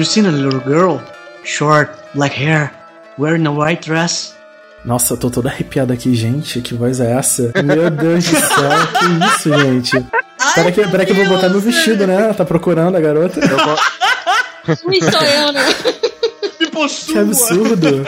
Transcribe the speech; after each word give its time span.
you 0.00 0.04
seen 0.06 0.24
a 0.24 0.30
little 0.30 0.60
girl? 0.60 0.98
Short, 1.44 1.90
black 2.14 2.32
hair, 2.32 2.72
wearing 3.18 3.46
a 3.46 3.52
white 3.52 3.82
dress? 3.82 4.34
Nossa, 4.82 5.12
eu 5.12 5.18
tô 5.18 5.30
toda 5.30 5.50
arrepiada 5.50 5.92
aqui, 5.92 6.14
gente. 6.14 6.62
Que 6.62 6.74
voz 6.74 7.00
é 7.00 7.12
essa? 7.12 7.52
Meu 7.62 7.90
Deus 7.90 8.24
do 8.24 8.36
céu, 8.36 8.70
que 8.98 9.26
isso, 9.26 9.58
gente? 9.58 10.06
Peraí 10.54 10.72
que, 10.72 10.88
pera 10.88 11.04
que 11.04 11.12
eu 11.12 11.16
vou 11.16 11.28
botar 11.28 11.50
meu 11.50 11.60
vestido, 11.60 12.06
né? 12.06 12.32
Tá 12.32 12.46
procurando 12.46 12.96
a 12.96 13.00
garota. 13.00 13.40
Fui 14.82 14.98
sou 15.00 15.20
eu, 15.20 15.52
né? 15.52 15.66
Que 17.06 17.18
absurdo. 17.18 18.06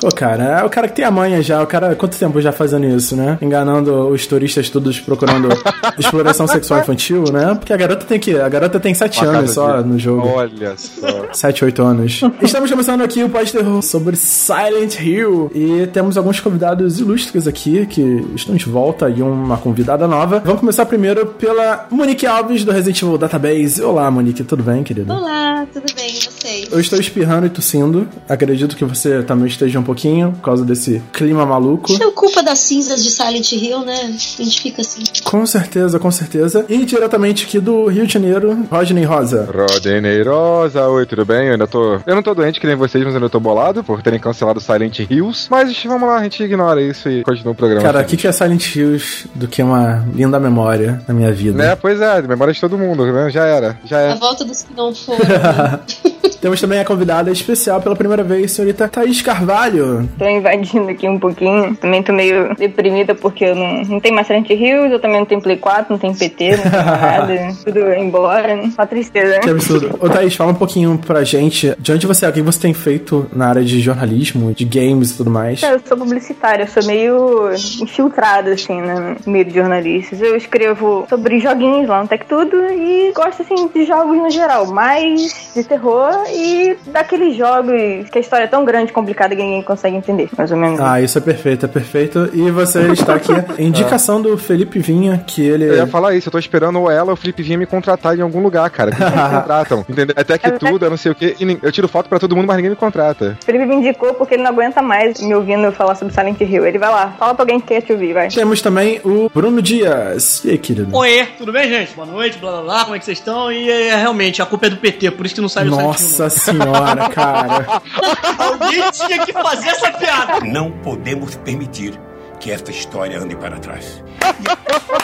Pô, 0.00 0.08
cara, 0.08 0.60
é 0.60 0.64
o 0.64 0.70
cara 0.70 0.88
que 0.88 0.94
tem 0.96 1.04
a 1.04 1.10
manha 1.10 1.42
já. 1.42 1.62
O 1.62 1.66
cara, 1.66 1.94
quanto 1.94 2.18
tempo 2.18 2.40
já 2.40 2.52
fazendo 2.52 2.86
isso, 2.86 3.14
né? 3.14 3.38
Enganando 3.40 4.08
os 4.08 4.26
turistas 4.26 4.70
todos 4.70 4.98
procurando 4.98 5.48
exploração 5.98 6.46
sexual 6.46 6.80
infantil, 6.80 7.24
né? 7.32 7.54
Porque 7.54 7.72
a 7.72 7.76
garota 7.76 8.06
tem 8.06 8.18
que. 8.18 8.38
A 8.38 8.48
garota 8.48 8.80
tem 8.80 8.94
7 8.94 9.24
anos 9.24 9.52
só 9.52 9.82
no 9.82 9.98
jogo. 9.98 10.26
Olha 10.26 10.74
só. 10.76 11.32
7, 11.32 11.64
8 11.66 11.82
anos. 11.82 12.20
Estamos 12.40 12.70
começando 12.70 13.02
aqui 13.02 13.22
o 13.22 13.28
pós-terror 13.28 13.82
sobre 13.82 14.16
Silent 14.16 14.98
Hill. 15.00 15.50
E 15.54 15.86
temos 15.88 16.16
alguns 16.16 16.40
convidados 16.40 16.98
ilustres 16.98 17.46
aqui 17.46 17.86
que 17.86 18.26
estão 18.34 18.54
de 18.54 18.66
volta 18.66 19.08
e 19.08 19.20
uma 19.22 19.58
convidada 19.58 20.08
nova. 20.08 20.40
Vamos 20.44 20.60
começar 20.60 20.86
primeiro 20.86 21.26
pela 21.26 21.86
Monique 21.90 22.26
Alves 22.26 22.64
do 22.64 22.72
Resident 22.72 23.02
Evil 23.02 23.18
Database. 23.18 23.82
Olá, 23.82 24.10
Monique, 24.10 24.42
tudo 24.44 24.62
bem, 24.62 24.82
querida? 24.82 25.12
Olá, 25.12 25.66
tudo 25.72 25.86
bem? 25.94 26.10
E 26.10 26.39
vocês? 26.60 26.72
Eu 26.72 26.80
estou 26.80 26.98
espirrando 26.98 27.46
e 27.46 27.50
tossindo. 27.50 28.08
Acredito 28.28 28.76
que 28.76 28.84
você 28.84 29.22
também 29.22 29.46
esteja 29.46 29.78
um 29.78 29.82
pouquinho 29.82 30.32
por 30.32 30.42
causa 30.42 30.64
desse 30.64 31.02
clima 31.12 31.44
maluco. 31.46 31.92
Isso 31.92 32.02
é 32.02 32.10
culpa 32.12 32.42
das 32.42 32.58
cinzas 32.58 33.02
de 33.02 33.10
Silent 33.10 33.52
Hill, 33.52 33.80
né? 33.84 34.14
A 34.38 34.42
gente 34.42 34.60
fica 34.60 34.82
assim. 34.82 35.02
Com 35.24 35.46
certeza, 35.46 35.98
com 35.98 36.10
certeza. 36.10 36.64
E 36.68 36.84
diretamente 36.84 37.44
aqui 37.44 37.58
do 37.58 37.86
Rio 37.86 38.06
de 38.06 38.12
Janeiro, 38.12 38.66
Rodney 38.70 39.04
Rosa. 39.04 39.48
Rodney 39.50 40.22
Rosa, 40.22 40.88
oi, 40.88 41.06
tudo 41.06 41.24
bem? 41.24 41.46
Eu 41.46 41.52
ainda 41.52 41.66
tô. 41.66 42.00
Eu 42.06 42.14
não 42.14 42.22
tô 42.22 42.34
doente 42.34 42.60
que 42.60 42.66
nem 42.66 42.76
vocês, 42.76 43.02
mas 43.04 43.14
eu 43.14 43.18
ainda 43.18 43.30
tô 43.30 43.40
bolado 43.40 43.82
por 43.82 44.02
terem 44.02 44.18
cancelado 44.18 44.60
Silent 44.60 45.00
Hills. 45.00 45.48
Mas 45.50 45.82
vamos 45.84 46.08
lá, 46.08 46.18
a 46.18 46.22
gente 46.22 46.42
ignora 46.42 46.82
isso 46.82 47.08
e 47.08 47.22
continua 47.22 47.52
o 47.52 47.56
programa. 47.56 47.82
Cara, 47.82 48.00
o 48.00 48.04
que, 48.04 48.16
que 48.16 48.26
é 48.26 48.32
Silent 48.32 48.74
Hills 48.74 49.28
do 49.34 49.48
que 49.48 49.62
uma 49.62 50.06
linda 50.14 50.38
memória 50.38 51.02
na 51.06 51.14
minha 51.14 51.32
vida? 51.32 51.56
Né? 51.56 51.76
Pois 51.76 52.00
é, 52.00 52.22
memória 52.22 52.52
de 52.52 52.60
todo 52.60 52.76
mundo, 52.76 53.06
né? 53.10 53.30
Já 53.30 53.44
era, 53.44 53.78
já 53.84 53.98
A 53.98 54.02
é. 54.02 54.14
volta 54.14 54.44
dos 54.44 54.62
que 54.62 54.74
não 54.74 54.94
foram. 54.94 55.20
né? 56.40 56.50
Temos 56.50 56.60
também 56.60 56.80
a 56.80 56.84
convidada 56.84 57.30
especial 57.30 57.80
pela 57.80 57.94
primeira 57.94 58.22
vez, 58.22 58.52
senhorita 58.52 58.88
Thaís 58.88 59.20
Carvalho. 59.22 60.08
Tô 60.18 60.26
invadindo 60.26 60.88
aqui 60.88 61.08
um 61.08 61.18
pouquinho. 61.18 61.76
Também 61.76 62.02
tô 62.02 62.12
meio 62.12 62.54
deprimida 62.56 63.14
porque 63.14 63.44
eu 63.44 63.54
não, 63.54 63.82
não 63.82 64.00
tenho 64.00 64.14
mais 64.14 64.26
Silent 64.26 64.48
Hills, 64.48 64.92
eu 64.92 64.98
também 65.00 65.18
não 65.18 65.26
tenho 65.26 65.40
Play 65.40 65.56
4, 65.56 65.86
não 65.90 65.98
tenho 65.98 66.14
PT, 66.14 66.56
não 66.56 66.70
tenho 66.70 66.72
nada. 66.84 67.54
tudo 67.64 67.92
embora, 67.94 68.56
né? 68.56 68.72
Só 68.74 68.86
tristeza. 68.86 69.40
Que 69.40 69.50
absurdo. 69.50 69.98
Ô 70.00 70.08
Thaís, 70.08 70.34
fala 70.34 70.52
um 70.52 70.54
pouquinho 70.54 70.98
pra 70.98 71.22
gente 71.24 71.74
de 71.78 71.92
onde 71.92 72.06
você 72.06 72.24
é, 72.24 72.28
o 72.28 72.32
que 72.32 72.42
você 72.42 72.60
tem 72.60 72.74
feito 72.74 73.26
na 73.32 73.48
área 73.48 73.62
de 73.62 73.80
jornalismo, 73.80 74.52
de 74.54 74.64
games 74.64 75.10
e 75.10 75.16
tudo 75.16 75.30
mais. 75.30 75.62
Eu 75.62 75.80
sou 75.84 75.96
publicitária, 75.96 76.64
eu 76.64 76.68
sou 76.68 76.84
meio 76.84 77.50
infiltrada, 77.80 78.52
assim, 78.52 78.80
né, 78.80 79.16
no 79.24 79.32
meio 79.32 79.44
de 79.44 79.54
jornalistas. 79.54 80.20
Eu 80.20 80.36
escrevo 80.36 81.06
sobre 81.08 81.38
joguinhos 81.38 81.88
lá 81.88 82.02
no 82.02 82.08
Tech 82.08 82.24
Tudo 82.26 82.56
e 82.72 83.12
gosto, 83.14 83.42
assim, 83.42 83.68
de 83.68 83.84
jogos 83.84 84.16
no 84.16 84.30
geral, 84.30 84.66
mais 84.66 85.50
de 85.54 85.64
terror 85.64 86.29
e 86.32 86.76
daqueles 86.86 87.36
jogos 87.36 88.08
que 88.10 88.18
a 88.18 88.20
história 88.20 88.44
é 88.44 88.48
tão 88.48 88.64
grande, 88.64 88.92
complicada 88.92 89.34
que 89.34 89.42
ninguém 89.42 89.62
consegue 89.62 89.96
entender, 89.96 90.28
mais 90.36 90.50
ou 90.50 90.56
menos. 90.56 90.80
Ah, 90.80 91.00
isso 91.00 91.18
é 91.18 91.20
perfeito, 91.20 91.66
é 91.66 91.68
perfeito. 91.68 92.30
E 92.32 92.50
você 92.50 92.92
está 92.92 93.14
aqui. 93.14 93.32
Indicação 93.58 94.20
do 94.20 94.36
Felipe 94.36 94.78
Vinha, 94.78 95.22
que 95.26 95.42
ele. 95.42 95.64
Eu 95.64 95.74
ia 95.76 95.86
falar 95.86 96.14
isso, 96.14 96.28
eu 96.28 96.32
tô 96.32 96.38
esperando 96.38 96.80
ou 96.80 96.90
ela 96.90 97.08
ou 97.08 97.12
o 97.12 97.16
Felipe 97.16 97.42
vir 97.42 97.56
me 97.56 97.66
contratar 97.66 98.18
em 98.18 98.22
algum 98.22 98.42
lugar, 98.42 98.68
cara. 98.70 98.90
que 98.90 99.02
me 99.02 99.10
contratam, 99.40 99.84
entendeu? 99.88 100.14
Até 100.16 100.38
que 100.38 100.50
tudo, 100.52 100.84
eu 100.84 100.90
não 100.90 100.96
sei 100.96 101.12
o 101.12 101.14
quê. 101.14 101.36
E 101.38 101.58
eu 101.62 101.72
tiro 101.72 101.88
foto 101.88 102.08
pra 102.08 102.18
todo 102.18 102.34
mundo, 102.36 102.46
mas 102.46 102.56
ninguém 102.56 102.70
me 102.70 102.76
contrata. 102.76 103.36
Felipe 103.44 103.66
me 103.66 103.76
indicou 103.76 104.14
porque 104.14 104.34
ele 104.34 104.42
não 104.42 104.50
aguenta 104.50 104.82
mais 104.82 105.20
me 105.20 105.34
ouvindo 105.34 105.70
falar 105.72 105.94
sobre 105.94 106.14
Silent 106.14 106.40
Hill. 106.40 106.66
Ele 106.66 106.78
vai 106.78 106.90
lá, 106.90 107.14
fala 107.18 107.34
pra 107.34 107.42
alguém 107.42 107.60
que 107.60 107.68
quer 107.68 107.82
te 107.82 107.92
ouvir, 107.92 108.12
vai. 108.12 108.28
Temos 108.28 108.60
também 108.62 109.00
o 109.04 109.30
Bruno 109.32 109.60
Dias. 109.62 110.44
E 110.44 110.50
aí, 110.50 110.58
querido? 110.58 110.94
Oê, 110.96 111.26
tudo 111.38 111.52
bem, 111.52 111.68
gente? 111.68 111.94
Boa 111.94 112.06
noite, 112.06 112.38
blá 112.38 112.50
blá 112.52 112.62
blá, 112.62 112.84
como 112.84 112.96
é 112.96 112.98
que 112.98 113.04
vocês 113.04 113.18
estão? 113.18 113.50
E 113.52 113.70
é, 113.70 113.96
realmente, 113.96 114.42
a 114.42 114.46
culpa 114.46 114.66
é 114.66 114.70
do 114.70 114.76
PT, 114.76 115.10
por 115.12 115.26
isso 115.26 115.34
que 115.34 115.40
não 115.40 115.48
sai 115.48 115.64
o 115.64 115.70
Silent 115.70 115.80
Hill, 115.80 115.86
Nossa 115.88 116.19
senhora, 116.28 117.08
cara. 117.08 117.80
Alguém 118.38 118.90
tinha 118.90 119.24
que 119.24 119.32
fazer 119.32 119.68
essa 119.68 119.92
piada. 119.92 120.40
Não 120.44 120.70
podemos 120.70 121.36
permitir 121.36 121.98
que 122.40 122.50
esta 122.50 122.70
história 122.70 123.20
ande 123.20 123.36
para 123.36 123.58
trás. 123.58 124.02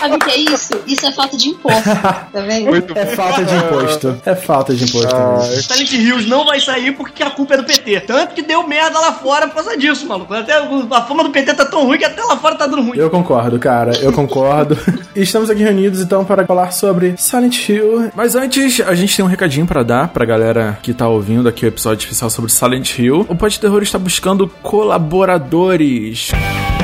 Sabe 0.00 0.16
o 0.16 0.18
que 0.18 0.30
é 0.30 0.36
isso? 0.38 0.74
Isso 0.86 1.06
é 1.06 1.12
falta 1.12 1.36
de 1.36 1.48
imposto, 1.48 1.84
tá 1.84 2.40
vendo? 2.46 2.66
Muito 2.66 2.96
É 2.96 3.06
falta 3.06 3.44
de 3.44 3.54
imposto. 3.54 4.22
É 4.24 4.34
falta 4.34 4.74
de 4.74 4.84
imposto. 4.84 5.14
Ah. 5.14 5.40
Silent 5.40 5.92
Hills 5.92 6.28
não 6.28 6.44
vai 6.44 6.60
sair 6.60 6.92
porque 6.92 7.22
a 7.22 7.30
culpa 7.30 7.54
é 7.54 7.56
do 7.58 7.64
PT. 7.64 8.00
Tanto 8.00 8.34
que 8.34 8.42
deu 8.42 8.66
merda 8.66 8.98
lá 8.98 9.12
fora 9.12 9.46
por 9.48 9.54
causa 9.56 9.76
disso, 9.76 10.06
maluco. 10.06 10.32
Até 10.34 10.54
a 10.54 11.02
fama 11.02 11.22
do 11.24 11.30
PT 11.30 11.54
tá 11.54 11.64
tão 11.64 11.84
ruim 11.86 11.98
que 11.98 12.04
até 12.04 12.22
lá 12.22 12.36
fora 12.36 12.56
tá 12.56 12.66
dando 12.66 12.82
ruim. 12.82 12.98
Eu 12.98 13.10
concordo, 13.10 13.58
cara, 13.58 13.92
eu 13.98 14.12
concordo. 14.12 14.76
E 15.16 15.22
Estamos 15.22 15.48
aqui 15.50 15.62
reunidos 15.62 16.00
então 16.00 16.24
para 16.24 16.46
falar 16.46 16.70
sobre 16.72 17.14
Silent 17.16 17.68
Hill. 17.68 18.10
Mas 18.14 18.34
antes, 18.34 18.80
a 18.80 18.94
gente 18.94 19.16
tem 19.16 19.24
um 19.24 19.28
recadinho 19.28 19.66
pra 19.66 19.82
dar 19.82 20.08
pra 20.08 20.24
galera 20.24 20.78
que 20.82 20.92
tá 20.94 21.08
ouvindo 21.08 21.48
aqui 21.48 21.64
o 21.64 21.68
episódio 21.68 22.04
especial 22.04 22.30
sobre 22.30 22.52
Silent 22.52 22.98
Hill. 22.98 23.24
O 23.28 23.34
Pod 23.34 23.58
Terror 23.58 23.82
está 23.82 23.98
buscando 23.98 24.46
colaboradores. 24.62 26.30
O 26.32 26.75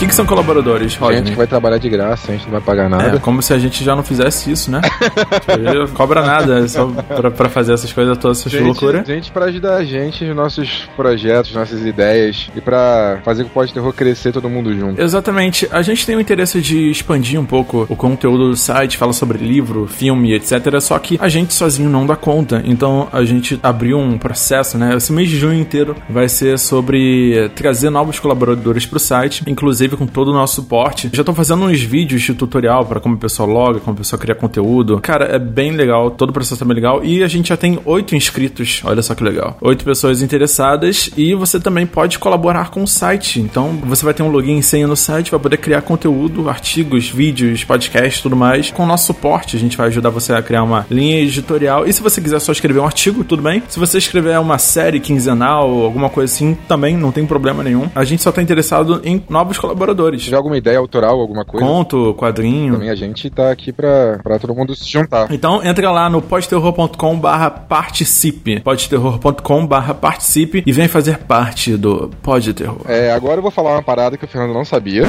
que, 0.00 0.06
que 0.08 0.14
são 0.14 0.24
colaboradores, 0.26 0.92
gente 0.92 1.00
Rodney? 1.00 1.22
que 1.24 1.36
vai 1.36 1.46
trabalhar 1.46 1.78
de 1.78 1.88
graça, 1.88 2.30
a 2.32 2.34
gente 2.34 2.44
não 2.44 2.52
vai 2.52 2.60
pagar 2.60 2.86
É, 2.86 2.88
nada. 2.88 3.18
como 3.20 3.42
se 3.42 3.52
a 3.52 3.58
gente 3.58 3.84
já 3.84 3.94
não 3.94 4.02
fizesse 4.02 4.50
isso, 4.50 4.70
né? 4.70 4.80
Tipo, 4.82 5.92
cobra 5.94 6.22
nada, 6.22 6.60
é 6.60 6.68
só 6.68 6.86
pra, 6.86 7.30
pra 7.30 7.48
fazer 7.48 7.74
essas 7.74 7.92
coisas, 7.92 8.16
todas 8.18 8.40
essas 8.40 8.52
Gente, 8.52 8.64
loucuras. 8.64 9.06
gente 9.06 9.30
pra 9.30 9.46
ajudar 9.46 9.76
a 9.76 9.84
gente 9.84 10.24
nos 10.24 10.34
nossos 10.36 10.88
projetos, 10.96 11.52
nossas 11.54 11.84
ideias 11.84 12.48
e 12.56 12.60
pra 12.60 13.20
fazer 13.24 13.44
com 13.44 13.50
o 13.50 13.52
Pode 13.52 13.72
Terror 13.72 13.92
crescer 13.92 14.32
todo 14.32 14.48
mundo 14.48 14.74
junto. 14.76 15.00
Exatamente. 15.00 15.68
A 15.70 15.82
gente 15.82 16.04
tem 16.06 16.16
o 16.16 16.20
interesse 16.20 16.60
de 16.60 16.90
expandir 16.90 17.38
um 17.38 17.44
pouco 17.44 17.86
o 17.88 17.96
conteúdo 17.96 18.48
do 18.50 18.56
site, 18.56 18.96
fala 18.96 19.12
sobre 19.12 19.38
livro, 19.38 19.86
filme, 19.86 20.32
etc. 20.32 20.80
Só 20.80 20.98
que 20.98 21.18
a 21.20 21.28
gente 21.28 21.52
sozinho 21.52 21.90
não 21.90 22.06
dá 22.06 22.16
conta. 22.16 22.62
Então 22.64 23.08
a 23.12 23.22
gente 23.24 23.58
abriu 23.62 23.98
um 23.98 24.16
processo, 24.18 24.78
né? 24.78 24.94
Esse 24.96 25.12
mês 25.12 25.28
de 25.28 25.36
junho 25.38 25.60
inteiro 25.60 25.94
vai 26.08 26.28
ser 26.28 26.58
sobre 26.58 27.50
trazer 27.54 27.90
novos 27.90 28.18
colaboradores 28.18 28.86
pro 28.86 28.98
site, 28.98 29.42
inclusive 29.46 29.89
com 29.96 30.06
todo 30.06 30.28
o 30.28 30.34
nosso 30.34 30.56
suporte. 30.56 31.10
Já 31.12 31.24
tô 31.24 31.32
fazendo 31.32 31.64
uns 31.64 31.80
vídeos 31.80 32.22
de 32.22 32.34
tutorial 32.34 32.84
para 32.84 33.00
como 33.00 33.14
a 33.14 33.18
pessoa 33.18 33.48
loga, 33.48 33.80
como 33.80 33.94
a 33.94 33.98
pessoa 33.98 34.18
cria 34.18 34.34
conteúdo. 34.34 35.00
Cara, 35.00 35.24
é 35.26 35.38
bem 35.38 35.72
legal, 35.72 36.10
todo 36.10 36.30
o 36.30 36.32
processo 36.32 36.62
é 36.62 36.66
bem 36.66 36.74
legal. 36.74 37.04
E 37.04 37.22
a 37.22 37.28
gente 37.28 37.48
já 37.48 37.56
tem 37.56 37.78
oito 37.84 38.14
inscritos, 38.14 38.82
olha 38.84 39.02
só 39.02 39.14
que 39.14 39.22
legal. 39.22 39.56
Oito 39.60 39.84
pessoas 39.84 40.22
interessadas 40.22 41.10
e 41.16 41.34
você 41.34 41.58
também 41.58 41.86
pode 41.86 42.18
colaborar 42.18 42.70
com 42.70 42.82
o 42.82 42.86
site. 42.86 43.40
Então 43.40 43.78
você 43.84 44.04
vai 44.04 44.14
ter 44.14 44.22
um 44.22 44.30
login 44.30 44.58
e 44.58 44.62
senha 44.62 44.86
no 44.86 44.96
site, 44.96 45.30
vai 45.30 45.40
poder 45.40 45.56
criar 45.56 45.82
conteúdo, 45.82 46.48
artigos, 46.48 47.08
vídeos, 47.08 47.64
podcasts, 47.64 48.22
tudo 48.22 48.36
mais. 48.36 48.70
Com 48.70 48.84
o 48.84 48.86
nosso 48.86 49.06
suporte, 49.06 49.56
a 49.56 49.60
gente 49.60 49.76
vai 49.76 49.88
ajudar 49.88 50.10
você 50.10 50.32
a 50.32 50.42
criar 50.42 50.62
uma 50.62 50.86
linha 50.90 51.20
editorial. 51.20 51.86
E 51.86 51.92
se 51.92 52.02
você 52.02 52.20
quiser 52.20 52.40
só 52.40 52.52
escrever 52.52 52.80
um 52.80 52.86
artigo, 52.86 53.24
tudo 53.24 53.42
bem. 53.42 53.62
Se 53.68 53.78
você 53.78 53.98
escrever 53.98 54.38
uma 54.38 54.58
série 54.58 55.00
quinzenal 55.00 55.70
alguma 55.82 56.08
coisa 56.08 56.32
assim, 56.32 56.56
também 56.68 56.96
não 56.96 57.12
tem 57.12 57.26
problema 57.26 57.62
nenhum. 57.62 57.88
A 57.94 58.04
gente 58.04 58.22
só 58.22 58.32
tá 58.32 58.42
interessado 58.42 59.00
em 59.04 59.22
novos 59.28 59.58
colaboradores. 59.58 59.79
Se 60.18 60.24
tiver 60.24 60.36
alguma 60.36 60.56
ideia 60.56 60.78
autoral, 60.78 61.20
alguma 61.20 61.44
coisa, 61.44 61.64
Conto, 61.64 62.14
quadrinho. 62.14 62.74
também 62.74 62.90
a 62.90 62.94
gente 62.94 63.28
tá 63.30 63.50
aqui 63.50 63.72
pra, 63.72 64.18
pra 64.22 64.38
todo 64.38 64.54
mundo 64.54 64.74
se 64.74 64.88
juntar. 64.88 65.28
Então 65.32 65.62
entra 65.64 65.90
lá 65.90 66.08
no 66.08 66.20
podterror.com 66.20 67.18
barra 67.18 67.50
participe. 67.50 68.60
podterror.com 68.60 69.66
barra 69.66 69.94
participe 69.94 70.62
e 70.66 70.72
vem 70.72 70.88
fazer 70.88 71.18
parte 71.18 71.76
do 71.76 72.10
Pod 72.22 72.52
Terror. 72.52 72.80
É, 72.86 73.12
agora 73.12 73.38
eu 73.38 73.42
vou 73.42 73.50
falar 73.50 73.72
uma 73.72 73.82
parada 73.82 74.16
que 74.16 74.24
o 74.24 74.28
Fernando 74.28 74.52
não 74.54 74.64
sabia. 74.64 75.04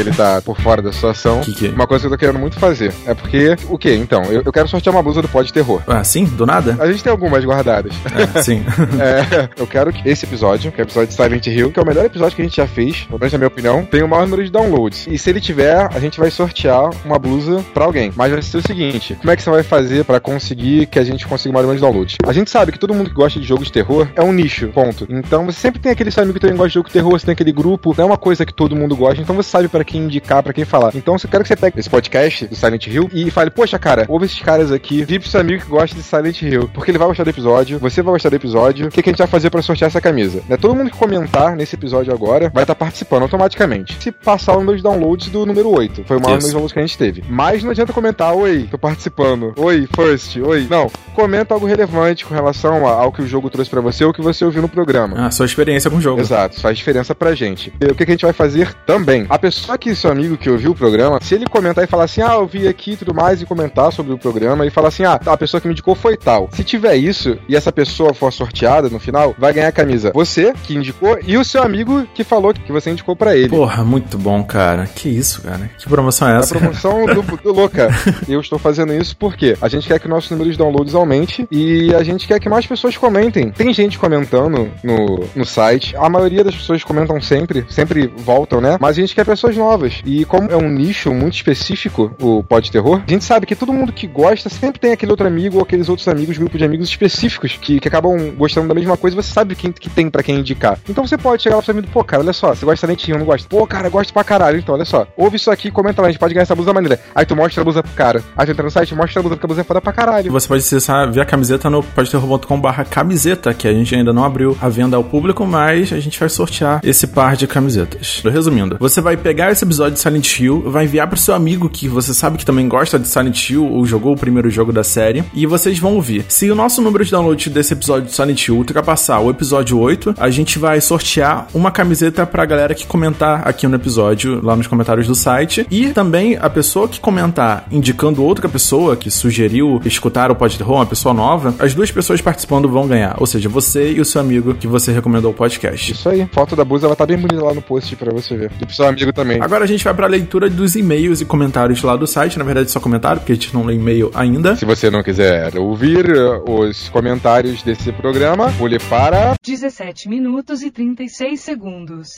Ele 0.00 0.12
tá 0.12 0.40
por 0.40 0.58
fora 0.60 0.80
da 0.80 0.92
situação. 0.92 1.40
Que 1.40 1.52
que 1.52 1.66
é? 1.66 1.70
Uma 1.70 1.86
coisa 1.86 2.02
que 2.02 2.06
eu 2.06 2.10
tô 2.10 2.18
querendo 2.18 2.38
muito 2.38 2.58
fazer. 2.58 2.92
É 3.06 3.14
porque, 3.14 3.56
o 3.68 3.76
que 3.76 3.94
então? 3.94 4.24
Eu, 4.24 4.42
eu 4.44 4.52
quero 4.52 4.68
sortear 4.68 4.94
uma 4.94 5.02
blusa 5.02 5.22
do 5.22 5.28
Pod 5.28 5.52
Terror. 5.52 5.82
Ah, 5.86 6.02
sim? 6.02 6.24
Do 6.24 6.46
nada? 6.46 6.76
A 6.80 6.90
gente 6.90 7.02
tem 7.02 7.10
algumas 7.10 7.44
guardadas. 7.44 7.94
É, 8.20 8.42
sim. 8.42 8.62
É, 9.00 9.48
eu 9.56 9.66
quero 9.66 9.92
que 9.92 10.06
esse 10.08 10.26
episódio, 10.26 10.70
que 10.72 10.80
é 10.80 10.84
o 10.84 10.86
episódio 10.86 11.08
de 11.08 11.14
Silent 11.14 11.46
Hill, 11.46 11.70
que 11.70 11.78
é 11.78 11.82
o 11.82 11.86
melhor 11.86 12.04
episódio 12.04 12.36
que 12.36 12.42
a 12.42 12.44
gente 12.44 12.56
já 12.56 12.66
fez, 12.66 13.04
pelo 13.04 13.18
menos 13.18 13.32
na 13.32 13.38
minha 13.38 13.48
opinião, 13.48 13.84
tem 13.84 14.02
o 14.02 14.08
maior 14.08 14.24
número 14.24 14.44
de 14.44 14.50
downloads. 14.50 15.06
E 15.06 15.16
se 15.16 15.30
ele 15.30 15.40
tiver, 15.40 15.88
a 15.94 15.98
gente 15.98 16.18
vai 16.18 16.30
sortear 16.30 16.90
uma 17.04 17.18
blusa 17.18 17.64
pra 17.72 17.84
alguém. 17.84 18.12
Mas 18.14 18.32
vai 18.32 18.42
ser 18.42 18.58
o 18.58 18.62
seguinte: 18.62 19.14
como 19.14 19.30
é 19.30 19.36
que 19.36 19.42
você 19.42 19.50
vai 19.50 19.62
fazer 19.62 20.04
pra 20.04 20.20
conseguir 20.20 20.86
que 20.86 20.98
a 20.98 21.04
gente 21.04 21.26
consiga 21.26 21.50
o 21.50 21.54
maior 21.54 21.62
número 21.62 21.78
de 21.78 21.82
downloads? 21.82 22.16
A 22.26 22.32
gente 22.32 22.50
sabe 22.50 22.72
que 22.72 22.78
todo 22.78 22.94
mundo 22.94 23.08
que 23.08 23.16
gosta 23.16 23.38
de 23.40 23.46
jogos 23.46 23.66
de 23.66 23.72
terror 23.72 24.08
é 24.14 24.22
um 24.22 24.32
nicho, 24.32 24.68
ponto. 24.68 25.06
Então 25.08 25.46
você 25.46 25.60
sempre 25.60 25.80
tem 25.80 25.92
aquele 25.92 26.10
seu 26.10 26.22
amigo 26.22 26.34
que 26.34 26.40
também 26.40 26.56
gosta 26.56 26.68
de 26.68 26.74
jogo 26.74 26.88
de 26.88 26.92
terror, 26.92 27.12
você 27.12 27.26
tem 27.26 27.32
aquele 27.32 27.52
grupo, 27.52 27.94
não 27.96 28.04
é 28.04 28.06
uma 28.06 28.18
coisa 28.18 28.44
que 28.44 28.52
todo 28.52 28.76
mundo 28.76 28.96
gosta, 28.96 29.20
então 29.20 29.34
você 29.36 29.48
sabe 29.48 29.68
pra 29.68 29.84
quem 29.90 30.02
indicar, 30.02 30.42
pra 30.42 30.52
quem 30.52 30.64
falar. 30.64 30.92
Então, 30.94 31.14
eu 31.14 31.28
quero 31.28 31.42
que 31.42 31.48
você 31.48 31.56
pegue 31.56 31.78
esse 31.78 31.90
podcast 31.90 32.46
do 32.46 32.54
Silent 32.54 32.86
Hill 32.86 33.10
e 33.12 33.30
fale, 33.30 33.50
poxa, 33.50 33.78
cara, 33.78 34.06
ouve 34.08 34.26
esses 34.26 34.40
caras 34.40 34.70
aqui, 34.70 35.04
vi 35.04 35.18
pro 35.18 35.28
seu 35.28 35.40
amigo 35.40 35.64
que 35.64 35.68
gosta 35.68 35.96
de 35.96 36.02
Silent 36.02 36.42
Hill, 36.42 36.70
porque 36.72 36.90
ele 36.90 36.98
vai 36.98 37.08
gostar 37.08 37.24
do 37.24 37.30
episódio, 37.30 37.78
você 37.78 38.02
vai 38.02 38.14
gostar 38.14 38.28
do 38.28 38.36
episódio, 38.36 38.86
o 38.86 38.90
que, 38.90 39.02
que 39.02 39.10
a 39.10 39.12
gente 39.12 39.18
vai 39.18 39.26
fazer 39.26 39.50
pra 39.50 39.60
sortear 39.62 39.88
essa 39.88 40.00
camisa? 40.00 40.42
Né? 40.48 40.56
Todo 40.56 40.74
mundo 40.74 40.90
que 40.90 40.96
comentar 40.96 41.56
nesse 41.56 41.74
episódio 41.74 42.12
agora 42.12 42.50
vai 42.54 42.62
estar 42.62 42.74
participando 42.74 43.22
automaticamente. 43.22 43.96
Se 44.00 44.12
passar 44.12 44.52
o 44.54 44.60
número 44.60 44.76
de 44.76 44.82
downloads 44.82 45.28
do 45.28 45.44
número 45.44 45.70
8, 45.70 46.04
foi 46.04 46.16
o 46.16 46.20
maior 46.20 46.36
número 46.36 46.52
downloads 46.52 46.72
que 46.72 46.78
a 46.78 46.82
gente 46.82 46.98
teve. 46.98 47.24
Mas 47.28 47.64
não 47.64 47.70
adianta 47.70 47.92
comentar, 47.92 48.34
oi, 48.34 48.68
tô 48.70 48.78
participando, 48.78 49.52
oi, 49.56 49.88
first, 49.94 50.36
oi. 50.36 50.66
Não, 50.70 50.90
comenta 51.14 51.52
algo 51.54 51.66
relevante 51.66 52.24
com 52.24 52.34
relação 52.34 52.86
ao 52.86 53.10
que 53.12 53.22
o 53.22 53.26
jogo 53.26 53.50
trouxe 53.50 53.70
pra 53.70 53.80
você 53.80 54.04
ou 54.04 54.12
que 54.12 54.22
você 54.22 54.44
ouviu 54.44 54.62
no 54.62 54.68
programa. 54.68 55.26
A 55.26 55.30
sua 55.30 55.46
experiência 55.46 55.90
com 55.90 55.96
o 55.96 56.00
jogo. 56.00 56.20
Exato, 56.20 56.60
faz 56.60 56.78
diferença 56.78 57.14
pra 57.14 57.34
gente. 57.34 57.72
E 57.80 57.86
o 57.86 57.94
que, 57.94 58.04
que 58.04 58.12
a 58.12 58.14
gente 58.14 58.24
vai 58.24 58.32
fazer 58.32 58.72
também? 58.86 59.26
A 59.28 59.38
pessoa 59.38 59.74
que, 59.80 59.94
seu 59.94 60.10
amigo 60.10 60.36
que 60.36 60.48
ouviu 60.48 60.70
o 60.70 60.74
programa, 60.74 61.18
se 61.20 61.34
ele 61.34 61.46
comentar 61.46 61.82
e 61.82 61.86
falar 61.86 62.04
assim, 62.04 62.22
ah, 62.22 62.34
eu 62.34 62.46
vi 62.46 62.68
aqui 62.68 62.92
e 62.92 62.96
tudo 62.96 63.14
mais, 63.14 63.42
e 63.42 63.46
comentar 63.46 63.92
sobre 63.92 64.12
o 64.12 64.18
programa, 64.18 64.66
e 64.66 64.70
falar 64.70 64.88
assim, 64.88 65.04
ah, 65.04 65.18
a 65.26 65.36
pessoa 65.36 65.60
que 65.60 65.66
me 65.66 65.72
indicou 65.72 65.94
foi 65.94 66.16
tal. 66.16 66.48
Se 66.52 66.62
tiver 66.62 66.94
isso, 66.96 67.38
e 67.48 67.56
essa 67.56 67.72
pessoa 67.72 68.14
for 68.14 68.32
sorteada 68.32 68.88
no 68.88 69.00
final, 69.00 69.34
vai 69.38 69.52
ganhar 69.52 69.68
a 69.68 69.72
camisa. 69.72 70.12
Você, 70.14 70.52
que 70.62 70.76
indicou, 70.76 71.18
e 71.26 71.36
o 71.36 71.44
seu 71.44 71.62
amigo 71.62 72.06
que 72.14 72.22
falou 72.22 72.52
que 72.52 72.70
você 72.72 72.90
indicou 72.90 73.16
pra 73.16 73.36
ele. 73.36 73.48
Porra, 73.48 73.82
muito 73.82 74.18
bom, 74.18 74.42
cara. 74.44 74.86
Que 74.86 75.08
isso, 75.08 75.42
cara? 75.42 75.70
Que 75.78 75.88
promoção 75.88 76.28
é 76.28 76.36
A 76.36 76.38
essa? 76.40 76.54
promoção 76.54 77.06
do, 77.06 77.22
do 77.42 77.52
Louca. 77.52 77.88
Eu 78.28 78.40
estou 78.40 78.58
fazendo 78.58 78.92
isso 78.92 79.16
porque 79.16 79.56
a 79.60 79.68
gente 79.68 79.88
quer 79.88 79.98
que 79.98 80.06
o 80.06 80.10
nosso 80.10 80.32
número 80.32 80.50
de 80.50 80.58
downloads 80.58 80.94
aumente 80.94 81.46
e 81.50 81.94
a 81.94 82.02
gente 82.02 82.26
quer 82.26 82.38
que 82.38 82.48
mais 82.48 82.66
pessoas 82.66 82.96
comentem. 82.96 83.50
Tem 83.50 83.72
gente 83.72 83.98
comentando 83.98 84.70
no, 84.82 85.24
no 85.34 85.44
site. 85.44 85.96
A 85.96 86.08
maioria 86.08 86.44
das 86.44 86.54
pessoas 86.54 86.84
comentam 86.84 87.20
sempre, 87.20 87.64
sempre 87.68 88.12
voltam, 88.16 88.60
né? 88.60 88.76
Mas 88.80 88.98
a 88.98 89.00
gente 89.00 89.14
quer 89.14 89.24
pessoas 89.24 89.56
novas. 89.56 89.69
E 90.04 90.24
como 90.24 90.50
é 90.50 90.56
um 90.56 90.68
nicho 90.68 91.12
muito 91.12 91.34
específico, 91.34 92.14
o 92.20 92.42
Pod 92.42 92.70
Terror, 92.70 93.02
a 93.06 93.10
gente 93.10 93.24
sabe 93.24 93.46
que 93.46 93.54
todo 93.54 93.72
mundo 93.72 93.92
que 93.92 94.06
gosta 94.06 94.48
sempre 94.48 94.80
tem 94.80 94.92
aquele 94.92 95.12
outro 95.12 95.26
amigo 95.26 95.56
ou 95.56 95.62
aqueles 95.62 95.88
outros 95.88 96.08
amigos, 96.08 96.38
grupo 96.38 96.58
de 96.58 96.64
amigos 96.64 96.88
específicos 96.88 97.56
que, 97.60 97.80
que 97.80 97.88
acabam 97.88 98.30
gostando 98.36 98.68
da 98.68 98.74
mesma 98.74 98.96
coisa. 98.96 99.16
Você 99.16 99.32
sabe 99.32 99.54
quem 99.54 99.72
que 99.72 99.88
tem 99.88 100.10
pra 100.10 100.22
quem 100.22 100.38
indicar. 100.38 100.78
Então 100.88 101.06
você 101.06 101.16
pode 101.16 101.42
chegar 101.42 101.56
lá 101.56 101.62
pro 101.62 101.66
seu 101.66 101.78
amigo, 101.78 101.92
pô, 101.92 102.02
cara, 102.04 102.22
olha 102.22 102.32
só, 102.32 102.54
você 102.54 102.64
gosta 102.64 102.74
de 102.74 102.80
Silent 102.80 103.08
Hill, 103.08 103.18
não 103.18 103.26
gosta? 103.26 103.48
Pô, 103.48 103.66
cara, 103.66 103.88
gosto 103.88 104.12
pra 104.12 104.24
caralho. 104.24 104.58
Então, 104.58 104.74
olha 104.74 104.84
só, 104.84 105.06
ouve 105.16 105.36
isso 105.36 105.50
aqui, 105.50 105.70
comenta 105.70 106.02
lá, 106.02 106.08
a 106.08 106.10
gente 106.10 106.20
pode 106.20 106.34
ganhar 106.34 106.42
essa 106.42 106.54
blusa 106.54 106.72
maneira. 106.72 107.00
Aí 107.14 107.24
tu 107.24 107.36
mostra 107.36 107.60
a 107.60 107.64
blusa 107.64 107.82
pro 107.82 107.92
cara. 107.92 108.22
Aí 108.36 108.46
tu 108.46 108.52
entra 108.52 108.64
no 108.64 108.70
site, 108.70 108.94
mostra 108.94 109.20
a 109.20 109.22
blusa, 109.22 109.36
porque 109.36 109.46
a 109.46 109.48
blusa 109.48 109.60
é 109.60 109.64
foda 109.64 109.80
pra 109.80 109.92
caralho. 109.92 110.30
Você 110.32 110.48
pode 110.48 110.62
acessar, 110.62 111.10
ver 111.10 111.20
a 111.20 111.26
camiseta 111.26 111.70
no 111.70 111.82
podterror.com 111.82 112.60
barra 112.60 112.84
camiseta, 112.84 113.54
que 113.54 113.68
a 113.68 113.72
gente 113.72 113.94
ainda 113.94 114.12
não 114.12 114.24
abriu 114.24 114.56
a 114.60 114.68
venda 114.68 114.96
ao 114.96 115.04
público, 115.04 115.46
mas 115.46 115.92
a 115.92 116.00
gente 116.00 116.18
vai 116.18 116.28
sortear 116.28 116.80
esse 116.82 117.06
par 117.06 117.36
de 117.36 117.46
camisetas. 117.46 118.22
Resumindo, 118.24 118.76
você 118.78 119.00
vai 119.00 119.16
pegar 119.16 119.49
esse 119.52 119.64
episódio 119.64 119.94
de 119.94 120.00
Silent 120.00 120.38
Hill, 120.38 120.62
vai 120.66 120.84
enviar 120.84 121.08
pro 121.08 121.18
seu 121.18 121.34
amigo 121.34 121.68
que 121.68 121.88
você 121.88 122.14
sabe 122.14 122.38
que 122.38 122.44
também 122.44 122.68
gosta 122.68 122.98
de 122.98 123.08
Silent 123.08 123.50
Hill 123.50 123.66
ou 123.66 123.84
jogou 123.84 124.12
o 124.12 124.16
primeiro 124.16 124.50
jogo 124.50 124.72
da 124.72 124.84
série, 124.84 125.24
e 125.34 125.46
vocês 125.46 125.78
vão 125.78 125.94
ouvir. 125.94 126.24
Se 126.28 126.50
o 126.50 126.54
nosso 126.54 126.80
número 126.80 127.04
de 127.04 127.10
download 127.10 127.50
desse 127.50 127.72
episódio 127.72 128.08
de 128.08 128.14
Silent 128.14 128.46
Hill 128.46 128.56
ultrapassar 128.56 129.20
o 129.20 129.30
episódio 129.30 129.78
8, 129.78 130.14
a 130.18 130.30
gente 130.30 130.58
vai 130.58 130.80
sortear 130.80 131.46
uma 131.52 131.70
camiseta 131.70 132.26
pra 132.26 132.44
galera 132.44 132.74
que 132.74 132.86
comentar 132.86 133.46
aqui 133.46 133.66
no 133.66 133.76
episódio, 133.76 134.40
lá 134.44 134.54
nos 134.56 134.66
comentários 134.66 135.06
do 135.06 135.14
site, 135.14 135.66
e 135.70 135.88
também 135.88 136.36
a 136.40 136.48
pessoa 136.48 136.88
que 136.88 137.00
comentar 137.00 137.66
indicando 137.70 138.22
outra 138.22 138.48
pessoa 138.48 138.96
que 138.96 139.10
sugeriu 139.10 139.80
escutar 139.84 140.30
o 140.30 140.34
Pod 140.34 140.60
uma 140.62 140.86
pessoa 140.86 141.14
nova, 141.14 141.54
as 141.58 141.74
duas 141.74 141.90
pessoas 141.90 142.20
participando 142.20 142.68
vão 142.68 142.86
ganhar. 142.86 143.16
Ou 143.18 143.26
seja, 143.26 143.48
você 143.48 143.92
e 143.92 144.00
o 144.00 144.04
seu 144.04 144.20
amigo 144.20 144.54
que 144.54 144.66
você 144.66 144.92
recomendou 144.92 145.30
o 145.30 145.34
podcast. 145.34 145.92
Isso 145.92 146.08
aí. 146.08 146.28
Foto 146.32 146.54
da 146.54 146.64
blusa, 146.64 146.86
ela 146.86 146.96
tá 146.96 147.06
bem 147.06 147.16
bonita 147.16 147.42
lá 147.42 147.54
no 147.54 147.62
post 147.62 147.94
pra 147.96 148.12
você 148.12 148.36
ver. 148.36 148.50
E 148.60 148.66
pro 148.66 148.74
seu 148.74 148.86
amigo 148.86 149.12
também. 149.12 149.39
Agora 149.40 149.64
a 149.64 149.66
gente 149.66 149.82
vai 149.84 149.94
pra 149.94 150.06
leitura 150.06 150.48
dos 150.48 150.76
e-mails 150.76 151.20
e 151.20 151.24
comentários 151.24 151.82
lá 151.82 151.96
do 151.96 152.06
site. 152.06 152.38
Na 152.38 152.44
verdade, 152.44 152.70
só 152.70 152.80
comentário, 152.80 153.20
porque 153.20 153.32
a 153.32 153.34
gente 153.34 153.54
não 153.54 153.64
lê 153.64 153.74
e-mail 153.74 154.10
ainda. 154.14 154.56
Se 154.56 154.64
você 154.64 154.90
não 154.90 155.02
quiser 155.02 155.56
ouvir 155.56 156.10
uh, 156.10 156.44
os 156.46 156.88
comentários 156.90 157.62
desse 157.62 157.92
programa, 157.92 158.52
pule 158.52 158.78
para. 158.78 159.34
17 159.42 160.08
minutos 160.08 160.62
e 160.62 160.70
36 160.70 161.40
segundos. 161.40 162.16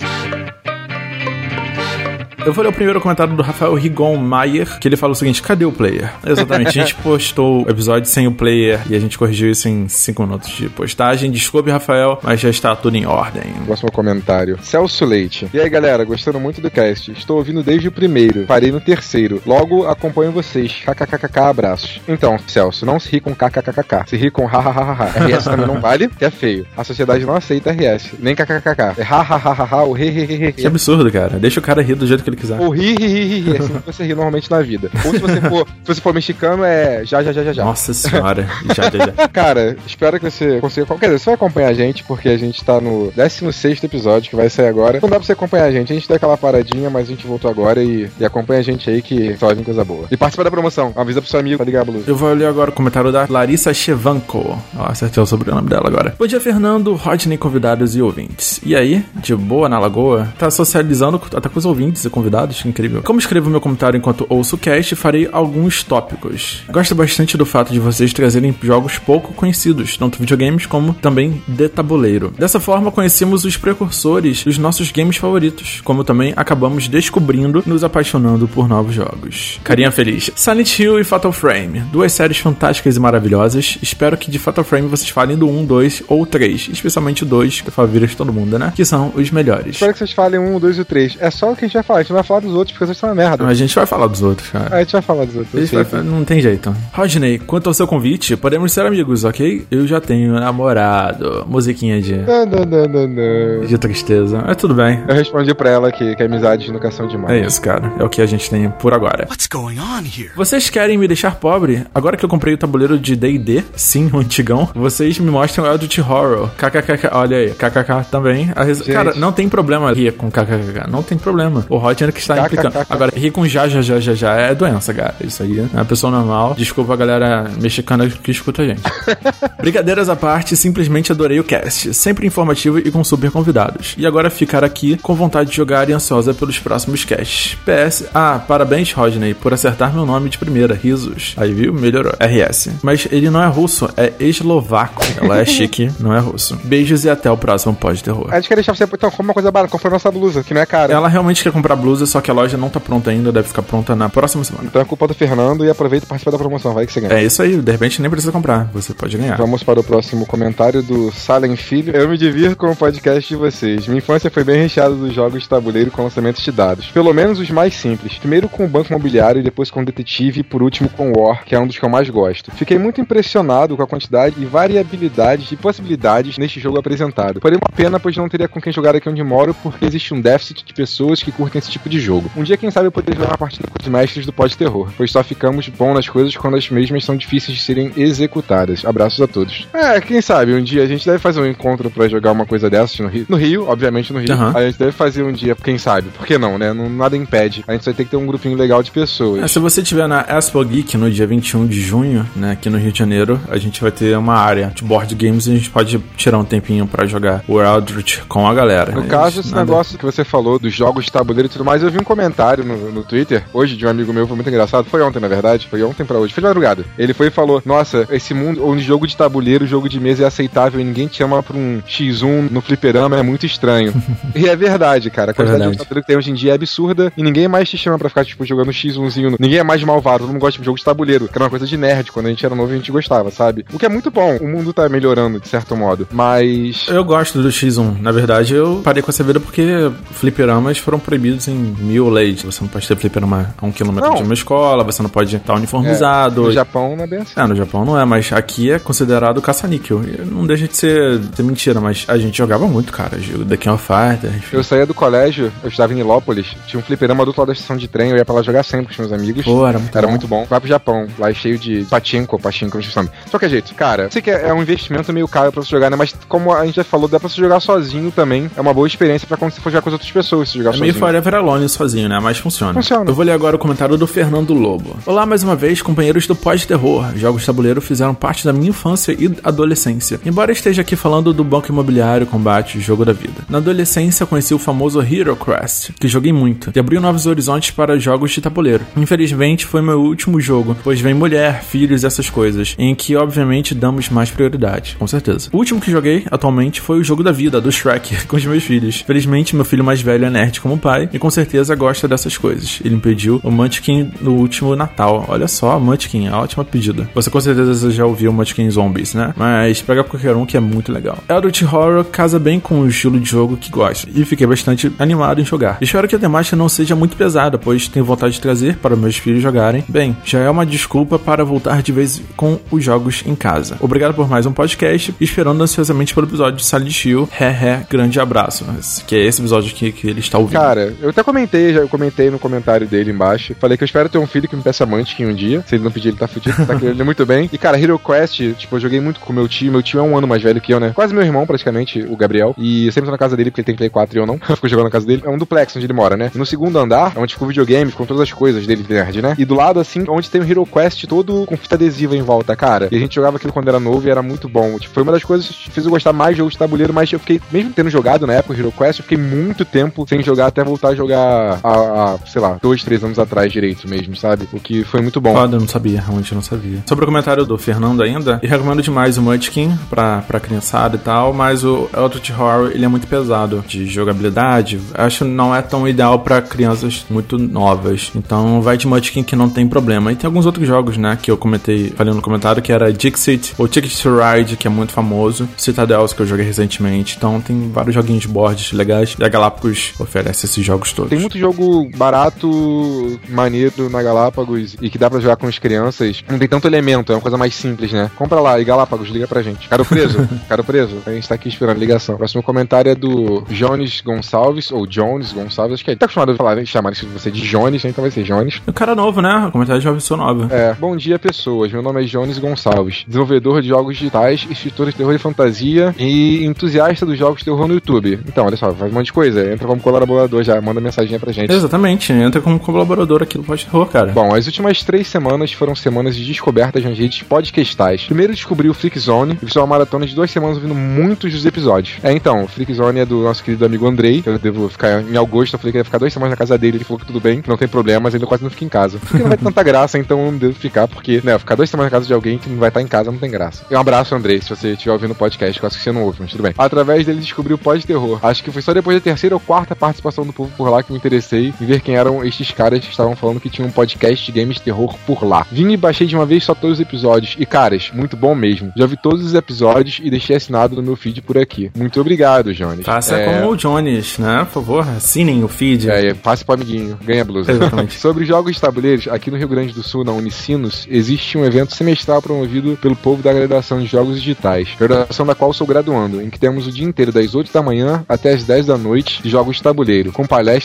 Eu 2.45 2.53
vou 2.53 2.65
ler 2.65 2.71
o 2.71 2.73
primeiro 2.73 3.01
comentário 3.01 3.37
do 3.37 3.43
Rafael 3.43 3.73
Rigon 3.75 4.17
Maier, 4.17 4.81
que 4.81 4.89
ele 4.89 4.97
fala 4.97 5.13
o 5.13 5.15
seguinte: 5.15 5.41
cadê 5.41 5.65
o 5.65 5.71
player? 5.71 6.13
Exatamente, 6.27 6.69
a 6.69 6.83
gente 6.83 6.95
postou 7.01 7.65
o 7.65 7.71
episódio 7.71 8.09
sem 8.09 8.27
o 8.27 8.33
player 8.33 8.81
e 8.91 8.97
a 8.97 8.99
gente 8.99 9.17
corrigiu 9.17 9.49
isso 9.49 9.69
em 9.69 9.87
5 9.87 10.23
minutos 10.25 10.49
de 10.51 10.69
postagem. 10.69 11.31
Desculpe, 11.31 11.71
Rafael, 11.71 12.19
mas 12.21 12.41
já 12.41 12.51
está 12.51 12.75
tudo 12.75 12.97
em 12.97 13.07
ordem. 13.07 13.45
Próximo 13.65 13.93
comentário. 13.93 14.59
Celso 14.61 15.05
Leite. 15.05 15.49
E 15.55 15.61
aí, 15.61 15.69
galera, 15.69 16.05
gostando 16.05 16.41
muito 16.41 16.61
do 16.61 16.69
cast. 16.69 17.13
Estou 17.13 17.37
ouvindo 17.37 17.63
desde 17.63 17.87
o 17.87 17.93
primeiro. 17.93 18.45
Parei 18.45 18.73
no 18.73 18.81
terceiro. 18.81 19.41
Logo 19.47 19.87
acompanho 19.87 20.33
vocês. 20.33 20.83
KKKK, 20.85 21.39
abraços. 21.39 22.01
Então, 22.09 22.37
Celso, 22.49 22.85
não 22.85 22.99
se 22.99 23.09
ri 23.09 23.21
com 23.21 23.33
KKKK. 23.33 24.09
Se 24.09 24.17
ri 24.17 24.33
com 24.33 24.47
hahaha. 24.47 25.05
RS 25.29 25.45
também 25.45 25.67
não 25.67 25.81
vale, 25.81 26.09
que 26.09 26.25
é 26.25 26.31
feio. 26.31 26.67
A 26.77 26.83
sociedade 26.83 27.25
não 27.25 27.37
aceita 27.37 27.71
RS. 27.71 28.15
Nem 28.19 28.35
KKKK. 28.35 28.95
É 28.99 29.03
hahaha, 29.03 29.85
o 29.85 29.97
hehehehe. 29.97 30.53
Que 30.53 30.67
absurdo, 30.67 31.11
cara. 31.13 31.39
Deixa 31.39 31.61
o 31.61 31.63
cara 31.63 31.81
rir 31.81 31.95
do 31.95 32.05
jeito 32.05 32.25
que 32.25 32.32
ele 32.33 32.41
quiser. 32.41 32.61
Ou 32.61 32.71
ri, 32.71 32.95
ri, 32.95 33.07
ri, 33.07 33.25
ri, 33.25 33.41
ri. 33.41 33.57
É 33.57 33.59
assim 33.59 33.75
que 33.79 33.87
você 33.87 34.05
ri 34.05 34.15
normalmente 34.15 34.51
na 34.51 34.61
vida. 34.61 34.91
Ou 35.05 35.13
se 35.13 35.19
você 35.19 35.41
for, 35.41 35.67
se 35.67 35.95
você 35.95 36.01
for 36.01 36.15
mexicano, 36.15 36.65
é 36.65 37.05
já, 37.05 37.23
já, 37.23 37.33
já, 37.33 37.43
já, 37.45 37.53
já. 37.53 37.65
Nossa 37.65 37.93
senhora. 37.95 38.47
já, 38.75 38.85
já, 38.91 38.99
já. 39.07 39.29
Cara, 39.33 39.77
espero 39.87 40.19
que 40.19 40.31
você 40.31 40.61
consiga. 40.61 40.87
Quer 40.87 41.07
dizer, 41.07 41.19
você 41.19 41.25
vai 41.27 41.35
acompanhar 41.35 41.69
a 41.69 41.75
gente, 41.75 42.05
porque 42.05 42.29
a 42.29 42.37
gente 42.37 42.65
tá 42.65 42.81
no 42.81 43.13
16 43.17 43.83
episódio 43.85 44.31
que 44.31 44.37
vai 44.37 44.49
sair 44.49 44.67
agora. 44.69 44.99
Não 45.01 45.09
dá 45.09 45.17
pra 45.17 45.25
você 45.27 45.33
acompanhar 45.33 45.65
a 45.65 45.73
gente. 45.73 45.93
A 45.93 45.95
gente 45.95 46.09
deu 46.09 46.17
aquela 46.17 46.37
paradinha, 46.37 46.89
mas 46.91 47.07
a 47.07 47.11
gente 47.11 47.27
voltou 47.27 47.51
agora 47.51 47.83
e, 47.83 48.09
e 48.19 48.25
acompanha 48.25 48.61
a 48.61 48.63
gente 48.65 48.89
aí 48.89 49.03
que 49.03 49.37
só 49.39 49.55
vem 49.55 49.65
coisa 49.65 49.85
boa. 49.85 50.07
E 50.11 50.17
participa 50.17 50.45
da 50.45 50.51
promoção. 50.51 50.93
Avisa 50.97 51.21
pro 51.21 51.31
seu 51.31 51.41
amigo 51.41 51.57
pra 51.57 51.67
ligar 51.67 51.83
a 51.83 51.85
blusa. 51.85 52.05
Eu 52.07 52.17
vou 52.17 52.33
ler 52.33 52.47
agora 52.47 52.71
o 52.71 52.73
comentário 52.73 53.11
da 53.13 53.27
Larissa 53.29 53.73
Chevanco. 53.75 54.59
Ó, 54.77 54.87
acertei 54.87 55.23
o 55.23 55.27
sobrenome 55.27 55.69
dela 55.69 55.89
agora. 55.89 56.15
Bom 56.19 56.27
dia, 56.27 56.41
Fernando, 56.41 56.95
Rodney, 56.95 57.37
convidados 57.39 57.95
e 57.97 58.03
ouvintes. 58.03 58.61
E 58.65 58.75
aí, 58.77 59.05
de 59.15 59.35
boa 59.35 59.69
na 59.69 59.79
lagoa? 59.79 60.29
Tá 60.39 60.51
socializando 60.51 61.19
com- 61.19 61.37
até 61.37 61.49
com 61.49 61.59
os 61.59 61.65
ouvintes 61.65 62.05
e 62.05 62.11
convidados? 62.23 62.63
Que 62.63 62.69
incrível. 62.69 63.03
Como 63.03 63.19
escrevo 63.19 63.51
meu 63.51 63.61
comentário 63.61 63.99
enquanto 63.99 64.27
ouço 64.29 64.55
o 64.55 64.59
cast, 64.59 64.95
farei 64.95 65.29
alguns 65.33 65.83
tópicos. 65.83 66.63
Gosto 66.71 66.95
bastante 66.95 67.37
do 67.37 67.45
fato 67.45 67.73
de 67.73 67.81
vocês 67.81 68.13
trazerem 68.13 68.55
jogos 68.63 68.99
pouco 68.99 69.35
conhecidos, 69.35 69.97
tanto 69.97 70.19
videogames 70.19 70.67
como 70.67 70.95
também 70.95 71.43
de 71.49 71.69
tabuleiro. 71.69 72.33
Dessa 72.39 72.61
forma, 72.61 72.93
conhecemos 72.93 73.45
os 73.45 73.57
precursores 73.57 74.45
dos 74.45 74.59
nossos 74.59 74.93
games 74.93 75.17
favoritos, 75.17 75.81
como 75.83 76.05
também 76.05 76.33
acabamos 76.37 76.89
descobrindo, 76.89 77.63
nos 77.67 77.83
apaixonando 77.83 78.47
por 78.47 78.69
novos 78.69 78.95
jogos. 78.95 79.61
Carinha 79.65 79.91
feliz. 79.91 80.31
Silent 80.37 80.79
Hill 80.79 81.01
e 81.01 81.05
Fatal 81.05 81.33
Frame, 81.33 81.81
duas 81.93 82.13
séries 82.13 82.39
fantásticas 82.39 82.97
e 82.97 83.01
maravilhosas. 83.01 83.79
Espero 83.83 84.17
que 84.17 84.31
de 84.31 84.39
Fatal 84.39 84.65
Frame 84.65 84.89
vocês 84.89 85.11
falem 85.11 85.37
do 85.37 85.49
1, 85.49 85.65
2 85.65 86.03
ou 86.09 86.25
3, 86.25 86.71
especialmente 86.73 87.25
o 87.25 87.27
2, 87.27 87.63
que 87.63 87.69
é 87.69 87.73
favorito 87.73 88.11
de 88.11 88.17
todo 88.17 88.33
mundo, 88.33 88.59
né? 88.59 88.73
Que 88.75 88.85
são 88.85 89.13
os 89.15 89.31
melhores. 89.31 89.77
Espero 89.77 89.93
que 89.93 89.99
vocês 89.99 90.13
falem 90.13 90.39
um, 90.39 90.59
dois 90.59 90.79
e 90.79 90.81
o 90.81 90.85
três. 90.85 91.17
É 91.19 91.31
só 91.31 91.53
o 91.53 91.57
que 91.57 91.65
a 91.65 91.69
gente 91.69 91.75
vai 91.75 91.83
falar. 91.83 92.03
Gente 92.13 92.19
vai 92.19 92.23
falar 92.25 92.41
dos 92.41 92.55
outros, 92.55 92.73
porque 92.73 92.85
vocês 92.87 92.99
são 92.99 93.09
uma 93.09 93.15
merda. 93.15 93.47
A 93.47 93.55
gente 93.55 93.75
vai 93.75 93.87
falar 93.87 94.07
dos 94.07 94.23
outros, 94.23 94.51
cara. 94.51 94.77
A 94.77 94.79
gente 94.81 94.93
vai 94.93 95.01
falar 95.03 95.25
dos 95.25 95.37
outros. 95.37 95.55
A 95.55 95.61
gente 95.61 95.75
vai- 95.75 95.85
sei. 95.85 96.03
não 96.03 96.25
tem 96.25 96.41
jeito. 96.41 96.75
Rodney, 96.93 97.39
quanto 97.39 97.69
ao 97.69 97.75
seu 97.75 97.87
convite, 97.87 98.37
podemos 98.37 98.71
ser 98.73 98.85
amigos, 98.85 99.25
ok? 99.25 99.67
Eu 99.71 99.87
já 99.87 99.99
tenho 100.01 100.33
namorado. 100.35 101.45
Musiquinha 101.49 102.01
de, 102.01 102.17
Não, 102.17 102.47
não, 102.47 102.65
não, 102.65 102.87
não, 102.89 103.09
não. 103.09 103.67
de 103.67 103.79
tristeza. 103.79 104.43
Mas 104.47 104.57
tudo 104.57 104.75
bem. 104.75 105.03
Eu 105.09 105.15
respondi 105.15 105.55
pra 105.55 105.71
ela 105.71 105.91
que, 105.93 106.15
que 106.15 106.23
amizade 106.23 106.67
e 106.67 106.71
educação 106.71 107.07
demais. 107.07 107.33
É 107.43 107.47
isso, 107.47 107.61
cara. 107.61 107.93
É 107.99 108.05
o 108.05 108.09
que 108.09 108.21
a 108.21 108.27
gente 108.27 108.49
tem 108.51 108.69
por 108.71 108.93
agora. 108.93 109.27
What's 109.31 109.47
going 109.47 109.79
on 109.79 110.01
here? 110.01 110.31
Vocês 110.37 110.69
querem 110.69 110.99
me 110.99 111.09
deixar 111.09 111.37
pobre? 111.37 111.85
Agora 111.95 112.17
que 112.17 112.25
eu 112.25 112.29
comprei 112.29 112.55
o 112.55 112.59
tabuleiro 112.59 112.99
de 112.99 113.17
D&D, 113.17 113.65
sim, 113.75 114.11
o 114.13 114.19
antigão, 114.19 114.69
vocês 114.75 115.19
me 115.19 115.31
mostram 115.31 115.67
Eldritch 115.67 115.99
Horror. 115.99 116.51
KKKK, 116.57 117.09
olha 117.13 117.37
aí, 117.39 117.51
KKK 117.51 118.05
também. 118.11 118.53
A 118.55 118.65
res-. 118.65 118.83
Cara, 118.83 119.15
não 119.15 119.33
tem 119.33 119.49
problema 119.49 119.93
rir 119.93 120.13
com 120.13 120.31
KKKK, 120.31 120.91
não 120.91 121.03
tem 121.03 121.17
problema. 121.17 121.65
O 121.69 121.77
Que 122.11 122.21
está 122.21 122.41
implicando. 122.41 122.75
Agora, 122.89 123.13
rir 123.15 123.31
com 123.31 123.47
já, 123.47 123.69
já, 123.69 123.83
já, 123.83 124.01
já, 124.01 124.15
já 124.15 124.35
é 124.35 124.55
doença, 124.55 124.93
cara. 124.95 125.15
Isso 125.21 125.43
aí 125.43 125.61
é 125.61 125.67
uma 125.73 125.85
pessoa 125.85 126.11
normal. 126.11 126.55
Desculpa 126.57 126.95
a 126.95 126.97
galera 126.97 127.51
mexicana 127.61 128.09
que 128.09 128.31
escuta 128.31 128.63
a 128.63 128.67
gente. 128.67 128.83
Brincadeiras 129.61 130.09
à 130.09 130.17
parte, 130.17 130.57
simplesmente 130.57 131.13
adorei 131.13 131.39
o 131.39 131.45
cast. 131.45 131.93
Sempre 131.95 132.27
informativo 132.27 132.79
e 132.79 132.91
com 132.91 133.05
super 133.05 133.31
convidados. 133.31 133.95
E 133.97 134.07
agora 134.07 134.31
ficar 134.31 134.65
aqui 134.65 134.97
com 134.97 135.15
vontade 135.15 135.51
de 135.51 135.57
jogar 135.57 135.89
e 135.89 135.93
ansiosa 135.93 136.33
pelos 136.35 136.59
próximos 136.59 137.05
casts. 137.05 137.57
PS. 137.65 138.05
Ah, 138.15 138.41
parabéns, 138.47 138.93
Rodney, 138.93 139.35
por 139.35 139.53
acertar 139.53 139.93
meu 139.93 140.07
nome 140.07 140.31
de 140.31 140.39
primeira. 140.39 140.75
Risos. 140.75 141.35
Aí, 141.37 141.53
viu? 141.53 141.73
Melhorou. 141.73 142.13
RS. 142.19 142.71
Mas 142.83 143.07
ele 143.11 143.29
não 143.31 143.43
é 143.43 143.47
russo, 143.47 143.89
é 143.97 144.13
eslovaco. 144.19 145.03
Ela 145.21 145.41
é 145.41 145.45
chique, 145.45 145.91
não 146.01 146.15
é 146.15 146.19
russo. 146.19 146.59
Beijos 146.65 147.05
e 147.05 147.11
até 147.11 147.31
o 147.31 147.37
próximo 147.37 147.75
pós-terror. 147.75 148.29
A 148.31 148.37
gente 148.37 148.49
quer 148.49 148.55
deixar 148.55 148.75
você 148.75 148.85
então 148.85 149.11
comprar 149.11 149.25
uma 149.25 149.35
coisa 149.35 149.51
barata, 149.51 149.71
comprar 149.71 149.91
nossa 149.91 150.11
blusa, 150.11 150.43
que 150.43 150.55
não 150.55 150.61
é 150.61 150.67
cara. 150.67 150.93
Ela 150.93 151.09
realmente 151.09 151.43
quer 151.43 151.53
comprar 151.53 151.77
blusa 151.77 151.92
blusas, 151.93 152.09
só 152.09 152.21
que 152.21 152.31
a 152.31 152.35
loja 152.35 152.57
não 152.57 152.71
tá 152.71 152.81
pronta 152.81 153.11
ainda, 153.11 153.31
deve 153.31 153.49
ficar 153.49 153.63
pronta 153.63 153.95
na 153.95 154.09
próxima 154.09 154.43
semana. 154.45 154.67
Então 154.67 154.81
é 154.81 154.85
culpa 154.85 155.07
do 155.07 155.15
Fernando 155.15 155.65
e 155.65 155.71
aproveita 155.71 156.07
e 156.07 156.09
participa 156.09 156.31
da 156.31 156.39
promoção, 156.39 156.73
vai 156.73 156.87
que 156.87 156.93
você 156.93 157.01
ganha. 157.01 157.13
É 157.13 157.23
isso 157.23 157.43
aí, 157.43 157.57
de 157.57 157.73
repente 157.73 158.01
nem 158.01 158.11
precisa 158.11 158.33
comprar, 158.33 158.71
você 158.73 158.95
pode 158.95 159.17
ganhar. 159.17 159.37
Vamos 159.37 159.63
para 159.63 159.79
o 159.79 159.85
próximo 159.85 160.27
comentário 160.27 160.83
do 160.83 161.13
Salem 161.13 161.55
Filho. 161.57 161.95
Eu 161.95 162.09
me 162.09 162.17
divirto 162.17 162.57
com 162.57 162.71
o 162.71 162.77
podcast 162.77 163.29
de 163.29 163.37
vocês. 163.37 163.87
Minha 163.87 163.99
infância 163.99 164.31
foi 164.31 164.45
bem 164.45 164.61
recheada 164.63 164.95
dos 164.95 165.13
jogos 165.13 165.43
de 165.43 165.49
tabuleiro 165.49 165.91
com 165.91 166.03
lançamentos 166.03 166.43
de 166.43 166.51
dados. 166.51 166.87
Pelo 166.87 167.13
menos 167.13 167.39
os 167.39 167.51
mais 167.51 167.75
simples. 167.75 168.19
Primeiro 168.19 168.49
com 168.49 168.65
o 168.65 168.69
Banco 168.69 168.91
Imobiliário 168.91 169.43
depois 169.43 169.71
com 169.71 169.83
o 169.83 169.85
Detetive 169.85 170.41
e 170.41 170.43
por 170.43 170.63
último 170.63 170.89
com 170.89 171.13
o 171.13 171.21
War, 171.21 171.45
que 171.45 171.55
é 171.55 171.61
um 171.61 171.67
dos 171.67 171.79
que 171.79 171.85
eu 171.85 171.91
mais 171.91 172.09
gosto. 172.09 172.51
Fiquei 172.53 172.79
muito 172.79 173.01
impressionado 173.01 173.77
com 173.77 173.83
a 173.83 173.87
quantidade 173.87 174.37
e 174.39 174.45
variabilidade 174.45 175.47
de 175.47 175.57
possibilidades 175.57 176.39
neste 176.39 176.59
jogo 176.59 176.79
apresentado. 176.79 177.41
Porém, 177.41 177.59
uma 177.59 177.77
pena, 177.77 178.01
pois 178.01 178.17
não 178.17 178.29
teria 178.29 178.49
com 178.49 178.61
quem 178.61 178.73
jogar 178.73 178.97
aqui 178.97 179.09
onde 179.09 179.23
moro, 179.23 179.55
porque 179.55 179.85
existe 179.85 180.15
um 180.15 180.21
déficit 180.21 180.65
de 180.65 180.73
pessoas 180.73 181.23
que 181.23 181.33
curtem 181.33 181.59
esse 181.59 181.71
tipo 181.71 181.82
de 181.89 182.01
jogo. 182.01 182.31
Um 182.37 182.43
dia, 182.43 182.57
quem 182.57 182.71
sabe, 182.71 182.87
eu 182.87 182.93
poderia 182.93 183.17
jogar 183.21 183.33
uma 183.33 183.39
partida 183.39 183.69
com 183.69 183.81
os 183.81 183.89
mestres 183.89 184.27
do 184.27 184.33
pós-terror, 184.33 184.89
pois 184.97 185.11
só 185.11 185.23
ficamos 185.23 185.69
bom 185.69 185.95
nas 185.95 186.09
coisas 186.09 186.37
quando 186.37 186.57
as 186.57 186.69
mesmas 186.71 187.05
são 187.05 187.17
difíceis 187.17 187.57
de 187.59 187.63
serem 187.63 187.93
executadas. 187.97 188.85
Abraços 188.85 189.21
a 189.21 189.27
todos. 189.27 189.67
É, 189.73 190.01
quem 190.01 190.21
sabe, 190.21 190.55
um 190.55 190.63
dia 190.63 190.83
a 190.83 190.87
gente 190.87 191.05
deve 191.05 191.19
fazer 191.19 191.41
um 191.41 191.47
encontro 191.47 191.91
pra 191.91 192.09
jogar 192.09 192.33
uma 192.33 192.47
coisa 192.47 192.69
dessas 192.71 192.99
no 193.01 193.09
Rio. 193.09 193.27
No 193.29 193.37
Rio, 193.37 193.69
obviamente 193.69 194.13
no 194.13 194.21
Rio. 194.21 194.33
Aham. 194.33 194.53
A 194.55 194.63
gente 194.67 194.79
deve 194.79 194.93
fazer 194.93 195.23
um 195.23 195.33
dia, 195.33 195.55
quem 195.57 195.79
sabe, 195.79 196.09
por 196.17 196.27
que 196.27 196.39
não, 196.39 196.59
né? 196.59 196.73
Não, 196.73 196.89
nada 196.89 197.17
impede. 197.17 197.65
A 197.67 197.73
gente 197.73 197.85
vai 197.85 197.95
ter 197.95 198.05
que 198.05 198.11
ter 198.11 198.17
um 198.17 198.27
grupinho 198.27 198.57
legal 198.57 198.83
de 198.83 198.91
pessoas. 198.91 199.43
É, 199.43 199.49
se 199.49 199.59
você 199.59 199.81
estiver 199.81 200.07
na 200.07 200.25
Expo 200.29 200.65
Geek 200.65 200.97
no 200.97 201.11
dia 201.11 201.27
21 201.27 201.67
de 201.67 201.81
junho, 201.81 202.29
né, 202.37 202.53
aqui 202.53 202.69
no 202.71 202.79
Rio 202.79 202.93
de 202.93 202.99
Janeiro, 202.99 203.41
a 203.49 203.57
gente 203.59 203.81
vai 203.81 203.91
ter 203.91 204.17
uma 204.17 204.35
área 204.35 204.73
de 204.75 204.83
board 204.85 205.15
games 205.15 205.47
e 205.47 205.53
a 205.53 205.55
gente 205.57 205.71
pode 205.71 205.99
tirar 206.17 206.39
um 206.39 206.45
tempinho 206.45 206.87
pra 206.87 207.07
jogar 207.07 207.43
o 207.49 207.61
Eldritch 207.61 208.21
com 208.29 208.47
a 208.47 208.55
galera. 208.55 208.93
No 208.93 209.03
É, 209.05 209.07
caso, 209.07 209.41
esse 209.41 209.51
nada- 209.51 209.65
negócio 209.65 209.99
que 209.99 210.05
você 210.05 210.25
falou 210.25 210.59
dos 210.59 210.75
jogos 210.75 211.05
de 211.05 211.13
tabuleiro 211.13 211.47
e 211.47 211.51
tudo 211.51 211.62
mais, 211.65 211.83
eu 211.83 211.91
vi 211.91 211.99
um 211.99 212.05
comentário 212.05 212.65
no, 212.65 212.91
no 212.91 213.03
Twitter, 213.05 213.45
hoje, 213.53 213.77
de 213.77 213.87
um 213.87 213.89
amigo 213.89 214.13
meu, 214.13 214.27
foi 214.27 214.37
muito 214.37 214.49
engraçado. 214.49 214.85
Foi 214.87 215.03
ontem, 215.03 215.21
na 215.21 215.29
verdade. 215.29 215.67
Foi 215.71 215.83
ontem 215.83 216.05
pra 216.05 216.19
hoje. 216.19 216.33
Foi 216.33 216.41
de 216.43 216.47
madrugada. 216.47 216.85
Ele 216.99 217.13
foi 217.15 217.29
e 217.29 217.31
falou: 217.31 217.63
Nossa, 217.65 218.07
esse 218.11 218.33
mundo 218.35 218.67
onde 218.67 218.83
jogo 218.83 219.07
de 219.07 219.17
tabuleiro, 219.17 219.67
jogo 219.67 219.89
de 219.89 219.99
mesa 220.01 220.25
é 220.25 220.27
aceitável 220.27 220.81
e 220.81 220.85
ninguém 220.85 221.07
te 221.09 221.17
chama 221.19 221.43
pra 221.43 221.57
um 221.57 221.81
X1 221.87 222.51
no 222.51 222.61
fliperama 222.61 223.17
é 223.19 223.23
muito 223.23 223.47
estranho. 223.47 223.93
e 224.35 224.49
é 224.49 224.57
verdade, 224.57 225.11
cara. 225.11 225.31
A 225.31 225.35
quantidade 225.35 225.59
de 225.63 225.65
verdade. 225.65 225.65
jogo 225.65 225.73
de 225.73 225.79
tabuleiro 225.79 226.01
que 226.03 226.07
tem 226.07 226.17
hoje 226.17 226.31
em 226.31 226.35
dia 226.35 226.53
é 226.53 226.55
absurda 226.55 227.13
e 227.17 227.23
ninguém 227.23 227.49
mais 227.49 227.69
te 227.69 227.77
chama 227.79 227.99
pra 227.99 228.09
ficar, 228.09 228.25
tipo, 228.25 228.45
jogando 228.45 228.71
X1zinho. 228.71 229.31
no- 229.31 229.37
Ninguém 229.39 229.59
é 229.59 229.63
mais 229.65 229.83
malvado, 229.85 230.21
todo 230.25 230.29
mundo 230.33 230.41
gosta 230.41 230.59
de 230.59 230.65
jogo 230.65 230.79
de 230.79 230.85
tabuleiro, 230.85 231.29
que 231.29 231.35
era 231.37 231.45
uma 231.45 231.51
coisa 231.51 231.67
de 231.67 231.77
nerd. 231.77 232.11
Quando 232.13 232.27
a 232.27 232.29
gente 232.31 232.45
era 232.45 232.55
novo, 232.55 232.73
a 232.73 232.77
gente 232.77 232.91
gostava, 232.93 233.31
sabe? 233.31 233.65
O 233.73 233.79
que 233.79 233.87
é 233.87 233.89
muito 233.89 234.11
bom. 234.11 234.37
O 234.41 234.47
mundo 234.49 234.73
tá 234.73 234.89
melhorando, 234.89 235.39
de 235.41 235.49
certo 235.49 235.77
modo. 235.77 236.07
Mas. 236.11 236.87
Eu 236.89 237.05
gosto 237.05 237.41
do 237.43 237.49
X1. 237.49 238.01
Na 238.01 238.13
verdade, 238.13 238.55
eu 238.55 238.81
parei 238.85 239.03
com 239.03 239.11
essa 239.11 239.23
vida 239.25 239.41
porque 239.41 239.91
fliperamas 240.13 240.79
foram 240.79 240.99
proibidos 240.99 241.49
em 241.49 241.52
mil 241.53 242.09
leis. 242.09 242.43
Você 242.43 242.61
não 242.63 242.69
pode 242.69 242.87
ter 242.87 242.97
fliperama 242.97 243.55
a 243.61 243.67
um 243.67 243.73
quilômetro 243.73 244.09
Não. 244.11 244.17
de 244.17 244.23
uma 244.23 244.35
escola, 244.35 244.83
você 244.85 245.03
não 245.03 245.11
pode 245.11 245.35
estar 245.37 245.53
É, 245.53 245.57
uniformizado. 245.57 246.43
no 246.43 246.53
Japão 246.53 246.97
não 246.97 247.05
é 247.05 247.07
bem 247.07 247.21
assim. 247.21 247.33
É, 247.37 247.47
no 247.47 247.55
Japão 247.55 247.85
não 247.85 247.99
é, 247.99 248.05
mas 248.05 248.33
aqui 248.33 248.71
é 248.71 248.79
considerado 248.79 249.41
caça-níquel. 249.43 250.01
Não 250.27 250.47
deixa 250.47 250.67
de 250.69 250.77
ser, 250.77 251.21
ser 251.35 251.43
mentira, 251.43 251.81
mas 251.81 252.05
a 252.09 252.17
gente 252.19 252.37
jogava 252.39 252.67
muito, 252.67 252.93
cara. 252.93 253.17
The 253.49 253.57
King 253.57 253.75
of 253.75 253.85
Fighters, 253.85 254.37
enfim. 254.37 254.57
Eu 254.57 254.65
saía 254.65 254.87
do 254.87 254.95
colégio, 254.95 255.53
eu 255.63 255.69
estava 255.69 255.93
em 255.93 255.97
Nilópolis, 255.97 256.47
tinha 256.67 256.81
um 256.81 256.83
fliperama 256.83 257.25
do 257.25 257.29
outro 257.29 257.43
lado 257.43 257.49
da 257.49 257.53
estação 257.55 257.77
de 257.77 257.89
trem, 257.89 258.11
eu 258.11 258.17
ia 258.17 258.25
pra 258.25 258.35
lá 258.35 258.43
jogar 258.43 258.63
sempre 258.63 258.87
com 258.87 258.93
os 258.93 258.99
meus 258.99 259.13
amigos. 259.13 259.45
Pô, 259.45 259.67
era 259.67 259.79
muito 259.79 259.97
Era 259.99 260.07
bom. 260.07 260.11
muito 260.13 260.29
bom. 260.29 260.47
Vai 260.49 260.61
pro 260.61 260.69
Japão, 260.69 261.07
lá 261.19 261.31
é 261.31 261.35
cheio 261.35 261.59
de 261.59 261.85
pachinko, 261.91 262.39
pachinko, 262.39 262.77
não 262.77 262.83
sei 262.83 262.93
chama. 262.93 263.11
De 263.25 263.31
qualquer 263.31 263.49
jeito, 263.51 263.75
cara, 263.75 264.09
sei 264.11 264.21
que 264.23 264.31
é 264.31 264.43
é 264.49 264.53
um 264.55 264.61
investimento 264.63 265.13
meio 265.13 265.29
caro 265.29 265.53
pra 265.53 265.63
você 265.63 265.71
jogar, 265.71 265.89
né? 265.89 265.97
Mas 265.97 266.15
como 266.29 266.53
a 266.53 266.65
gente 266.67 266.75
já 266.77 266.85
falou, 266.85 267.07
dá 267.09 267.21
pra 267.21 267.29
você 267.29 267.37
jogar 267.41 267.61
sozinho 267.61 268.11
também. 268.11 268.51
É 268.57 268.61
uma 268.61 268.75
boa 268.75 268.87
experiência 268.87 269.27
pra 269.27 269.37
quando 269.37 269.53
você 269.53 269.61
for 269.61 269.71
jogar 269.71 269.83
com 269.83 269.89
as 269.89 269.93
outras 269.95 270.11
pessoas, 270.11 270.49
se 270.51 270.59
jogar 270.59 270.71
É 270.71 270.79
meio 270.81 270.93
sozinho. 270.93 270.99
Forever 271.07 271.35
Alone 271.43 271.69
sozinho, 271.69 272.09
né? 272.09 272.21
Mas 272.21 272.39
funciona. 272.39 272.75
Funciona. 272.75 273.11
Eu 273.11 273.15
vou 273.15 273.25
ler 273.25 273.33
agora 273.33 273.57
o 273.57 273.59
comentário 273.59 273.99
do 273.99 274.07
Fernando 274.07 274.55
Lobo. 274.55 274.97
Olá 275.05 275.27
mais 275.27 275.43
uma 275.43 275.57
vez, 275.57 275.83
companheiros 275.83 276.25
do 276.25 276.37
pós-terror. 276.37 277.13
Jogos 277.17 277.43
de 277.43 277.47
tabuleiro 277.47 277.81
fizeram 277.81 278.15
parte 278.15 278.45
da 278.45 278.53
minha 278.53 278.69
infância 278.69 279.13
e 279.13 279.29
adolescência. 279.43 280.21
Embora 280.25 280.53
esteja 280.53 280.83
aqui 280.83 280.95
falando 280.95 281.33
do 281.33 281.43
banco 281.43 281.69
imobiliário, 281.69 282.29
combate, 282.29 282.81
jogo 282.81 283.05
da 283.05 283.13
vida. 283.13 283.43
Na 283.49 283.59
adolescência 283.59 284.25
conheci 284.25 284.55
o 284.55 284.59
famoso 284.59 285.03
Hero 285.03 285.37
Quest, 285.37 285.91
que 285.99 286.07
joguei 286.07 286.33
muito, 286.33 286.71
e 286.75 286.79
abriu 286.79 287.01
novos 287.01 287.27
horizontes 287.27 287.73
para 287.73 287.99
jogos 287.99 288.31
de 288.31 288.41
tabuleiro. 288.41 288.87
Infelizmente 288.97 289.67
foi 289.67 289.83
meu 289.83 290.01
último 290.01 290.41
jogo, 290.41 290.77
pois 290.85 291.01
vem 291.01 291.13
mulher, 291.13 291.65
filhos 291.65 292.05
e 292.05 292.07
essas 292.07 292.31
coisas, 292.31 292.77
em 292.79 292.95
que 292.95 293.17
obviamente 293.17 293.75
damos 293.75 294.09
mais 294.09 294.31
prioridade, 294.31 294.95
com 294.97 295.09
certeza. 295.09 295.49
O 295.53 295.57
último 295.57 295.81
que 295.81 295.91
joguei 295.91 296.25
atualmente 296.31 296.81
foi 296.81 297.01
o 297.01 297.05
jogo 297.05 297.25
da 297.25 297.33
vida, 297.33 297.61
do 297.61 297.73
Shrek, 297.73 298.27
com 298.27 298.37
os 298.37 298.45
meus 298.45 298.63
filhos. 298.63 299.01
Felizmente 299.01 299.57
meu 299.57 299.65
filho 299.65 299.83
mais 299.83 300.01
velho 300.01 300.25
é 300.25 300.31
nerd 300.31 300.61
como 300.61 300.75
o 300.75 300.79
pai 300.79 301.09
e 301.13 301.19
com 301.19 301.32
certeza 301.33 301.75
gosta 301.75 302.07
dessas 302.07 302.37
coisas. 302.37 302.81
Ele 302.85 302.95
me 302.95 303.01
pediu 303.01 303.41
o 303.43 303.51
Munchkin 303.51 304.13
no 304.21 304.35
último 304.35 304.77
Natal. 304.77 305.25
Olha 305.29 305.49
só, 305.49 305.81
Munchkin, 305.81 306.29
é 306.29 306.33
ótima 306.33 306.65
pedida. 306.65 307.09
Você 307.15 307.29
com 307.31 307.41
certeza 307.41 307.91
já 307.91 308.07
ouviu 308.07 308.31
o 308.31 308.35
Munchkin 308.35 308.71
Zombies, 308.71 309.15
né? 309.15 309.35
Mas 309.37 309.83
pega 309.83 310.05
qualquer 310.05 310.37
um 310.37 310.47
que 310.47 310.57
é 310.57 310.61
muito 310.61 310.93
legal. 310.93 311.19
Eldritch 311.29 311.63
Horror 311.63 312.05
casa 312.05 312.39
bem 312.39 312.61
com 312.61 312.81
o 312.81 312.89
estilo 312.89 313.19
de 313.19 313.29
jogo 313.29 313.57
que 313.57 313.71
gosta 313.71 314.09
e 314.15 314.25
fiquei 314.25 314.47
bastante 314.47 314.93
animado 314.99 315.41
em 315.41 315.45
jogar. 315.45 315.79
Espero 315.81 316.07
que 316.07 316.15
a 316.15 316.19
temática 316.19 316.55
não 316.55 316.69
seja 316.69 316.95
muito 316.95 317.17
pesada, 317.17 317.59
pois 317.59 317.89
tenho 317.89 318.05
vontade 318.05 318.35
de 318.35 318.41
trazer 318.41 318.77
para 318.77 318.95
meus 318.95 319.17
filhos 319.17 319.43
jogarem. 319.43 319.83
Bem, 319.89 320.17
já 320.25 320.39
é 320.39 320.51
uma 320.51 320.67
desculpa 320.67 321.19
para 321.19 321.45
voltar 321.45 321.83
de 321.83 321.93
vez 321.93 322.23
com 322.37 322.59
os 322.71 322.85
jogos 322.85 323.23
em 323.27 323.35
casa. 323.35 323.77
Obrigado 323.81 324.15
por 324.15 324.29
mais 324.29 324.47
um 324.47 324.53
podcast, 324.53 325.15
esperando 325.21 325.63
ansiosamente 325.63 326.15
pelo 326.15 326.27
episódio 326.27 326.57
de 326.57 326.65
Silent 326.65 327.05
Hill. 327.05 327.29
He 327.41 327.45
he, 327.45 327.87
grande 327.89 328.21
abraço. 328.21 328.65
Que 329.07 329.17
é 329.17 329.27
esse 329.27 329.41
episódio 329.41 329.73
aqui 329.73 329.93
que 329.93 330.09
ele 330.09 330.21
está 330.21 330.39
ouvindo. 330.39 330.59
Cara, 330.59 330.95
eu 331.01 331.11
até 331.11 331.22
comentei, 331.25 331.73
já 331.73 331.81
eu 331.81 331.89
comentei 331.89 332.31
no 332.31 332.39
comentário 332.39 332.87
dele 332.87 333.11
embaixo. 333.11 333.55
Falei 333.59 333.77
que 333.77 333.85
eu 333.85 333.87
espero 333.87 334.09
ter 334.09 334.19
um 334.19 334.27
filho 334.27 334.49
que 334.49 334.57
me 334.57 334.63
peça 334.63 334.87
Munchkin 334.87 335.27
um 335.27 335.35
dia. 335.35 335.63
Se 335.67 335.75
ele 335.75 335.85
não 335.85 335.91
pedir, 335.91 336.09
ele 336.09 336.17
tá 336.17 336.29
fudido, 336.29 336.57
tá 336.67 336.79
querendo 336.79 336.97
ele 336.97 337.05
muito 337.05 337.25
bem. 337.27 337.49
E, 337.53 337.59
cara, 337.59 337.79
Hero 337.79 337.99
Quest, 337.99 338.55
tipo, 338.57 338.77
eu 338.77 338.81
joguei 338.81 339.01
muito 339.01 339.21
com 339.21 339.33
meu 339.33 339.49
tio. 339.49 339.73
Meu 339.73 339.83
tio 339.83 340.01
é 340.01 340.03
um 340.03 340.17
ano 340.17 340.27
mais 340.27 340.43
velho 340.43 340.61
que 340.61 340.73
eu, 340.73 340.81
né? 340.81 340.93
Quase 340.95 341.15
meu 341.15 341.23
irmão, 341.23 341.47
praticamente, 341.47 342.01
o 342.09 342.17
Gabriel. 342.17 342.55
E 342.59 342.87
eu 342.87 342.93
sempre 342.93 343.07
tô 343.07 343.13
na 343.13 343.19
casa 343.19 343.37
dele 343.37 343.51
porque 343.51 343.61
ele 343.61 343.67
tem 343.67 343.77
Play 343.77 343.91
4 343.91 344.17
e 344.17 344.21
eu 344.21 344.27
não. 344.27 344.41
Eu 344.53 344.57
fico 344.57 344.69
jogando 344.69 344.85
na 344.85 344.91
casa 344.91 345.07
dele. 345.07 345.23
É 345.25 345.31
um 345.31 345.39
duplex 345.39 345.75
onde 345.77 345.87
ele 345.87 345.93
mora, 345.93 346.17
né? 346.17 346.31
E 346.35 346.39
no 346.39 346.45
segundo 346.45 346.79
andar, 346.79 347.13
é 347.17 347.19
onde 347.19 347.35
fica 347.35 347.45
o 347.45 347.49
videogame, 347.49 347.91
com 347.91 348.05
todas 348.05 348.23
as 348.23 348.33
coisas 348.33 348.67
dele 348.67 348.83
de 348.83 348.93
nerd, 348.93 349.23
né? 349.23 349.35
E 349.39 349.45
do 349.45 349.55
lado, 349.55 349.81
assim, 349.81 350.05
onde 350.09 350.31
tem 350.31 350.41
o 350.41 350.45
Hero 350.45 350.67
Quest 350.67 351.07
todo 351.07 351.47
com 351.47 351.57
fita 351.57 351.75
adesiva 351.75 352.17
em 352.17 352.23
volta, 352.23 352.55
cara. 352.55 352.89
E 352.91 352.97
a 352.97 352.99
gente 352.99 353.15
jogava 353.15 353.37
aquilo 353.37 353.53
quando 353.53 353.69
era 353.69 353.81
novo 353.81 354.07
e 354.07 354.11
era 354.11 354.23
muito 354.23 354.49
bom. 354.49 354.79
Tipo, 354.79 354.95
foi 354.95 355.03
uma 355.03 355.13
das 355.13 355.25
coisas 355.25 355.49
que 355.49 355.71
fez 355.71 355.87
eu 355.87 355.91
gostar 355.91 356.13
mais 356.13 356.35
de 356.35 356.39
jogos 356.39 356.53
de 356.53 356.59
tabuleiro, 356.59 356.93
mas 356.93 357.13
eu 357.13 357.19
fiquei, 357.19 357.41
mesmo 357.51 357.73
tendo 357.73 357.91
jogado 357.91 358.27
na 358.27 358.35
época 358.35 358.55
o 358.55 358.57
Hero 358.59 358.73
Quest, 358.73 358.99
eu 358.99 359.05
fiquei 359.05 359.19
muito 359.19 359.65
tempo 359.65 360.07
sem 360.09 360.23
jogar 360.23 360.47
até 360.47 360.63
voltar 360.63 360.89
a 360.89 360.95
jogar 360.95 361.12
há, 361.13 361.59
há, 361.63 362.19
sei 362.27 362.41
lá, 362.41 362.59
dois, 362.61 362.83
três 362.85 363.03
anos 363.05 363.19
atrás 363.19 363.53
direito 363.53 363.89
mesmo, 363.89 364.17
sabe? 364.17 364.49
O 364.53 364.61
que 364.61 364.85
foi 364.85 365.01
muito 365.01 365.21
bom. 365.21 365.35
Foda, 365.35 365.57
eu 365.57 365.61
não 365.61 365.69
sabia, 365.69 366.01
realmente 366.01 366.35
não 366.35 366.43
sabia. 366.43 366.83
Sobre 366.87 367.05
o 367.05 367.07
comentário 367.09 367.45
do 367.45 367.57
Fernando 367.59 368.03
ainda, 368.03 368.41
eu 368.43 368.49
recomendo 368.49 368.83
demais 368.83 369.19
o 369.19 369.23
Munchkin 369.23 369.77
pra, 369.91 370.23
pra 370.23 370.41
criançada 370.41 370.97
e 370.97 370.99
tal, 370.99 371.33
mas 371.33 371.65
o 371.65 371.89
Eldritch 371.97 372.31
Horror, 372.31 372.71
ele 372.75 372.85
é 372.85 372.89
muito 372.89 373.07
pesado 373.07 373.65
de 373.67 373.87
jogabilidade. 373.87 374.81
Acho 374.95 375.25
não 375.25 375.55
é 375.55 375.63
tão 375.63 375.87
ideal 375.87 376.19
pra 376.21 376.41
crianças 376.41 377.05
muito 377.09 377.39
novas. 377.39 378.11
Então 378.15 378.61
vai 378.63 378.77
de 378.77 378.87
Munchkin 378.87 379.23
que 379.23 379.37
não 379.37 379.49
tem 379.49 379.67
problema. 379.67 380.13
E 380.13 380.17
tem 380.17 380.27
alguns 380.27 380.47
outros 380.47 380.67
jogos, 380.67 380.97
né, 380.97 381.19
que 381.21 381.31
eu 381.31 381.37
comentei, 381.37 381.91
falei 381.97 382.13
no 382.15 382.23
comentário, 382.23 382.63
que 382.63 382.73
era 382.73 382.93
Dixit, 382.93 383.55
ou 383.59 383.69
Ticket 383.69 383.95
to 384.01 384.11
Ride, 384.19 384.57
que 384.57 384.67
é 384.67 384.71
muito 384.71 384.93
famoso, 384.93 385.49
Citadels, 385.57 386.13
que 386.13 386.23
eu 386.23 386.27
joguei 386.27 386.45
recentemente. 386.45 387.17
Então 387.17 387.41
tem 387.41 387.71
vários 387.71 387.95
joguinhos 387.95 388.23
de 388.23 388.29
boards 388.29 388.73
legais. 388.73 389.17
E 389.19 389.25
a 389.25 389.29
Galápagos 389.29 389.93
oferece 389.99 390.47
esses 390.47 390.65
jogos 390.65 390.93
todos. 390.93 391.02
Tem 391.09 391.19
muito 391.19 391.39
jogo 391.39 391.89
barato, 391.97 393.21
maneiro 393.29 393.89
na 393.91 394.03
Galápagos 394.03 394.77
e 394.81 394.91
que 394.91 394.99
dá 394.99 395.11
pra 395.11 395.21
jogar 395.21 395.37
com 395.37 395.47
as 395.47 395.59
crianças. 395.59 396.23
Não 396.29 396.39
tem 396.39 396.49
tanto 396.49 396.67
elemento, 396.67 397.13
é 397.13 397.17
uma 397.17 397.21
coisa 397.21 397.37
mais 397.37 397.55
simples, 397.55 397.93
né? 397.93 398.11
Compra 398.17 398.41
lá 398.41 398.61
e 398.61 398.65
Galápagos, 398.65 399.09
liga 399.09 399.27
pra 399.27 399.43
gente. 399.43 399.69
Caro 399.69 399.85
preso, 399.85 400.29
caro 400.49 400.65
preso, 400.65 400.97
a 401.07 401.11
gente 401.13 401.29
tá 401.29 401.35
aqui 401.35 401.49
esperando 401.49 401.77
a 401.77 401.81
ligação. 401.81 402.15
O 402.15 402.19
próximo 402.19 402.43
comentário 402.43 402.91
é 402.91 402.95
do 402.95 403.43
Jones 403.49 404.01
Gonçalves, 404.01 404.71
ou 404.71 404.87
Jones 404.87 405.33
Gonçalves, 405.33 405.75
acho 405.75 405.85
que 405.85 405.91
ele 405.91 405.99
tá 405.99 406.07
acostumado 406.07 406.33
a 406.33 406.37
falar, 406.37 406.57
né? 406.57 406.65
chamar 406.65 406.95
você 406.95 407.31
de 407.31 407.41
Jones, 407.41 407.85
né? 407.85 407.91
então 407.91 408.03
vai 408.03 408.11
ser 408.11 408.23
Jones. 408.23 408.61
O 408.67 408.73
cara 408.73 408.95
novo, 408.95 409.21
né? 409.21 409.47
O 409.49 409.53
comentário 409.53 409.81
de 409.81 409.89
uma 409.89 409.95
pessoa 409.95 410.19
nova. 410.19 410.55
É, 410.55 410.75
bom 410.75 410.97
dia 410.97 411.19
pessoas, 411.19 411.73
meu 411.73 411.83
nome 411.83 412.03
é 412.03 412.07
Jones 412.07 412.39
Gonçalves, 412.39 413.05
desenvolvedor 413.07 413.63
de 413.63 413.69
jogos 413.69 413.97
digitais, 413.97 414.47
escritor 414.51 414.87
de 414.87 414.97
terror 414.97 415.15
e 415.15 415.19
fantasia 415.19 415.95
e 415.99 416.45
entusiasta 416.45 417.05
dos 417.07 417.19
jogos 417.19 417.39
de 417.39 417.45
terror 417.45 417.67
no 417.67 417.75
YouTube. 417.75 418.21
Então, 418.27 418.47
olha 418.47 418.57
só, 418.57 418.73
faz 418.73 418.91
um 418.91 418.95
monte 418.95 419.07
de 419.07 419.13
coisa, 419.13 419.53
entra 419.53 419.67
como 419.67 419.81
colaborador 419.81 420.43
já, 420.43 420.61
manda 420.61 420.81
mensagem 420.81 420.92
pra 421.19 421.33
gente. 421.33 421.53
Exatamente, 421.53 422.13
entra 422.13 422.41
como 422.41 422.59
colaborador 422.59 423.23
aqui 423.23 423.39
do 423.39 423.45
Pode 423.45 423.65
Terror, 423.65 423.87
cara. 423.87 424.13
Bom, 424.13 424.35
as 424.35 424.47
últimas 424.47 424.83
três 424.83 425.09
semanas 425.09 425.53
foram 425.53 425.75
semanas 425.75 426.17
de 426.17 426.25
descobertas 426.25 426.85
nas 426.85 426.99
redes 426.99 427.23
podcastais. 427.23 428.05
Primeiro 428.05 428.33
descobri 428.33 428.69
o 428.69 428.75
Flickzone 428.75 429.39
e 429.43 429.47
fiz 429.47 429.57
uma 429.57 429.67
maratona 429.67 430.07
de 430.07 430.15
duas 430.15 430.31
semanas 430.31 430.57
ouvindo 430.57 430.75
muitos 430.75 431.33
dos 431.33 431.45
episódios. 431.47 431.99
É, 432.03 432.13
então, 432.13 432.45
o 432.45 432.49
Flickzone 432.49 433.01
é 433.01 433.05
do 433.05 433.23
nosso 433.23 433.43
querido 433.43 433.65
amigo 433.65 433.87
Andrei, 433.87 434.23
eu 434.25 434.39
devo 434.39 434.69
ficar 434.69 435.03
em 435.03 435.17
agosto, 435.17 435.55
eu 435.55 435.59
falei 435.59 435.73
que 435.73 435.79
ia 435.79 435.85
ficar 435.85 435.99
duas 435.99 436.13
semanas 436.13 436.31
na 436.31 436.37
casa 436.37 436.57
dele, 436.59 436.79
ele 436.79 436.85
falou 436.85 436.99
que 436.99 437.07
tudo 437.07 437.21
bem, 437.21 437.41
que 437.41 437.49
não 437.49 437.57
tem 437.57 437.69
problema, 437.69 438.01
mas 438.01 438.15
ainda 438.15 438.27
quase 438.27 438.43
não 438.43 438.51
fica 438.51 438.65
em 438.65 438.69
casa. 438.69 438.99
Porque 438.99 439.19
não 439.19 439.29
vai 439.29 439.37
ter 439.37 439.45
tanta 439.45 439.63
graça, 439.63 439.99
então 439.99 440.19
eu 440.19 440.33
não 440.33 440.39
devo 440.39 440.55
ficar, 440.55 440.89
porque, 440.89 441.21
né, 441.25 441.39
ficar 441.39 441.55
duas 441.55 441.69
semanas 441.69 441.91
na 441.91 441.97
casa 441.99 442.07
de 442.07 442.15
alguém 442.15 442.39
que 442.39 442.49
não 442.49 442.59
vai 442.59 442.69
estar 442.69 442.83
em 442.83 442.87
casa 442.87 443.11
não 443.11 443.19
tem 443.19 443.31
graça. 443.31 443.65
Um 443.71 443.79
abraço, 443.79 444.15
Andrei, 444.15 444.41
se 444.41 444.51
você 444.51 444.73
estiver 444.73 444.93
ouvindo 444.93 445.13
o 445.13 445.15
podcast, 445.15 445.59
que 445.59 445.65
eu 445.65 445.67
acho 445.67 445.79
que 445.79 445.85
você 445.85 445.93
não 445.93 446.03
ouve, 446.03 446.19
mas 446.21 446.31
tudo 446.31 446.43
bem. 446.43 446.55
Através 446.57 447.07
dele 447.07 447.21
descobri 447.21 447.55
o 447.55 447.59
pós-terror. 447.59 448.19
Acho 448.23 448.43
que 448.43 448.51
foi 448.51 448.63
só 448.63 448.73
depois 448.73 448.97
da 448.97 449.01
terceira 449.01 449.35
ou 449.35 449.41
quarta 449.41 449.75
participação 449.75 450.25
do 450.25 450.33
povo 450.33 450.51
por 450.57 450.69
lá 450.69 450.82
lá 450.83 450.85
que 450.85 450.93
me 450.93 450.99
interessei 450.99 451.55
em 451.61 451.65
ver 451.65 451.81
quem 451.81 451.97
eram 451.97 452.25
estes 452.25 452.51
caras 452.51 452.81
que 452.81 452.91
estavam 452.91 453.15
falando 453.15 453.41
que 453.41 453.49
tinham 453.49 453.69
um 453.69 453.73
podcast 453.73 454.31
de 454.31 454.41
games 454.41 454.59
terror 454.59 454.97
por 455.07 455.25
lá. 455.25 455.47
Vim 455.51 455.71
e 455.71 455.77
baixei 455.77 456.07
de 456.07 456.17
uma 456.17 456.27
vez 456.27 456.45
só 456.45 456.55
todos 456.55 456.79
os 456.79 456.83
episódios. 456.83 457.37
E, 457.39 457.47
caras, 457.47 457.91
muito 457.95 458.17
bom 458.17 458.35
mesmo. 458.35 458.73
Já 458.77 458.87
vi 458.87 458.97
todos 458.97 459.25
os 459.25 459.35
episódios 459.35 460.01
e 460.03 460.11
deixei 460.11 460.37
assinado 460.37 460.77
no 460.77 460.83
meu 460.83 460.97
feed 460.97 461.23
por 461.23 461.39
aqui. 461.39 461.71
Muito 461.77 462.01
obrigado, 462.01 462.53
Jones. 462.53 462.85
Faça 462.85 463.17
É, 463.17 463.25
como 463.25 463.53
o 463.53 463.57
Jones, 463.57 464.19
né? 464.19 464.41
Por 464.41 464.63
favor, 464.63 464.89
assinem 464.89 465.45
o 465.45 465.49
feed. 465.49 465.89
É, 465.89 466.15
passe 466.15 466.45
pro 466.45 466.55
amiguinho, 466.55 466.99
ganha 467.03 467.25
blusa. 467.25 467.53
Exatamente. 467.53 467.99
Sobre 468.01 468.25
jogos 468.25 468.55
de 468.55 468.61
tabuleiros, 468.61 469.09
aqui 469.09 469.31
no 469.31 469.37
Rio 469.37 469.49
Grande 469.49 469.73
do 469.73 469.83
Sul, 469.83 470.05
na 470.05 470.13
Unicinos, 470.13 470.87
existe 470.91 471.39
um 471.39 471.45
evento 471.45 471.75
semestral 471.75 472.21
promovido 472.21 472.77
pelo 472.81 472.97
povo 472.97 473.23
da 473.23 473.33
graduação 473.33 473.81
de 473.81 473.87
jogos 473.87 474.21
digitais, 474.21 474.69
graduação 474.79 475.25
da 475.27 475.35
qual 475.35 475.53
sou 475.53 475.67
graduando, 475.67 476.21
em 476.21 476.31
que 476.31 476.39
temos 476.39 476.67
o 476.67 476.73
dia 476.73 476.87
inteiro 476.87 477.13
das 477.13 477.35
8 477.35 477.53
da 477.53 477.63
manhã 477.63 478.05
até 478.09 478.33
as 478.33 478.45
10 478.45 478.67
da 478.67 478.79
noite 478.79 479.23
de 479.23 479.29
jogos 479.29 479.57
de 479.57 479.63
tabuleiro, 479.63 480.13
com 480.13 480.27
palestras 480.27 480.62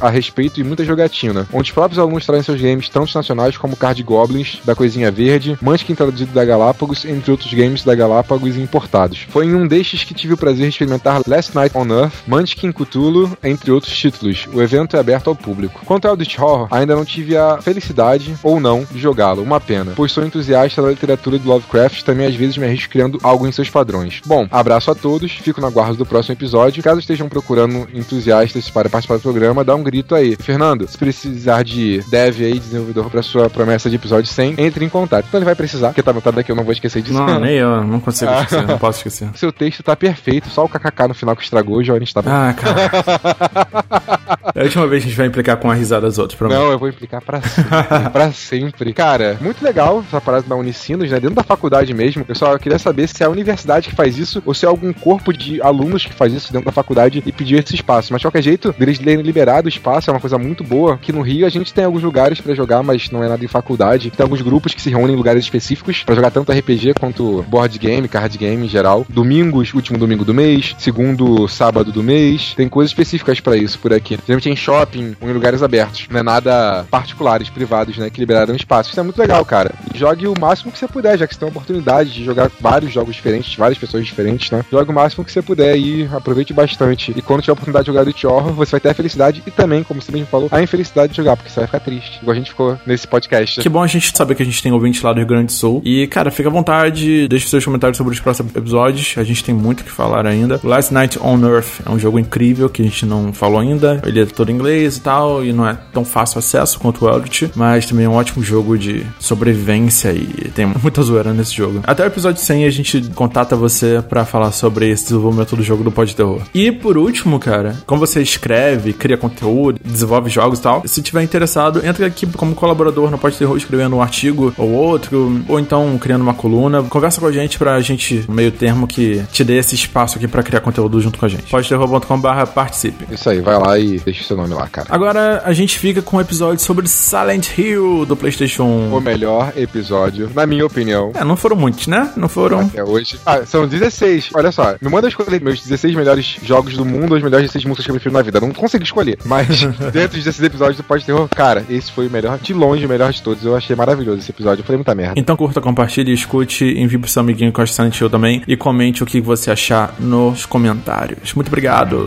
a 0.00 0.10
respeito 0.10 0.60
e 0.60 0.64
muita 0.64 0.84
jogatina, 0.84 1.46
onde 1.52 1.70
os 1.70 1.74
próprios 1.74 1.98
alunos 1.98 2.26
trazem 2.26 2.44
seus 2.44 2.60
games 2.60 2.88
tanto 2.88 3.14
nacionais 3.14 3.56
como 3.56 3.76
Card 3.76 4.02
Goblins, 4.02 4.60
da 4.64 4.74
Coisinha 4.74 5.10
Verde, 5.10 5.58
Munchkin 5.60 5.94
traduzido 5.94 6.32
da 6.32 6.44
Galápagos, 6.44 7.04
entre 7.04 7.30
outros 7.30 7.52
games 7.52 7.84
da 7.84 7.94
Galápagos 7.94 8.56
importados. 8.56 9.26
Foi 9.28 9.46
em 9.46 9.54
um 9.54 9.66
destes 9.66 10.04
que 10.04 10.14
tive 10.14 10.34
o 10.34 10.36
prazer 10.36 10.64
de 10.64 10.70
experimentar 10.70 11.22
Last 11.26 11.54
Night 11.54 11.76
on 11.76 11.86
Earth, 11.86 12.14
Munchkin 12.26 12.72
Cthulhu, 12.72 13.36
entre 13.42 13.70
outros 13.70 13.96
títulos. 13.96 14.46
O 14.52 14.62
evento 14.62 14.96
é 14.96 15.00
aberto 15.00 15.28
ao 15.28 15.36
público. 15.36 15.82
Quanto 15.84 16.06
ao 16.06 16.12
Eldritch 16.12 16.38
Horror, 16.38 16.68
ainda 16.70 16.94
não 16.94 17.04
tive 17.04 17.36
a 17.36 17.60
felicidade, 17.60 18.34
ou 18.42 18.60
não, 18.60 18.84
de 18.90 18.98
jogá-lo. 18.98 19.42
Uma 19.42 19.60
pena, 19.60 19.92
pois 19.94 20.12
sou 20.12 20.24
entusiasta 20.24 20.82
da 20.82 20.90
literatura 20.90 21.38
de 21.38 21.46
Lovecraft 21.46 22.02
também 22.02 22.26
às 22.26 22.34
vezes 22.34 22.56
me 22.56 22.66
arrisco 22.66 22.92
criando 22.92 23.18
algo 23.22 23.46
em 23.46 23.52
seus 23.52 23.70
padrões. 23.70 24.20
Bom, 24.24 24.46
abraço 24.50 24.90
a 24.90 24.94
todos, 24.94 25.32
fico 25.32 25.60
na 25.60 25.70
guarda 25.70 25.94
do 25.94 26.06
próximo 26.06 26.34
episódio. 26.34 26.82
Caso 26.82 27.00
estejam 27.00 27.28
procurando 27.28 27.88
entusiastas 27.92 28.70
para 28.70 28.88
participar 28.88 29.16
do 29.16 29.22
programa, 29.34 29.64
dá 29.64 29.74
um 29.74 29.82
grito 29.82 30.14
aí. 30.14 30.36
Fernando, 30.36 30.86
se 30.86 30.96
precisar 30.96 31.64
de 31.64 32.00
dev 32.08 32.40
aí, 32.40 32.56
desenvolvedor 32.56 33.10
para 33.10 33.20
sua 33.20 33.50
promessa 33.50 33.90
de 33.90 33.96
episódio 33.96 34.30
100, 34.30 34.54
entre 34.58 34.84
em 34.84 34.88
contato. 34.88 35.26
Então 35.28 35.38
ele 35.38 35.44
vai 35.44 35.56
precisar, 35.56 35.88
porque 35.88 36.04
tá 36.04 36.12
anotado 36.12 36.38
aqui, 36.38 36.52
eu 36.52 36.56
não 36.56 36.62
vou 36.62 36.72
esquecer 36.72 37.02
disso. 37.02 37.14
Não, 37.14 37.40
nem 37.40 37.56
eu, 37.56 37.82
não 37.82 37.98
consigo 37.98 38.30
esquecer, 38.30 38.64
não 38.64 38.78
posso 38.78 38.98
esquecer. 38.98 39.28
Seu 39.34 39.50
texto 39.50 39.82
tá 39.82 39.96
perfeito, 39.96 40.48
só 40.50 40.64
o 40.64 40.68
kkk 40.68 41.08
no 41.08 41.14
final 41.14 41.34
que 41.34 41.42
estragou, 41.42 41.78
o 41.78 41.82
Jones 41.82 42.12
tá 42.12 42.22
Ah, 42.24 42.54
cara. 42.54 44.24
É 44.54 44.60
a 44.60 44.64
última 44.64 44.86
vez 44.86 45.02
que 45.02 45.08
a 45.08 45.10
gente 45.10 45.18
vai 45.18 45.26
implicar 45.26 45.56
com 45.56 45.68
a 45.68 45.74
risada 45.74 46.06
dos 46.06 46.18
outros, 46.18 46.38
prometo. 46.38 46.60
Não, 46.60 46.70
eu 46.70 46.78
vou 46.78 46.88
implicar 46.88 47.20
pra 47.20 47.40
sempre. 47.42 48.10
pra 48.12 48.32
sempre. 48.32 48.92
Cara, 48.92 49.36
muito 49.40 49.64
legal 49.64 50.04
essa 50.06 50.20
parada 50.20 50.46
da 50.46 50.54
Unicinos, 50.54 51.10
né? 51.10 51.18
Dentro 51.18 51.34
da 51.34 51.42
faculdade 51.42 51.92
mesmo. 51.92 52.24
Eu 52.28 52.34
só 52.36 52.56
queria 52.56 52.78
saber 52.78 53.08
se 53.08 53.22
é 53.22 53.26
a 53.26 53.30
universidade 53.30 53.88
que 53.88 53.96
faz 53.96 54.16
isso 54.16 54.40
ou 54.46 54.54
se 54.54 54.64
é 54.64 54.68
algum 54.68 54.92
corpo 54.92 55.32
de 55.32 55.60
alunos 55.60 56.06
que 56.06 56.12
faz 56.12 56.32
isso 56.32 56.52
dentro 56.52 56.66
da 56.66 56.72
faculdade 56.72 57.22
e 57.26 57.32
pedir 57.32 57.58
esse 57.64 57.74
espaço. 57.74 58.12
Mas 58.12 58.20
de 58.20 58.26
qualquer 58.26 58.42
jeito, 58.42 58.72
eles 58.78 58.98
terem 58.98 59.23
liberado 59.24 59.68
espaço 59.68 60.10
é 60.10 60.12
uma 60.12 60.20
coisa 60.20 60.38
muito 60.38 60.62
boa. 60.62 60.98
Que 60.98 61.12
no 61.12 61.22
Rio 61.22 61.46
a 61.46 61.48
gente 61.48 61.72
tem 61.72 61.84
alguns 61.84 62.02
lugares 62.02 62.40
pra 62.40 62.54
jogar, 62.54 62.82
mas 62.82 63.10
não 63.10 63.22
é 63.22 63.28
nada 63.28 63.44
em 63.44 63.48
faculdade. 63.48 64.10
Tem 64.10 64.22
alguns 64.22 64.42
grupos 64.42 64.74
que 64.74 64.82
se 64.82 64.90
reúnem 64.90 65.14
em 65.14 65.16
lugares 65.16 65.44
específicos 65.44 66.02
pra 66.04 66.14
jogar 66.14 66.30
tanto 66.30 66.52
RPG 66.52 66.94
quanto 66.98 67.42
board 67.48 67.78
game, 67.78 68.08
card 68.08 68.36
game 68.38 68.66
em 68.66 68.68
geral. 68.68 69.06
Domingos, 69.08 69.72
último 69.74 69.98
domingo 69.98 70.24
do 70.24 70.34
mês, 70.34 70.74
segundo 70.78 71.48
sábado 71.48 71.90
do 71.90 72.02
mês. 72.02 72.54
Tem 72.54 72.68
coisas 72.68 72.90
específicas 72.90 73.40
pra 73.40 73.56
isso 73.56 73.78
por 73.78 73.92
aqui. 73.92 74.18
Geralmente 74.26 74.50
em 74.50 74.56
shopping 74.56 75.16
ou 75.20 75.28
em 75.28 75.32
lugares 75.32 75.62
abertos. 75.62 76.06
Não 76.10 76.20
é 76.20 76.22
nada 76.22 76.84
particulares, 76.90 77.50
privados, 77.50 77.96
né? 77.96 78.10
Que 78.10 78.20
liberaram 78.20 78.54
espaço. 78.54 78.90
Isso 78.90 79.00
é 79.00 79.02
muito 79.02 79.18
legal, 79.18 79.44
cara. 79.44 79.72
Jogue 79.94 80.26
o 80.26 80.34
máximo 80.38 80.70
que 80.70 80.78
você 80.78 80.86
puder, 80.86 81.18
já 81.18 81.26
que 81.26 81.34
você 81.34 81.40
tem 81.40 81.48
a 81.48 81.50
oportunidade 81.50 82.12
de 82.12 82.24
jogar 82.24 82.50
vários 82.60 82.92
jogos 82.92 83.14
diferentes, 83.14 83.56
várias 83.56 83.78
pessoas 83.78 84.04
diferentes, 84.04 84.50
né? 84.50 84.64
Jogue 84.70 84.90
o 84.90 84.94
máximo 84.94 85.24
que 85.24 85.32
você 85.32 85.42
puder 85.42 85.76
e 85.76 86.08
aproveite 86.12 86.52
bastante. 86.52 87.12
E 87.16 87.22
quando 87.22 87.40
tiver 87.40 87.52
a 87.52 87.54
oportunidade 87.54 87.84
de 87.84 87.92
jogar 87.92 88.04
do 88.04 88.14
Horror, 88.28 88.52
você 88.52 88.72
vai 88.72 88.80
ter 88.80 88.88
a 88.90 88.94
felicidade 88.94 89.13
e 89.46 89.50
também, 89.50 89.82
como 89.82 90.00
você 90.00 90.12
mesmo 90.12 90.26
falou, 90.26 90.48
a 90.50 90.62
infelicidade 90.62 91.12
de 91.12 91.16
jogar, 91.16 91.36
porque 91.36 91.50
você 91.50 91.60
vai 91.60 91.66
ficar 91.66 91.80
triste. 91.80 92.18
Igual 92.20 92.32
a 92.32 92.38
gente 92.38 92.50
ficou 92.50 92.78
nesse 92.86 93.06
podcast. 93.06 93.60
Que 93.60 93.68
bom 93.68 93.82
a 93.82 93.86
gente 93.86 94.16
saber 94.16 94.34
que 94.34 94.42
a 94.42 94.46
gente 94.46 94.62
tem 94.62 94.72
ouvinte 94.72 95.04
lá 95.04 95.12
do 95.12 95.18
Rio 95.18 95.26
Grande 95.26 95.46
do 95.46 95.52
Sul. 95.52 95.82
E, 95.84 96.06
cara, 96.06 96.30
fica 96.30 96.48
à 96.48 96.52
vontade, 96.52 97.28
deixe 97.28 97.48
seus 97.48 97.64
comentários 97.64 97.96
sobre 97.96 98.12
os 98.12 98.20
próximos 98.20 98.54
episódios. 98.54 99.14
A 99.16 99.24
gente 99.24 99.42
tem 99.44 99.54
muito 99.54 99.80
o 99.80 99.84
que 99.84 99.90
falar 99.90 100.26
ainda. 100.26 100.60
Last 100.62 100.92
Night 100.92 101.18
on 101.20 101.40
Earth 101.46 101.80
é 101.84 101.90
um 101.90 101.98
jogo 101.98 102.18
incrível 102.18 102.68
que 102.68 102.82
a 102.82 102.84
gente 102.84 103.06
não 103.06 103.32
falou 103.32 103.60
ainda. 103.60 104.00
Ele 104.04 104.20
é 104.20 104.26
todo 104.26 104.50
em 104.50 104.54
inglês 104.54 104.96
e 104.96 105.00
tal, 105.00 105.44
e 105.44 105.52
não 105.52 105.68
é 105.68 105.76
tão 105.92 106.04
fácil 106.04 106.38
acesso 106.38 106.78
quanto 106.78 107.04
o 107.04 107.08
Eldritch, 107.08 107.50
mas 107.54 107.86
também 107.86 108.06
é 108.06 108.08
um 108.08 108.14
ótimo 108.14 108.42
jogo 108.42 108.78
de 108.78 109.04
sobrevivência 109.18 110.12
e 110.12 110.50
tem 110.54 110.66
muita 110.66 111.02
zoeira 111.02 111.32
nesse 111.32 111.54
jogo. 111.54 111.80
Até 111.84 112.04
o 112.04 112.06
episódio 112.06 112.42
100 112.42 112.64
a 112.64 112.70
gente 112.70 113.00
contata 113.14 113.56
você 113.56 114.02
pra 114.08 114.24
falar 114.24 114.52
sobre 114.52 114.90
esse 114.90 115.04
desenvolvimento 115.04 115.56
do 115.56 115.62
jogo 115.62 115.84
do 115.84 115.92
Pod 115.92 116.14
Terror. 116.14 116.42
E 116.54 116.72
por 116.72 116.96
último, 116.96 117.38
cara, 117.38 117.76
como 117.86 118.00
você 118.00 118.20
escreve, 118.22 118.92
cria 119.04 119.18
conteúdo, 119.18 119.78
desenvolve 119.84 120.30
jogos 120.30 120.58
e 120.58 120.62
tal, 120.62 120.82
se 120.86 121.02
tiver 121.02 121.22
interessado, 121.22 121.84
entra 121.84 122.06
aqui 122.06 122.26
como 122.26 122.54
colaborador 122.54 123.10
no 123.10 123.18
Pod 123.18 123.36
Terror 123.36 123.54
escrevendo 123.54 123.96
um 123.96 124.00
artigo 124.00 124.54
ou 124.56 124.70
outro, 124.70 125.44
ou 125.46 125.60
então 125.60 125.98
criando 125.98 126.22
uma 126.22 126.32
coluna. 126.32 126.82
Conversa 126.84 127.20
com 127.20 127.26
a 127.26 127.32
gente 127.32 127.58
pra 127.58 127.78
gente, 127.82 128.24
meio 128.30 128.50
termo, 128.50 128.86
que 128.86 129.22
te 129.30 129.44
dê 129.44 129.58
esse 129.58 129.74
espaço 129.74 130.16
aqui 130.16 130.26
pra 130.26 130.42
criar 130.42 130.60
conteúdo 130.60 130.98
junto 131.02 131.18
com 131.18 131.26
a 131.26 131.28
gente. 131.28 131.50
podterror.com.br 131.50 132.46
participe. 132.54 133.04
Isso 133.12 133.28
aí, 133.28 133.42
vai 133.42 133.58
lá 133.58 133.78
e 133.78 133.98
deixa 133.98 134.22
o 134.22 134.24
seu 134.24 134.38
nome 134.38 134.54
lá, 134.54 134.66
cara. 134.68 134.88
Agora 134.88 135.42
a 135.44 135.52
gente 135.52 135.78
fica 135.78 136.00
com 136.00 136.16
um 136.16 136.20
episódio 136.22 136.64
sobre 136.64 136.88
Silent 136.88 137.58
Hill 137.58 138.06
do 138.06 138.16
PlayStation 138.16 138.64
1. 138.64 138.96
O 138.96 139.00
melhor 139.02 139.52
episódio, 139.54 140.30
na 140.34 140.46
minha 140.46 140.64
opinião. 140.64 141.12
É, 141.14 141.22
não 141.22 141.36
foram 141.36 141.56
muitos, 141.56 141.88
né? 141.88 142.10
Não 142.16 142.28
foram. 142.28 142.60
Até 142.60 142.82
hoje. 142.82 143.20
Ah, 143.26 143.44
são 143.44 143.68
16. 143.68 144.30
Olha 144.32 144.50
só, 144.50 144.76
me 144.80 144.88
manda 144.88 145.08
escolher 145.08 145.42
meus 145.42 145.60
16 145.60 145.94
melhores 145.94 146.38
jogos 146.42 146.74
do 146.74 146.86
mundo, 146.86 147.14
os 147.14 147.22
melhores 147.22 147.48
16 147.48 147.66
músicas 147.66 147.84
que 147.84 147.90
eu 147.90 147.94
prefiro 147.96 148.14
na 148.14 148.22
vida. 148.22 148.40
Não 148.40 148.50
consegui 148.50 148.84
escolher. 148.94 149.18
Mas 149.24 149.48
dentro 149.92 150.20
desses 150.20 150.42
episódios 150.42 150.76
do 150.76 150.84
Pode 150.84 151.04
Terror, 151.04 151.28
cara, 151.28 151.64
esse 151.68 151.90
foi 151.90 152.06
o 152.06 152.10
melhor, 152.10 152.38
de 152.38 152.54
longe, 152.54 152.86
o 152.86 152.88
melhor 152.88 153.12
de 153.12 153.20
todos. 153.20 153.44
Eu 153.44 153.56
achei 153.56 153.74
maravilhoso 153.74 154.18
esse 154.18 154.30
episódio. 154.30 154.62
Eu 154.62 154.64
falei 154.64 154.78
muita 154.78 154.94
merda. 154.94 155.14
Então 155.16 155.36
curta, 155.36 155.60
compartilhe, 155.60 156.12
escute, 156.12 156.64
envie 156.64 156.98
pro 156.98 157.10
seu 157.10 157.20
amiguinho 157.20 157.52
que 157.52 157.56
gosta 157.56 157.88
de 157.88 158.08
também 158.08 158.42
e 158.46 158.56
comente 158.56 159.02
o 159.02 159.06
que 159.06 159.20
você 159.20 159.50
achar 159.50 159.94
nos 159.98 160.46
comentários. 160.46 161.34
Muito 161.34 161.48
obrigado. 161.48 162.06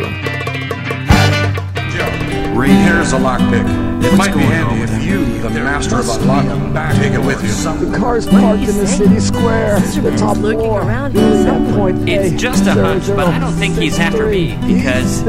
Reed, 2.57 2.71
here's 2.87 3.13
a 3.13 3.17
lockpick. 3.17 3.86
It 4.07 4.17
might 4.17 4.33
be 4.33 4.39
handy 4.39 4.83
if 4.83 5.03
you, 5.03 5.25
the 5.41 5.49
master 5.49 5.99
of 5.99 6.07
unlocking, 6.07 6.73
take 6.95 7.11
it 7.11 7.19
with 7.19 7.43
you. 7.43 7.51
The 7.85 7.97
car's 7.97 8.25
parked 8.25 8.63
in 8.63 8.77
the 8.77 8.87
city 8.87 9.19
square. 9.19 9.81
The 9.81 10.15
top 10.15 10.37
looking 10.37 10.61
floor. 10.61 10.81
point 11.75 12.07
It's 12.07 12.41
just 12.41 12.65
a 12.67 12.71
hunch, 12.71 13.07
but 13.07 13.27
I 13.27 13.37
don't 13.37 13.51
think 13.53 13.75
he's 13.75 13.99
after 13.99 14.27
me 14.27 14.55
because 14.65 15.23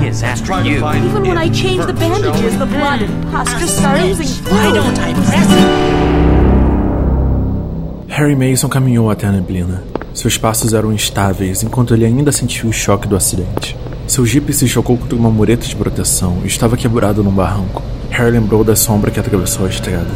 he 0.00 0.06
is 0.08 0.22
after 0.22 0.62
you. 0.62 0.76
Even 0.78 1.22
when 1.28 1.36
I 1.36 1.50
change 1.50 1.84
the 1.84 1.92
bandages, 1.92 2.58
the 2.58 2.64
blood 2.64 3.02
and 3.02 3.30
pus 3.30 3.52
just 3.60 3.76
start 3.76 4.00
oozing 4.00 4.28
Why 4.50 4.72
don't 4.72 4.98
I 4.98 5.12
press 5.12 5.50
it? 5.52 5.68
Harry 8.10 8.34
Mason 8.34 8.70
caminhou 8.70 9.10
até 9.10 9.26
a 9.26 9.32
neblina. 9.32 9.84
Seus 10.14 10.38
passos 10.38 10.72
eram 10.72 10.94
instáveis 10.94 11.62
enquanto 11.62 11.92
ele 11.92 12.06
ainda 12.06 12.32
sentia 12.32 12.70
o 12.70 12.72
choque 12.72 13.06
do 13.06 13.16
acidente. 13.16 13.76
Seu 14.06 14.24
jipe 14.24 14.52
se 14.54 14.66
chocou 14.66 14.96
contra 14.96 15.14
uma 15.14 15.30
mureta 15.30 15.66
de 15.66 15.76
proteção 15.76 16.40
e 16.42 16.46
estava 16.46 16.74
quebrado 16.76 17.22
num 17.22 17.30
barranco. 17.30 17.82
Harry 18.14 18.30
lembrou 18.30 18.62
da 18.62 18.76
sombra 18.76 19.10
que 19.10 19.18
atravessou 19.18 19.66
a 19.66 19.68
estrada. 19.68 20.06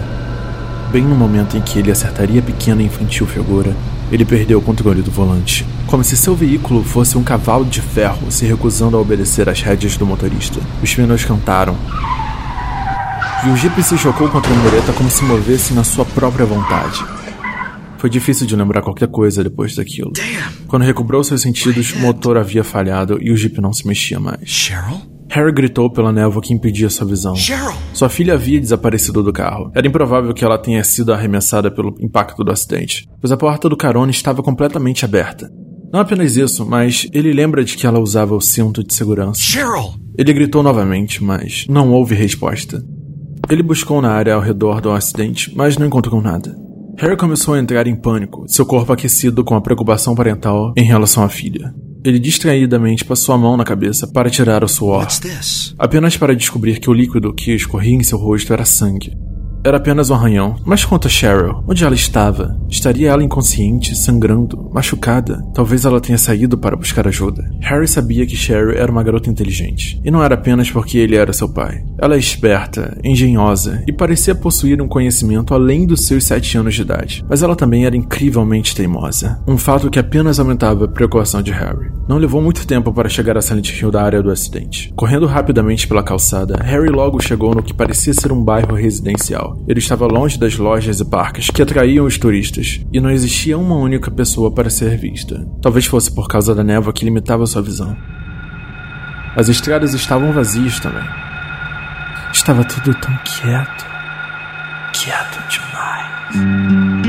Bem 0.92 1.02
no 1.02 1.16
momento 1.16 1.56
em 1.56 1.60
que 1.60 1.80
ele 1.80 1.90
acertaria 1.90 2.38
a 2.38 2.42
pequena 2.42 2.80
e 2.80 2.86
infantil 2.86 3.26
figura, 3.26 3.74
ele 4.12 4.24
perdeu 4.24 4.60
o 4.60 4.62
controle 4.62 5.02
do 5.02 5.10
volante, 5.10 5.66
como 5.88 6.04
se 6.04 6.16
seu 6.16 6.36
veículo 6.36 6.84
fosse 6.84 7.18
um 7.18 7.24
cavalo 7.24 7.64
de 7.64 7.82
ferro 7.82 8.30
se 8.30 8.46
recusando 8.46 8.96
a 8.96 9.00
obedecer 9.00 9.48
às 9.48 9.60
rédeas 9.60 9.96
do 9.96 10.06
motorista. 10.06 10.60
Os 10.80 10.94
pneus 10.94 11.24
cantaram. 11.24 11.76
E 13.44 13.50
o 13.50 13.56
jipe 13.56 13.82
se 13.82 13.98
chocou 13.98 14.28
contra 14.28 14.52
a 14.52 14.56
mureta 14.56 14.92
como 14.92 15.10
se 15.10 15.24
movesse 15.24 15.74
na 15.74 15.82
sua 15.82 16.04
própria 16.04 16.46
vontade. 16.46 17.04
Foi 17.98 18.08
difícil 18.08 18.46
de 18.46 18.54
lembrar 18.54 18.80
qualquer 18.80 19.08
coisa 19.08 19.42
depois 19.42 19.74
daquilo. 19.74 20.12
Quando 20.68 20.84
recobrou 20.84 21.24
seus 21.24 21.42
sentidos, 21.42 21.92
o 21.94 21.98
motor 21.98 22.36
havia 22.36 22.62
falhado 22.62 23.18
e 23.20 23.32
o 23.32 23.36
jipe 23.36 23.60
não 23.60 23.72
se 23.72 23.84
mexia 23.88 24.20
mais. 24.20 24.48
Cheryl? 24.48 25.17
Harry 25.30 25.52
gritou 25.52 25.90
pela 25.90 26.12
névoa 26.12 26.42
que 26.42 26.54
impedia 26.54 26.88
sua 26.88 27.06
visão. 27.06 27.36
Cheryl! 27.36 27.74
Sua 27.92 28.08
filha 28.08 28.34
havia 28.34 28.60
desaparecido 28.60 29.22
do 29.22 29.32
carro. 29.32 29.70
Era 29.74 29.86
improvável 29.86 30.32
que 30.32 30.44
ela 30.44 30.58
tenha 30.58 30.82
sido 30.82 31.12
arremessada 31.12 31.70
pelo 31.70 31.94
impacto 32.00 32.42
do 32.42 32.50
acidente, 32.50 33.08
pois 33.20 33.30
a 33.30 33.36
porta 33.36 33.68
do 33.68 33.76
carona 33.76 34.10
estava 34.10 34.42
completamente 34.42 35.04
aberta. 35.04 35.50
Não 35.92 36.00
apenas 36.00 36.36
isso, 36.36 36.66
mas 36.66 37.06
ele 37.12 37.32
lembra 37.32 37.64
de 37.64 37.76
que 37.76 37.86
ela 37.86 38.00
usava 38.00 38.34
o 38.34 38.40
cinto 38.40 38.84
de 38.84 38.92
segurança. 38.94 39.40
Cheryl! 39.40 39.94
Ele 40.16 40.32
gritou 40.32 40.62
novamente, 40.62 41.22
mas 41.22 41.66
não 41.68 41.92
houve 41.92 42.14
resposta. 42.14 42.82
Ele 43.48 43.62
buscou 43.62 44.02
na 44.02 44.10
área 44.10 44.34
ao 44.34 44.40
redor 44.40 44.80
do 44.80 44.90
acidente, 44.90 45.52
mas 45.54 45.78
não 45.78 45.86
encontrou 45.86 46.20
nada. 46.20 46.54
Harry 46.98 47.16
começou 47.16 47.54
a 47.54 47.58
entrar 47.60 47.86
em 47.86 47.94
pânico, 47.94 48.44
seu 48.48 48.66
corpo 48.66 48.92
aquecido 48.92 49.44
com 49.44 49.54
a 49.54 49.60
preocupação 49.60 50.14
parental 50.14 50.72
em 50.76 50.84
relação 50.84 51.22
à 51.22 51.28
filha. 51.28 51.72
Ele 52.08 52.18
distraidamente 52.18 53.04
passou 53.04 53.34
a 53.34 53.38
mão 53.38 53.54
na 53.54 53.64
cabeça 53.64 54.06
para 54.06 54.30
tirar 54.30 54.64
o 54.64 54.68
suor, 54.68 55.06
apenas 55.78 56.16
para 56.16 56.34
descobrir 56.34 56.80
que 56.80 56.88
o 56.88 56.94
líquido 56.94 57.34
que 57.34 57.52
escorria 57.52 57.96
em 57.96 58.02
seu 58.02 58.16
rosto 58.16 58.50
era 58.50 58.64
sangue. 58.64 59.12
Era 59.64 59.76
apenas 59.76 60.10
um 60.10 60.14
arranhão. 60.14 60.56
Mas 60.64 60.84
quanto 60.84 61.06
a 61.06 61.10
Cheryl, 61.10 61.62
onde 61.66 61.84
ela 61.84 61.94
estava? 61.94 62.58
Estaria 62.68 63.10
ela 63.10 63.24
inconsciente, 63.24 63.96
sangrando, 63.96 64.70
machucada? 64.72 65.44
Talvez 65.54 65.84
ela 65.84 66.00
tenha 66.00 66.18
saído 66.18 66.56
para 66.56 66.76
buscar 66.76 67.06
ajuda. 67.08 67.48
Harry 67.60 67.88
sabia 67.88 68.26
que 68.26 68.36
Cheryl 68.36 68.72
era 68.72 68.90
uma 68.90 69.02
garota 69.02 69.30
inteligente. 69.30 70.00
E 70.04 70.10
não 70.10 70.22
era 70.22 70.34
apenas 70.34 70.70
porque 70.70 70.98
ele 70.98 71.16
era 71.16 71.32
seu 71.32 71.48
pai. 71.48 71.84
Ela 71.98 72.14
é 72.14 72.18
esperta, 72.18 72.98
engenhosa 73.02 73.82
e 73.86 73.92
parecia 73.92 74.34
possuir 74.34 74.80
um 74.80 74.88
conhecimento 74.88 75.52
além 75.52 75.86
dos 75.86 76.06
seus 76.06 76.24
sete 76.24 76.56
anos 76.56 76.74
de 76.74 76.82
idade. 76.82 77.24
Mas 77.28 77.42
ela 77.42 77.56
também 77.56 77.84
era 77.84 77.96
incrivelmente 77.96 78.74
teimosa. 78.74 79.40
Um 79.46 79.58
fato 79.58 79.90
que 79.90 79.98
apenas 79.98 80.38
aumentava 80.38 80.84
a 80.84 80.88
preocupação 80.88 81.42
de 81.42 81.50
Harry. 81.50 81.90
Não 82.08 82.18
levou 82.18 82.40
muito 82.40 82.66
tempo 82.66 82.92
para 82.92 83.08
chegar 83.08 83.36
a 83.36 83.42
Silent 83.42 83.70
Hill 83.70 83.90
da 83.90 84.02
área 84.02 84.22
do 84.22 84.30
acidente. 84.30 84.92
Correndo 84.96 85.26
rapidamente 85.26 85.86
pela 85.86 86.02
calçada, 86.02 86.56
Harry 86.62 86.88
logo 86.88 87.20
chegou 87.22 87.54
no 87.54 87.62
que 87.62 87.74
parecia 87.74 88.14
ser 88.14 88.32
um 88.32 88.42
bairro 88.42 88.74
residencial. 88.74 89.47
Ele 89.66 89.78
estava 89.78 90.06
longe 90.06 90.38
das 90.38 90.56
lojas 90.56 91.00
e 91.00 91.04
parques 91.04 91.50
que 91.50 91.62
atraíam 91.62 92.06
os 92.06 92.18
turistas, 92.18 92.80
e 92.92 93.00
não 93.00 93.10
existia 93.10 93.58
uma 93.58 93.76
única 93.76 94.10
pessoa 94.10 94.50
para 94.50 94.70
ser 94.70 94.96
vista. 94.96 95.46
Talvez 95.62 95.86
fosse 95.86 96.14
por 96.14 96.28
causa 96.28 96.54
da 96.54 96.64
névoa 96.64 96.92
que 96.92 97.04
limitava 97.04 97.46
sua 97.46 97.62
visão. 97.62 97.96
As 99.36 99.48
estradas 99.48 99.94
estavam 99.94 100.32
vazias 100.32 100.80
também. 100.80 101.04
Estava 102.32 102.64
tudo 102.64 102.94
tão 102.94 103.16
quieto. 103.24 103.86
Quieto 104.92 105.38
demais. 105.48 107.07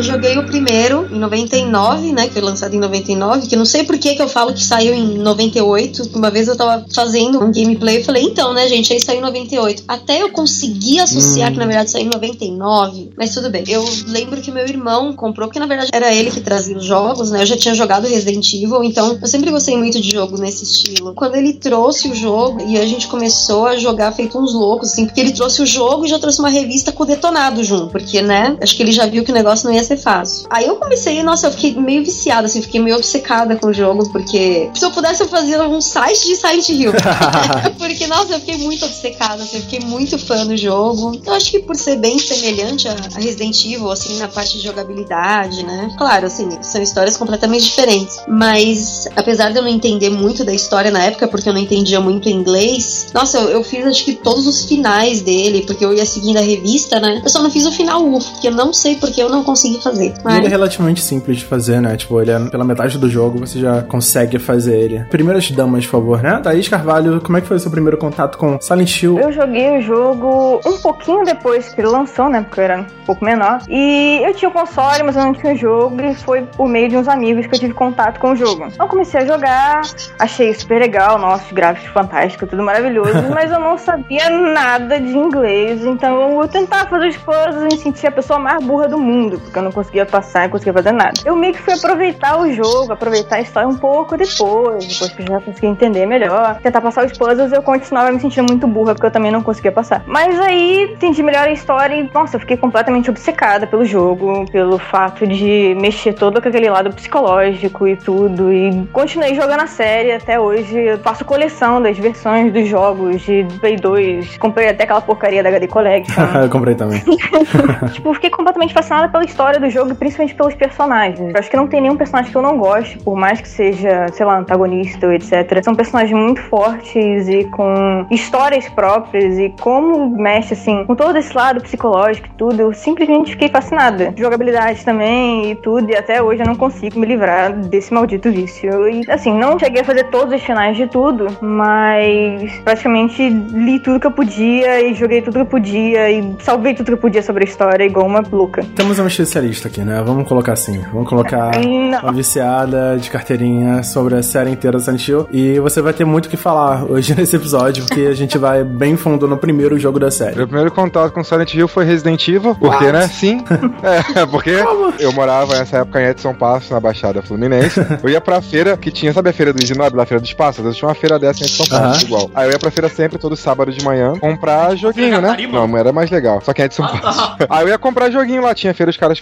Eu 0.00 0.04
joguei 0.04 0.38
o 0.38 0.46
primeiro 0.46 1.06
em 1.12 1.18
99, 1.18 2.12
né? 2.12 2.26
Que 2.26 2.32
foi 2.32 2.40
lançado 2.40 2.74
em 2.74 2.78
99. 2.78 3.46
Que 3.46 3.54
não 3.54 3.66
sei 3.66 3.84
por 3.84 3.98
que, 3.98 4.14
que 4.14 4.22
eu 4.22 4.28
falo 4.28 4.54
que 4.54 4.64
saiu 4.64 4.94
em 4.94 5.18
98. 5.18 6.10
Uma 6.14 6.30
vez 6.30 6.48
eu 6.48 6.56
tava 6.56 6.86
fazendo 6.94 7.38
um 7.38 7.52
gameplay 7.52 8.00
e 8.00 8.04
falei, 8.04 8.22
então, 8.22 8.54
né, 8.54 8.66
gente, 8.66 8.90
aí 8.94 8.98
saiu 8.98 9.18
em 9.18 9.22
98. 9.22 9.84
Até 9.86 10.22
eu 10.22 10.30
conseguir 10.30 11.00
associar 11.00 11.50
Hum. 11.50 11.52
que 11.52 11.58
na 11.58 11.66
verdade 11.66 11.90
saiu 11.90 12.06
em 12.06 12.10
99. 12.10 13.10
Mas 13.14 13.34
tudo 13.34 13.50
bem. 13.50 13.62
Eu 13.68 13.84
lembro 14.06 14.40
que 14.40 14.50
meu 14.50 14.64
irmão 14.66 15.12
comprou, 15.12 15.48
porque 15.48 15.60
na 15.60 15.66
verdade 15.66 15.90
era 15.92 16.10
ele 16.14 16.30
que 16.30 16.40
trazia 16.40 16.78
os 16.78 16.84
jogos, 16.84 17.30
né? 17.30 17.42
Eu 17.42 17.46
já 17.46 17.56
tinha 17.58 17.74
jogado 17.74 18.06
Resident 18.08 18.54
Evil, 18.54 18.82
então 18.82 19.18
eu 19.20 19.28
sempre 19.28 19.50
gostei 19.50 19.76
muito 19.76 20.00
de 20.00 20.10
jogo 20.10 20.38
nesse 20.38 20.64
estilo. 20.64 21.12
Quando 21.12 21.34
ele 21.34 21.52
trouxe 21.52 22.08
o 22.08 22.14
jogo 22.14 22.62
e 22.66 22.78
a 22.78 22.86
gente 22.86 23.06
começou 23.06 23.66
a 23.66 23.76
jogar 23.76 24.12
feito 24.12 24.38
uns 24.38 24.54
loucos, 24.54 24.92
assim, 24.92 25.04
porque 25.04 25.20
ele 25.20 25.32
trouxe 25.32 25.60
o 25.60 25.66
jogo 25.66 26.06
e 26.06 26.08
já 26.08 26.18
trouxe 26.18 26.38
uma 26.38 26.48
revista 26.48 26.90
com 26.90 27.02
o 27.02 27.06
detonado 27.06 27.62
junto, 27.62 27.88
porque, 27.88 28.22
né? 28.22 28.56
Acho 28.62 28.74
que 28.74 28.82
ele 28.82 28.92
já 28.92 29.04
viu 29.04 29.22
que 29.22 29.30
o 29.30 29.34
negócio 29.34 29.68
não 29.68 29.74
ia 29.74 29.89
ser 29.90 29.96
fácil. 29.96 30.46
Aí 30.50 30.66
eu 30.66 30.76
comecei, 30.76 31.22
nossa, 31.22 31.48
eu 31.48 31.52
fiquei 31.52 31.74
meio 31.74 32.04
viciada, 32.04 32.46
assim, 32.46 32.62
fiquei 32.62 32.80
meio 32.80 32.96
obcecada 32.96 33.56
com 33.56 33.68
o 33.68 33.72
jogo, 33.72 34.08
porque 34.10 34.70
se 34.74 34.84
eu 34.84 34.90
pudesse 34.90 35.22
eu 35.22 35.28
fazia 35.28 35.66
um 35.66 35.80
site 35.80 36.26
de 36.26 36.36
Silent 36.36 36.68
Hill. 36.68 36.92
porque, 37.78 38.06
nossa, 38.06 38.34
eu 38.34 38.40
fiquei 38.40 38.58
muito 38.58 38.84
obcecada, 38.84 39.42
assim, 39.42 39.56
eu 39.56 39.62
fiquei 39.62 39.80
muito 39.80 40.18
fã 40.18 40.46
do 40.46 40.56
jogo. 40.56 41.20
Eu 41.24 41.32
acho 41.34 41.50
que 41.50 41.60
por 41.60 41.76
ser 41.76 41.96
bem 41.96 42.18
semelhante 42.18 42.88
a 42.88 42.94
Resident 43.16 43.64
Evil, 43.64 43.90
assim, 43.90 44.16
na 44.18 44.28
parte 44.28 44.58
de 44.58 44.64
jogabilidade, 44.64 45.64
né? 45.64 45.92
Claro, 45.98 46.26
assim, 46.26 46.48
são 46.62 46.80
histórias 46.82 47.16
completamente 47.16 47.64
diferentes. 47.64 48.18
Mas, 48.28 49.08
apesar 49.16 49.50
de 49.50 49.58
eu 49.58 49.62
não 49.62 49.68
entender 49.68 50.10
muito 50.10 50.44
da 50.44 50.52
história 50.52 50.90
na 50.90 51.02
época, 51.02 51.26
porque 51.26 51.48
eu 51.48 51.52
não 51.52 51.60
entendia 51.60 52.00
muito 52.00 52.28
inglês, 52.28 53.08
nossa, 53.12 53.38
eu, 53.38 53.48
eu 53.50 53.64
fiz 53.64 53.86
acho 53.86 54.04
que 54.04 54.14
todos 54.14 54.46
os 54.46 54.64
finais 54.64 55.22
dele, 55.22 55.62
porque 55.62 55.84
eu 55.84 55.92
ia 55.92 56.06
seguindo 56.06 56.36
a 56.36 56.42
revista, 56.42 57.00
né? 57.00 57.20
Eu 57.24 57.30
só 57.30 57.42
não 57.42 57.50
fiz 57.50 57.66
o 57.66 57.72
final 57.72 58.04
UF, 58.06 58.30
porque 58.30 58.48
eu 58.48 58.52
não 58.52 58.72
sei 58.72 58.96
porque 58.96 59.22
eu 59.22 59.28
não 59.28 59.42
consegui 59.42 59.79
fazer. 59.82 60.04
E 60.04 60.08
ele 60.08 60.18
é 60.18 60.22
Mas... 60.24 60.48
relativamente 60.48 61.02
simples 61.02 61.38
de 61.38 61.44
fazer, 61.44 61.80
né? 61.80 61.96
Tipo, 61.96 62.20
ele 62.20 62.30
é 62.30 62.38
pela 62.50 62.64
metade 62.64 62.98
do 62.98 63.08
jogo, 63.08 63.38
você 63.38 63.58
já 63.58 63.82
consegue 63.82 64.38
fazer 64.38 64.76
ele. 64.76 65.04
Primeiras 65.10 65.50
damas, 65.50 65.84
por 65.86 65.92
favor, 65.92 66.22
né? 66.22 66.40
Thaís 66.42 66.68
Carvalho, 66.68 67.20
como 67.20 67.36
é 67.36 67.40
que 67.40 67.46
foi 67.46 67.56
o 67.56 67.60
seu 67.60 67.70
primeiro 67.70 67.96
contato 67.96 68.38
com 68.38 68.60
Silent 68.60 69.02
Hill? 69.02 69.18
Eu 69.18 69.32
joguei 69.32 69.78
o 69.78 69.82
jogo 69.82 70.60
um 70.64 70.78
pouquinho 70.78 71.24
depois 71.24 71.72
que 71.72 71.80
ele 71.80 71.88
lançou, 71.88 72.28
né? 72.28 72.42
Porque 72.42 72.60
eu 72.60 72.64
era 72.64 72.80
um 72.80 72.86
pouco 73.06 73.24
menor. 73.24 73.60
E 73.68 74.20
eu 74.24 74.34
tinha 74.34 74.48
o 74.48 74.52
console, 74.52 75.02
mas 75.02 75.16
eu 75.16 75.22
não 75.22 75.32
tinha 75.32 75.52
o 75.52 75.56
jogo. 75.56 76.00
E 76.00 76.14
foi 76.14 76.42
por 76.42 76.68
meio 76.68 76.88
de 76.88 76.96
uns 76.96 77.08
amigos 77.08 77.46
que 77.46 77.54
eu 77.54 77.58
tive 77.58 77.74
contato 77.74 78.18
com 78.18 78.32
o 78.32 78.36
jogo. 78.36 78.66
Então 78.66 78.86
eu 78.86 78.90
comecei 78.90 79.20
a 79.20 79.24
jogar, 79.24 79.82
achei 80.18 80.52
super 80.54 80.80
legal, 80.80 81.18
nossa, 81.18 81.44
os 81.44 81.52
gráficos 81.52 81.90
fantásticos, 81.90 82.48
tudo 82.48 82.62
maravilhoso. 82.62 83.10
mas 83.32 83.50
eu 83.50 83.60
não 83.60 83.76
sabia 83.78 84.28
nada 84.30 85.00
de 85.00 85.16
inglês. 85.16 85.84
Então 85.84 86.40
eu 86.40 86.48
tentava 86.48 86.88
fazer 86.88 87.08
as 87.08 87.16
coisas 87.16 87.62
e 87.62 87.74
me 87.74 87.78
sentia 87.78 88.08
a 88.08 88.12
pessoa 88.12 88.38
mais 88.38 88.64
burra 88.64 88.88
do 88.88 88.98
mundo. 88.98 89.40
Porque 89.40 89.58
eu 89.58 89.62
não 89.62 89.69
conseguia 89.72 90.06
passar, 90.06 90.44
não 90.44 90.50
conseguia 90.50 90.72
fazer 90.72 90.92
nada. 90.92 91.12
Eu 91.24 91.36
meio 91.36 91.54
que 91.54 91.62
fui 91.62 91.74
aproveitar 91.74 92.38
o 92.38 92.52
jogo, 92.52 92.92
aproveitar 92.92 93.36
a 93.36 93.40
história 93.40 93.68
um 93.68 93.76
pouco 93.76 94.16
depois. 94.16 94.86
Depois 94.86 95.12
que 95.12 95.22
eu 95.22 95.26
já 95.26 95.40
consegui 95.40 95.66
entender 95.66 96.06
melhor. 96.06 96.58
Tentar 96.60 96.80
passar 96.80 97.04
os 97.04 97.16
puzzles, 97.16 97.52
eu 97.52 97.62
continuava 97.62 98.10
me 98.10 98.20
sentindo 98.20 98.46
muito 98.48 98.66
burra, 98.66 98.94
porque 98.94 99.06
eu 99.06 99.10
também 99.10 99.30
não 99.30 99.42
conseguia 99.42 99.72
passar. 99.72 100.02
Mas 100.06 100.38
aí 100.38 100.92
entendi 100.92 101.22
melhor 101.22 101.48
a 101.48 101.52
história 101.52 101.94
e, 101.94 102.10
nossa, 102.12 102.36
eu 102.36 102.40
fiquei 102.40 102.56
completamente 102.56 103.10
obcecada 103.10 103.66
pelo 103.66 103.84
jogo, 103.84 104.44
pelo 104.50 104.78
fato 104.78 105.26
de 105.26 105.76
mexer 105.80 106.12
todo 106.14 106.40
com 106.40 106.48
aquele 106.48 106.68
lado 106.68 106.92
psicológico 106.92 107.86
e 107.86 107.96
tudo. 107.96 108.52
E 108.52 108.86
continuei 108.92 109.34
jogando 109.34 109.60
a 109.60 109.66
série 109.66 110.12
até 110.12 110.38
hoje. 110.38 110.76
Eu 110.78 110.98
faço 110.98 111.24
coleção 111.24 111.80
das 111.80 111.96
versões 111.98 112.52
dos 112.52 112.68
jogos 112.68 113.22
de 113.22 113.46
Play 113.60 113.76
2. 113.76 114.38
Comprei 114.38 114.68
até 114.68 114.84
aquela 114.84 115.00
porcaria 115.00 115.42
da 115.42 115.48
HD 115.48 115.68
Collection. 115.68 116.22
eu 116.42 116.48
comprei 116.48 116.74
também. 116.74 117.02
tipo, 117.92 118.14
fiquei 118.14 118.30
completamente 118.30 118.72
fascinada 118.72 119.08
pela 119.08 119.24
história 119.24 119.59
do 119.60 119.70
jogo 119.70 119.94
principalmente 119.94 120.34
pelos 120.34 120.54
personagens. 120.54 121.32
Eu 121.32 121.38
acho 121.38 121.50
que 121.50 121.56
não 121.56 121.66
tem 121.66 121.80
nenhum 121.80 121.96
personagem 121.96 122.30
que 122.30 122.36
eu 122.36 122.42
não 122.42 122.58
goste, 122.58 122.98
por 122.98 123.16
mais 123.16 123.40
que 123.40 123.48
seja, 123.48 124.06
sei 124.12 124.26
lá, 124.26 124.38
antagonista 124.38 125.10
etc. 125.14 125.62
São 125.62 125.74
personagens 125.74 126.18
muito 126.18 126.40
fortes 126.42 127.28
e 127.28 127.44
com 127.44 128.06
histórias 128.10 128.68
próprias 128.68 129.38
e 129.38 129.54
como 129.60 130.10
mexe, 130.16 130.54
assim, 130.54 130.84
com 130.84 130.94
todo 130.94 131.16
esse 131.16 131.36
lado 131.36 131.60
psicológico 131.60 132.28
e 132.28 132.30
tudo. 132.36 132.60
Eu 132.60 132.72
simplesmente 132.72 133.32
fiquei 133.32 133.48
fascinada. 133.48 134.12
Jogabilidade 134.16 134.84
também 134.84 135.50
e 135.50 135.54
tudo, 135.54 135.90
e 135.90 135.96
até 135.96 136.22
hoje 136.22 136.42
eu 136.42 136.46
não 136.46 136.56
consigo 136.56 136.98
me 136.98 137.06
livrar 137.06 137.52
desse 137.52 137.92
maldito 137.92 138.30
vício. 138.30 138.88
E, 138.88 139.02
assim, 139.10 139.32
não 139.32 139.58
cheguei 139.58 139.82
a 139.82 139.84
fazer 139.84 140.04
todos 140.04 140.34
os 140.34 140.42
finais 140.42 140.76
de 140.76 140.86
tudo, 140.86 141.26
mas 141.40 142.52
praticamente 142.60 143.28
li 143.28 143.78
tudo 143.80 144.00
que 144.00 144.06
eu 144.06 144.12
podia 144.12 144.80
e 144.80 144.94
joguei 144.94 145.22
tudo 145.22 145.34
que 145.34 145.40
eu 145.40 145.46
podia 145.46 146.10
e 146.10 146.36
salvei 146.40 146.74
tudo 146.74 146.86
que 146.86 146.92
eu 146.92 146.98
podia 146.98 147.22
sobre 147.22 147.44
a 147.44 147.46
história, 147.46 147.84
igual 147.84 148.06
uma 148.06 148.22
louca. 148.32 148.64
Temos 148.74 148.98
uma 148.98 149.08
especialista 149.08 149.49
aqui, 149.66 149.80
né? 149.82 150.02
Vamos 150.04 150.28
colocar 150.28 150.52
assim. 150.52 150.80
Vamos 150.92 151.08
colocar 151.08 151.50
Não. 151.58 152.00
uma 152.02 152.12
viciada 152.12 152.96
de 152.98 153.10
carteirinha 153.10 153.82
sobre 153.82 154.14
a 154.16 154.22
série 154.22 154.50
inteira 154.50 154.76
do 154.78 154.82
Silent 154.82 155.06
Hill. 155.08 155.28
E 155.32 155.58
você 155.60 155.80
vai 155.82 155.92
ter 155.92 156.04
muito 156.04 156.26
o 156.26 156.28
que 156.28 156.36
falar 156.36 156.84
hoje 156.84 157.14
nesse 157.18 157.36
episódio, 157.36 157.84
porque 157.86 158.02
a 158.02 158.14
gente 158.14 158.38
vai 158.38 158.62
bem 158.64 158.96
fundo 158.96 159.26
no 159.26 159.36
primeiro 159.36 159.78
jogo 159.78 159.98
da 159.98 160.10
série. 160.10 160.36
Meu 160.36 160.46
primeiro 160.46 160.70
contato 160.70 161.12
com 161.12 161.22
Silent 161.24 161.54
Hill 161.54 161.68
foi 161.68 161.84
Resident 161.84 162.26
Evil, 162.28 162.54
porque, 162.54 162.84
What? 162.86 162.92
né? 162.92 163.08
Sim. 163.08 163.44
É, 163.82 164.26
porque 164.26 164.50
eu 164.98 165.12
morava 165.12 165.56
nessa 165.58 165.78
época 165.78 166.00
em 166.00 166.06
Edson 166.06 166.34
Passo, 166.34 166.72
na 166.72 166.80
Baixada 166.80 167.22
Fluminense. 167.22 167.80
Eu 168.02 168.10
ia 168.10 168.20
pra 168.20 168.40
feira 168.42 168.76
que 168.76 168.90
tinha, 168.90 169.12
sabe 169.12 169.30
a 169.30 169.32
feira 169.32 169.52
do 169.52 169.62
Inob, 169.62 169.96
lá, 169.96 170.02
a 170.02 170.06
feira 170.06 170.20
dos 170.20 170.32
pássaros? 170.32 170.76
Tinha 170.76 170.88
uma 170.88 170.94
feira 170.94 171.18
dessa 171.18 171.42
em 171.42 171.46
Edson 171.46 171.64
Passo, 171.64 171.74
Aham. 171.84 172.02
igual. 172.02 172.30
Aí 172.34 172.46
eu 172.48 172.52
ia 172.52 172.58
pra 172.58 172.70
feira 172.70 172.88
sempre, 172.88 173.18
todo 173.18 173.36
sábado 173.36 173.72
de 173.72 173.84
manhã, 173.84 174.12
comprar 174.18 174.74
joguinho, 174.76 175.20
né? 175.20 175.36
Não, 175.50 175.76
era 175.76 175.92
mais 175.92 176.10
legal. 176.10 176.40
Só 176.42 176.52
que 176.52 176.60
em 176.62 176.64
Edson 176.66 176.86
Passo. 176.86 177.36
Aí 177.48 177.64
eu 177.64 177.68
ia 177.68 177.78
comprar 177.78 178.10
joguinho 178.10 178.42
lá, 178.42 178.54
tinha 178.54 178.74
feira, 178.74 178.90
os 178.90 178.96
caras 178.96 179.18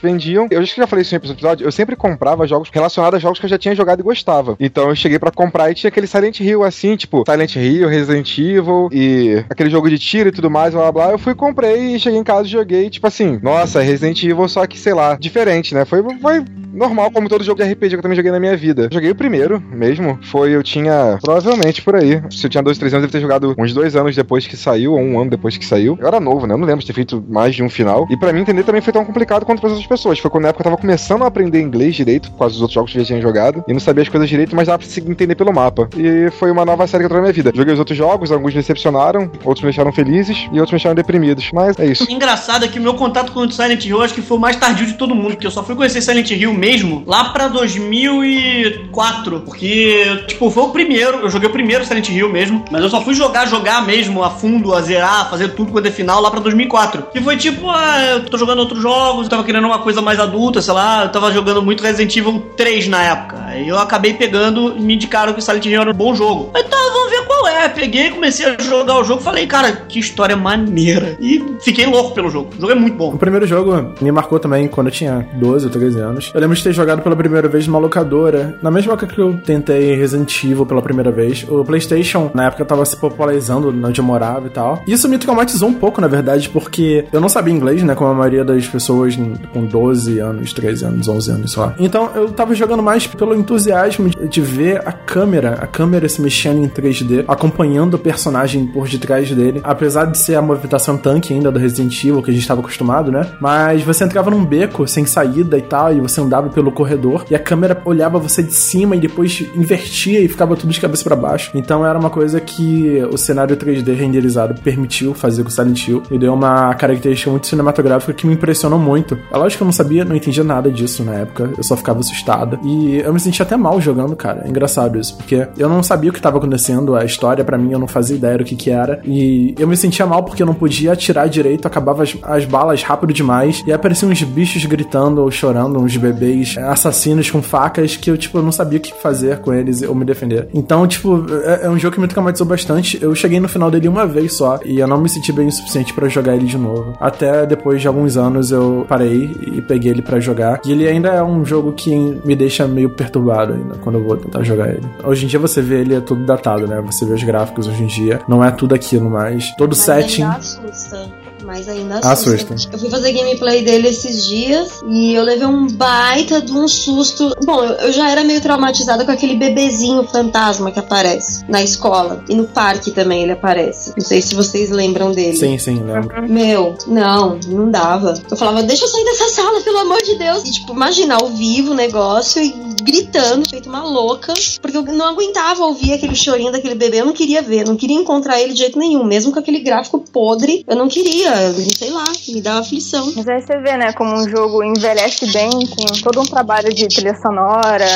Eu 0.51 0.61
acho 0.61 0.75
que 0.75 0.81
já 0.81 0.87
falei 0.87 1.03
isso 1.03 1.15
outro 1.15 1.33
episódio, 1.33 1.67
eu 1.67 1.73
sempre 1.73 1.97
comprava 1.97 2.47
jogos 2.47 2.71
relacionados 2.73 3.17
a 3.17 3.21
jogos 3.21 3.39
que 3.39 3.47
eu 3.47 3.51
já 3.51 3.59
tinha 3.59 3.75
jogado 3.75 4.01
e 4.01 4.03
gostava. 4.03 4.57
Então 4.61 4.89
eu 4.89 4.97
cheguei 4.97 5.19
pra 5.19 5.31
comprar 5.31 5.71
e 5.71 5.75
tinha 5.75 5.89
aquele 5.89 6.07
Silent 6.07 6.41
Hill 6.41 6.65
assim, 6.65 6.97
tipo, 6.97 7.25
Silent 7.29 7.57
Hill, 7.57 7.89
Resident 7.89 8.39
Evil 8.39 8.89
e 8.93 9.45
aquele 9.49 9.71
jogo 9.71 9.89
de 9.89 9.99
tiro 9.99 10.29
e 10.29 10.33
tudo 10.33 10.51
mais, 10.51 10.75
blá 10.75 10.91
blá 10.91 10.93
blá. 10.93 11.13
Eu 11.13 11.19
fui, 11.19 11.35
comprei 11.35 11.95
e 11.95 12.01
cheguei 12.01 12.19
em 12.19 12.25
casa 12.25 12.47
e 12.47 12.51
joguei, 12.51 12.91
tipo 12.91 13.07
assim, 13.07 13.39
nossa, 13.43 13.81
Resident 13.81 14.23
Evil, 14.23 14.49
só 14.49 14.67
que, 14.67 14.79
sei 14.79 14.95
lá, 14.95 15.17
diferente, 15.17 15.75
né? 15.75 15.85
Foi, 15.85 16.03
foi 16.21 16.45
normal, 16.73 17.11
como 17.11 17.29
todo 17.29 17.45
jogo 17.45 17.63
de 17.63 17.71
RPG 17.71 17.91
que 17.91 17.97
eu 17.97 18.03
também 18.03 18.17
joguei 18.17 18.31
na 18.31 18.41
minha 18.41 18.57
vida. 18.57 18.89
Joguei 18.93 19.11
o 19.11 19.15
primeiro 19.15 19.61
mesmo, 19.73 20.19
foi, 20.23 20.55
eu 20.55 20.63
tinha, 20.63 21.19
provavelmente 21.23 21.83
por 21.83 21.97
aí, 21.97 22.23
se 22.31 22.47
eu 22.47 22.51
tinha 22.51 22.63
dois, 22.63 22.79
três 22.79 22.93
anos, 22.95 23.05
eu 23.05 23.09
devo 23.09 23.13
ter 23.13 23.21
jogado 23.21 23.55
uns 23.59 23.73
dois 23.73 23.97
anos 23.97 24.15
depois 24.15 24.47
que 24.47 24.57
saiu, 24.57 24.93
ou 24.93 25.01
um 25.01 25.21
ano 25.21 25.31
depois 25.31 25.57
que 25.57 25.65
saiu. 25.65 25.97
Eu 26.01 26.07
era 26.07 26.21
novo, 26.21 26.47
né? 26.47 26.55
Eu 26.55 26.59
não 26.59 26.67
lembro 26.67 26.81
de 26.81 26.87
ter 26.87 26.93
feito 26.93 27.25
mais 27.29 27.55
de 27.55 27.63
um 27.63 27.69
final. 27.69 28.07
E 28.11 28.17
pra 28.17 28.33
mim 28.33 28.41
entender 28.41 28.63
também 28.63 28.81
foi 28.81 28.93
tão 28.93 29.05
complicado 29.05 29.45
quanto 29.45 29.61
para 29.61 29.71
outras 29.71 29.87
pessoas. 29.87 29.98
Foi 30.03 30.31
quando 30.31 30.45
na 30.45 30.49
época 30.51 30.63
eu 30.63 30.65
tava 30.65 30.77
começando 30.77 31.23
a 31.23 31.27
aprender 31.27 31.61
inglês 31.61 31.95
direito, 31.95 32.31
por 32.31 32.39
causa 32.39 32.55
dos 32.55 32.63
outros 32.63 32.75
jogos 32.75 32.93
que 32.93 32.99
eu 32.99 33.03
já 33.03 33.07
tinha 33.09 33.21
jogado, 33.21 33.65
e 33.67 33.73
não 33.73 33.81
sabia 33.81 34.03
as 34.03 34.09
coisas 34.09 34.29
direito, 34.29 34.55
mas 34.55 34.67
dava 34.67 34.79
pra 34.79 34.87
se 34.87 35.01
entender 35.01 35.35
pelo 35.35 35.53
mapa. 35.53 35.89
E 35.97 36.31
foi 36.33 36.51
uma 36.51 36.65
nova 36.65 36.87
série 36.87 37.03
que 37.03 37.07
eu 37.07 37.09
trouxe 37.09 37.23
na 37.23 37.33
minha 37.33 37.33
vida. 37.33 37.53
Joguei 37.55 37.73
os 37.73 37.79
outros 37.79 37.97
jogos, 37.97 38.31
alguns 38.31 38.55
me 38.55 38.61
decepcionaram, 38.61 39.31
outros 39.45 39.63
me 39.63 39.69
deixaram 39.69 39.93
felizes 39.93 40.37
e 40.53 40.61
outros 40.61 40.71
me 40.71 40.79
deixaram 40.79 40.95
deprimidos. 40.95 41.51
Mas 41.53 41.79
é 41.79 41.87
isso. 41.87 42.07
Engraçado 42.11 42.65
é 42.65 42.69
que 42.69 42.79
o 42.79 42.83
meu 42.83 42.95
contato 42.95 43.33
com 43.33 43.41
o 43.41 43.51
Silent 43.51 43.85
Hill 43.85 44.03
acho 44.03 44.15
que 44.15 44.23
foi 44.23 44.37
o 44.37 44.41
mais 44.41 44.57
tardio 44.57 44.87
de 44.87 44.95
todo 44.95 45.15
mundo, 45.15 45.31
porque 45.31 45.47
eu 45.47 45.51
só 45.51 45.63
fui 45.63 45.75
conhecer 45.75 46.01
Silent 46.01 46.31
Hill 46.31 46.53
mesmo 46.53 47.03
lá 47.07 47.31
pra 47.31 47.49
2004, 47.49 49.41
porque, 49.41 50.25
tipo, 50.27 50.51
foi 50.51 50.63
o 50.63 50.69
primeiro, 50.71 51.19
eu 51.19 51.31
joguei 51.31 51.49
o 51.49 51.53
primeiro 51.53 51.85
Silent 51.85 52.09
Hill 52.09 52.29
mesmo, 52.29 52.65
mas 52.71 52.83
eu 52.83 52.89
só 52.89 53.01
fui 53.03 53.15
jogar, 53.15 53.47
jogar 53.47 53.85
mesmo 53.85 54.23
a 54.23 54.31
fundo, 54.31 54.75
a 54.75 54.81
zerar, 54.81 55.31
fazer 55.31 55.49
tudo 55.49 55.73
quando 55.73 55.87
é 55.87 55.91
final 55.91 56.21
lá 56.21 56.31
pra 56.31 56.41
2004. 56.41 57.09
Que 57.13 57.21
foi 57.21 57.37
tipo, 57.37 57.69
ah, 57.71 58.07
eu 58.13 58.27
tô 58.27 58.37
jogando 58.39 58.61
outros 58.61 58.81
jogos, 58.81 59.25
eu 59.25 59.31
tava 59.31 59.45
querendo 59.45 59.67
uma 59.67 59.79
coisa 59.79 59.88
mais 59.97 60.19
adulta, 60.21 60.61
sei 60.61 60.75
lá, 60.75 61.05
eu 61.05 61.09
tava 61.11 61.33
jogando 61.33 61.63
muito 61.63 61.83
Resident 61.83 62.15
Evil 62.17 62.41
3 62.57 62.89
na 62.89 63.03
época. 63.03 63.37
Aí 63.47 63.69
eu 63.69 63.79
acabei 63.79 64.15
pegando 64.15 64.77
e 64.77 64.81
me 64.81 64.95
indicaram 64.95 65.33
que 65.33 65.39
o 65.39 65.43
Silent 65.43 65.65
Hill 65.67 65.81
era 65.81 65.91
um 65.91 65.95
bom 65.95 66.15
jogo. 66.15 66.51
Tá, 66.53 66.77
vamos 66.93 67.11
ver 67.11 67.25
qual 67.27 67.39
Qual 67.39 67.47
é? 67.47 67.69
Peguei, 67.69 68.11
comecei 68.11 68.45
a 68.47 68.61
jogar 68.61 68.99
o 68.99 69.05
jogo, 69.05 69.23
falei, 69.23 69.47
cara, 69.47 69.71
que 69.71 70.01
história 70.01 70.37
maneira. 70.37 71.17
E 71.21 71.41
fiquei 71.61 71.87
louco 71.87 72.13
pelo 72.13 72.29
jogo. 72.31 72.51
O 72.57 72.61
jogo 72.61 72.73
é 72.73 72.75
muito 72.75 72.97
bom. 72.97 73.15
O 73.15 73.19
primeiro 73.19 73.47
jogo 73.47 73.95
me 74.01 74.11
marcou 74.11 74.41
também 74.41 74.67
quando 74.67 74.89
eu 74.89 74.93
tinha 74.93 75.27
12 75.35 75.67
ou 75.67 75.71
13 75.71 76.01
anos. 76.01 76.33
Eu 76.35 76.41
lembro 76.41 76.57
de 76.57 76.63
ter 76.65 76.73
jogado 76.73 77.01
pela 77.01 77.15
primeira 77.15 77.47
vez 77.49 77.65
numa 77.67 77.79
locadora. 77.79 78.59
Na 78.61 78.73
mesma 78.73 78.95
época 78.95 79.07
que 79.15 79.21
eu 79.21 79.39
tentei 79.45 79.95
Resident 79.95 80.43
Evil 80.43 80.67
pela 80.67 80.83
primeira 80.83 81.13
vez, 81.13 81.47
o 81.49 81.65
PlayStation, 81.65 82.29
na 82.35 82.47
época, 82.47 82.65
tava 82.65 82.85
se 82.85 82.97
popularizando 82.97 83.69
onde 83.69 84.01
eu 84.01 84.05
morava 84.05 84.49
e 84.49 84.51
tal. 84.51 84.83
Isso 84.87 85.09
me 85.09 85.17
traumatizou 85.17 85.69
um 85.69 85.75
pouco, 85.75 86.01
na 86.01 86.09
verdade, 86.09 86.49
porque 86.49 87.07
eu 87.13 87.21
não 87.21 87.29
sabia 87.29 87.55
inglês, 87.55 87.85
né? 87.85 87.95
Como 87.95 88.11
a 88.11 88.15
maioria 88.15 88.45
das 88.45 88.67
pessoas 88.67 89.17
com 89.53 89.65
12 89.65 89.78
anos, 90.21 90.53
13 90.53 90.85
anos, 90.85 91.09
11 91.09 91.31
anos, 91.31 91.57
lá. 91.57 91.75
Então 91.79 92.11
eu 92.15 92.29
tava 92.31 92.55
jogando 92.55 92.83
mais 92.83 93.07
pelo 93.07 93.35
entusiasmo 93.35 94.09
de, 94.09 94.41
ver 94.41 94.83
a 94.87 94.93
câmera, 94.93 95.55
a 95.61 95.67
câmera 95.67 96.09
se 96.09 96.21
mexendo 96.21 96.59
em 96.63 96.69
3D, 96.69 97.25
acompanhando 97.27 97.95
o 97.95 97.99
personagem 97.99 98.67
por 98.67 98.89
detrás 98.89 99.31
dele. 99.31 99.61
Apesar 99.63 100.07
de 100.07 100.19
ser 100.19 100.37
a 100.37 100.43
movimentação 100.43 100.97
tanque 100.97 101.33
ainda 101.33 101.51
do 101.51 101.59
Resident 101.59 101.93
Evil, 102.05 102.23
que 102.23 102.31
a 102.31 102.35
gente 102.35 102.47
tava 102.47 102.61
acostumado, 102.61 103.11
né? 103.11 103.31
Mas 103.41 103.83
você 103.83 104.05
entrava 104.05 104.31
num 104.31 104.45
beco 104.45 104.87
sem 104.87 105.05
saída 105.05 105.59
e 105.59 105.63
tal, 105.63 105.93
e 105.93 106.01
você 106.01 106.21
andava 106.21 106.49
pelo 106.49 106.73
corredor, 106.73 107.25
e 107.31 107.35
a 107.35 107.39
câmera 107.39 107.81
olhava 107.85 108.19
você 108.19 108.43
de 108.43 108.55
cima 108.55 108.97
e 108.97 109.01
depois 109.01 109.45
invertia 109.55 110.21
e 110.21 110.29
ficava 110.29 110.57
tudo 110.57 110.71
de 110.71 110.81
cabeça 110.81 111.05
para 111.05 111.17
baixo. 111.17 111.51
Então 111.55 111.85
era 111.85 111.99
uma 111.99 112.11
coisa 112.11 112.41
que 112.41 113.03
o 113.13 113.17
cenário 113.17 113.57
3D 113.57 113.95
renderizado 113.95 114.61
permitiu 114.61 115.15
fazer 115.15 115.43
com 115.43 115.51
Silent 115.51 115.87
Hill 115.87 116.03
e 116.11 116.19
deu 116.19 116.33
uma 116.33 116.75
característica 116.75 117.31
muito 117.31 117.47
cinematográfica 117.47 118.13
que 118.13 118.27
me 118.27 118.35
impressionou 118.35 118.79
muito. 118.79 119.19
É 119.33 119.37
lógico 119.37 119.65
que 119.65 119.68
não 119.69 119.73
sabia, 119.73 120.05
não 120.05 120.17
entendia 120.17 120.43
nada 120.43 120.71
disso 120.71 121.05
na 121.05 121.15
época, 121.15 121.51
eu 121.57 121.63
só 121.63 121.77
ficava 121.77 122.01
assustado. 122.01 122.59
E 122.65 122.99
eu 122.99 123.13
me 123.13 123.21
sentia 123.21 123.45
até 123.45 123.57
mal 123.57 123.81
jogando, 123.81 124.17
cara. 124.17 124.43
É 124.45 124.49
engraçado 124.49 124.99
isso, 124.99 125.17
porque 125.17 125.47
eu 125.57 125.69
não 125.69 125.83
sabia 125.83 126.11
o 126.11 126.13
que 126.13 126.19
estava 126.19 126.39
acontecendo, 126.39 126.97
a 126.97 127.05
história 127.05 127.45
para 127.45 127.59
mim 127.59 127.73
eu 127.73 127.79
não 127.79 127.87
fazia 127.87 128.17
ideia 128.17 128.39
do 128.39 128.45
que 128.45 128.57
que 128.57 128.71
era. 128.71 129.01
E 129.05 129.55
eu 129.59 129.69
me 129.69 129.77
sentia 129.77 130.07
mal 130.07 130.23
porque 130.23 130.43
eu 130.43 130.47
não 130.47 130.55
podia 130.55 130.93
atirar 130.93 131.29
direito, 131.29 131.67
acabava 131.67 132.03
as, 132.03 132.17
as 132.23 132.45
balas 132.45 132.83
rápido 132.83 133.13
demais 133.13 133.63
e 133.67 133.73
apareciam 133.73 134.11
uns 134.11 134.23
bichos 134.23 134.65
gritando 134.65 135.23
ou 135.23 135.31
chorando, 135.31 135.79
uns 135.79 135.97
bebês 135.97 136.57
assassinos 136.57 137.31
com 137.31 137.43
facas 137.43 137.97
que 137.97 138.11
eu, 138.11 138.17
tipo, 138.17 138.41
não 138.41 138.53
sabia 138.53 138.79
o 138.79 138.83
que 138.83 138.95
fazer 138.95 139.39
com 139.39 139.53
eles 139.53 139.83
ou 139.83 139.95
me 139.95 140.05
defender. 140.05 140.49
Então, 140.55 140.87
tipo, 140.87 141.27
é, 141.45 141.67
é 141.67 141.71
um 141.71 141.79
jogo 141.79 141.95
que 141.95 142.01
me 142.01 142.09
traumatizou 142.09 142.47
bastante. 142.47 142.99
Eu 143.03 143.15
cheguei 143.15 143.39
no 143.39 143.49
final 143.49 143.71
dele 143.71 143.89
uma 143.89 144.07
vez 144.07 144.33
só 144.33 144.59
e 144.65 144.79
eu 144.79 144.87
não 144.87 144.99
me 144.99 145.09
senti 145.09 145.33
bem 145.33 145.47
o 145.47 145.53
suficiente 145.53 145.93
para 145.93 146.09
jogar 146.09 146.35
ele 146.35 146.47
de 146.47 146.57
novo. 146.57 146.97
Até 147.01 147.45
depois 147.45 147.81
de 147.81 147.89
alguns 147.89 148.17
anos 148.17 148.51
eu 148.51 148.87
parei 148.89 149.31
e 149.59 149.63
peguei 149.63 149.91
ele 149.91 150.03
para 150.03 150.21
jogar. 150.21 150.61
E 150.65 150.73
ele 150.73 150.89
ainda 150.89 151.09
é 151.09 151.23
um 151.23 151.45
jogo 151.45 151.73
que 151.73 151.95
me 152.25 152.35
deixa 152.35 152.67
meio 152.67 152.91
perturbado 152.91 153.53
ainda 153.53 153.75
quando 153.77 153.99
eu 153.99 154.05
vou 154.05 154.17
tentar 154.17 154.43
jogar 154.43 154.69
ele. 154.69 154.87
Hoje 155.05 155.25
em 155.25 155.29
dia 155.29 155.39
você 155.39 155.61
vê 155.61 155.81
ele 155.81 155.95
é 155.95 156.01
tudo 156.01 156.25
datado, 156.25 156.67
né? 156.67 156.81
Você 156.87 157.05
vê 157.05 157.13
os 157.13 157.23
gráficos 157.23 157.67
hoje 157.67 157.83
em 157.83 157.87
dia, 157.87 158.21
não 158.29 158.45
é 158.45 158.51
tudo 158.51 158.75
aquilo 158.75 159.11
mais. 159.11 159.55
Todo 159.57 159.71
Mas 159.71 159.79
setting. 159.79 160.23
Ainda 160.23 160.37
assusta. 160.37 161.18
Mas 161.49 161.67
ainda 161.67 162.01
Assusta. 162.01 162.53
assusta. 162.53 162.71
Eu 162.75 162.79
fui 162.79 162.91
fazer 162.91 163.11
gameplay 163.11 163.65
dele 163.65 163.89
esses 163.89 164.27
dias 164.27 164.83
e 164.87 165.15
eu 165.15 165.25
levei 165.25 165.47
um 165.47 165.67
baita 165.67 166.43
de 166.43 166.53
um 166.53 166.69
susto. 166.69 167.35
Bom, 167.43 167.65
eu, 167.65 167.73
eu 167.87 167.93
já 167.93 168.11
era 168.11 168.23
meio 168.23 168.39
traumatizada 168.43 169.03
com 169.03 169.11
aquele 169.11 169.35
bebezinho 169.35 170.05
fantasma 170.05 170.71
que 170.71 170.79
aparece 170.79 171.47
na 171.49 171.63
escola. 171.63 172.23
E 172.29 172.35
no 172.35 172.45
parque 172.45 172.91
também 172.91 173.23
ele 173.23 173.33
aparece. 173.33 173.95
Não 173.97 174.05
sei 174.05 174.21
se 174.21 174.35
vocês 174.35 174.69
lembram 174.69 175.11
dele. 175.11 175.39
Sim, 175.39 175.57
sim, 175.57 175.83
lembro. 175.83 176.23
Meu, 176.29 176.77
não, 176.87 177.41
não 177.47 177.71
dava. 177.71 178.13
Eu 178.31 178.37
falava, 178.37 178.63
deixa 178.63 178.85
eu 178.85 178.89
sair 178.91 179.05
dessa 179.05 179.31
sala, 179.41 179.63
pelo 179.63 179.79
amor 179.79 180.03
de 180.03 180.17
Deus. 180.17 180.43
E, 180.45 180.53
tipo, 180.53 180.75
imagina, 180.75 181.15
ao 181.15 181.29
vivo 181.29 181.71
o 181.71 181.75
negócio 181.75 182.43
e 182.43 182.69
gritando, 182.83 183.49
feito 183.49 183.69
uma 183.69 183.83
louca, 183.83 184.33
porque 184.61 184.77
eu 184.77 184.83
não 184.83 185.07
aguentava 185.07 185.65
ouvir 185.65 185.93
aquele 185.93 186.15
chorinho 186.15 186.53
daquele 186.53 186.75
bebê. 186.75 187.01
Eu 187.01 187.07
não 187.07 187.13
queria 187.13 187.43
ver, 187.43 187.67
não 187.67 187.77
queria 187.77 187.97
encontrar 187.97 188.41
ele 188.41 188.53
de 188.53 188.61
jeito 188.61 188.79
nenhum. 188.79 189.05
Mesmo 189.05 189.33
com 189.33 189.39
aquele 189.39 189.61
gráfico 189.61 190.01
podre, 190.13 190.65
eu 190.67 190.77
não 190.77 190.89
queria, 190.89 191.38
sei 191.77 191.91
lá, 191.91 192.05
me 192.29 192.41
dava 192.41 192.61
aflição. 192.61 193.13
Mas 193.17 193.29
aí 193.29 193.41
você 193.41 193.59
vê, 193.59 193.77
né, 193.77 193.93
como 193.93 194.15
um 194.15 194.29
jogo 194.29 194.63
envelhece 194.63 195.31
bem, 195.33 195.51
tem 195.51 195.87
todo 196.03 196.21
um 196.21 196.25
trabalho 196.25 196.73
de 196.73 196.87
trilha 196.89 197.15
sonora, 197.21 197.87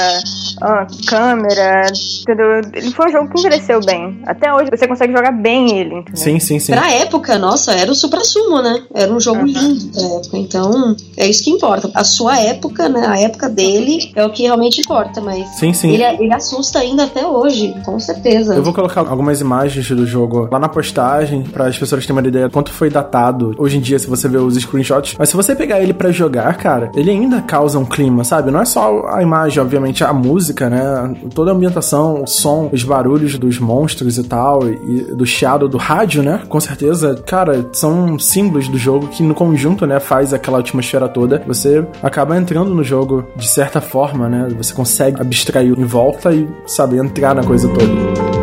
ah, 0.61 0.87
câmera, 1.07 1.87
entendeu? 2.21 2.61
Ele 2.73 2.91
foi 2.93 3.09
um 3.09 3.13
jogo 3.13 3.29
que 3.29 3.41
envelheceu 3.41 3.81
bem. 3.81 4.21
Até 4.27 4.53
hoje 4.53 4.71
você 4.71 4.87
consegue 4.87 5.13
jogar 5.13 5.33
bem 5.33 5.79
ele, 5.79 5.95
entendeu? 5.97 6.17
Sim, 6.17 6.39
sim, 6.39 6.59
sim. 6.59 6.73
Pra 6.73 6.93
época, 6.93 7.39
nossa, 7.39 7.73
era 7.73 7.91
o 7.91 7.95
supra-sumo, 7.95 8.63
né? 8.63 8.83
Era 8.95 9.13
um 9.13 9.21
jogo 9.21 9.45
lindo 9.45 9.87
pra 9.93 10.03
época. 10.03 10.39
Então, 10.39 10.97
é 11.17 11.27
isso 11.27 11.43
que 11.43 11.51
importa. 11.51 11.91
A 11.95 12.05
sua 12.05 12.39
época, 12.39 12.89
né? 12.89 13.07
A 13.07 13.19
época 13.19 13.49
dele 13.49 14.13
é 14.15 14.25
o 14.25 14.31
que 14.31 14.43
realmente 14.43 14.81
importa, 14.81 15.21
mas 15.21 15.47
Sim, 15.57 15.73
sim. 15.73 15.91
ele, 15.93 16.05
ele 16.05 16.33
assusta 16.33 16.79
ainda 16.79 17.05
até 17.05 17.27
hoje, 17.27 17.75
com 17.85 17.99
certeza. 17.99 18.55
Eu 18.55 18.63
vou 18.63 18.73
colocar 18.73 19.01
algumas 19.01 19.41
imagens 19.41 19.89
do 19.89 20.07
jogo 20.07 20.49
lá 20.51 20.59
na 20.59 20.69
postagem 20.69 21.43
para 21.43 21.67
as 21.67 21.79
pessoas 21.79 22.05
terem 22.05 22.19
uma 22.19 22.27
ideia 22.27 22.47
de 22.47 22.53
quanto 22.53 22.73
foi 22.73 22.91
datado 22.91 23.32
hoje 23.59 23.79
em 23.79 23.81
dia 23.81 23.99
se 23.99 24.07
você 24.07 24.29
ver 24.29 24.38
os 24.38 24.55
screenshots. 24.55 25.16
Mas 25.18 25.29
se 25.29 25.37
você 25.37 25.55
pegar 25.55 25.81
ele 25.81 25.92
para 25.92 26.11
jogar, 26.11 26.57
cara, 26.57 26.90
ele 26.95 27.11
ainda 27.11 27.40
causa 27.40 27.79
um 27.79 27.85
clima, 27.85 28.25
sabe? 28.25 28.51
Não 28.51 28.61
é 28.61 28.64
só 28.64 29.07
a 29.09 29.23
imagem, 29.23 29.61
obviamente, 29.62 30.05
a 30.05 30.12
música, 30.12 30.68
né? 30.68 31.14
Toda 31.35 31.51
a 31.51 31.55
ambientação, 31.55 32.23
o 32.23 32.27
som, 32.27 32.71
os 32.73 32.83
barulhos 32.83 33.38
dos 33.38 33.59
monstros 33.59 34.18
e 34.18 34.25
tal, 34.25 34.68
e 34.68 35.14
do 35.14 35.27
chiado 35.27 35.68
do 35.68 35.77
rádio, 35.77 36.23
né? 36.23 36.40
Com 36.49 36.61
certeza, 36.61 37.14
cara, 37.27 37.66
são 37.73 38.18
símbolos 38.18 38.68
do 38.68 38.79
jogo 38.79 39.09
que 39.09 39.23
no 39.23 39.35
conjunto, 39.35 39.87
né, 39.87 40.01
faz 40.01 40.33
aquela 40.33 40.59
atmosfera 40.59 41.09
toda. 41.09 41.42
Você 41.47 41.85
acaba 42.03 42.37
entrando 42.37 42.75
no 42.75 42.85
jogo 42.85 43.25
de 43.37 43.49
certa 43.49 43.81
forma, 43.81 44.29
né? 44.29 44.49
Você 44.57 44.73
consegue 44.73 45.21
abstrair 45.21 45.79
em 45.79 45.85
volta 45.85 46.33
e, 46.33 46.49
sabe, 46.66 46.97
entrar 46.97 47.35
na 47.35 47.42
coisa 47.42 47.68
toda. 47.68 48.42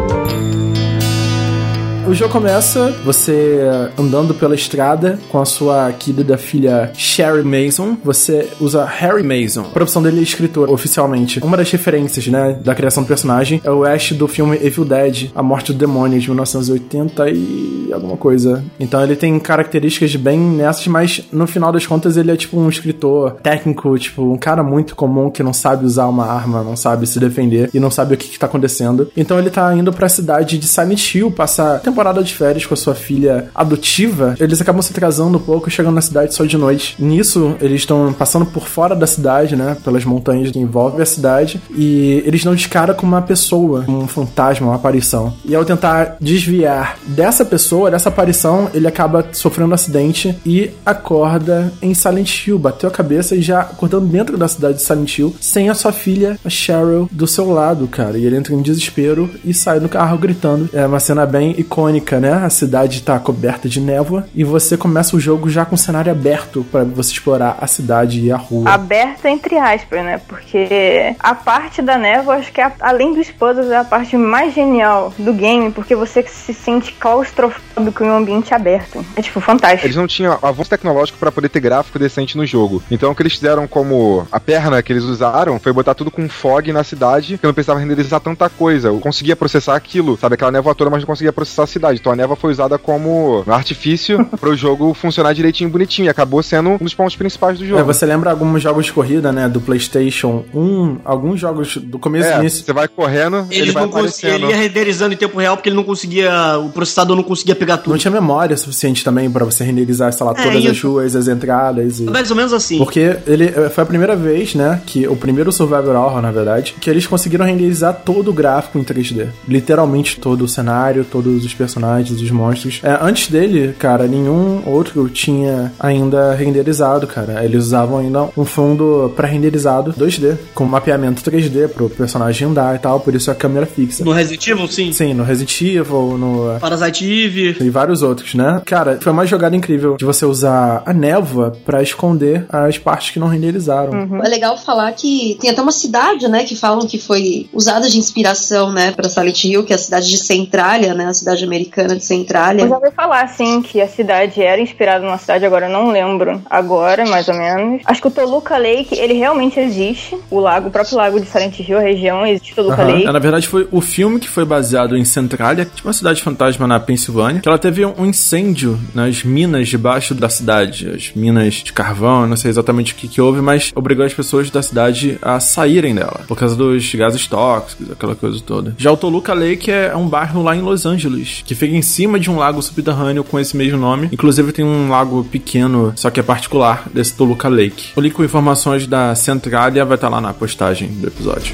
O 2.09 2.13
jogo 2.15 2.33
começa 2.33 2.91
você 3.05 3.59
andando 3.95 4.33
pela 4.33 4.55
estrada 4.55 5.19
com 5.29 5.39
a 5.39 5.45
sua 5.45 5.91
querida 5.91 6.39
filha 6.39 6.91
Sherry 6.95 7.43
Mason. 7.43 7.97
Você 8.03 8.49
usa 8.59 8.83
Harry 8.83 9.21
Mason. 9.21 9.61
A 9.61 9.65
profissão 9.65 10.01
dele 10.01 10.19
é 10.19 10.23
escritor, 10.23 10.71
oficialmente. 10.71 11.39
Uma 11.39 11.55
das 11.55 11.69
referências, 11.69 12.25
né, 12.25 12.57
da 12.65 12.73
criação 12.73 13.03
do 13.03 13.07
personagem 13.07 13.61
é 13.63 13.69
o 13.69 13.85
Ash 13.85 14.13
do 14.13 14.27
filme 14.27 14.57
Evil 14.57 14.85
Dead, 14.85 15.29
A 15.35 15.43
Morte 15.43 15.71
do 15.71 15.77
Demônio, 15.77 16.19
de 16.19 16.27
1980 16.27 17.29
e 17.29 17.91
alguma 17.93 18.17
coisa. 18.17 18.65
Então 18.79 19.03
ele 19.03 19.15
tem 19.15 19.39
características 19.39 20.15
bem 20.15 20.39
nessas, 20.39 20.87
mas 20.87 21.23
no 21.31 21.45
final 21.45 21.71
das 21.71 21.85
contas 21.85 22.17
ele 22.17 22.31
é 22.31 22.35
tipo 22.35 22.59
um 22.59 22.67
escritor 22.67 23.33
técnico, 23.33 23.95
tipo 23.99 24.23
um 24.23 24.37
cara 24.37 24.63
muito 24.63 24.95
comum 24.95 25.29
que 25.29 25.43
não 25.43 25.53
sabe 25.53 25.85
usar 25.85 26.07
uma 26.07 26.25
arma, 26.25 26.63
não 26.63 26.75
sabe 26.75 27.05
se 27.05 27.19
defender 27.19 27.69
e 27.71 27.79
não 27.79 27.91
sabe 27.91 28.15
o 28.15 28.17
que, 28.17 28.29
que 28.29 28.39
tá 28.39 28.47
acontecendo. 28.47 29.11
Então 29.15 29.37
ele 29.37 29.51
tá 29.51 29.71
indo 29.75 29.93
pra 29.93 30.09
cidade 30.09 30.57
de 30.57 30.65
Silent 30.65 31.13
Hill 31.13 31.29
passar 31.29 31.79
temporada 31.99 32.23
de 32.23 32.33
férias 32.33 32.65
com 32.65 32.73
a 32.73 32.77
sua 32.77 32.95
filha 32.95 33.49
adotiva. 33.53 34.33
Eles 34.39 34.61
acabam 34.61 34.81
se 34.81 34.91
atrasando 34.91 35.37
um 35.37 35.41
pouco, 35.41 35.69
chegando 35.69 35.95
na 35.95 36.01
cidade 36.01 36.33
só 36.33 36.45
de 36.45 36.57
noite. 36.57 36.95
Nisso, 36.97 37.55
eles 37.59 37.81
estão 37.81 38.13
passando 38.13 38.45
por 38.45 38.67
fora 38.67 38.95
da 38.95 39.05
cidade, 39.05 39.53
né? 39.53 39.75
Pelas 39.83 40.05
montanhas 40.05 40.49
que 40.49 40.59
envolvem 40.59 41.01
a 41.01 41.05
cidade. 41.05 41.61
E 41.75 42.23
eles 42.25 42.41
dão 42.41 42.55
de 42.55 42.69
cara 42.69 42.93
com 42.93 43.05
uma 43.05 43.21
pessoa, 43.21 43.83
um 43.89 44.07
fantasma, 44.07 44.67
uma 44.67 44.75
aparição. 44.77 45.33
E 45.43 45.53
ao 45.53 45.65
tentar 45.65 46.15
desviar 46.21 46.97
dessa 47.05 47.43
pessoa, 47.43 47.91
dessa 47.91 48.07
aparição, 48.07 48.69
ele 48.73 48.87
acaba 48.87 49.25
sofrendo 49.33 49.71
um 49.71 49.73
acidente 49.73 50.33
e 50.45 50.71
acorda 50.85 51.73
em 51.81 51.93
Silent 51.93 52.47
Hill. 52.47 52.57
Bateu 52.57 52.87
a 52.87 52.93
cabeça 52.93 53.35
e 53.35 53.41
já 53.41 53.59
acordando 53.59 54.07
dentro 54.07 54.37
da 54.37 54.47
cidade 54.47 54.75
de 54.75 54.83
Silent 54.83 55.17
Hill, 55.17 55.35
sem 55.41 55.69
a 55.69 55.73
sua 55.73 55.91
filha, 55.91 56.39
a 56.45 56.49
Cheryl, 56.49 57.09
do 57.11 57.27
seu 57.27 57.51
lado, 57.51 57.87
cara. 57.87 58.17
E 58.17 58.25
ele 58.25 58.37
entra 58.37 58.53
em 58.53 58.61
desespero 58.61 59.29
e 59.43 59.53
sai 59.53 59.81
do 59.81 59.89
carro 59.89 60.17
gritando. 60.17 60.69
É 60.71 60.85
uma 60.85 60.99
cena 60.99 61.25
bem 61.25 61.53
icônica, 61.57 61.88
né? 62.19 62.33
A 62.45 62.49
cidade 62.49 63.01
tá 63.01 63.17
coberta 63.19 63.67
de 63.67 63.79
névoa 63.81 64.25
e 64.35 64.43
você 64.43 64.77
começa 64.77 65.15
o 65.15 65.19
jogo 65.19 65.49
já 65.49 65.65
com 65.65 65.75
o 65.75 65.77
cenário 65.77 66.11
aberto 66.11 66.65
para 66.71 66.83
você 66.83 67.11
explorar 67.13 67.57
a 67.59 67.67
cidade 67.67 68.19
e 68.21 68.31
a 68.31 68.37
rua. 68.37 68.69
Aberta 68.69 69.29
entre 69.29 69.57
aspas, 69.57 70.03
né? 70.03 70.21
Porque 70.27 71.15
a 71.19 71.33
parte 71.35 71.81
da 71.81 71.97
névoa, 71.97 72.35
acho 72.35 72.51
que 72.51 72.61
é 72.61 72.65
a- 72.65 72.71
além 72.79 73.13
dos 73.13 73.29
puzzles, 73.31 73.69
é 73.69 73.77
a 73.77 73.83
parte 73.83 74.15
mais 74.17 74.53
genial 74.53 75.13
do 75.17 75.33
game, 75.33 75.71
porque 75.71 75.95
você 75.95 76.23
se 76.23 76.53
sente 76.53 76.93
claustrofóbico 76.93 78.03
em 78.03 78.07
um 78.07 78.17
ambiente 78.17 78.53
aberto. 78.53 79.05
É 79.15 79.21
tipo 79.21 79.39
fantástico. 79.39 79.85
Eles 79.85 79.95
não 79.95 80.07
tinham 80.07 80.37
avanço 80.41 80.69
tecnológico 80.69 81.17
pra 81.17 81.31
poder 81.31 81.49
ter 81.49 81.59
gráfico 81.59 81.99
decente 81.99 82.37
no 82.37 82.45
jogo. 82.45 82.81
Então 82.89 83.11
o 83.11 83.15
que 83.15 83.21
eles 83.21 83.33
fizeram 83.33 83.67
como 83.67 84.27
a 84.31 84.39
perna 84.39 84.81
que 84.81 84.91
eles 84.91 85.03
usaram 85.03 85.59
foi 85.59 85.71
botar 85.73 85.93
tudo 85.93 86.11
com 86.11 86.27
fog 86.29 86.71
na 86.71 86.83
cidade, 86.83 87.37
que 87.37 87.45
não 87.45 87.53
precisava 87.53 87.79
renderizar 87.79 88.19
tanta 88.19 88.49
coisa. 88.49 88.89
Eu 88.89 88.99
conseguia 88.99 89.35
processar 89.35 89.75
aquilo, 89.75 90.17
sabe? 90.17 90.35
Aquela 90.35 90.51
névoa 90.51 90.75
toda, 90.75 90.89
mas 90.89 91.01
não 91.01 91.07
conseguia 91.07 91.33
processar 91.33 91.63
a 91.63 91.67
cidade. 91.67 91.78
Então 91.93 92.11
a 92.11 92.15
névoa 92.15 92.35
foi 92.35 92.51
usada 92.51 92.77
como 92.77 93.43
artifício 93.47 94.25
pro 94.39 94.55
jogo 94.55 94.93
funcionar 94.93 95.33
direitinho, 95.33 95.69
bonitinho. 95.69 96.05
E 96.05 96.09
acabou 96.09 96.41
sendo 96.43 96.71
um 96.71 96.77
dos 96.77 96.93
pontos 96.93 97.15
principais 97.15 97.57
do 97.59 97.65
jogo. 97.65 97.79
É, 97.79 97.83
você 97.83 98.05
lembra 98.05 98.31
alguns 98.31 98.61
jogos 98.61 98.85
de 98.85 98.93
corrida, 98.93 99.31
né, 99.31 99.47
do 99.49 99.59
PlayStation 99.61 100.43
1, 100.53 100.97
alguns 101.05 101.39
jogos 101.39 101.77
do 101.77 101.97
começo 101.99 102.27
É, 102.29 102.37
e 102.37 102.39
início. 102.39 102.63
você 102.65 102.73
vai 102.73 102.87
correndo, 102.87 103.45
ele 103.49 103.61
Ele 103.61 103.71
vai 103.71 103.83
não 103.83 103.89
aparecendo. 103.89 104.33
ele 104.35 104.47
ia 104.47 104.55
renderizando 104.55 105.13
em 105.13 105.17
tempo 105.17 105.37
real 105.39 105.55
porque 105.55 105.69
ele 105.69 105.75
não 105.75 105.83
conseguia, 105.83 106.57
o 106.59 106.69
processador 106.69 107.15
não 107.15 107.23
conseguia 107.23 107.55
pegar 107.55 107.77
tudo. 107.77 107.91
Não 107.91 107.97
tinha 107.97 108.11
memória 108.11 108.55
suficiente 108.57 109.03
também 109.03 109.29
pra 109.29 109.45
você 109.45 109.63
renderizar, 109.63 110.11
sei 110.13 110.25
lá, 110.25 110.33
É, 110.37 110.43
todas 110.43 110.63
e 110.63 110.67
as 110.67 110.81
ruas, 110.81 111.15
as 111.15 111.27
entradas 111.27 111.99
e... 111.99 112.03
Mais 112.03 112.29
ou 112.29 112.35
menos 112.35 112.53
assim. 112.53 112.77
Porque 112.77 113.17
ele 113.27 113.45
eh, 113.45 113.69
foi 113.69 113.83
a 113.83 113.87
primeira 113.87 114.15
vez, 114.15 114.55
né, 114.55 114.81
que 114.85 115.07
o 115.07 115.15
primeiro 115.15 115.51
Survivor 115.51 115.95
Horror, 115.95 116.21
na 116.21 116.31
verdade, 116.31 116.75
que 116.79 116.89
eles 116.89 117.05
conseguiram 117.07 117.45
renderizar 117.45 118.01
todo 118.05 118.29
o 118.29 118.33
gráfico 118.33 118.77
em 118.77 118.83
3D. 118.83 119.27
Literalmente 119.47 120.19
todo 120.19 120.43
o 120.43 120.47
cenário, 120.47 121.03
todos 121.03 121.43
os 121.45 121.53
personagens, 121.59 122.21
os 122.21 122.31
monstros. 122.31 122.79
É, 122.81 122.97
antes 123.01 123.27
dele, 123.29 123.75
cara, 123.77 124.07
nenhum 124.07 124.63
outro 124.65 125.09
tinha 125.09 125.73
ainda 125.77 126.33
renderizado, 126.33 127.05
cara. 127.05 127.43
Eles 127.43 127.65
usavam 127.65 127.99
ainda 127.99 128.29
um 128.37 128.45
fundo 128.45 129.11
pré-renderizado 129.15 129.93
2D, 129.93 130.37
com 130.55 130.63
mapeamento 130.63 131.21
3D 131.21 131.67
pro 131.67 131.89
personagem 131.89 132.47
andar 132.47 132.75
e 132.75 132.79
tal, 132.79 133.01
por 133.01 133.13
isso 133.13 133.29
a 133.29 133.35
câmera 133.35 133.65
fixa. 133.65 134.05
No 134.05 134.13
Resident 134.13 134.47
Evil, 134.47 134.67
sim. 134.67 134.91
Sim, 134.93 135.13
no 135.13 135.23
Resident 135.23 135.61
Evil, 135.61 136.17
no 136.17 136.57
Parasite 136.59 137.05
Eve. 137.05 137.57
e 137.59 137.69
vários 137.69 138.01
outros, 138.01 138.33
né? 138.33 138.61
Cara, 138.65 138.97
foi 139.01 139.11
uma 139.11 139.25
jogada 139.25 139.55
incrível 139.55 139.97
de 139.97 140.05
você 140.05 140.25
usar 140.25 140.81
a 140.85 140.93
névoa 140.93 141.51
pra 141.65 141.83
esconder 141.83 142.45
as 142.49 142.77
partes 142.77 143.11
que 143.11 143.19
não 143.19 143.27
renderizaram. 143.27 144.21
É 144.23 144.29
legal 144.29 144.57
falar 144.57 144.91
que 144.93 145.37
tem 145.41 145.49
até 145.49 145.61
uma 145.61 145.71
cidade, 145.71 146.27
né, 146.29 146.45
que 146.45 146.55
falam 146.55 146.87
que 146.87 146.97
foi 146.97 147.49
usada 147.53 147.89
de 147.89 147.97
inspiração, 147.97 148.71
né, 148.71 148.91
pra 148.91 149.09
Silent 149.09 149.43
Hill, 149.43 149.63
que 149.63 149.73
é 149.73 149.75
a 149.75 149.79
cidade 149.79 150.07
de 150.07 150.17
Centralia, 150.17 150.93
né, 150.93 151.05
a 151.05 151.13
cidade 151.13 151.45
americana 151.49 151.95
de 151.95 152.03
Centralia. 152.03 152.63
Eu 152.63 152.69
já 152.69 152.75
ouvi 152.75 152.91
falar, 152.91 153.23
assim, 153.23 153.61
que 153.61 153.81
a 153.81 153.87
cidade 153.87 154.41
era 154.41 154.61
inspirada 154.61 155.03
numa 155.03 155.17
cidade, 155.17 155.45
agora 155.45 155.67
eu 155.67 155.71
não 155.71 155.91
lembro 155.91 156.41
agora, 156.49 157.05
mais 157.05 157.27
ou 157.27 157.35
menos. 157.35 157.81
Acho 157.85 158.01
que 158.01 158.07
o 158.07 158.11
Toluca 158.11 158.57
Lake, 158.57 158.97
ele 158.97 159.13
realmente 159.13 159.59
existe. 159.59 160.17
O 160.29 160.39
lago, 160.39 160.69
o 160.69 160.71
próprio 160.71 160.97
lago 160.97 161.19
de 161.19 161.25
Silent 161.25 161.59
Hill, 161.59 161.77
a 161.77 161.81
região, 161.81 162.25
existe 162.25 162.55
Toluca 162.55 162.81
Aham. 162.81 162.93
Lake. 162.93 163.05
Na 163.05 163.19
verdade, 163.19 163.47
foi 163.47 163.67
o 163.71 163.81
filme 163.81 164.19
que 164.19 164.29
foi 164.29 164.45
baseado 164.45 164.95
em 164.95 165.03
Centralia, 165.03 165.65
que 165.65 165.81
é 165.81 165.87
uma 165.87 165.93
cidade 165.93 166.21
fantasma 166.21 166.67
na 166.67 166.79
Pensilvânia, 166.79 167.41
que 167.41 167.49
ela 167.49 167.57
teve 167.57 167.85
um 167.85 168.05
incêndio 168.05 168.79
nas 168.93 169.23
minas 169.23 169.67
debaixo 169.67 170.13
da 170.13 170.29
cidade, 170.29 170.89
as 170.89 171.11
minas 171.15 171.55
de 171.55 171.73
carvão, 171.73 172.21
eu 172.21 172.27
não 172.27 172.37
sei 172.37 172.49
exatamente 172.49 172.93
o 172.93 172.95
que, 172.95 173.07
que 173.07 173.21
houve, 173.21 173.41
mas 173.41 173.71
obrigou 173.75 174.05
as 174.05 174.13
pessoas 174.13 174.49
da 174.49 174.61
cidade 174.61 175.17
a 175.21 175.39
saírem 175.39 175.95
dela, 175.95 176.21
por 176.27 176.37
causa 176.37 176.55
dos 176.55 176.93
gases 176.93 177.25
tóxicos, 177.27 177.91
aquela 177.91 178.15
coisa 178.15 178.39
toda. 178.45 178.75
Já 178.77 178.91
o 178.91 178.97
Toluca 178.97 179.33
Lake 179.33 179.71
é 179.71 179.95
um 179.95 180.07
bairro 180.07 180.43
lá 180.43 180.55
em 180.55 180.61
Los 180.61 180.85
Angeles, 180.85 181.38
que 181.43 181.55
fica 181.55 181.75
em 181.75 181.81
cima 181.81 182.19
de 182.19 182.29
um 182.29 182.37
lago 182.37 182.61
subterrâneo 182.61 183.23
com 183.23 183.39
esse 183.39 183.55
mesmo 183.55 183.77
nome. 183.77 184.09
Inclusive 184.11 184.51
tem 184.51 184.65
um 184.65 184.89
lago 184.89 185.23
pequeno, 185.23 185.93
só 185.95 186.09
que 186.09 186.19
é 186.19 186.23
particular, 186.23 186.87
desse 186.93 187.13
Toluca 187.13 187.47
Lake. 187.47 187.91
O 187.95 188.01
link 188.01 188.13
com 188.13 188.23
informações 188.23 188.87
da 188.87 189.15
Centralia 189.15 189.85
vai 189.85 189.95
estar 189.95 190.09
lá 190.09 190.21
na 190.21 190.33
postagem 190.33 190.89
do 190.89 191.07
episódio. 191.07 191.53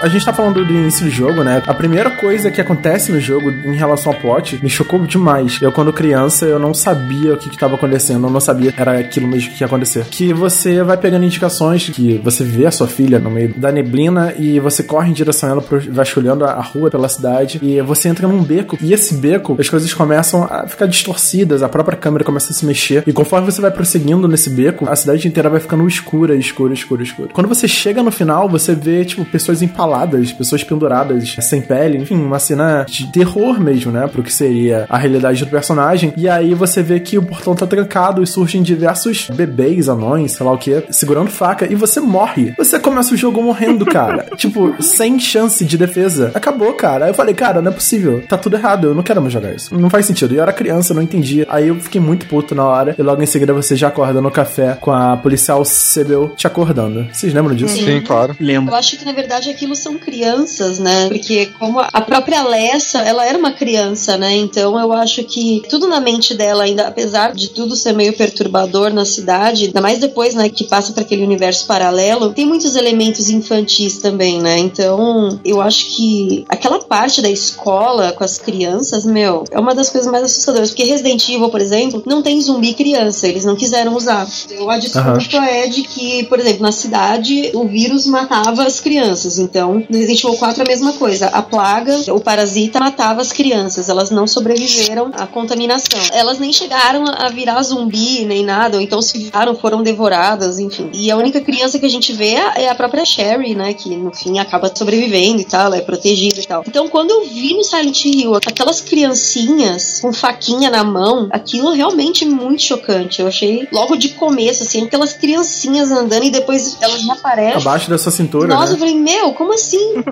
A 0.00 0.08
gente 0.08 0.24
tá 0.24 0.32
falando 0.32 0.64
do 0.64 0.72
início 0.72 1.04
do 1.04 1.10
jogo, 1.10 1.44
né? 1.44 1.62
A 1.66 1.74
primeira 1.74 2.10
coisa 2.10 2.50
que 2.50 2.58
acontece 2.58 3.12
no 3.12 3.20
jogo 3.20 3.50
em 3.50 3.74
relação 3.74 4.14
ao 4.14 4.18
plot 4.18 4.58
me 4.62 4.70
chocou 4.70 4.98
demais. 5.00 5.58
Eu, 5.60 5.70
quando 5.70 5.92
criança, 5.92 6.46
eu 6.46 6.58
não 6.58 6.72
sabia 6.72 7.34
o 7.34 7.36
que, 7.36 7.50
que 7.50 7.58
tava 7.58 7.74
acontecendo. 7.74 8.26
Eu 8.26 8.30
não 8.30 8.40
sabia 8.40 8.72
era 8.78 8.98
aquilo 8.98 9.28
mesmo 9.28 9.52
que 9.52 9.62
ia 9.62 9.66
acontecer. 9.66 10.06
Que 10.06 10.32
você 10.32 10.82
vai 10.82 10.96
pegando 10.96 11.26
indicações 11.26 11.90
que 11.90 12.18
você 12.24 12.42
vê 12.42 12.64
a 12.64 12.70
sua 12.70 12.88
filha 12.88 13.18
no 13.18 13.30
meio 13.30 13.52
da 13.58 13.70
neblina 13.70 14.32
e 14.38 14.58
você 14.58 14.82
corre 14.82 15.10
em 15.10 15.12
direção 15.12 15.50
a 15.50 15.52
ela, 15.52 15.64
vasculhando 15.90 16.46
a 16.46 16.62
rua 16.62 16.90
pela 16.90 17.06
cidade. 17.06 17.58
E 17.62 17.82
você 17.82 18.08
entra 18.08 18.26
num 18.26 18.42
beco. 18.42 18.78
E 18.80 18.94
esse 18.94 19.12
beco, 19.16 19.54
as 19.60 19.68
coisas 19.68 19.92
começam 19.92 20.48
a 20.50 20.66
ficar 20.66 20.86
distorcidas. 20.86 21.62
A 21.62 21.68
própria 21.68 21.98
câmera 21.98 22.24
começa 22.24 22.52
a 22.52 22.54
se 22.54 22.64
mexer. 22.64 23.04
E 23.06 23.12
conforme 23.12 23.52
você 23.52 23.60
vai 23.60 23.70
prosseguindo 23.70 24.26
nesse 24.26 24.48
beco, 24.48 24.88
a 24.88 24.96
cidade 24.96 25.28
inteira 25.28 25.50
vai 25.50 25.60
ficando 25.60 25.86
escura, 25.86 26.34
escura, 26.34 26.72
escura, 26.72 27.02
escura. 27.02 27.28
Quando 27.34 27.48
você 27.48 27.68
chega 27.68 28.02
no 28.02 28.10
final, 28.10 28.48
você 28.48 28.74
vê, 28.74 29.04
tipo, 29.04 29.26
pessoas 29.26 29.60
empaladas, 29.60 29.89
pessoas 30.36 30.64
penduradas, 30.64 31.36
sem 31.40 31.60
pele, 31.60 31.98
enfim, 31.98 32.16
uma 32.16 32.38
cena 32.38 32.84
de 32.88 33.10
terror 33.12 33.60
mesmo, 33.60 33.92
né? 33.92 34.06
Pro 34.06 34.22
que 34.22 34.32
seria 34.32 34.86
a 34.88 34.98
realidade 34.98 35.44
do 35.44 35.50
personagem. 35.50 36.12
E 36.16 36.28
aí 36.28 36.54
você 36.54 36.82
vê 36.82 37.00
que 37.00 37.18
o 37.18 37.22
portão 37.22 37.54
tá 37.54 37.66
trancado 37.66 38.22
e 38.22 38.26
surgem 38.26 38.62
diversos 38.62 39.28
bebês, 39.30 39.88
anões, 39.88 40.32
sei 40.32 40.46
lá 40.46 40.52
o 40.52 40.58
que, 40.58 40.84
segurando 40.90 41.30
faca, 41.30 41.70
e 41.70 41.74
você 41.74 42.00
morre. 42.00 42.54
Você 42.56 42.78
começa 42.78 43.14
o 43.14 43.16
jogo 43.16 43.42
morrendo, 43.42 43.84
cara. 43.84 44.26
tipo, 44.36 44.82
sem 44.82 45.18
chance 45.18 45.64
de 45.64 45.76
defesa. 45.76 46.30
Acabou, 46.34 46.72
cara. 46.74 47.06
Aí 47.06 47.10
eu 47.10 47.14
falei, 47.14 47.34
cara, 47.34 47.62
não 47.62 47.70
é 47.70 47.74
possível. 47.74 48.22
Tá 48.28 48.36
tudo 48.36 48.56
errado. 48.56 48.88
Eu 48.88 48.94
não 48.94 49.02
quero 49.02 49.20
mais 49.20 49.32
jogar 49.32 49.54
isso. 49.54 49.74
Não 49.74 49.90
faz 49.90 50.06
sentido. 50.06 50.34
E 50.34 50.36
eu 50.36 50.42
era 50.42 50.52
criança, 50.52 50.92
eu 50.92 50.96
não 50.96 51.02
entendia. 51.02 51.46
Aí 51.48 51.68
eu 51.68 51.76
fiquei 51.76 52.00
muito 52.00 52.26
puto 52.26 52.54
na 52.54 52.64
hora. 52.64 52.94
E 52.98 53.02
logo 53.02 53.22
em 53.22 53.26
seguida 53.26 53.52
você 53.52 53.76
já 53.76 53.88
acorda 53.88 54.20
no 54.20 54.30
café 54.30 54.76
com 54.80 54.92
a 54.92 55.16
policial 55.16 55.64
Sebel 55.64 56.30
te 56.36 56.46
acordando. 56.46 57.06
Vocês 57.12 57.32
lembram 57.32 57.54
disso? 57.54 57.76
Sim, 57.76 58.00
claro. 58.00 58.36
Lembro. 58.40 58.72
Eu 58.72 58.78
acho 58.78 58.96
que 58.96 59.04
na 59.04 59.12
verdade 59.12 59.50
aquilo 59.50 59.74
são 59.80 59.98
crianças, 59.98 60.78
né? 60.78 61.08
Porque 61.08 61.46
como 61.58 61.80
a 61.80 62.00
própria 62.00 62.40
Alessa, 62.40 63.00
ela 63.00 63.26
era 63.26 63.38
uma 63.38 63.52
criança, 63.52 64.16
né? 64.16 64.36
Então 64.36 64.78
eu 64.78 64.92
acho 64.92 65.24
que 65.24 65.62
tudo 65.68 65.88
na 65.88 66.00
mente 66.00 66.34
dela 66.34 66.64
ainda, 66.64 66.86
apesar 66.86 67.32
de 67.32 67.48
tudo 67.48 67.76
ser 67.76 67.92
meio 67.92 68.12
perturbador 68.12 68.92
na 68.92 69.04
cidade, 69.04 69.66
ainda 69.66 69.80
mais 69.80 69.98
depois, 69.98 70.34
né, 70.34 70.48
que 70.48 70.64
passa 70.64 70.92
para 70.92 71.02
aquele 71.02 71.24
universo 71.24 71.66
paralelo, 71.66 72.32
tem 72.32 72.46
muitos 72.46 72.76
elementos 72.76 73.28
infantis 73.28 73.98
também, 73.98 74.40
né? 74.40 74.58
Então 74.58 75.40
eu 75.44 75.60
acho 75.60 75.96
que 75.96 76.44
aquela 76.48 76.78
parte 76.78 77.22
da 77.22 77.30
escola 77.30 78.12
com 78.12 78.24
as 78.24 78.38
crianças, 78.38 79.04
meu, 79.04 79.44
é 79.50 79.58
uma 79.58 79.74
das 79.74 79.90
coisas 79.90 80.10
mais 80.10 80.24
assustadoras. 80.24 80.70
Porque 80.70 80.84
Resident 80.84 81.28
Evil, 81.28 81.50
por 81.50 81.60
exemplo, 81.60 82.02
não 82.06 82.22
tem 82.22 82.40
zumbi 82.40 82.74
criança, 82.74 83.26
eles 83.26 83.44
não 83.44 83.56
quiseram 83.56 83.94
usar. 83.94 84.26
Então 84.46 84.68
a 84.70 84.78
desculpa 84.78 85.44
é 85.44 85.66
de 85.66 85.82
que, 85.82 86.24
por 86.24 86.38
exemplo, 86.38 86.62
na 86.62 86.72
cidade 86.72 87.50
o 87.54 87.66
vírus 87.66 88.06
matava 88.06 88.64
as 88.64 88.80
crianças. 88.80 89.38
Então, 89.38 89.69
no 89.74 89.98
Resident 89.98 90.24
Evil 90.24 90.36
4 90.36 90.62
é 90.62 90.64
a 90.64 90.68
mesma 90.68 90.92
coisa. 90.94 91.26
A 91.28 91.42
plaga, 91.42 91.96
o 92.12 92.20
parasita 92.20 92.78
matava 92.78 93.20
as 93.20 93.32
crianças. 93.32 93.88
Elas 93.88 94.10
não 94.10 94.26
sobreviveram 94.26 95.10
à 95.14 95.26
contaminação. 95.26 96.00
Elas 96.12 96.38
nem 96.38 96.52
chegaram 96.52 97.04
a 97.06 97.28
virar 97.28 97.62
zumbi 97.62 98.24
nem 98.24 98.44
nada, 98.44 98.76
ou 98.76 98.82
então 98.82 99.00
se 99.00 99.16
viraram, 99.18 99.54
foram 99.54 99.82
devoradas, 99.82 100.58
enfim. 100.58 100.90
E 100.92 101.10
a 101.10 101.16
única 101.16 101.40
criança 101.40 101.78
que 101.78 101.86
a 101.86 101.90
gente 101.90 102.12
vê 102.12 102.34
é 102.56 102.68
a 102.68 102.74
própria 102.74 103.04
Sherry, 103.04 103.54
né? 103.54 103.74
Que 103.74 103.96
no 103.96 104.14
fim 104.14 104.38
acaba 104.38 104.70
sobrevivendo 104.74 105.40
e 105.40 105.44
tal, 105.44 105.66
ela 105.66 105.76
é 105.76 105.80
protegida 105.80 106.40
e 106.40 106.46
tal. 106.46 106.64
Então, 106.66 106.88
quando 106.88 107.10
eu 107.10 107.24
vi 107.26 107.54
no 107.54 107.64
Silent 107.64 108.04
Hill 108.04 108.36
aquelas 108.36 108.80
criancinhas 108.80 110.00
com 110.00 110.12
faquinha 110.12 110.70
na 110.70 110.84
mão, 110.84 111.28
aquilo 111.30 111.72
realmente 111.72 112.24
muito 112.24 112.62
chocante. 112.62 113.20
Eu 113.20 113.28
achei 113.28 113.68
logo 113.72 113.96
de 113.96 114.10
começo, 114.10 114.62
assim, 114.62 114.84
aquelas 114.84 115.12
criancinhas 115.12 115.90
andando 115.90 116.24
e 116.24 116.30
depois 116.30 116.76
elas 116.80 117.02
reaparecem. 117.02 117.60
Abaixo 117.60 117.90
dessa 117.90 118.10
cintura, 118.10 118.48
Nossa, 118.48 118.72
eu 118.72 118.72
né? 118.74 118.78
falei, 118.78 118.94
meu, 118.94 119.32
como 119.32 119.54
assim? 119.54 119.59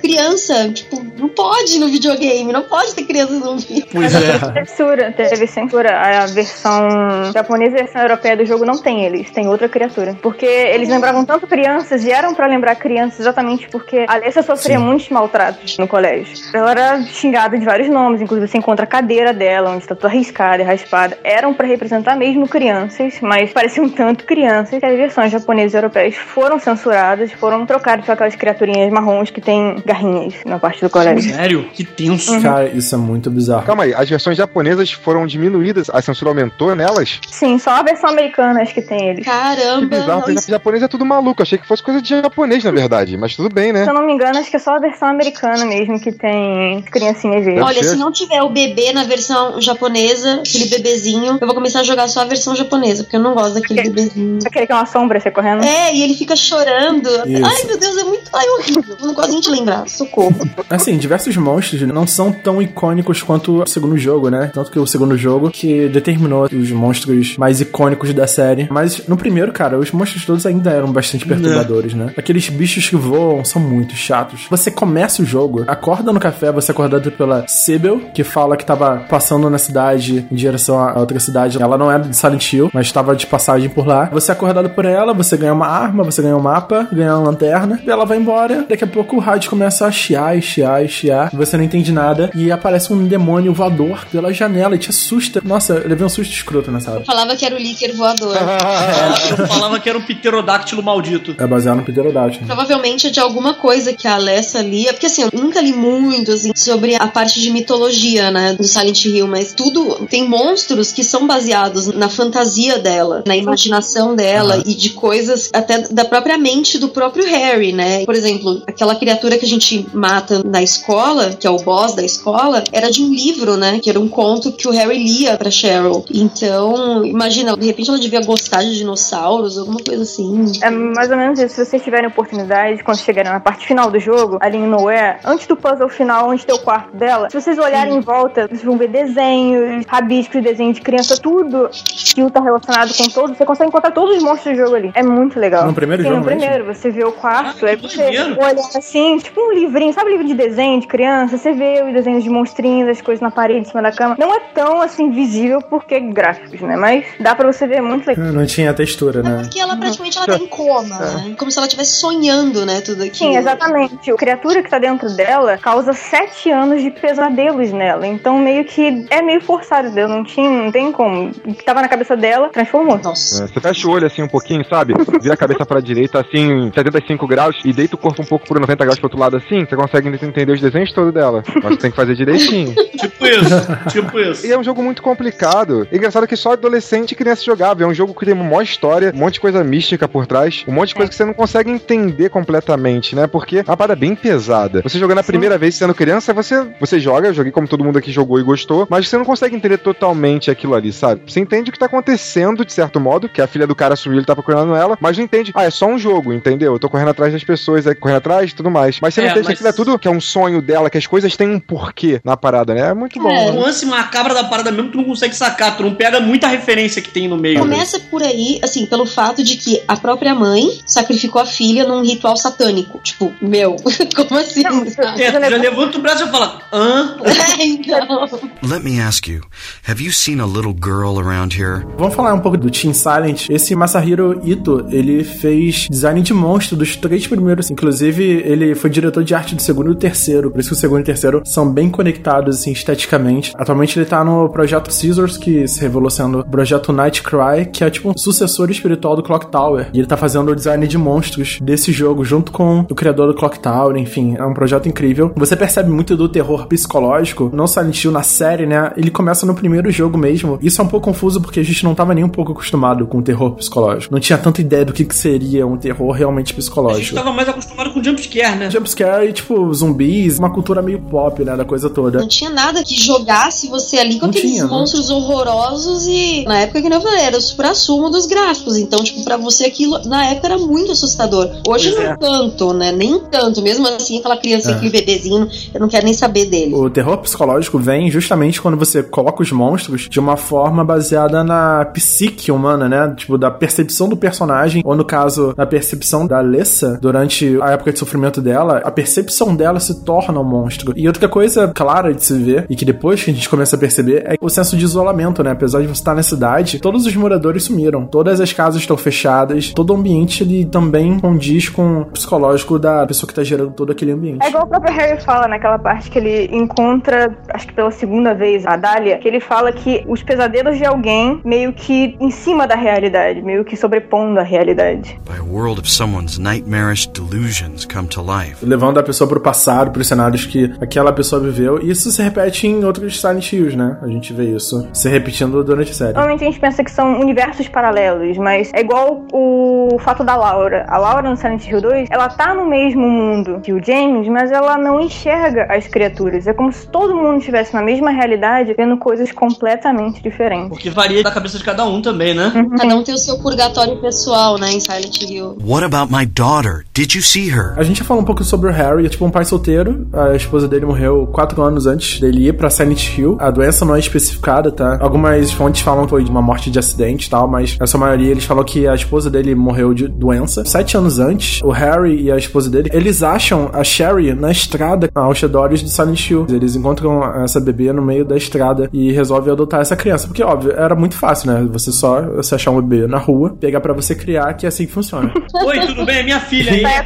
Criança? 0.01 0.69
tipo, 0.73 1.03
não 1.19 1.29
pode 1.29 1.79
no 1.79 1.89
videogame, 1.89 2.53
não 2.53 2.63
pode 2.63 2.95
ter 2.95 3.05
criança 3.05 3.39
zumbi. 3.39 3.87
Pois 3.91 4.13
Teve 4.13 4.61
é. 4.61 4.65
censura, 4.65 5.13
teve 5.13 5.47
censura. 5.47 5.99
A 5.99 6.27
versão 6.27 7.33
japonesa 7.33 7.77
e 7.77 7.81
a 7.81 7.85
versão 7.85 8.03
europeia 8.03 8.37
do 8.37 8.45
jogo 8.45 8.65
não 8.65 8.79
tem 8.79 9.05
eles, 9.05 9.31
tem 9.31 9.49
outra 9.49 9.69
criatura. 9.69 10.17
Porque 10.23 10.47
eles 10.47 10.89
lembravam 10.89 11.25
tanto 11.25 11.47
crianças 11.47 12.05
e 12.05 12.11
eram 12.11 12.35
pra 12.35 12.47
lembrar 12.47 12.77
crianças 12.77 13.21
exatamente 13.21 13.69
porque 13.69 14.07
a 14.09 14.15
Alessa 14.15 14.43
sofria 14.43 14.79
muitos 14.79 15.09
maltratos 15.09 15.79
no 15.79 15.89
colégio. 15.89 16.37
Ela 16.53 16.71
era 16.71 17.03
xingada 17.03 17.59
de 17.59 17.65
vários 17.65 17.89
nomes, 17.89 18.21
inclusive 18.21 18.49
você 18.49 18.59
encontra 18.59 18.85
a 18.85 18.89
cadeira 18.89 19.33
dela, 19.33 19.71
onde 19.71 19.83
está 19.83 19.95
toda 19.95 20.13
riscada 20.13 20.63
e 20.63 20.67
raspada. 20.67 21.19
Eram 21.23 21.55
pra 21.55 21.67
representar 21.67 22.17
mesmo 22.17 22.49
crianças, 22.49 23.19
mas 23.21 23.53
pareciam 23.53 23.89
tanto 23.89 24.25
crianças 24.25 24.79
que 24.79 24.87
as 24.87 24.97
versões 24.97 25.33
japonesas 25.33 25.75
e 25.75 25.77
europeias 25.77 26.15
foram 26.15 26.59
censuradas, 26.59 27.33
foram 27.33 27.67
trocadas 27.67 28.05
por 28.05 28.13
aquelas 28.13 28.35
criaturinhas 28.35 28.91
marrons 28.91 29.31
que 29.31 29.38
tem 29.41 29.77
garrinhas 29.85 30.35
na 30.45 30.59
parte 30.59 30.81
do 30.81 30.91
colégio. 30.91 31.33
Sério? 31.35 31.69
Que 31.73 31.85
tenso. 31.85 32.41
Cara, 32.41 32.69
isso 32.69 32.95
é 32.95 32.99
muito 32.99 33.31
bizarro. 33.31 33.65
Calma 33.65 33.85
aí, 33.85 33.95
as 33.95 34.09
versões 34.09 34.37
japonesas 34.37 34.91
foram 34.93 35.27
diminuídas, 35.27 35.89
a 35.91 36.01
censura 36.03 36.31
aumentou 36.31 36.75
nelas? 36.75 37.21
Sim, 37.29 37.59
só 37.59 37.71
a 37.71 37.83
versão 37.83 38.11
americana 38.11 38.63
acho 38.63 38.75
que 38.75 38.83
tem 38.83 39.09
eles. 39.11 39.25
Que 39.25 39.31
Caramba, 39.31 39.87
bizarro, 39.87 40.21
não, 40.27 40.31
isso- 40.31 40.51
japonês 40.51 40.83
é 40.83 40.89
tudo 40.89 41.05
maluco. 41.05 41.43
Achei 41.43 41.59
que 41.59 41.67
fosse 41.67 41.83
coisa 41.83 42.01
de 42.01 42.09
japonês, 42.09 42.65
na 42.65 42.71
verdade. 42.71 43.17
Mas 43.17 43.35
tudo 43.37 43.53
bem, 43.53 43.73
né? 43.73 43.85
Se 43.85 43.91
eu 43.91 43.95
não 43.95 44.07
me 44.07 44.13
engano, 44.13 44.39
acho 44.39 44.51
que 44.51 44.57
é 44.57 44.59
só 44.61 44.77
a 44.77 44.79
versão 44.79 45.09
americana 45.09 45.65
mesmo 45.65 46.01
que 46.01 46.13
tem 46.13 46.83
criancinhas 46.83 47.45
verdes. 47.45 47.63
Olha, 47.63 47.83
ser. 47.83 47.91
se 47.91 47.97
não 47.97 48.11
tiver 48.13 48.43
o 48.43 48.49
bebê 48.51 48.93
na 48.93 49.05
versão 49.05 49.61
japonesa, 49.61 50.43
aquele 50.47 50.67
bebezinho, 50.67 51.39
eu 51.41 51.47
vou 51.47 51.55
começar 51.55 51.81
a 51.81 51.83
jogar 51.83 52.09
só 52.09 52.21
a 52.23 52.25
versão 52.25 52.55
japonesa, 52.55 53.03
porque 53.05 53.17
eu 53.17 53.21
não 53.21 53.35
gosto 53.35 53.55
daquele 53.55 53.83
bebezinho. 53.83 54.39
Aquele 54.47 54.67
que 54.67 54.73
é 54.73 54.75
uma 54.75 54.87
sombra 54.87 55.19
você 55.21 55.31
correndo. 55.31 55.65
É, 55.65 55.95
e 55.95 56.03
ele 56.03 56.15
fica 56.15 56.35
chorando. 56.37 57.09
Isso. 57.27 57.45
Ai, 57.45 57.65
meu 57.67 57.79
Deus, 57.79 57.97
é 57.97 58.05
muito. 58.05 58.31
Ai, 58.35 58.47
horrível. 58.49 58.97
Quase 59.19 59.33
nem 59.33 59.41
te 59.41 59.51
lembrar. 59.51 59.89
Socorro. 59.89 60.49
Assim, 60.71 60.97
diversos 60.97 61.37
monstros 61.37 61.83
não 61.83 62.07
são 62.07 62.31
tão 62.31 62.63
icônicos 62.63 63.21
quanto 63.21 63.65
o 63.65 63.67
segundo 63.67 63.99
jogo, 63.99 64.31
né? 64.31 64.49
Tanto 64.55 64.71
que 64.71 64.79
o 64.79 64.87
segundo 64.87 65.17
jogo 65.17 65.51
que 65.51 65.89
determinou 65.89 66.45
os 66.45 66.71
monstros 66.71 67.37
mais 67.37 67.61
icônicos 67.61 68.15
da 68.15 68.29
série. 68.29 68.69
Mas 68.71 69.09
no 69.09 69.17
primeiro, 69.17 69.51
cara, 69.51 69.77
os 69.77 69.91
monstros 69.91 70.25
todos 70.25 70.47
ainda 70.47 70.71
eram 70.71 70.93
bastante 70.93 71.27
perturbadores, 71.27 71.95
né? 71.95 72.13
Aqueles 72.17 72.49
bichos 72.49 72.89
que 72.89 72.95
voam 72.95 73.45
são 73.45 73.61
muito 73.61 73.97
chatos. 73.97 74.47
Você 74.49 74.71
começa 74.71 75.21
o 75.21 75.25
jogo, 75.25 75.65
acorda 75.67 76.13
no 76.13 76.21
café, 76.21 76.53
você 76.53 76.71
é 76.71 76.73
acordado 76.73 77.11
pela 77.11 77.45
Sibyl, 77.49 78.11
que 78.15 78.23
fala 78.23 78.57
que 78.57 78.65
tava 78.65 79.05
passando 79.11 79.51
na 79.51 79.59
cidade 79.59 80.29
em 80.31 80.37
direção 80.37 80.79
a 80.79 80.97
outra 80.97 81.19
cidade. 81.19 81.61
Ela 81.61 81.77
não 81.77 81.91
é 81.91 81.99
de 81.99 82.17
Silent 82.17 82.53
Hill, 82.53 82.71
mas 82.73 82.87
estava 82.87 83.17
de 83.17 83.27
passagem 83.27 83.69
por 83.69 83.85
lá. 83.85 84.09
Você 84.13 84.31
é 84.31 84.35
acordado 84.35 84.71
por 84.71 84.85
ela, 84.85 85.13
você 85.13 85.37
ganha 85.37 85.53
uma 85.53 85.67
arma, 85.67 86.05
você 86.05 86.23
ganha 86.23 86.37
um 86.37 86.41
mapa, 86.41 86.87
ganha 86.93 87.17
uma 87.17 87.31
lanterna, 87.31 87.81
e 87.85 87.91
ela 87.91 88.05
vai 88.05 88.17
embora. 88.17 88.65
Daqui 88.69 88.85
a 88.85 88.87
pouco 88.87 89.08
o 89.17 89.21
rádio 89.21 89.51
começa 89.51 89.87
a 89.87 89.91
chiar, 89.91 90.41
chiar, 90.41 90.89
chiar. 90.89 91.31
Você 91.33 91.57
não 91.57 91.65
entende 91.65 91.93
nada 91.93 92.31
e 92.35 92.51
aparece 92.51 92.93
um 92.93 93.07
demônio 93.07 93.53
voador 93.53 94.07
pela 94.11 94.33
janela 94.33 94.75
e 94.75 94.79
te 94.79 94.91
assusta. 94.91 95.41
Nossa, 95.45 95.75
eu 95.75 95.89
levei 95.89 96.07
um 96.07 96.09
susto 96.09 96.33
escroto 96.33 96.71
nessa 96.71 96.91
hora. 96.91 97.01
Eu 97.01 97.07
falava 97.07 97.37
que 97.37 97.45
era 97.45 97.55
o 97.55 97.59
líquido 97.59 97.95
voador. 97.97 98.37
Eu 99.39 99.47
falava 99.47 99.79
que 99.79 99.89
era 99.89 99.99
um 99.99 100.03
pterodáctilo 100.03 100.83
maldito. 100.83 101.35
É 101.39 101.47
baseado 101.47 101.79
no 101.79 101.85
Pterodactyl. 101.85 102.47
Provavelmente 102.47 103.07
é 103.07 103.11
de 103.11 103.21
alguma 103.21 103.55
coisa 103.55 103.93
que 103.93 104.07
a 104.07 104.15
Alessa 104.15 104.61
lia, 104.61 104.93
porque 104.93 105.07
assim, 105.07 105.23
eu 105.23 105.31
nunca 105.33 105.61
li 105.61 105.73
muito 105.73 106.33
assim, 106.33 106.53
sobre 106.55 106.95
a 106.95 107.07
parte 107.07 107.41
de 107.41 107.51
mitologia, 107.51 108.31
né, 108.31 108.55
do 108.55 108.65
Silent 108.65 109.05
Hill, 109.05 109.27
mas 109.27 109.53
tudo 109.53 110.07
tem 110.07 110.29
monstros 110.29 110.93
que 110.93 111.05
são 111.05 111.27
baseados 111.27 111.87
na 111.89 112.09
fantasia 112.09 112.79
dela, 112.79 113.23
na 113.27 113.37
imaginação 113.37 114.15
dela 114.15 114.63
e 114.65 114.75
de 114.75 114.91
coisas 114.91 115.51
até 115.53 115.89
da 115.89 116.05
própria 116.05 116.39
mente 116.39 116.79
do 116.79 116.89
próprio 116.89 117.25
Harry, 117.27 117.73
né? 117.73 118.05
Por 118.05 118.15
exemplo, 118.15 118.63
aquela 118.67 118.95
criatura 118.99 119.39
que 119.39 119.45
a 119.45 119.49
gente 119.49 119.87
mata 119.93 120.43
na 120.45 120.63
escola, 120.63 121.31
que 121.39 121.47
é 121.47 121.51
o 121.51 121.57
boss 121.59 121.95
da 121.95 122.03
escola, 122.03 122.63
era 122.73 122.91
de 122.91 123.03
um 123.03 123.13
livro, 123.13 123.57
né, 123.57 123.79
que 123.81 123.89
era 123.89 123.99
um 123.99 124.09
conto 124.09 124.53
que 124.53 124.69
o 124.69 124.71
Harry 124.71 125.03
lia 125.03 125.37
pra 125.37 125.51
Cheryl. 125.51 126.05
Então, 126.13 127.05
imagina, 127.05 127.57
de 127.57 127.67
repente 127.67 127.89
ela 127.91 127.99
devia 127.99 128.21
gostar 128.21 128.63
de 128.63 128.77
dinossauros, 128.77 129.59
alguma 129.59 129.79
coisa 129.81 130.03
assim. 130.03 130.53
É 130.63 130.71
mais 130.71 131.11
ou 131.11 131.17
menos 131.17 131.39
isso. 131.39 131.55
Se 131.55 131.65
vocês 131.65 131.83
tiverem 131.83 132.09
oportunidade, 132.09 132.83
quando 132.83 132.99
chegarem 132.99 133.33
na 133.33 133.41
parte 133.41 133.67
final 133.67 133.91
do 133.91 133.99
jogo, 133.99 134.39
ali 134.41 134.57
em 134.59 134.67
Nowhere, 134.67 135.19
antes 135.25 135.47
do 135.47 135.57
puzzle 135.57 135.89
final, 135.89 136.31
onde 136.31 136.45
tem 136.45 136.55
o 136.55 136.59
quarto 136.59 136.97
dela, 136.97 137.29
se 137.31 137.41
vocês 137.41 137.59
olharem 137.59 137.97
em 137.97 138.01
volta, 138.01 138.47
vocês 138.47 138.63
vão 138.63 138.77
ver 138.77 138.89
desenhos, 138.89 139.85
rabiscos, 139.87 140.43
desenhos 140.43 140.77
de 140.77 140.83
criança, 140.83 141.17
tudo 141.17 141.71
que 141.73 142.31
tá 142.31 142.41
relacionado 142.41 142.95
com 142.97 143.05
todos. 143.09 143.37
Você 143.37 143.45
consegue 143.45 143.69
encontrar 143.69 143.91
todos 143.93 144.17
os 144.17 144.23
monstros 144.23 144.57
do 144.57 144.63
jogo 144.65 144.75
ali. 144.77 144.91
É 144.95 145.03
muito 145.03 145.39
legal. 145.39 145.67
No 145.67 145.75
primeiro 145.75 146.03
Sim, 146.03 146.09
jogo 146.11 146.21
no 146.21 146.27
mesmo? 146.27 146.41
primeiro. 146.41 146.75
Você 146.75 146.91
vê 146.91 147.05
o 147.05 147.13
quarto, 147.13 147.65
Ah, 147.65 147.71
aí 147.71 147.77
você 147.77 148.03
olha 148.41 148.63
assim, 148.89 149.19
tipo 149.19 149.41
um 149.41 149.53
livrinho, 149.53 149.93
sabe 149.93 150.11
livro 150.11 150.27
de 150.27 150.35
desenho 150.35 150.81
de 150.81 150.87
criança? 150.87 151.37
Você 151.37 151.53
vê 151.53 151.83
os 151.87 151.93
desenhos 151.93 152.25
de 152.25 152.31
monstrinhos, 152.31 152.89
as 152.89 153.01
coisas 153.01 153.21
na 153.21 153.31
parede, 153.31 153.61
em 153.61 153.65
cima 153.65 153.83
da 153.83 153.93
cama. 153.93 154.17
Não 154.19 154.35
é 154.35 154.41
tão 154.55 154.81
assim 154.81 155.11
visível 155.11 155.61
porque 155.61 155.95
é 155.95 156.01
gráficos, 156.01 156.61
né? 156.61 156.77
Mas 156.77 157.05
dá 157.21 157.35
pra 157.35 157.51
você 157.51 157.67
ver 157.67 157.77
é 157.77 157.83
muito 157.83 158.07
legal. 158.07 158.33
Não 158.33 158.47
tinha 158.47 158.73
textura, 158.73 159.23
né? 159.23 159.43
Porque 159.43 159.61
ela 159.61 159.77
praticamente 159.77 160.17
ela 160.17 160.27
tá 160.27 160.37
em 160.37 160.47
coma, 160.47 160.99
né? 160.99 161.35
Como 161.39 161.51
se 161.51 161.59
ela 161.59 161.67
estivesse 161.67 162.01
sonhando, 162.01 162.65
né, 162.65 162.81
tudo 162.81 163.03
aquilo. 163.03 163.33
Sim, 163.33 163.37
exatamente. 163.37 164.11
A 164.11 164.17
criatura 164.17 164.63
que 164.63 164.71
tá 164.71 164.79
dentro 164.79 165.15
dela 165.15 165.59
causa 165.59 165.93
sete 165.93 166.51
anos 166.51 166.83
de 166.83 166.91
pesadelos 166.91 167.73
nela. 167.73 168.07
Então, 168.07 168.39
meio 168.39 168.65
que 168.65 169.07
é 169.11 169.23
meio 169.23 169.41
forçado. 169.41 169.99
Eu 169.99 170.09
não 170.09 170.25
tinha, 170.25 170.51
não 170.51 170.73
tem 170.73 170.91
como. 170.91 171.31
O 171.45 171.55
que 171.55 171.65
tava 171.65 171.83
na 171.83 171.89
cabeça 171.89 172.17
dela 172.17 172.49
transformou. 172.49 172.99
Nossa. 172.99 173.45
É, 173.45 173.47
Você 173.47 173.61
fecha 173.61 173.89
o 173.89 173.91
olho 173.91 174.07
assim 174.07 174.23
um 174.23 174.29
pouquinho, 174.29 174.65
sabe? 174.69 174.95
Vira 175.21 175.35
a 175.35 175.37
cabeça 175.37 175.65
pra 175.65 175.81
direita 175.81 176.21
assim, 176.21 176.71
75 176.75 177.27
graus, 177.27 177.57
e 177.65 177.73
deita 177.73 177.95
o 177.95 177.99
corpo 177.99 178.23
um 178.23 178.27
pouco 178.27 178.47
por 178.47 178.59
90 178.59 178.78
graus 178.85 178.99
pro 178.99 179.07
outro 179.07 179.19
lado 179.19 179.37
assim, 179.37 179.65
você 179.65 179.77
consegue 179.77 180.09
entender 180.09 180.53
os 180.53 180.61
desenhos 180.61 180.93
todos 180.93 181.13
dela. 181.13 181.43
Mas 181.63 181.75
você 181.75 181.77
tem 181.77 181.91
que 181.91 181.97
fazer 181.97 182.15
direitinho. 182.15 182.75
Tipo 182.99 183.27
isso, 183.27 183.91
tipo 183.91 184.19
isso. 184.19 184.47
E 184.47 184.53
é 184.53 184.59
um 184.59 184.65
jogo 184.65 184.83
muito 184.83 185.03
complicado. 185.03 185.87
E 185.91 185.97
engraçado 185.97 186.27
que 186.27 186.37
só 186.37 186.53
adolescente 186.53 187.13
e 187.13 187.15
criança 187.15 187.45
jogava. 187.45 187.83
É 187.83 187.87
um 187.87 187.95
jogo 187.95 188.13
que 188.13 188.25
tem 188.25 188.35
uma 188.35 188.45
maior 188.45 188.63
história, 188.63 189.13
um 189.15 189.19
monte 189.19 189.35
de 189.35 189.41
coisa 189.41 189.63
mística 189.63 190.09
por 190.09 190.27
trás, 190.27 190.65
um 190.67 190.73
monte 190.73 190.89
de 190.89 190.95
coisa 190.97 191.09
que 191.09 191.15
você 191.15 191.25
não 191.25 191.35
consegue 191.35 191.71
entender 191.71 192.29
completamente, 192.29 193.15
né? 193.15 193.27
Porque 193.27 193.59
é 193.59 193.63
uma 193.63 193.77
parada 193.77 193.95
bem 193.95 194.15
pesada. 194.15 194.83
Você 194.83 194.99
jogando 194.99 195.19
a 195.19 195.23
primeira 195.23 195.57
vez 195.57 195.75
sendo 195.75 195.95
criança, 195.95 196.33
você, 196.33 196.67
você 196.81 196.99
joga, 196.99 197.29
eu 197.29 197.35
joguei 197.35 197.53
como 197.53 197.69
todo 197.69 197.85
mundo 197.85 197.99
aqui 197.99 198.11
jogou 198.11 198.41
e 198.41 198.43
gostou, 198.43 198.87
mas 198.91 199.09
você 199.09 199.17
não 199.17 199.25
consegue 199.25 199.55
entender 199.55 199.79
totalmente 199.79 200.51
aquilo 200.51 200.75
ali, 200.75 200.93
sabe? 200.93 201.23
Você 201.27 201.41
entende 201.41 201.71
o 201.71 201.73
que 201.73 201.79
tá 201.79 201.87
acontecendo, 201.87 202.65
de 202.65 202.73
certo 202.73 202.99
modo, 202.99 203.29
que 203.29 203.41
a 203.41 203.47
filha 203.47 203.67
do 203.67 203.75
cara 203.75 203.97
sumiu, 203.97 204.19
ele 204.19 204.27
tá 204.27 204.35
procurando 204.35 204.75
ela, 204.75 204.99
mas 205.01 205.17
não 205.17 205.25
entende. 205.25 205.53
Ah, 205.55 205.65
é 205.65 205.71
só 205.71 205.87
um 205.87 205.99
jogo, 205.99 206.33
entendeu? 206.33 206.73
Eu 206.73 206.79
tô 206.79 206.89
correndo 206.89 207.11
atrás 207.11 207.33
das 207.33 207.45
pessoas, 207.45 207.87
aí 207.87 207.95
correndo 207.95 208.19
atrás 208.19 208.51
e 208.51 208.55
tudo 208.69 208.73
mais. 208.73 208.99
Mas 209.01 209.15
você 209.15 209.21
não 209.23 209.29
É, 209.29 209.31
entende 209.33 209.47
que 209.47 209.49
mas- 209.51 209.57
aquilo 209.59 209.69
é 209.69 209.73
tudo 209.73 209.99
que 209.99 210.09
é 210.09 210.11
um 210.11 210.21
sonho 210.21 210.61
dela, 210.63 210.91
que 210.91 210.99
as 210.99 211.07
coisas 211.07 211.37
têm 211.37 211.49
um 211.49 211.59
porquê 211.61 212.21
na 212.25 212.37
parada, 212.37 212.75
né? 212.75 212.91
É 212.91 212.95
muito 212.95 213.19
bom. 213.21 213.31
É. 213.31 213.51
O 213.51 213.61
lance 213.61 213.85
macabra 213.87 214.35
da 214.35 214.45
parada 214.45 214.71
mesmo, 214.71 214.91
tu 214.91 214.99
não 214.99 215.05
consegue 215.05 215.35
sacar, 215.35 215.77
tu 215.77 215.83
não 215.83 215.95
pega 215.95 216.21
muita 216.21 216.47
referência 216.47 217.01
que 217.03 217.11
tem 217.11 217.29
no 217.29 217.37
meio. 217.37 217.59
Começa 217.61 217.99
por 218.01 218.23
aí, 218.23 218.59
assim, 218.63 218.87
pelo 218.87 219.07
fato 219.07 219.43
de 219.43 219.57
que 219.57 219.83
a 219.89 219.97
própria 219.97 220.35
mãe 220.35 220.81
sacrificou 220.87 221.41
a 221.41 221.47
filha 221.47 221.87
num 221.87 222.03
ritual 222.03 222.37
satânico. 222.37 222.99
Tipo, 223.03 223.33
meu, 223.41 223.77
como 224.15 224.39
assim? 224.41 224.63
sabe? 224.91 225.23
É, 225.23 225.31
tu 225.33 225.41
já 225.41 225.57
levanta 225.57 225.99
o 225.99 226.01
braço 226.01 226.25
e 226.25 226.29
fala, 226.29 226.61
hã? 226.73 227.17
É, 227.59 227.65
então. 227.65 228.29
Let 228.63 228.83
me 228.83 229.01
ask 229.01 229.27
you, 229.29 229.41
have 229.87 230.03
you 230.03 230.13
seen 230.13 230.41
a 230.41 230.47
little 230.47 230.75
girl 230.75 231.19
around 231.19 231.57
here? 231.61 231.85
Vamos 231.97 232.15
falar 232.15 232.35
um 232.35 232.41
pouco 232.41 232.57
do 232.57 232.71
Team 232.71 232.93
Silent. 232.93 233.49
Esse 233.49 233.75
Masahiro 233.75 234.41
Ito, 234.45 234.87
ele 234.91 235.25
fez 235.25 235.87
design 235.91 236.21
de 236.23 236.33
monstro 236.35 236.77
dos 236.77 236.97
três 236.97 237.27
primeiros. 237.27 237.71
Inclusive, 237.71 238.43
ele 238.59 238.75
foi 238.75 238.91
diretor 238.91 239.25
de 239.25 239.35
arte 239.35 239.55
do 239.55 239.63
segundo 239.63 239.91
e 239.91 239.95
do 239.95 239.99
terceiro. 239.99 240.51
Por 240.51 240.61
isso 240.61 240.71
que 240.71 240.75
o 240.75 240.79
segundo 240.79 240.99
e 241.01 241.03
o 241.03 241.07
terceiro 241.07 241.43
são 241.45 241.71
bem 241.71 241.89
conectados, 241.89 242.59
assim, 242.59 242.73
esteticamente. 242.73 243.53
Atualmente 243.57 243.99
ele 243.99 244.07
tá 244.07 244.25
no 244.25 244.49
projeto 244.49 244.93
Scissors, 244.93 245.37
que 245.37 245.67
se 245.69 245.81
revelou 245.81 246.11
sendo 246.11 246.41
o 246.41 246.45
projeto 246.45 246.93
Nightcry, 246.93 247.67
que 247.73 247.85
é 247.85 247.91
tipo 247.91 248.11
um 248.11 248.17
sucessor 248.17 248.71
espiritual 248.71 249.17
do 249.17 249.23
Clock 249.23 249.51
Tower. 249.51 249.89
E 249.93 249.99
ele 249.99 250.07
tá 250.07 250.17
fazendo 250.17 250.51
o 250.51 250.57
design 250.57 250.87
de 250.87 250.99
monstros 250.99 251.59
desse 251.63 251.93
jogo, 251.93 252.25
junto 252.25 252.53
com 252.53 252.81
o 252.91 252.95
criador 252.95 253.29
do 253.29 253.35
Clock 253.35 253.59
Tower, 253.61 253.97
enfim. 253.97 254.37
É 254.37 254.45
um 254.45 254.55
projeto 254.55 254.89
incrível. 254.89 255.33
Você 255.37 255.57
percebe 255.57 255.91
muito 255.91 256.17
do 256.17 256.29
terror 256.29 256.67
psicológico, 256.67 257.51
não 257.53 257.67
Silent 257.67 258.03
Hill 258.05 258.13
na 258.13 258.23
série, 258.23 258.67
né? 258.67 258.93
Ele 258.97 259.11
começa 259.11 259.47
no 259.47 259.55
primeiro 259.55 259.91
jogo 259.91 260.17
mesmo. 260.19 260.59
Isso 260.63 260.81
é 260.81 260.85
um 260.85 260.89
pouco 260.89 261.07
confuso 261.09 261.41
porque 261.41 261.61
a 261.61 261.65
gente 261.65 261.85
não 261.85 261.95
tava 261.95 262.15
nem 262.15 262.25
um 262.25 262.29
pouco 262.29 262.53
acostumado 262.53 263.07
com 263.07 263.19
o 263.19 263.23
terror 263.23 263.53
psicológico. 263.53 264.13
Não 264.13 264.21
tinha 264.21 264.39
tanta 264.39 264.61
ideia 264.61 264.85
do 264.85 264.93
que, 264.93 265.05
que 265.05 265.15
seria 265.15 265.67
um 265.67 265.77
terror 265.77 266.11
realmente 266.13 266.47
A 266.47 266.51
gente 266.51 266.57
psicológico. 266.57 267.15
tava 267.15 267.33
mais 267.33 267.49
acostumado 267.49 267.91
com 267.93 268.03
jumpscare, 268.03 268.48
né? 268.57 268.71
Jumpscare 268.71 269.29
e, 269.29 269.33
tipo, 269.33 269.73
zumbis, 269.75 270.39
uma 270.39 270.51
cultura 270.53 270.83
meio 270.83 271.01
pop, 271.01 271.45
né, 271.45 271.57
da 271.57 271.65
coisa 271.65 271.89
toda. 271.91 272.19
Não 272.19 272.29
tinha 272.29 272.51
nada 272.51 272.83
que 272.83 272.97
jogasse 273.01 273.69
você 273.69 273.99
ali 273.99 274.15
com 274.19 274.27
Não 274.27 274.31
aqueles 274.31 274.51
tinha, 274.53 274.65
né? 274.65 274.71
monstros 274.71 275.11
horrorosos 275.11 276.07
e 276.07 276.45
na 276.47 276.61
época 276.61 276.81
que 276.83 276.89
eu 276.93 277.01
falei, 277.01 277.21
era 277.25 277.37
o 277.37 277.41
supra-sumo 277.41 278.11
dos 278.11 278.27
gráficos. 278.27 278.77
Então, 278.77 279.03
tipo, 279.05 279.23
pra 279.25 279.37
você 279.37 279.65
aquilo 279.67 279.99
na 280.07 280.27
época 280.27 280.49
era 280.49 280.59
muito 280.59 280.93
assustador. 280.93 281.49
Hoje 281.67 281.91
Pois 281.93 281.95
não 281.97 282.13
é. 282.13 282.17
tanto, 282.17 282.73
né? 282.73 282.93
Nem 282.93 283.19
tanto. 283.21 283.63
Mesmo 283.63 283.87
assim, 283.89 284.19
aquela 284.19 284.37
criança, 284.37 284.71
É. 284.71 284.75
aquele 284.75 284.91
bebezinho, 284.91 285.49
eu 285.73 285.81
não 285.81 285.89
quero 285.89 286.05
nem 286.05 286.15
saber 286.15 286.47
dele. 286.47 286.75
O 286.75 286.89
terror 286.91 287.17
psicológico 287.19 287.79
vem 287.79 288.11
justamente 288.11 288.61
quando 288.61 288.77
você 288.77 289.03
coloca 289.03 289.43
os 289.43 289.53
monstros 289.53 290.09
de 290.09 290.19
uma 290.21 290.37
forma 290.37 290.85
baseada 290.85 291.43
na 291.45 291.85
psique 291.87 292.51
humana, 292.51 292.89
né? 292.89 293.15
Tipo, 293.17 293.37
da 293.39 293.51
percepção 293.51 294.09
do 294.09 294.17
personagem, 294.17 294.83
ou 294.85 294.97
no 294.97 295.05
caso, 295.05 295.55
da 295.57 295.67
percepção 295.67 296.27
da 296.27 296.39
Alessa 296.39 296.99
durante 297.01 297.59
a 297.63 297.71
época 297.73 297.93
de 297.93 297.99
sofrimento 297.99 298.38
dela, 298.41 298.79
a 298.85 298.91
percepção 298.91 299.55
dela 299.55 299.81
se 299.81 300.05
torna 300.05 300.41
um 300.41 300.45
monstro. 300.45 300.93
E 300.97 301.07
outra 301.07 301.29
coisa 301.29 301.69
clara 301.69 302.13
de 302.13 302.25
se 302.25 302.39
ver, 302.39 302.67
e 302.69 302.77
que 302.77 302.85
depois 302.85 303.23
que 303.23 303.31
a 303.31 303.35
gente 303.35 303.49
começa 303.49 303.77
a 303.77 303.79
perceber, 303.79 304.25
é 304.27 304.37
o 304.41 304.49
senso 304.49 304.77
de 304.77 304.85
isolamento, 304.85 305.43
né? 305.43 305.51
Apesar 305.51 305.81
de 305.81 305.87
você 305.87 306.01
estar 306.01 306.15
na 306.15 306.23
cidade, 306.23 306.81
todos 306.81 307.07
os 307.07 307.17
moradores 307.17 307.65
sumiram, 307.65 308.07
todas 308.07 308.41
as 308.41 308.53
casas 308.53 308.81
estão 308.81 308.97
fechadas, 308.97 309.73
todo 309.73 309.91
o 309.91 309.97
ambiente 309.97 310.43
ele 310.43 310.65
também 310.65 311.19
condiz 311.19 311.69
com 311.69 312.03
o 312.03 312.05
psicológico 312.07 312.79
da 312.79 313.07
pessoa 313.07 313.27
que 313.27 313.35
tá 313.35 313.43
gerando 313.43 313.73
todo 313.73 313.93
aquele 313.93 314.13
ambiente. 314.13 314.45
É 314.45 314.49
igual 314.49 314.65
o 314.65 314.67
próprio 314.67 314.95
Harry 314.95 315.21
fala 315.23 315.49
naquela 315.49 315.79
parte 315.79 316.11
que 316.11 316.19
ele 316.19 316.55
encontra, 316.55 317.37
acho 317.53 317.67
que 317.67 317.73
pela 317.73 317.91
segunda 317.91 318.35
vez, 318.35 318.67
a 318.67 318.77
Dália, 318.77 319.19
que 319.19 319.27
ele 319.27 319.41
fala 319.41 319.73
que 319.73 320.05
os 320.07 320.23
pesadelos 320.23 320.77
de 320.77 320.85
alguém 320.85 321.41
meio 321.45 321.73
que 321.73 322.17
em 322.21 322.31
cima 322.31 322.67
da 322.67 322.75
realidade, 322.75 323.43
meio 323.43 323.65
que 323.65 323.77
sobrepondo 323.77 324.39
a 324.39 324.43
realidade. 324.43 325.19
By 325.25 325.39
a 325.39 325.43
world 325.43 325.81
of 325.81 325.91
someone's 325.91 326.39
nightmarish 326.39 327.09
delusions 327.09 327.87
come 327.87 328.07
to. 328.09 328.18
Levando 328.63 328.99
a 328.99 329.03
pessoa 329.03 329.29
pro 329.29 329.41
passado, 329.41 329.91
pros 329.91 330.07
cenários 330.07 330.47
que 330.47 330.73
aquela 330.81 331.13
pessoa 331.13 331.41
viveu. 331.41 331.81
E 331.83 331.91
isso 331.91 332.11
se 332.11 332.23
repete 332.23 332.67
em 332.67 332.85
outros 332.85 333.21
Silent 333.21 333.53
Hills, 333.53 333.77
né? 333.77 333.99
A 334.03 334.09
gente 334.09 334.33
vê 334.33 334.45
isso 334.55 334.89
se 334.93 335.09
repetindo 335.09 335.63
durante 335.65 335.91
a 335.91 335.95
série. 335.95 336.13
Normalmente 336.13 336.45
a 336.45 336.47
gente 336.47 336.61
pensa 336.61 336.85
que 336.85 336.91
são 336.91 337.21
universos 337.21 337.69
paralelos, 337.69 338.37
mas 338.39 338.71
é 338.75 338.81
igual 338.81 339.25
o 339.33 339.99
fato 340.01 340.25
da 340.25 340.37
Laura. 340.37 340.87
A 340.89 340.99
Laura 340.99 341.29
no 341.29 341.37
Silent 341.37 341.67
Hill 341.67 341.81
2, 341.81 342.09
ela 342.11 342.29
tá 342.29 342.55
no 342.55 342.67
mesmo 342.67 343.09
mundo 343.09 343.61
que 343.63 343.73
o 343.73 343.85
James, 343.85 344.29
mas 344.29 344.51
ela 344.51 344.77
não 344.79 345.01
enxerga 345.01 345.67
as 345.71 345.87
criaturas. 345.87 346.47
É 346.47 346.53
como 346.53 346.73
se 346.73 346.87
todo 346.89 347.15
mundo 347.15 347.39
estivesse 347.39 347.75
na 347.75 347.83
mesma 347.83 348.11
realidade, 348.11 348.75
vendo 348.77 348.97
coisas 348.97 349.33
completamente 349.33 350.23
diferentes. 350.23 350.69
Porque 350.69 350.91
varia 350.91 351.23
da 351.23 351.31
cabeça 351.31 351.59
de 351.59 351.65
cada 351.65 351.85
um 351.85 352.01
também, 352.01 352.35
né? 352.35 352.53
Cada 352.77 352.95
um 352.97 353.03
tem 353.03 353.15
o 353.15 353.19
seu 353.19 353.39
purgatório 353.39 353.97
pessoal, 354.01 354.59
né, 354.59 354.73
em 354.73 354.81
Silent 354.81 355.23
Hill. 355.23 355.59
What 355.65 355.85
about 355.85 356.13
my 356.13 356.25
daughter? 356.27 356.85
Did 356.95 357.15
you 357.15 357.23
see 357.23 357.51
her? 357.51 357.75
A 357.77 357.83
gente 357.83 358.03
fala 358.09 358.23
um 358.23 358.25
pouco 358.25 358.43
sobre 358.43 358.71
o 358.71 358.73
Harry, 358.73 359.05
é 359.05 359.09
tipo 359.09 359.25
um 359.27 359.31
pai 359.31 359.45
solteiro. 359.45 360.09
A 360.15 360.35
esposa 360.35 360.67
dele 360.67 360.87
morreu 360.87 361.27
quatro 361.27 361.63
anos 361.63 361.87
antes 361.87 362.19
dele 362.19 362.49
ir 362.49 362.55
pra 362.55 362.71
Silent 362.71 363.19
Hill. 363.19 363.37
A 363.39 363.51
doença 363.51 363.85
não 363.85 363.95
é 363.95 363.99
especificada, 363.99 364.73
tá? 364.73 364.97
Algumas 364.99 365.53
fontes 365.53 365.83
falam 365.83 366.05
que 366.05 366.11
foi 366.11 366.25
de 366.25 366.31
uma 366.31 366.41
morte 366.41 366.71
de 366.71 366.79
acidente 366.79 367.27
e 367.27 367.31
tal, 367.31 367.47
mas 367.47 367.77
essa 367.79 367.99
maioria 367.99 368.31
eles 368.31 368.45
falam 368.45 368.65
que 368.65 368.89
a 368.89 368.95
esposa 368.95 369.29
dele 369.29 369.55
morreu 369.55 369.93
de 369.93 370.09
doença. 370.09 370.65
Sete 370.65 370.97
anos 370.97 371.19
antes, 371.19 371.61
o 371.63 371.71
Harry 371.71 372.23
e 372.23 372.33
a 372.33 372.37
esposa 372.39 372.71
dele, 372.71 372.89
eles 372.95 373.23
acham 373.23 373.69
a 373.75 373.85
Sherry 373.85 374.33
na 374.33 374.51
estrada 374.51 375.11
aos 375.15 375.39
redores 375.39 375.81
de 375.81 375.91
Silent 375.91 376.31
Hill. 376.31 376.47
Eles 376.49 376.75
encontram 376.75 377.23
essa 377.43 377.61
bebê 377.61 377.93
no 377.93 378.01
meio 378.01 378.25
da 378.25 378.39
estrada 378.39 378.89
e 378.91 379.13
resolvem 379.13 379.53
adotar 379.53 379.83
essa 379.83 379.95
criança. 379.95 380.27
Porque, 380.27 380.43
óbvio, 380.43 380.73
era 380.73 380.95
muito 380.95 381.15
fácil, 381.15 381.53
né? 381.53 381.69
Você 381.73 381.93
só 381.93 382.23
você 382.23 382.55
achar 382.55 382.71
um 382.71 382.81
bebê 382.81 383.07
na 383.07 383.19
rua, 383.19 383.55
pegar 383.61 383.83
para 383.83 383.93
você 383.93 384.15
criar, 384.15 384.55
que 384.55 384.65
é 384.65 384.71
assim 384.71 384.87
que 384.87 384.93
funciona. 384.93 385.31
Oi, 385.63 385.81
tudo 385.87 386.07
bem? 386.07 386.21
É 386.21 386.23
minha 386.23 386.41
filha 386.41 386.73
aí. 386.73 386.81
Vai 386.81 386.97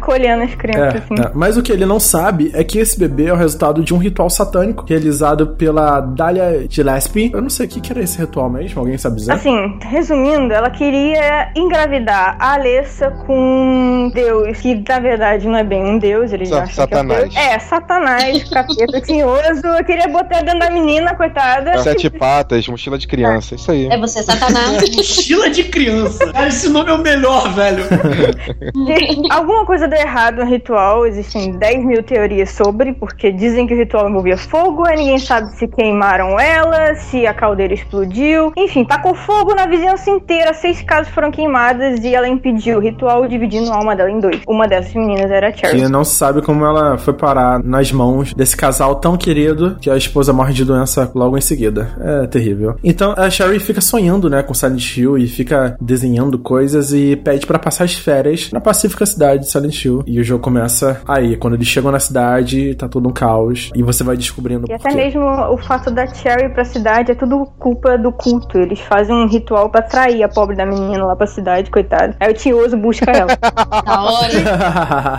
acolhendo, 0.00 0.42
as 0.44 0.54
crianças, 0.54 0.94
É, 0.94 0.98
assim. 0.98 1.14
é. 1.22 1.30
Mas 1.34 1.56
o 1.56 1.62
que 1.62 1.72
ele 1.72 1.86
não 1.86 2.00
sabe 2.00 2.50
é 2.54 2.64
que 2.64 2.78
esse 2.78 2.98
bebê 2.98 3.26
é 3.26 3.32
o 3.32 3.36
resultado 3.36 3.82
de 3.82 3.92
um 3.94 3.98
ritual 3.98 4.30
satânico 4.30 4.84
realizado 4.88 5.48
pela 5.48 6.00
Dahlia 6.00 6.66
Gillespie. 6.68 7.30
Eu 7.32 7.42
não 7.42 7.50
sei 7.50 7.66
o 7.66 7.68
que 7.68 7.80
que 7.80 7.92
era 7.92 8.02
esse 8.02 8.18
ritual 8.18 8.48
mesmo, 8.50 8.80
alguém 8.80 8.96
sabe 8.98 9.16
dizer? 9.16 9.32
Assim, 9.32 9.78
resumindo, 9.82 10.52
ela 10.52 10.70
queria 10.70 11.50
engravidar 11.54 12.36
a 12.38 12.54
Alessa 12.54 13.10
com 13.26 14.10
Deus, 14.14 14.58
que 14.58 14.82
na 14.88 14.98
verdade 14.98 15.46
não 15.46 15.56
é 15.56 15.64
bem 15.64 15.82
um 15.84 15.98
Deus, 15.98 16.32
eles 16.32 16.48
Sa- 16.48 16.62
acham 16.62 16.74
Satanás. 16.74 17.28
que 17.32 17.38
é, 17.38 17.54
é 17.54 17.58
Satanás, 17.58 18.44
capeta 18.50 19.00
tinhoso. 19.00 19.66
Eu 19.66 19.84
queria 19.84 20.08
botar 20.08 20.42
dentro 20.42 20.60
da 20.60 20.70
menina, 20.70 21.14
coitada. 21.14 21.78
Sete 21.82 22.08
patas, 22.10 22.66
mochila 22.68 22.98
de 22.98 23.06
criança, 23.06 23.54
isso 23.54 23.70
aí. 23.70 23.86
É 23.86 23.98
você, 23.98 24.22
Satanás. 24.22 24.70
Mochila 24.96 25.50
de 25.50 25.64
criança. 25.64 26.30
Cara, 26.32 26.48
esse 26.48 26.68
nome 26.68 26.90
é 26.90 26.94
o 26.94 26.98
melhor, 26.98 27.52
velho. 27.54 27.84
Alguma 29.30 29.64
coisa 29.66 29.86
deu 29.90 29.98
errado 29.98 30.36
no 30.36 30.44
ritual, 30.44 31.06
existem 31.06 31.52
10 31.52 31.84
mil 31.84 32.02
teorias 32.02 32.50
sobre, 32.50 32.92
porque 32.94 33.30
dizem 33.30 33.66
que 33.66 33.74
o 33.74 33.76
ritual 33.76 34.08
envolvia 34.08 34.38
fogo, 34.38 34.86
aí 34.86 34.96
ninguém 34.96 35.18
sabe 35.18 35.50
se 35.56 35.68
queimaram 35.68 36.38
ela, 36.38 36.94
se 36.94 37.26
a 37.26 37.34
caldeira 37.34 37.74
explodiu. 37.74 38.52
Enfim, 38.56 38.84
tacou 38.84 39.14
fogo 39.14 39.54
na 39.54 39.66
vizinhança 39.66 40.10
inteira, 40.10 40.54
seis 40.54 40.80
casas 40.82 41.12
foram 41.12 41.30
queimadas 41.30 42.02
e 42.04 42.14
ela 42.14 42.28
impediu 42.28 42.78
o 42.78 42.80
ritual, 42.80 43.26
dividindo 43.26 43.70
a 43.70 43.76
alma 43.76 43.94
dela 43.94 44.10
em 44.10 44.20
dois. 44.20 44.40
Uma 44.48 44.66
dessas 44.66 44.94
meninas 44.94 45.30
era 45.30 45.48
a 45.48 45.52
Cherry. 45.52 45.88
não 45.88 46.04
se 46.04 46.14
sabe 46.14 46.40
como 46.42 46.64
ela 46.64 46.96
foi 46.96 47.12
parar 47.12 47.62
nas 47.62 47.90
mãos 47.92 48.32
desse 48.32 48.56
casal 48.56 48.94
tão 48.96 49.16
querido 49.16 49.76
que 49.80 49.90
a 49.90 49.96
esposa 49.96 50.32
morre 50.32 50.52
de 50.52 50.64
doença 50.64 51.10
logo 51.14 51.36
em 51.36 51.40
seguida. 51.40 51.90
É 52.00 52.26
terrível. 52.26 52.76
Então 52.84 53.14
a 53.16 53.28
Sherry 53.28 53.58
fica 53.58 53.80
sonhando, 53.80 54.30
né, 54.30 54.42
com 54.42 54.54
Silent 54.54 54.96
Hill 54.96 55.18
e 55.18 55.26
fica 55.26 55.76
desenhando 55.80 56.38
coisas 56.38 56.92
e 56.92 57.16
pede 57.16 57.46
pra 57.46 57.58
passar 57.58 57.84
as 57.84 57.94
férias 57.94 58.50
na 58.52 58.60
pacífica 58.60 59.04
cidade 59.04 59.44
de 59.44 59.50
Silent 59.50 59.79
E 60.06 60.20
o 60.20 60.24
jogo 60.24 60.42
começa 60.42 61.00
aí. 61.06 61.36
Quando 61.36 61.54
eles 61.54 61.66
chegam 61.66 61.90
na 61.90 61.98
cidade, 62.00 62.74
tá 62.74 62.88
tudo 62.88 63.08
um 63.08 63.12
caos. 63.12 63.70
E 63.74 63.82
você 63.82 64.02
vai 64.04 64.16
descobrindo 64.16 64.64
E 64.66 64.68
por 64.68 64.74
até 64.74 64.90
quê. 64.90 64.94
mesmo 64.96 65.22
o 65.24 65.56
fato 65.58 65.90
da 65.90 66.06
Cherry 66.06 66.48
pra 66.52 66.64
cidade 66.64 67.12
é 67.12 67.14
tudo 67.14 67.46
culpa 67.58 67.96
do 67.98 68.12
culto. 68.12 68.58
Eles 68.58 68.80
fazem 68.80 69.14
um 69.14 69.26
ritual 69.28 69.70
pra 69.70 69.80
atrair 69.80 70.22
a 70.22 70.28
pobre 70.28 70.56
da 70.56 70.66
menina 70.66 71.04
lá 71.04 71.16
pra 71.16 71.26
cidade, 71.26 71.70
coitada. 71.70 72.16
Aí 72.20 72.30
o 72.30 72.34
tinhoso 72.34 72.76
busca 72.76 73.10
ela. 73.10 73.30
Da 73.84 74.02
hora. 74.02 74.30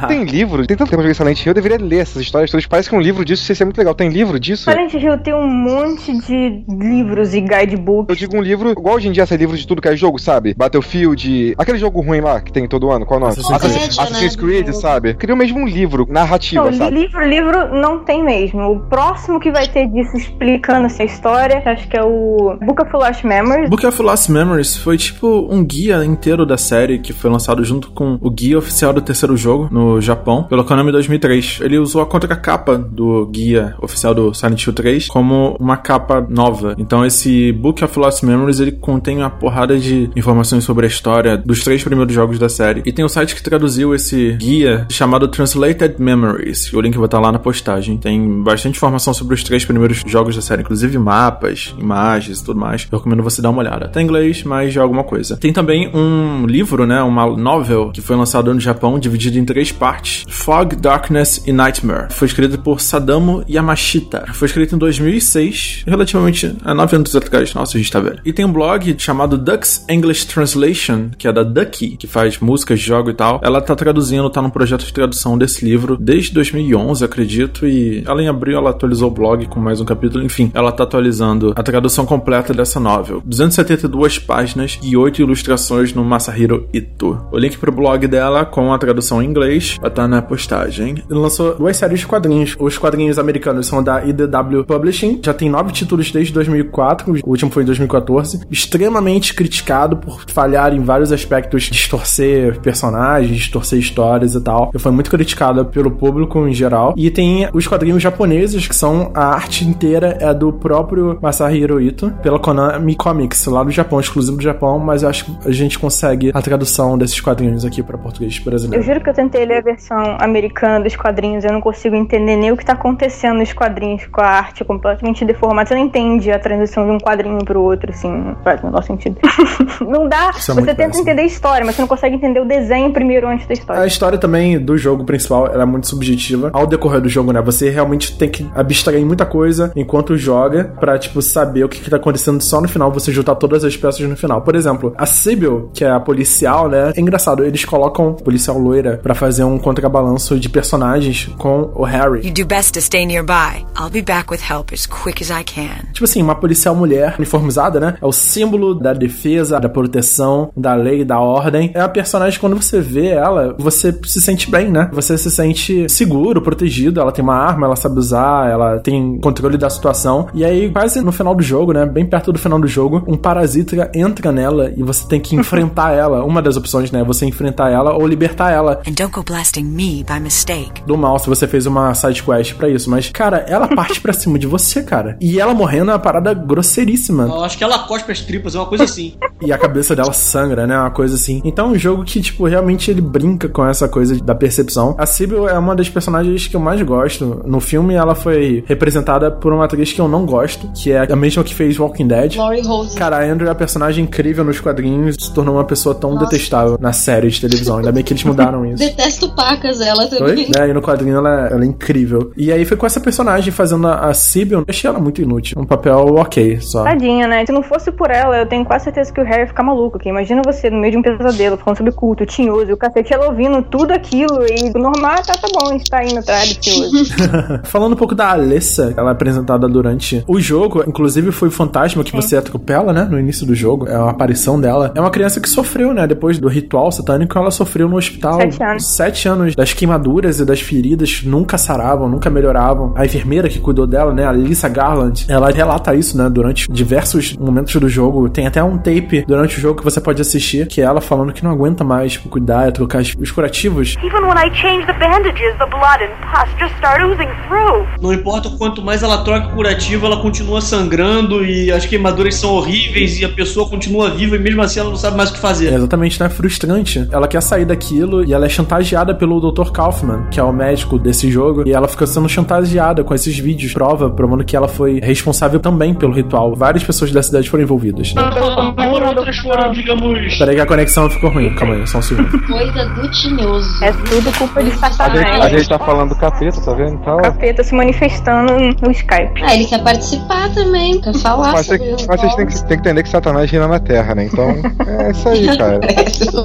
Tem 0.07 0.23
livro, 0.23 0.65
tem 0.67 0.77
tanto 0.77 0.89
tempo 0.89 1.01
que 1.01 1.07
eu 1.09 1.13
joguei 1.13 1.13
Silent 1.13 1.39
Hill, 1.45 1.51
eu 1.51 1.53
deveria 1.53 1.77
ler 1.77 1.99
essas 1.99 2.21
histórias 2.21 2.49
todas. 2.51 2.65
Parece 2.65 2.89
que 2.89 2.95
um 2.95 3.01
livro 3.01 3.23
disso 3.25 3.49
ia 3.51 3.55
ser 3.55 3.65
muito 3.65 3.77
legal. 3.77 3.93
Tem 3.95 4.09
livro 4.09 4.39
disso? 4.39 4.69
Silent 4.69 4.93
Hill 4.93 5.17
tem 5.19 5.33
um 5.33 5.47
monte 5.47 6.11
de 6.25 6.63
livros 6.69 7.33
e 7.33 7.39
Eu 7.39 7.45
guidebooks. 7.45 8.17
digo 8.17 8.37
um 8.37 8.41
livro, 8.41 8.71
igual 8.71 8.95
hoje 8.95 9.07
em 9.07 9.11
dia 9.11 9.25
sai 9.25 9.37
livro 9.37 9.57
de 9.57 9.65
tudo 9.65 9.81
que 9.81 9.87
é 9.87 9.95
jogo, 9.95 10.19
sabe? 10.19 10.53
Battlefield, 10.55 11.55
aquele 11.57 11.77
jogo 11.77 12.01
ruim 12.01 12.21
lá 12.21 12.41
que 12.41 12.51
tem 12.51 12.67
todo 12.67 12.91
ano, 12.91 13.05
qual 13.05 13.19
é 13.19 13.23
o 13.23 13.27
nome? 13.27 13.39
Assassin's 13.39 13.59
Creed. 13.59 13.99
Assassin's 13.99 14.35
né? 14.35 14.41
Sabe? 14.73 15.13
Queria 15.13 15.35
mesmo 15.35 15.59
um 15.59 15.67
livro, 15.67 16.07
narrativa, 16.09 16.65
Não, 16.65 16.73
sabe? 16.73 16.95
livro, 16.95 17.27
livro 17.27 17.75
não 17.75 17.99
tem 17.99 18.23
mesmo. 18.23 18.61
O 18.71 18.79
próximo 18.79 19.39
que 19.39 19.51
vai 19.51 19.67
ter 19.67 19.87
disso 19.87 20.17
explicando 20.17 20.85
essa 20.85 21.03
história, 21.03 21.61
acho 21.65 21.87
que 21.87 21.97
é 21.97 22.03
o 22.03 22.57
Book 22.65 22.81
of 22.81 22.93
Lost 22.93 23.23
Memories. 23.23 23.69
Book 23.69 23.85
of 23.85 24.01
Lost 24.01 24.29
Memories 24.29 24.77
foi 24.77 24.97
tipo 24.97 25.47
um 25.49 25.63
guia 25.63 26.03
inteiro 26.03 26.45
da 26.45 26.57
série 26.57 26.99
que 26.99 27.13
foi 27.13 27.29
lançado 27.29 27.63
junto 27.63 27.91
com 27.91 28.17
o 28.21 28.29
guia 28.29 28.57
oficial 28.57 28.93
do 28.93 29.01
terceiro 29.01 29.35
jogo 29.37 29.67
no 29.71 30.01
Japão, 30.01 30.43
pelo 30.43 30.63
Konami 30.63 30.91
2003. 30.91 31.59
Ele 31.61 31.77
usou 31.77 32.01
a 32.01 32.05
contracapa 32.05 32.77
do 32.77 33.25
guia 33.27 33.75
oficial 33.81 34.13
do 34.13 34.33
Silent 34.33 34.65
Hill 34.65 34.73
3 34.73 35.07
como 35.07 35.55
uma 35.59 35.77
capa 35.77 36.25
nova. 36.29 36.75
Então 36.77 37.05
esse 37.05 37.51
Book 37.51 37.83
of 37.83 37.97
Lost 37.99 38.23
Memories 38.23 38.59
ele 38.59 38.71
contém 38.71 39.17
uma 39.17 39.29
porrada 39.29 39.77
de 39.77 40.09
informações 40.15 40.63
sobre 40.63 40.85
a 40.85 40.89
história 40.89 41.37
dos 41.37 41.63
três 41.63 41.83
primeiros 41.83 42.13
jogos 42.13 42.39
da 42.39 42.49
série. 42.49 42.81
E 42.85 42.91
tem 42.91 43.05
um 43.05 43.09
site 43.09 43.35
que 43.35 43.43
traduziu 43.43 43.93
esse 43.93 44.37
guia 44.41 44.87
chamado 44.89 45.27
Translated 45.27 45.95
Memories. 45.99 46.73
O 46.73 46.81
link 46.81 46.97
vai 46.97 47.05
estar 47.05 47.19
lá 47.19 47.31
na 47.31 47.37
postagem. 47.37 47.95
Tem 47.95 48.41
bastante 48.41 48.75
informação 48.75 49.13
sobre 49.13 49.35
os 49.35 49.43
três 49.43 49.63
primeiros 49.63 50.01
jogos 50.07 50.35
da 50.35 50.41
série, 50.41 50.63
inclusive 50.63 50.97
mapas, 50.97 51.75
imagens 51.77 52.39
e 52.39 52.43
tudo 52.43 52.59
mais. 52.59 52.87
Eu 52.91 52.97
recomendo 52.97 53.21
você 53.21 53.39
dar 53.39 53.51
uma 53.51 53.59
olhada. 53.59 53.87
Tá 53.87 54.01
em 54.01 54.05
inglês, 54.05 54.43
mas 54.43 54.73
já 54.73 54.81
é 54.81 54.83
alguma 54.83 55.03
coisa. 55.03 55.37
Tem 55.37 55.53
também 55.53 55.95
um 55.95 56.47
livro, 56.47 56.87
né, 56.87 57.03
uma 57.03 57.27
novel 57.37 57.91
que 57.93 58.01
foi 58.01 58.15
lançado 58.15 58.51
no 58.51 58.59
Japão, 58.59 58.97
dividido 58.97 59.37
em 59.37 59.45
três 59.45 59.71
partes: 59.71 60.25
Fog, 60.27 60.75
Darkness 60.75 61.43
e 61.45 61.53
Nightmare. 61.53 62.07
Foi 62.09 62.27
escrito 62.27 62.57
por 62.57 62.81
Sadamu 62.81 63.43
Yamashita. 63.47 64.25
Foi 64.33 64.47
escrito 64.47 64.73
em 64.73 64.79
2006, 64.79 65.83
relativamente 65.85 66.55
há 66.65 66.73
nove 66.73 66.95
anos 66.95 67.15
atrás. 67.15 67.53
Nossa, 67.53 67.77
a 67.77 67.79
gente 67.79 67.91
tá 67.91 67.99
velho. 67.99 68.19
E 68.25 68.33
tem 68.33 68.43
um 68.43 68.51
blog 68.51 68.95
chamado 68.97 69.37
Ducks 69.37 69.85
English 69.87 70.25
Translation, 70.25 71.11
que 71.15 71.27
é 71.27 71.31
da 71.31 71.43
Ducky, 71.43 71.95
que 71.95 72.07
faz 72.07 72.39
músicas, 72.39 72.79
jogo 72.79 73.11
e 73.11 73.13
tal. 73.13 73.39
Ela 73.43 73.61
tá 73.61 73.75
traduzindo, 73.75 74.30
tá 74.31 74.41
num 74.41 74.49
projeto 74.49 74.85
de 74.85 74.93
tradução 74.93 75.37
desse 75.37 75.63
livro 75.63 75.97
desde 75.97 76.33
2011, 76.33 77.03
acredito, 77.03 77.67
e 77.67 78.03
ela 78.05 78.21
em 78.21 78.27
abril 78.27 78.57
ela 78.57 78.71
atualizou 78.71 79.09
o 79.09 79.13
blog 79.13 79.45
com 79.47 79.59
mais 79.59 79.79
um 79.79 79.85
capítulo. 79.85 80.23
Enfim, 80.23 80.51
ela 80.53 80.71
tá 80.71 80.83
atualizando 80.83 81.53
a 81.55 81.63
tradução 81.63 82.05
completa 82.05 82.53
dessa 82.53 82.79
novel. 82.79 83.21
272 83.25 84.19
páginas 84.19 84.79
e 84.81 84.95
8 84.95 85.21
ilustrações 85.21 85.93
no 85.93 86.03
Masahiro 86.03 86.67
Ito. 86.73 87.27
O 87.31 87.37
link 87.37 87.57
pro 87.57 87.71
blog 87.71 88.07
dela 88.07 88.45
com 88.45 88.73
a 88.73 88.77
tradução 88.77 89.21
em 89.21 89.27
inglês 89.27 89.77
vai 89.79 89.89
estar 89.89 90.07
na 90.07 90.21
postagem. 90.21 91.03
Ele 91.09 91.19
lançou 91.19 91.55
duas 91.55 91.77
séries 91.77 91.99
de 91.99 92.07
quadrinhos. 92.07 92.55
Os 92.59 92.77
quadrinhos 92.77 93.19
americanos 93.19 93.67
são 93.67 93.83
da 93.83 94.03
IDW 94.05 94.63
Publishing, 94.65 95.19
já 95.23 95.33
tem 95.33 95.49
nove 95.49 95.71
títulos 95.71 96.11
desde 96.11 96.33
2004, 96.33 97.13
o 97.23 97.29
último 97.29 97.51
foi 97.51 97.63
em 97.63 97.65
2014. 97.65 98.41
Extremamente 98.49 99.33
criticado 99.33 99.97
por 99.97 100.23
falhar 100.27 100.73
em 100.73 100.83
vários 100.83 101.11
aspectos, 101.11 101.63
distorcer 101.63 102.59
personagens, 102.59 103.37
distorcer 103.37 103.79
histórias 104.11 104.35
e 104.35 104.41
tal. 104.41 104.71
Foi 104.77 104.91
muito 104.91 105.09
criticado 105.09 105.65
pelo 105.65 105.91
público 105.91 106.47
em 106.47 106.53
geral. 106.53 106.93
E 106.97 107.09
tem 107.09 107.47
os 107.53 107.67
quadrinhos 107.67 108.01
japoneses, 108.01 108.67
que 108.67 108.75
são 108.75 109.11
a 109.13 109.25
arte 109.25 109.65
inteira 109.65 110.17
é 110.19 110.33
do 110.33 110.51
próprio 110.51 111.17
Masahiro 111.21 111.79
Ito, 111.81 112.11
pela 112.21 112.39
Konami 112.39 112.95
Comics, 112.95 113.45
lá 113.45 113.63
do 113.63 113.71
Japão, 113.71 113.99
exclusivo 113.99 114.37
do 114.37 114.43
Japão, 114.43 114.79
mas 114.79 115.03
eu 115.03 115.09
acho 115.09 115.25
que 115.25 115.47
a 115.47 115.51
gente 115.51 115.79
consegue 115.79 116.31
a 116.33 116.41
tradução 116.41 116.97
desses 116.97 117.19
quadrinhos 117.19 117.63
aqui 117.65 117.81
para 117.81 117.97
português 117.97 118.37
Eu 118.37 118.43
brasileiro. 118.43 118.83
juro 118.83 119.01
que 119.01 119.09
eu 119.09 119.13
tentei 119.13 119.45
ler 119.45 119.57
a 119.59 119.61
versão 119.61 120.17
americana 120.19 120.83
dos 120.83 120.95
quadrinhos, 120.95 121.43
eu 121.43 121.53
não 121.53 121.61
consigo 121.61 121.95
entender 121.95 122.35
nem 122.35 122.51
o 122.51 122.57
que 122.57 122.65
tá 122.65 122.73
acontecendo 122.73 123.39
nos 123.39 123.53
quadrinhos 123.53 124.05
com 124.07 124.21
a 124.21 124.27
arte 124.27 124.63
completamente 124.63 125.23
deformada. 125.23 125.69
Você 125.69 125.75
não 125.75 125.81
entende 125.81 126.31
a 126.31 126.39
transição 126.39 126.85
de 126.85 126.91
um 126.91 126.97
quadrinho 126.97 127.43
pro 127.43 127.61
outro, 127.61 127.91
assim, 127.91 128.11
não 128.11 128.35
faz 128.43 128.61
o 128.61 128.65
menor 128.65 128.83
sentido. 128.83 129.17
não 129.81 130.07
dá. 130.07 130.29
É 130.29 130.31
você 130.33 130.53
tenta 130.53 130.75
péssimo. 130.75 131.01
entender 131.01 131.21
a 131.21 131.25
história, 131.25 131.65
mas 131.65 131.75
você 131.75 131.81
não 131.81 131.87
consegue 131.87 132.15
entender 132.15 132.39
o 132.39 132.45
desenho 132.45 132.91
primeiro 132.91 133.27
antes 133.27 133.47
da 133.47 133.53
A 133.75 133.87
história. 134.01 134.11
história 134.11 134.17
também 134.17 134.59
do 134.59 134.77
jogo 134.77 135.05
principal 135.05 135.47
ela 135.47 135.63
é 135.63 135.65
muito 135.65 135.87
subjetiva. 135.87 136.49
Ao 136.53 136.65
decorrer 136.65 137.01
do 137.01 137.09
jogo, 137.09 137.31
né? 137.31 137.41
Você 137.41 137.69
realmente 137.69 138.17
tem 138.17 138.29
que 138.29 138.49
abstrair 138.55 139.05
muita 139.05 139.25
coisa 139.25 139.71
enquanto 139.75 140.17
joga 140.17 140.73
pra, 140.79 140.97
tipo, 140.97 141.21
saber 141.21 141.63
o 141.63 141.69
que, 141.69 141.79
que 141.79 141.89
tá 141.89 141.97
acontecendo 141.97 142.41
só 142.41 142.59
no 142.59 142.67
final, 142.67 142.91
você 142.91 143.11
juntar 143.11 143.35
todas 143.35 143.63
as 143.63 143.77
peças 143.77 144.07
no 144.07 144.17
final. 144.17 144.41
Por 144.41 144.55
exemplo, 144.55 144.93
a 144.97 145.05
Sybil, 145.05 145.69
que 145.73 145.85
é 145.85 145.91
a 145.91 145.99
policial, 145.99 146.67
né? 146.67 146.91
É 146.95 146.99
engraçado, 146.99 147.45
eles 147.45 147.63
colocam 147.63 148.13
policial 148.13 148.57
loira 148.57 148.99
pra 149.01 149.13
fazer 149.13 149.43
um 149.43 149.57
contrabalanço 149.57 150.39
de 150.39 150.49
personagens 150.49 151.29
com 151.37 151.71
o 151.75 151.83
Harry. 151.83 152.25
You 152.25 152.33
do 152.33 152.45
best 152.45 152.73
to 152.73 152.81
stay 152.81 153.05
nearby. 153.05 153.65
I'll 153.79 153.89
be 153.91 154.01
back 154.01 154.31
with 154.31 154.39
help 154.49 154.71
as 154.73 154.85
quick 154.85 155.23
as 155.23 155.29
I 155.29 155.43
can. 155.43 155.91
Tipo 155.93 156.05
assim, 156.05 156.21
uma 156.21 156.35
policial 156.35 156.75
mulher 156.75 157.15
uniformizada, 157.17 157.79
né? 157.79 157.97
É 158.01 158.05
o 158.05 158.11
símbolo 158.11 158.73
da 158.73 158.93
defesa, 158.93 159.59
da 159.59 159.69
proteção, 159.69 160.51
da 160.55 160.73
lei, 160.73 161.05
da 161.05 161.19
ordem. 161.19 161.71
É 161.73 161.81
a 161.81 161.89
personagem, 161.89 162.39
quando 162.39 162.55
você 162.55 162.81
vê 162.81 163.07
ela, 163.07 163.55
você 163.57 163.90
se 164.05 164.21
sente 164.21 164.49
bem, 164.49 164.69
né? 164.69 164.89
Você 164.93 165.17
se 165.17 165.29
sente 165.31 165.87
seguro, 165.89 166.41
protegido. 166.41 166.99
Ela 166.99 167.11
tem 167.11 167.23
uma 167.23 167.35
arma, 167.35 167.65
ela 167.67 167.75
sabe 167.75 167.99
usar, 167.99 168.49
ela 168.49 168.79
tem 168.79 169.17
controle 169.19 169.57
da 169.57 169.69
situação. 169.69 170.27
E 170.33 170.43
aí, 170.45 170.69
quase 170.71 171.01
no 171.01 171.11
final 171.11 171.35
do 171.35 171.43
jogo, 171.43 171.71
né? 171.73 171.85
Bem 171.85 172.05
perto 172.05 172.31
do 172.31 172.39
final 172.39 172.59
do 172.59 172.67
jogo, 172.67 173.03
um 173.07 173.17
parasita 173.17 173.89
entra 173.93 174.31
nela 174.31 174.71
e 174.75 174.83
você 174.83 175.07
tem 175.07 175.19
que 175.19 175.35
enfrentar 175.37 175.91
ela. 175.91 176.23
Uma 176.23 176.41
das 176.41 176.57
opções, 176.57 176.91
né? 176.91 177.01
é 177.01 177.03
Você 177.03 177.25
enfrentar 177.25 177.69
ela 177.69 177.93
ou 177.93 178.07
libertar 178.07 178.51
ela 178.51 178.81
And 178.87 178.93
don't 178.93 179.11
go 179.11 179.23
blasting 179.23 179.63
me 179.63 180.03
by 180.03 180.19
mistake. 180.19 180.83
do 180.85 180.97
mal 180.97 181.17
se 181.19 181.27
você 181.27 181.47
fez 181.47 181.65
uma 181.65 181.93
side 181.93 182.23
quest 182.23 182.55
pra 182.55 182.69
isso. 182.69 182.89
Mas, 182.89 183.09
cara, 183.09 183.37
ela 183.47 183.67
parte 183.67 183.99
pra 184.01 184.13
cima 184.13 184.37
de 184.39 184.47
você, 184.47 184.83
cara. 184.83 185.17
E 185.19 185.39
ela 185.39 185.53
morrendo 185.53 185.91
é 185.91 185.93
uma 185.93 185.99
parada 185.99 186.33
grosseiríssima. 186.33 187.23
Eu 187.23 187.43
acho 187.43 187.57
que 187.57 187.63
ela 187.63 187.79
cospe 187.79 188.11
as 188.11 188.21
tripas, 188.21 188.55
é 188.55 188.59
uma 188.59 188.67
coisa 188.67 188.83
assim. 188.83 189.15
e 189.41 189.51
a 189.51 189.57
cabeça 189.57 189.95
dela 189.95 190.13
sangra, 190.13 190.65
né? 190.67 190.77
Uma 190.77 190.91
coisa 190.91 191.15
assim. 191.15 191.41
Então 191.43 191.67
é 191.67 191.69
um 191.71 191.77
jogo 191.77 192.03
que, 192.03 192.21
tipo, 192.21 192.45
realmente 192.45 192.89
ele 192.91 193.01
brinca 193.01 193.49
com 193.49 193.65
essa 193.65 193.80
coisa 193.87 194.21
da 194.23 194.35
percepção. 194.35 194.95
A 194.97 195.05
Sibyl 195.05 195.47
é 195.47 195.57
uma 195.57 195.75
das 195.75 195.89
personagens 195.89 196.47
que 196.47 196.55
eu 196.55 196.59
mais 196.59 196.81
gosto. 196.81 197.41
No 197.45 197.59
filme, 197.59 197.93
ela 197.93 198.15
foi 198.15 198.63
representada 198.67 199.31
por 199.31 199.53
uma 199.53 199.65
atriz 199.65 199.93
que 199.93 200.01
eu 200.01 200.07
não 200.07 200.25
gosto, 200.25 200.69
que 200.73 200.91
é 200.91 201.11
a 201.11 201.15
mesma 201.15 201.43
que 201.43 201.53
fez 201.53 201.77
Walking 201.79 202.07
Dead. 202.07 202.35
Laurie 202.35 202.61
Rose. 202.61 202.95
Cara, 202.97 203.17
a 203.17 203.23
Andrew 203.23 203.47
é 203.47 203.49
uma 203.49 203.55
personagem 203.55 204.03
incrível 204.03 204.43
nos 204.43 204.59
quadrinhos, 204.59 205.15
se 205.19 205.33
tornou 205.33 205.55
uma 205.55 205.65
pessoa 205.65 205.95
tão 205.95 206.13
Nossa. 206.13 206.25
detestável 206.25 206.77
na 206.79 206.93
série 206.93 207.29
de 207.29 207.41
televisão. 207.41 207.77
Ainda 207.77 207.91
bem 207.91 208.03
que 208.03 208.13
eles 208.13 208.23
mudaram 208.23 208.65
isso. 208.65 208.77
Detesto 208.77 209.33
pacas 209.35 209.81
ela 209.81 210.03
Oi? 210.03 210.09
também. 210.09 210.51
É, 210.57 210.67
e 210.67 210.73
no 210.73 210.81
quadrinho 210.81 211.17
ela, 211.17 211.47
ela 211.47 211.63
é 211.63 211.67
incrível. 211.67 212.31
E 212.35 212.51
aí 212.51 212.65
foi 212.65 212.77
com 212.77 212.85
essa 212.85 212.99
personagem 212.99 213.51
fazendo 213.51 213.87
a, 213.87 214.09
a 214.09 214.13
Sibyl. 214.13 214.59
Eu 214.59 214.65
achei 214.67 214.89
ela 214.89 214.99
muito 214.99 215.21
inútil. 215.21 215.59
Um 215.59 215.65
papel 215.65 215.97
ok, 216.15 216.59
só. 216.61 216.83
Tadinha, 216.83 217.27
né? 217.27 217.45
Se 217.45 217.51
não 217.51 217.63
fosse 217.63 217.91
por 217.91 218.11
ela, 218.11 218.37
eu 218.37 218.45
tenho 218.45 218.65
quase 218.65 218.85
certeza 218.85 219.11
que 219.11 219.19
o 219.19 219.23
Harry 219.23 219.41
ia 219.41 219.47
ficar 219.47 219.63
maluco 219.63 219.97
aqui. 219.97 220.09
Imagina 220.09 220.41
você 220.45 220.69
no 220.69 220.79
meio 220.79 220.91
de 220.91 220.97
um 220.97 221.01
pesadelo, 221.01 221.57
falando 221.57 221.77
sobre 221.77 221.91
culto, 221.91 222.25
tinhoso, 222.25 222.69
e 222.69 222.73
o 222.73 222.77
cacete, 222.77 223.13
ela 223.13 223.27
ouvindo 223.27 223.61
tudo 223.71 223.91
aquilo 223.91 224.43
e 224.45 224.69
normal, 224.77 225.15
tá, 225.25 225.33
tá 225.33 225.47
bom, 225.53 225.69
a 225.69 225.71
gente 225.73 225.89
tá 225.89 226.03
indo 226.03 226.19
atrás 226.19 226.53
do 226.53 226.59
tinhoso. 226.59 227.13
Falando 227.65 227.93
um 227.93 227.95
pouco 227.95 228.13
da 228.13 228.31
Alessa, 228.31 228.93
ela 228.97 229.09
é 229.09 229.13
apresentada 229.13 229.67
durante 229.67 230.23
o 230.27 230.39
jogo, 230.39 230.83
inclusive 230.87 231.31
foi 231.31 231.47
o 231.47 231.51
fantasma 231.51 232.03
que 232.03 232.15
você 232.15 232.35
atropela, 232.37 232.91
né? 232.93 233.07
No 233.09 233.19
início 233.19 233.45
do 233.45 233.55
jogo. 233.55 233.87
É 233.87 233.97
uma 233.97 234.11
aparição 234.11 234.59
dela. 234.59 234.91
É 234.95 234.99
uma 234.99 235.09
criança 235.09 235.39
que 235.39 235.49
sofreu, 235.49 235.93
né? 235.93 236.05
Depois 236.05 236.37
do 236.39 236.47
ritual 236.47 236.91
satânico, 236.91 237.37
ela 237.37 237.51
sofreu 237.51 237.87
no 237.87 237.95
hospital. 237.97 238.39
Sete 238.41 238.63
anos. 238.63 238.87
Sete 238.87 239.27
anos 239.27 239.55
das 239.55 239.73
queimaduras 239.73 240.39
e 240.39 240.45
das 240.45 240.59
feridas 240.61 241.21
nunca 241.23 241.57
saravam, 241.57 242.09
nunca 242.09 242.29
melhoravam. 242.29 242.93
A 242.95 243.05
enfermeira 243.05 243.47
que 243.49 243.59
cuidou 243.59 243.87
dela, 243.87 244.13
né? 244.13 244.25
A 244.25 244.31
Lisa 244.31 244.67
Garland, 244.67 245.25
ela 245.29 245.49
relata 245.49 245.95
isso, 245.95 246.17
né? 246.17 246.29
Durante 246.29 246.71
diversos 246.71 247.35
momentos 247.37 247.73
do 247.75 247.87
jogo. 247.89 248.29
Tem 248.29 248.47
até 248.47 248.63
um 248.63 248.77
tape 248.77 249.23
durante 249.27 249.57
o 249.57 249.61
jogo 249.61 249.79
que 249.79 249.83
você 249.83 250.01
pode 250.01 250.21
assistir, 250.21 250.67
que 250.67 250.81
é 250.81 250.83
ela 250.83 251.01
falando 251.01 251.31
que 251.33 251.43
não 251.43 251.51
aguenta 251.51 251.83
mais 251.83 252.13
tipo, 252.13 252.29
cuidar 252.29 252.69
e 252.69 252.71
trocar 252.71 253.01
os- 253.01 253.15
os 253.19 253.31
curativos. 253.31 253.60
Even 254.03 254.23
when 254.25 254.37
I 254.37 254.49
change 254.53 254.85
the 254.87 254.93
bandages, 254.93 255.53
the 255.59 255.65
blood 255.67 256.01
and 256.01 256.11
pus 256.31 256.49
just 256.59 256.75
start 256.77 257.01
oozing 257.03 257.29
through. 257.47 257.85
Não 258.01 258.13
importa 258.13 258.47
o 258.49 258.57
quanto 258.57 258.81
mais 258.81 259.03
ela 259.03 259.23
troca 259.23 259.47
o 259.47 259.51
curativo, 259.55 260.05
ela 260.05 260.21
continua 260.21 260.61
sangrando 260.61 261.45
e 261.45 261.71
as 261.71 261.85
queimaduras 261.85 262.35
são 262.35 262.51
horríveis 262.51 263.19
e 263.19 263.25
a 263.25 263.29
pessoa 263.29 263.67
continua 263.69 264.09
viva 264.11 264.35
e 264.35 264.39
mesmo 264.39 264.61
assim 264.61 264.79
ela 264.79 264.89
não 264.89 264.95
sabe 264.97 265.17
mais 265.17 265.29
o 265.29 265.33
que 265.33 265.39
É 265.39 265.41
fazer. 265.41 265.73
exatamente, 265.73 266.19
né? 266.19 266.29
Frustrante. 266.29 267.07
Ela 267.11 267.27
quer 267.27 267.41
sair 267.41 267.65
daquilo 267.65 268.23
e 268.23 268.33
ela 268.33 268.45
é 268.45 268.49
chantageada 268.49 269.13
pelo 269.13 269.39
Dr. 269.51 269.71
Kaufman, 269.71 270.27
que 270.31 270.39
é 270.39 270.43
o 270.43 270.51
médico 270.51 270.97
desse 270.97 271.29
jogo, 271.29 271.63
e 271.67 271.73
ela 271.73 271.87
fica 271.87 272.05
sendo 272.07 272.27
chantageada 272.29 273.03
com 273.03 273.13
esses 273.13 273.37
vídeos, 273.37 273.73
prova, 273.73 274.09
provando 274.09 274.43
que 274.43 274.55
ela 274.55 274.67
foi 274.67 274.99
responsável 275.01 275.59
também 275.59 275.93
pelo 275.93 276.13
ritual. 276.13 276.55
Várias 276.55 276.83
pessoas 276.83 277.11
da 277.11 277.21
cidade 277.21 277.49
foram 277.49 277.63
envolvidas. 277.63 278.13
Por 278.13 279.03
outras 279.03 279.37
foram, 279.39 279.71
digamos. 279.71 280.37
Peraí 280.37 280.55
que 280.55 280.61
a 280.61 280.65
conexão 280.65 281.09
ficou 281.09 281.29
ruim. 281.31 281.53
Calma 281.55 281.75
aí, 281.75 281.87
só 281.87 281.99
um 281.99 282.01
segundo. 282.01 282.29
Coisa 282.47 282.85
do 282.89 283.11
tinhoso. 283.11 283.50
É 283.81 283.91
tudo 283.91 284.37
culpa 284.37 284.63
de 284.63 284.69
A 284.69 284.73
gente, 284.73 284.83
a 284.85 284.89
Satanás. 284.91 285.51
gente 285.51 285.69
tá 285.69 285.79
falando 285.79 286.09
do 286.09 286.15
capeta, 286.15 286.61
tá 286.61 286.73
vendo? 286.73 286.93
Então, 286.93 287.17
Capeta 287.17 287.63
se 287.63 287.73
manifestando 287.75 288.53
no 288.81 288.91
Skype. 288.91 289.41
Ah, 289.43 289.55
ele 289.55 289.65
quer 289.65 289.83
participar 289.83 290.53
também, 290.53 290.99
quer 291.01 291.13
falar 291.15 291.53
mas, 291.53 291.65
sobre 291.65 291.79
tem, 291.79 292.05
mas 292.07 292.21
vocês 292.21 292.35
têm 292.35 292.45
que, 292.47 292.53
têm 292.53 292.67
que 292.67 292.73
entender 292.75 293.03
que 293.03 293.09
Satanás 293.09 293.49
reina 293.49 293.67
na 293.67 293.79
Terra, 293.79 294.15
né? 294.15 294.25
Então, 294.25 294.49
é 294.87 295.11
isso 295.11 295.29
aí, 295.29 295.45
cara. 295.57 295.79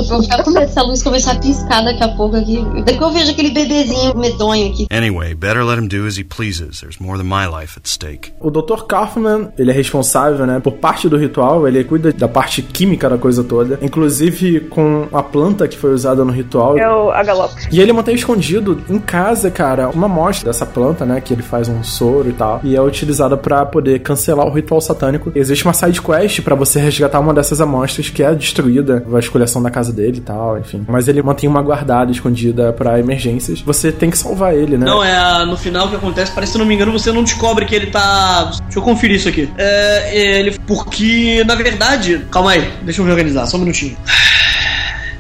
Vou 0.09 0.22
ficar 0.22 0.42
com 0.42 0.50
medo 0.50 0.70
se 0.70 0.78
a 0.78 0.82
luz 0.82 1.02
começar 1.02 1.32
a 1.32 1.36
piscar 1.36 1.82
daqui 1.82 2.02
a 2.02 2.09
pouco 2.09 2.36
aqui. 2.36 2.64
Daqui 2.84 3.02
eu 3.02 3.11
vejo 3.11 3.30
aquele 3.30 3.50
bebezinho 3.50 4.16
medonho 4.16 4.70
aqui. 4.70 4.86
Anyway, 4.90 5.34
better 5.34 5.64
let 5.64 5.78
him 5.78 5.88
do 5.88 6.07
as 6.07 6.18
he 6.18 6.24
pleases. 6.24 6.80
There's 6.80 6.98
more 6.98 7.18
than 7.18 7.24
my 7.24 7.46
life 7.46 7.78
at 7.78 7.86
stake. 7.88 8.32
O 8.40 8.50
Dr. 8.50 8.84
Kaufman, 8.86 9.48
ele 9.59 9.70
é 9.70 9.74
responsável, 9.74 10.46
né, 10.46 10.61
por 10.61 10.72
parte 10.72 11.09
do 11.09 11.16
ritual, 11.16 11.66
ele 11.66 11.82
cuida 11.84 12.12
da 12.12 12.28
parte 12.28 12.62
química 12.62 13.09
da 13.09 13.18
coisa 13.18 13.42
toda, 13.44 13.78
inclusive 13.82 14.61
com 14.68 15.07
a 15.12 15.22
planta 15.22 15.66
que 15.68 15.76
foi 15.76 15.92
usada 15.92 16.24
no 16.24 16.32
ritual. 16.32 16.76
É 16.78 16.88
o 16.97 17.11
Agalopes. 17.11 17.66
E 17.70 17.80
ele 17.80 17.92
mantém 17.92 18.14
escondido 18.14 18.82
em 18.88 18.99
casa, 18.99 19.51
cara, 19.51 19.88
uma 19.88 20.07
amostra 20.07 20.51
dessa 20.51 20.66
planta, 20.66 21.05
né? 21.05 21.20
Que 21.20 21.32
ele 21.34 21.42
faz 21.42 21.68
um 21.68 21.82
soro 21.84 22.28
e 22.28 22.32
tal. 22.32 22.61
E 22.64 22.74
é 22.76 22.80
utilizada 22.80 23.36
pra 23.36 23.64
poder 23.66 24.01
cancelar 24.01 24.47
o 24.47 24.51
ritual 24.53 24.80
satânico. 24.80 25.30
Existe 25.34 25.64
uma 25.64 25.72
side 25.74 26.01
quest 26.01 26.40
pra 26.42 26.55
você 26.55 26.78
resgatar 26.80 27.20
uma 27.20 27.32
dessas 27.34 27.61
amostras 27.61 28.09
que 28.11 28.22
é 28.22 28.34
destruída, 28.34 29.05
a 29.14 29.18
escolhação 29.18 29.62
da 29.62 29.70
casa 29.70 29.92
dele 29.92 30.18
e 30.18 30.20
tal, 30.20 30.59
enfim. 30.59 30.84
Mas 30.88 31.09
ele 31.09 31.22
mantém 31.22 31.49
uma 31.49 31.62
guardada, 31.62 32.11
escondida 32.12 32.72
pra 32.72 32.99
emergências. 32.99 33.61
Você 33.61 33.90
tem 33.92 34.11
que 34.11 34.18
salvar 34.18 34.55
ele, 34.55 34.76
né? 34.78 34.86
Não, 34.86 35.03
é 35.03 35.16
a- 35.16 35.44
no 35.47 35.57
final 35.57 35.86
o 35.86 35.90
que 35.90 35.97
acontece, 35.97 36.32
parece 36.32 36.53
se 36.53 36.59
eu 36.59 36.61
não 36.61 36.66
me 36.66 36.74
engano, 36.74 36.92
você 36.92 37.11
não 37.12 37.22
descobre 37.22 37.64
que 37.64 37.74
ele 37.74 37.86
tá. 37.86 38.44
Deixa 38.64 38.78
eu 38.78 38.82
conferir 38.82 39.16
isso 39.16 39.28
aqui. 39.28 39.49
É, 39.59 40.16
ele. 40.16 40.59
Porque, 40.66 41.42
na 41.47 41.55
verdade. 41.55 42.24
Calma 42.30 42.53
aí, 42.53 42.70
deixa 42.82 43.01
eu 43.01 43.05
me 43.05 43.11
organizar, 43.11 43.47
só 43.47 43.57
um 43.57 43.61
minutinho. 43.61 43.97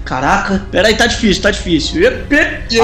Caraca, 0.06 0.64
peraí, 0.70 0.96
tá 0.96 1.06
difícil, 1.06 1.42
tá 1.42 1.50
difícil. 1.50 2.00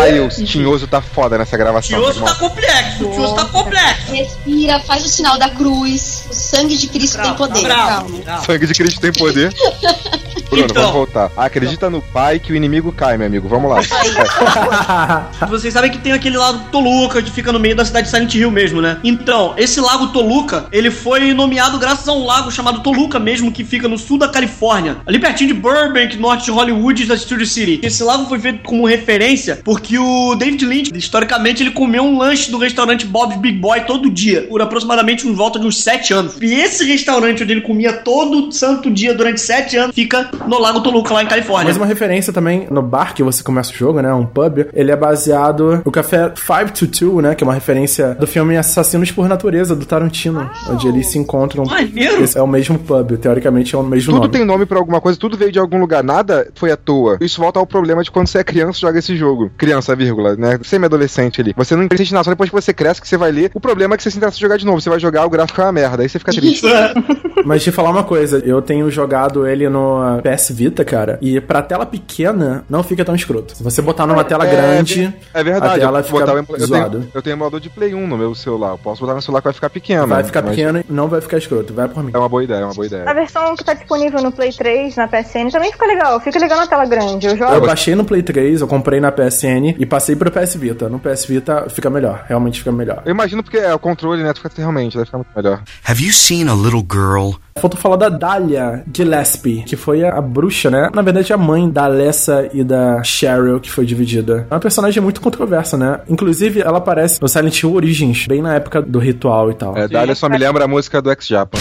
Aí 0.01 0.21
o 0.21 0.29
tinhoso 0.29 0.89
tá 0.89 1.01
foda 1.01 1.39
nessa 1.39 1.57
gravação. 1.57 1.99
Tioso 2.01 2.19
irmão. 2.19 2.29
tá 2.29 2.35
complexo, 2.35 3.09
o 3.09 3.13
Tioso 3.13 3.35
tá 3.37 3.45
complexo. 3.45 4.13
Respira, 4.13 4.81
faz 4.81 5.05
o 5.05 5.09
sinal 5.09 5.39
da 5.39 5.49
cruz. 5.49 6.25
O 6.29 6.35
sangue 6.35 6.77
de 6.77 6.89
Cristo 6.89 7.23
tem 7.23 7.35
poder. 7.35 7.63
bravo, 7.63 8.09
Calma. 8.09 8.25
bravo. 8.25 8.47
Sangue 8.47 8.67
de 8.67 8.75
Cristo 8.75 9.01
tem 9.01 9.13
poder. 9.13 9.55
Bruno, 10.53 10.67
Então. 10.71 10.83
vamos 10.83 10.97
voltar. 10.97 11.31
Acredita 11.37 11.89
no 11.89 12.01
pai 12.01 12.39
que 12.39 12.53
o 12.53 12.57
inimigo 12.57 12.93
cai, 12.93 13.17
meu 13.17 13.27
amigo. 13.27 13.49
Vamos 13.49 13.71
lá. 13.71 13.81
Vocês 15.49 15.73
sabem 15.73 15.91
que 15.91 15.99
tem 15.99 16.13
aquele 16.13 16.37
lago 16.37 16.61
Toluca 16.71 17.23
que 17.23 17.31
fica 17.31 17.53
no 17.53 17.59
meio 17.59 17.75
da 17.75 17.85
cidade 17.85 18.07
de 18.07 18.11
Silent 18.11 18.35
Hill 18.35 18.51
mesmo, 18.51 18.81
né? 18.81 18.99
Então, 19.03 19.55
esse 19.57 19.81
lago 19.81 20.09
Toluca, 20.09 20.67
ele 20.73 20.91
foi 20.91 21.33
nomeado 21.33 21.79
graças 21.79 22.07
a 22.07 22.13
um 22.13 22.25
lago 22.25 22.51
chamado 22.51 22.81
Toluca 22.83 23.19
mesmo, 23.19 23.51
que 23.51 23.65
fica 23.65 23.89
no 23.89 23.99
sul 23.99 24.19
da 24.19 24.29
Califórnia, 24.29 24.99
ali 25.07 25.19
pertinho 25.19 25.55
de 25.55 25.61
Burbank, 25.61 26.17
norte 26.19 26.45
de 26.47 26.51
Hollywood, 26.51 27.05
da 27.07 27.17
Studio 27.17 27.47
City. 27.47 27.81
Esse 27.83 28.03
lago 28.03 28.27
foi 28.27 28.39
feito 28.39 28.63
como 28.63 28.87
referência 28.87 29.61
porque 29.65 29.99
o 29.99 30.35
David 30.35 30.65
Lynch, 30.65 30.91
historicamente, 30.95 31.63
ele 31.63 31.71
comeu 31.71 32.03
um 32.03 32.19
lanche 32.19 32.51
do 32.51 32.59
restaurante 32.59 33.07
Bob's 33.07 33.39
Big 33.39 33.59
Boy 33.59 33.81
todo 33.83 34.11
dia, 34.11 34.43
por 34.43 34.61
aproximadamente 34.61 35.27
em 35.27 35.35
volta 35.35 35.59
de 35.59 35.67
uns 35.67 35.83
7 35.83 36.13
anos. 36.13 36.35
E 36.41 36.55
esse 36.55 36.85
restaurante 36.85 37.43
onde 37.43 37.53
ele 37.53 37.61
comia 37.63 37.93
todo 37.93 38.51
santo 38.53 38.91
dia 38.91 39.15
durante 39.15 39.41
7 39.41 39.77
anos 39.77 39.95
fica 39.95 40.31
no 40.47 40.59
lago 40.59 40.81
Toluca, 40.81 41.13
lá 41.15 41.23
em 41.23 41.27
Califórnia. 41.27 41.69
Mas 41.69 41.77
uma 41.77 41.87
referência 41.87 42.33
também 42.33 42.67
no 42.71 42.83
bar 42.83 43.15
que 43.15 43.23
você 43.23 43.43
começa 43.43 43.73
o 43.73 43.75
jogo, 43.75 44.01
né? 44.01 44.13
Um 44.13 44.27
pub. 44.27 44.67
Ele 44.73 44.91
é 44.91 44.97
baseado 44.97 45.83
no 45.85 45.91
café 45.93 46.31
522, 46.31 47.23
né? 47.23 47.35
Que 47.35 47.45
é 47.45 47.47
uma 47.47 47.55
referência 47.55 48.15
do 48.15 48.27
filme 48.27 48.57
Assassinos 48.57 49.11
por 49.11 49.29
Natureza, 49.29 49.75
do 49.75 49.85
Tarantino. 49.87 50.51
Onde 50.69 50.89
eles 50.89 51.11
se 51.11 51.19
encontram. 51.19 51.65
Maneiro! 51.65 52.23
Esse 52.23 52.39
é 52.39 52.43
o 52.43 52.47
mesmo 52.47 52.79
pub, 52.79 53.17
teoricamente 53.19 53.75
é 53.75 53.79
o 53.79 53.83
mesmo 53.83 54.13
Tudo 54.13 54.21
nome. 54.23 54.33
tem 54.33 54.45
nome 54.45 54.67
pra 54.67 54.79
alguma 54.79 55.01
coisa, 55.01 55.19
tudo 55.19 55.37
veio 55.37 55.53
de 55.53 55.59
algum 55.59 55.79
lugar, 55.79 56.03
nada 56.03 56.49
foi 56.55 56.71
à 56.71 56.77
toa. 56.77 57.19
Isso 57.21 57.41
volta 57.41 57.59
ao 57.59 57.67
problema 57.67 58.03
de 58.03 58.11
quando 58.11 58.27
você 58.27 58.39
é 58.39 58.45
criança 58.45 58.79
e 58.79 58.81
joga 58.83 58.99
esse 58.99 59.17
jogo. 59.17 59.51
Criança, 59.57 59.95
vírgula, 59.95 60.37
né? 60.37 60.59
Semi-adolescente 60.63 61.41
ali. 61.41 61.55
Você 61.57 61.77
não 61.77 61.87
sente 61.97 62.13
nada, 62.13 62.25
só 62.25 62.31
depois 62.31 62.51
que 62.51 62.55
você 62.55 62.73
cresce 62.73 63.01
que 63.01 63.09
você 63.09 63.17
vai 63.17 63.31
ler. 63.31 63.51
O 63.55 63.61
problema 63.61 63.95
é 63.95 63.97
que 63.97 64.03
você 64.03 64.11
se 64.11 64.17
interessa 64.17 64.37
em 64.37 64.41
jogar 64.41 64.57
de 64.57 64.67
novo. 64.67 64.81
Você 64.81 64.91
vai 64.91 64.99
jogar, 65.01 65.25
o 65.27 65.31
gráfico 65.31 65.61
é 65.61 65.65
uma 65.65 65.73
merda. 65.73 66.03
Aí 66.03 66.09
você 66.09 66.19
fica 66.19 66.33
triste. 66.33 66.67
Mas 67.45 67.63
te 67.63 67.71
falar 67.73 67.91
uma 67.91 68.05
coisa, 68.05 68.39
eu 68.45 68.63
tenho 68.63 68.91
jogado 68.91 69.47
ele 69.47 69.69
no 69.69 70.01
PS 70.37 70.51
Vita, 70.53 70.85
cara, 70.85 71.19
e 71.21 71.41
pra 71.41 71.63
tela 71.63 71.85
pequena 71.87 72.65
não 72.69 72.83
fica 72.83 73.05
tão 73.05 73.15
escroto. 73.15 73.57
Se 73.57 73.63
você 73.63 73.81
botar 73.83 74.07
numa 74.07 74.25
tela 74.25 74.47
É, 74.47 74.51
grande, 74.51 75.13
É 75.35 75.43
verdade. 75.45 75.75
a 75.75 75.79
tela 75.79 75.99
eu, 76.01 76.11
botar 76.11 76.27
fica 76.27 76.39
emu- 76.39 76.47
eu, 76.59 76.67
zoado. 76.67 76.99
tenho, 77.01 77.11
eu 77.15 77.23
tenho 77.23 77.35
emulador 77.35 77.61
de 77.61 77.71
Play 77.71 77.95
1 77.95 78.07
no 78.07 78.17
meu 78.17 78.35
celular. 78.35 78.71
Eu 78.73 78.79
posso 78.79 79.01
botar 79.01 79.15
no 79.15 79.23
celular 79.23 79.41
que 79.41 79.45
vai 79.47 79.53
ficar 79.55 79.71
pequeno. 79.71 80.07
Vai 80.07 80.25
ficar 80.25 80.43
mas 80.43 80.51
pequeno 80.57 80.79
e 80.81 80.85
não 80.93 81.09
vai 81.09 81.21
ficar 81.21 81.39
escroto. 81.39 81.73
Vai 81.75 81.89
por 81.89 82.03
mim. 82.03 82.11
É 82.15 82.19
uma 82.19 82.29
boa 82.29 82.43
ideia, 82.45 82.61
é 82.61 82.65
uma 82.65 82.75
boa 82.75 82.87
ideia. 82.87 83.09
A 83.09 83.13
versão 83.15 83.55
que 83.57 83.65
tá 83.65 83.75
disponível 83.75 84.23
no 84.23 84.33
Play 84.33 84.53
3, 84.53 84.97
na 84.97 85.09
PSN, 85.09 85.51
também 85.51 85.73
fica 85.73 85.87
legal. 85.87 86.21
Fica 86.21 86.39
legal 86.39 86.59
na 86.59 86.67
tela 86.67 86.85
grande. 86.87 87.27
Eu 87.27 87.33
Eu 87.33 87.39
jogo. 87.39 87.67
baixei 87.67 87.95
no 87.95 88.05
Play 88.05 88.23
3, 88.23 88.61
eu 88.61 88.67
comprei 88.69 89.01
na 89.01 89.11
PSN 89.13 89.75
e 89.79 89.87
passei 89.87 90.17
pro 90.17 90.31
PS 90.31 90.57
Vita. 90.57 90.89
No 90.89 90.99
PS 90.99 91.27
Vita 91.27 91.67
fica 91.71 91.89
melhor, 91.91 92.25
realmente 92.29 92.59
fica 92.59 92.73
melhor. 92.73 93.03
Eu 93.05 93.11
imagino 93.13 93.43
porque 93.43 93.59
é 93.59 93.75
o 93.75 93.79
controle, 93.79 94.23
né? 94.23 94.33
Fica 94.35 94.51
realmente, 94.57 94.95
deve 94.95 95.07
ficar 95.07 95.19
muito 95.19 95.31
melhor. 95.35 95.63
Have 95.87 96.03
you 96.05 96.13
seen 96.13 96.49
a 96.49 96.55
little 96.55 96.85
girl? 96.91 97.33
Faltou 97.59 97.79
falar 97.79 97.97
da 97.97 98.09
Dahlia 98.09 98.83
Gillespie, 98.95 99.63
que 99.65 99.77
foi 99.77 100.05
a, 100.05 100.22
a 100.23 100.27
bruxa, 100.27 100.71
né? 100.71 100.89
Na 100.95 101.03
verdade, 101.03 101.33
a 101.33 101.37
mãe 101.37 101.69
da 101.69 101.85
Alessa 101.85 102.49
e 102.53 102.63
da 102.63 103.03
Cheryl, 103.03 103.59
que 103.61 103.71
foi 103.71 103.85
dividida. 103.85 104.47
É 104.51 104.55
uma 104.55 104.61
personagem 104.61 105.03
muito 105.03 105.21
controversa, 105.21 105.77
né? 105.77 106.01
Inclusive, 106.09 106.61
ela 106.61 106.79
aparece 106.79 107.21
no 107.21 107.29
Silent 107.29 107.63
Hill 107.63 107.75
Origins, 107.75 108.27
bem 108.27 108.41
na 108.41 108.55
época 108.55 108.81
do 108.81 108.99
ritual 108.99 109.51
e 109.51 109.55
tal. 109.55 109.77
É, 109.77 109.89
Dália 109.89 110.15
só 110.15 110.29
me 110.29 110.39
lembra 110.39 110.65
a 110.65 110.69
música 110.69 111.03
do 111.03 111.11
X-Japan. 111.11 111.59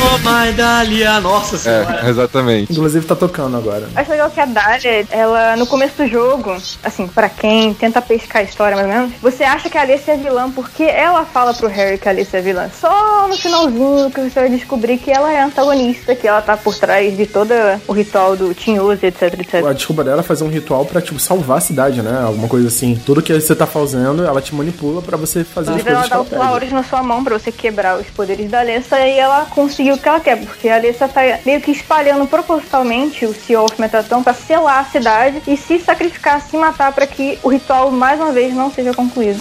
Oh, 0.00 0.18
my 0.18 0.52
Dahlia, 0.52 1.20
nossa 1.20 1.58
senhora. 1.58 2.00
É, 2.04 2.08
exatamente. 2.08 2.72
Inclusive, 2.72 3.04
tá 3.04 3.16
tocando 3.16 3.56
agora. 3.56 3.88
Acho 3.96 4.10
legal 4.10 4.30
que 4.30 4.40
a 4.40 4.46
Dália, 4.46 5.06
ela, 5.10 5.56
no 5.56 5.66
começo 5.66 5.96
do 5.96 6.06
jogo, 6.08 6.56
assim, 6.84 7.08
pra 7.08 7.28
quem 7.28 7.74
tenta 7.74 8.00
pescar 8.00 8.42
a 8.42 8.44
história 8.44 8.76
mais 8.76 8.88
ou 8.88 8.94
menos, 8.94 9.12
você 9.20 9.42
acha 9.42 9.68
que 9.68 9.76
a 9.76 9.82
Alice 9.82 10.08
é 10.08 10.16
vilã 10.16 10.50
porque 10.50 10.84
ela 10.84 11.24
fala 11.24 11.52
pro 11.52 11.66
Harry 11.68 11.98
que 11.98 12.08
a 12.08 12.12
Alice 12.12 12.34
é 12.36 12.40
vilã. 12.40 12.70
Só 12.80 13.26
no 13.26 13.36
finalzinho 13.36 14.10
que 14.10 14.20
você 14.20 14.40
vai 14.40 14.48
descobrir 14.50 14.98
que 14.98 15.10
ela 15.10 15.32
é 15.32 15.42
antagonista, 15.42 16.14
que 16.14 16.28
ela 16.28 16.40
tá 16.40 16.56
por 16.56 16.76
trás 16.76 17.16
de 17.16 17.26
todo 17.26 17.52
o 17.86 17.92
ritual 17.92 18.36
do 18.36 18.54
Tinhoso, 18.54 19.04
etc, 19.04 19.34
etc. 19.38 19.66
A 19.66 19.72
desculpa 19.72 20.04
dela 20.04 20.20
é 20.20 20.22
fazer 20.22 20.44
um 20.44 20.48
ritual 20.48 20.84
pra, 20.84 21.00
tipo, 21.00 21.18
salvar 21.18 21.58
a 21.58 21.60
cidade, 21.60 22.02
né? 22.02 22.22
Alguma 22.22 22.46
coisa 22.46 22.68
assim. 22.68 23.00
Tudo 23.04 23.20
que 23.20 23.32
você 23.32 23.54
tá 23.54 23.66
fazendo, 23.66 24.24
ela 24.24 24.40
te 24.40 24.54
manipula 24.54 25.02
pra 25.02 25.16
você 25.16 25.42
fazer 25.42 25.70
as 25.70 25.80
Inclusive, 25.80 25.90
ela 25.90 26.08
coisas 26.08 26.28
que 26.28 26.34
dá 26.34 26.36
ela 26.36 26.44
os 26.44 26.48
flowers 26.48 26.72
na 26.72 26.82
sua 26.84 27.02
mão 27.02 27.24
pra 27.24 27.36
você 27.38 27.50
quebrar 27.50 27.98
os 27.98 28.06
poderes 28.08 28.50
da 28.50 28.60
Alessa 28.60 29.00
e 29.00 29.18
ela 29.18 29.46
conseguiu 29.46 29.87
conseguir 29.88 29.92
o 29.92 29.98
que 29.98 30.08
ela 30.08 30.20
quer, 30.20 30.36
porque 30.44 30.68
a 30.68 30.76
Alessa 30.76 31.08
tá 31.08 31.20
meio 31.44 31.60
que 31.60 31.70
espalhando 31.70 32.26
propositalmente 32.26 33.24
o 33.24 33.34
Sea 33.34 33.60
of 33.60 33.80
Metatron 33.80 34.22
pra 34.22 34.34
selar 34.34 34.80
a 34.80 34.84
cidade 34.84 35.42
e 35.46 35.56
se 35.56 35.78
sacrificar, 35.78 36.40
se 36.40 36.56
matar 36.56 36.92
para 36.92 37.06
que 37.06 37.38
o 37.42 37.48
ritual 37.48 37.90
mais 37.90 38.20
uma 38.20 38.32
vez 38.32 38.54
não 38.54 38.70
seja 38.70 38.92
concluído. 38.92 39.38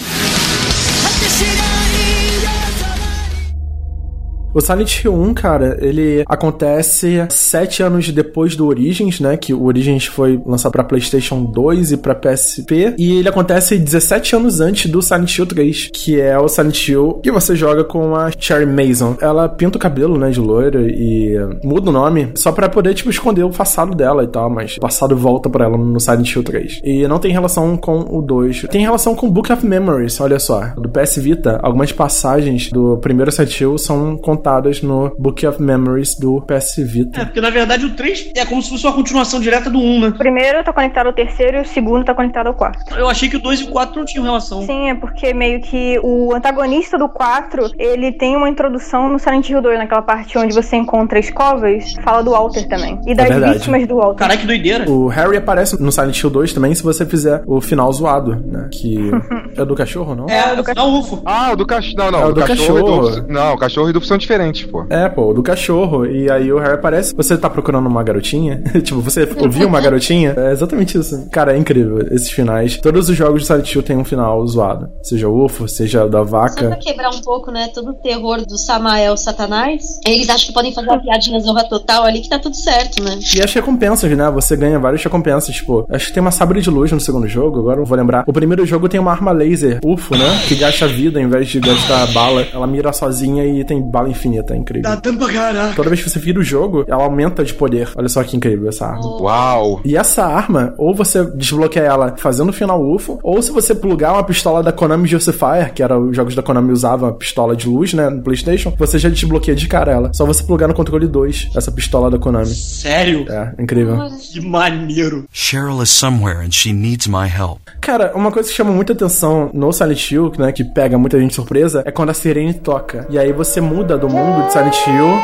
O 4.54 4.62
Silent 4.62 5.04
Hill 5.04 5.14
1, 5.14 5.34
cara, 5.34 5.78
ele 5.82 6.24
acontece 6.28 7.26
sete 7.30 7.84
anos 7.84 8.10
depois 8.10 8.56
do 8.56 8.66
Origins, 8.66 9.20
né? 9.20 9.38
Que 9.38 9.54
o 9.54 9.66
Origins 9.66 10.06
foi 10.06 10.42
lançado 10.46 10.72
pra 10.72 10.84
PlayStation 10.84 11.44
2 11.44 11.92
e 11.92 11.98
pra 11.98 12.16
PSP. 12.16 12.96
E 12.98 13.18
ele 13.18 13.30
acontece 13.30 13.78
17 13.78 14.36
anos 14.36 14.60
antes 14.60 14.90
do 14.90 15.02
Silent 15.02 15.38
Hill 15.38 15.46
3, 15.46 15.90
que 15.94 16.20
é 16.20 16.38
o 16.40 16.48
Silent 16.48 16.88
Hill 16.88 17.20
que 17.22 17.32
você 17.32 17.56
joga 17.56 17.84
com 17.84 18.16
a 18.16 18.32
Cherry 18.32 18.66
Mason. 18.66 19.16
Ela 19.22 19.48
pinta 19.48 19.78
o 19.78 19.82
cabelo, 19.82 20.18
né, 20.18 20.30
de 20.30 20.40
loira 20.40 20.82
e 20.82 21.36
muda 21.64 21.90
o 21.90 21.94
nome 21.94 22.32
só 22.36 22.52
pra 22.52 22.70
poder, 22.70 22.94
tipo, 22.94 23.10
esconder 23.10 23.44
o 23.44 23.52
passado 23.52 23.96
dela 23.96 24.24
e 24.24 24.28
tal, 24.28 24.50
mas 24.50 24.78
o 24.78 24.80
passado 24.80 25.16
volta 25.16 25.50
pra 25.50 25.66
ela 25.66 25.78
no 25.78 26.00
Silent 26.00 26.34
Hill 26.34 26.44
3. 26.44 26.82
E 26.84 27.08
não 27.08 27.20
tem 27.20 27.32
relação 27.32 27.78
com 27.78 28.00
o 28.10 28.22
2. 28.22 28.66
Tem 28.72 28.82
relação 28.82 29.14
com 29.14 29.30
Book 29.30 29.52
of 29.52 29.66
Memories, 29.66 30.20
olha 30.20 30.40
só. 30.40 30.62
Do 30.78 30.90
PS 30.90 31.18
Vita, 31.18 31.60
algumas 31.62 31.92
passagens 31.92 32.72
do 32.72 32.98
primeiro 32.98 33.32
Silent 33.32 33.60
Hill 33.60 33.78
são 33.78 34.18
contadas 34.42 34.82
no 34.82 35.14
Book 35.18 35.46
of 35.46 35.62
Memories 35.62 36.16
do 36.18 36.42
PS 36.42 36.76
Vita. 36.78 37.22
É, 37.22 37.26
porque 37.26 37.42
na 37.42 37.50
verdade 37.50 37.86
o 37.86 37.96
3 37.96 38.32
é 38.36 38.46
como 38.46 38.62
se 38.62 38.70
fosse 38.70 38.86
uma 38.86 38.94
continuação 38.94 39.40
direta 39.40 39.70
do 39.70 39.80
1, 39.80 40.00
né? 40.00 40.08
O 40.10 40.18
primeiro 40.18 40.64
tá 40.64 40.72
conectado 40.72 41.08
ao 41.08 41.14
terceiro 41.14 41.58
e 41.58 41.62
o 41.62 41.66
segundo 41.66 42.06
tá 42.06 42.14
conectado 42.14 42.48
ao 42.48 42.54
quarto. 42.54 42.96
Eu 42.96 43.10
achei 43.10 43.28
que 43.30 43.36
o 43.38 43.40
2 43.42 43.62
e 43.62 43.64
o 43.66 43.68
4 43.72 43.98
não 43.98 44.06
tinham 44.06 44.24
relação. 44.24 44.62
Sim, 44.64 44.90
é 44.90 44.96
porque 44.96 45.34
meio 45.34 45.60
que 45.62 46.00
o 46.04 46.34
antagonista 46.34 46.98
do 46.98 47.10
4, 47.10 47.72
ele 47.80 48.12
tem 48.12 48.36
uma 48.36 48.50
introdução 48.50 49.10
no 49.10 49.18
Silent 49.20 49.50
Hill 49.50 49.62
2, 49.62 49.78
naquela 49.80 50.02
parte 50.02 50.38
onde 50.38 50.54
você 50.54 50.76
encontra 50.76 51.20
escovas, 51.20 51.94
fala 52.04 52.22
do 52.24 52.32
Walter 52.32 52.68
também. 52.68 53.00
E 53.08 53.16
das 53.16 53.28
verdade. 53.28 53.54
vítimas 53.58 53.88
do 53.88 53.96
Walter. 53.96 54.20
Caralho, 54.20 54.40
que 54.40 54.48
doideira. 54.48 54.90
O 54.90 55.08
Harry 55.08 55.38
aparece 55.38 55.82
no 55.82 55.92
Silent 55.92 56.22
Hill 56.22 56.30
2 56.30 56.54
também 56.54 56.74
se 56.76 56.84
você 56.84 57.06
fizer 57.06 57.42
o 57.48 57.60
final 57.60 57.92
zoado, 57.92 58.36
né? 58.46 58.70
Que 58.72 59.12
é 59.58 59.66
do 59.66 59.76
cachorro, 59.76 60.16
não? 60.16 60.28
É, 60.30 60.56
do 60.56 60.64
final 60.64 60.90
UFO. 60.92 61.22
Ah, 61.26 61.52
o 61.54 61.56
do 61.56 61.66
cachorro. 61.66 61.98
Não, 61.98 62.12
não. 62.12 62.20
É 62.22 62.26
o 62.28 62.34
do 62.34 62.42
cachorro. 62.42 62.80
e 62.80 62.84
cachorro. 62.84 63.22
do- 63.22 63.34
Não, 63.34 63.54
o 63.54 63.58
cachorro 63.58 63.90
e 63.90 63.94
do 63.94 64.02
são 64.08 64.18
diferentes, 64.28 64.64
pô. 64.66 64.86
É, 64.90 65.08
pô, 65.08 65.34
do 65.34 65.42
cachorro. 65.42 66.06
E 66.06 66.30
aí 66.30 66.52
o 66.52 66.60
Harry 66.60 66.74
aparece. 66.74 67.16
Você 67.16 67.38
tá 67.38 67.50
procurando 67.50 67.88
uma 67.88 68.04
garotinha? 68.04 68.62
tipo, 68.84 69.00
você 69.00 69.28
ouviu 69.40 69.68
uma 69.68 69.80
garotinha? 69.80 70.34
É 70.36 70.52
exatamente 70.52 70.98
isso. 70.98 71.30
Cara, 71.32 71.56
é 71.56 71.58
incrível 71.58 72.00
esses 72.12 72.30
finais. 72.30 72.78
Todos 72.78 73.10
os 73.10 73.16
jogos 73.16 73.42
de 73.42 73.48
Silent 73.48 73.74
Hill 73.74 73.84
tem 73.84 73.98
um 73.98 74.04
final 74.04 74.46
zoado. 74.46 74.90
Seja 75.02 75.30
o 75.30 75.46
UFO, 75.46 75.68
seja 75.68 76.06
o 76.06 76.10
da 76.10 76.20
Só 76.20 76.26
pra 76.26 76.40
vaca. 76.40 76.78
quebrar 76.82 77.10
um 77.10 77.22
pouco, 77.22 77.52
né, 77.52 77.70
todo 77.74 77.92
o 77.92 77.94
terror 77.94 78.46
do 78.46 78.58
Samael 78.58 79.16
Satanás, 79.16 79.84
eles 80.06 80.30
acham 80.30 80.48
que 80.48 80.54
podem 80.54 80.74
fazer 80.74 80.90
uma 80.90 81.02
piadinha 81.02 81.40
zorra 81.40 81.64
total 81.70 82.04
ali 82.04 82.20
que 82.20 82.30
tá 82.30 82.38
tudo 82.38 82.56
certo, 82.56 83.02
né? 83.02 83.18
E 83.36 83.42
as 83.42 83.54
recompensas, 83.54 84.12
né? 84.12 84.30
Você 84.32 84.56
ganha 84.58 84.78
várias 84.80 85.02
recompensas. 85.04 85.56
Tipo, 85.56 85.86
acho 85.90 86.08
que 86.08 86.14
tem 86.14 86.22
uma 86.22 86.32
sabre 86.32 86.62
de 86.62 86.70
luz 86.70 86.92
no 86.92 87.00
segundo 87.00 87.28
jogo, 87.28 87.60
agora 87.60 87.80
eu 87.80 87.86
vou 87.86 87.98
lembrar. 87.98 88.24
O 88.28 88.34
primeiro 88.34 88.66
jogo 88.66 88.90
tem 88.90 89.00
uma 89.00 89.12
arma 89.12 89.32
laser, 89.32 89.80
UFO, 89.86 90.16
né? 90.16 90.42
Que 90.48 90.56
gasta 90.56 90.88
vida 90.88 91.22
em 91.22 91.30
vez 91.30 91.48
de 91.48 91.60
gastar 91.60 92.08
bala. 92.14 92.46
Ela 92.54 92.68
mira 92.68 92.92
sozinha 92.92 93.46
e 93.46 93.64
tem 93.64 93.82
bala 93.82 94.10
infinita. 94.18 94.54
É 94.54 94.58
incrível. 94.58 94.84
Tá 94.84 95.28
caraca. 95.28 95.76
Toda 95.76 95.90
vez 95.90 96.04
que 96.04 96.10
você 96.10 96.20
vira 96.20 96.40
o 96.40 96.44
jogo, 96.44 96.84
ela 96.88 97.04
aumenta 97.04 97.44
de 97.44 97.54
poder. 97.54 97.90
Olha 97.96 98.10
só 98.10 98.24
que 98.24 98.36
incrível 98.36 98.68
essa 98.68 98.86
arma. 98.86 99.22
Uau! 99.22 99.82
E 99.86 99.96
essa 99.96 100.26
arma, 100.26 100.74
ou 100.78 100.94
você 100.96 101.24
desbloqueia 101.26 101.86
ela 101.86 102.16
fazendo 102.18 102.50
o 102.50 102.54
final 102.54 102.82
UFO, 102.82 103.20
ou 103.24 103.42
se 103.42 103.52
você 103.52 103.74
plugar 103.74 104.14
uma 104.14 104.24
pistola 104.24 104.64
da 104.64 104.72
Konami 104.72 105.08
Justifier, 105.08 105.74
que 105.74 105.84
era 105.84 105.98
os 106.00 106.16
jogos 106.16 106.36
da 106.36 106.42
Konami 106.42 106.72
usavam 106.72 107.10
a 107.10 107.14
pistola 107.14 107.56
de 107.56 107.68
luz, 107.68 107.94
né, 107.94 108.10
no 108.10 108.22
PlayStation, 108.22 108.74
você 108.78 108.98
já 108.98 109.10
desbloqueia 109.10 109.56
de 109.56 109.68
cara 109.68 109.92
ela. 109.92 110.12
Só 110.14 110.26
você 110.26 110.44
plugar 110.44 110.68
no 110.68 110.74
controle 110.74 111.08
2 111.08 111.52
essa 111.56 111.72
pistola 111.72 112.10
da 112.10 112.18
Konami. 112.18 112.48
Sério? 112.48 113.26
É, 113.30 113.54
incrível. 113.60 113.98
Que 114.32 114.42
maneiro. 114.42 115.26
Cheryl 115.32 115.82
is 115.82 115.90
somewhere 115.90 116.46
and 116.46 116.52
she 116.52 116.74
needs 116.74 117.08
my 117.08 117.28
help. 117.28 117.60
Cara, 117.82 118.12
uma 118.16 118.32
coisa 118.32 118.50
que 118.50 118.56
chama 118.56 118.72
muita 118.72 118.94
atenção 118.94 119.50
no 119.54 119.72
Silent 119.72 120.12
Hill, 120.12 120.32
né, 120.38 120.52
que 120.52 120.64
pega 120.64 120.98
muita 120.98 121.20
gente 121.20 121.30
de 121.30 121.36
surpresa, 121.36 121.84
é 121.86 121.92
quando 121.92 122.10
a 122.10 122.14
sirene 122.14 122.54
toca. 122.54 123.06
E 123.10 123.18
aí 123.18 123.32
você 123.32 123.62
muda 123.62 123.98
do 123.98 124.07
mundo 124.10 124.46
de 124.48 124.54
Silent 124.54 124.88
Hill. 124.88 125.20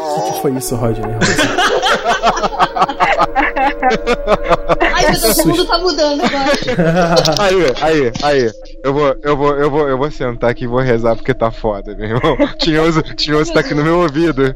O 0.00 0.22
que, 0.22 0.32
que 0.32 0.40
foi 0.42 0.52
isso, 0.52 0.76
Roger? 0.76 1.04
Ai, 4.94 5.10
meu 5.10 5.20
Deus, 5.20 5.38
o 5.38 5.48
mundo 5.48 5.64
tá 5.66 5.78
mudando 5.78 6.22
agora. 6.24 6.50
Aí, 7.38 7.74
aí, 7.82 8.12
aí. 8.22 8.50
Eu 8.84 8.92
vou, 8.92 9.16
eu 9.22 9.34
vou, 9.34 9.56
eu 9.56 9.70
vou, 9.70 9.88
eu 9.88 9.96
vou 9.96 10.10
sentar 10.10 10.50
aqui 10.50 10.64
e 10.64 10.66
vou 10.66 10.78
rezar 10.78 11.16
porque 11.16 11.32
tá 11.32 11.50
foda, 11.50 11.94
meu 11.94 12.04
irmão. 12.06 12.36
Tinhoso, 12.60 13.02
Tinhoso 13.16 13.50
tá 13.50 13.60
aqui 13.60 13.72
no 13.72 13.82
meu 13.82 14.00
ouvido. 14.00 14.54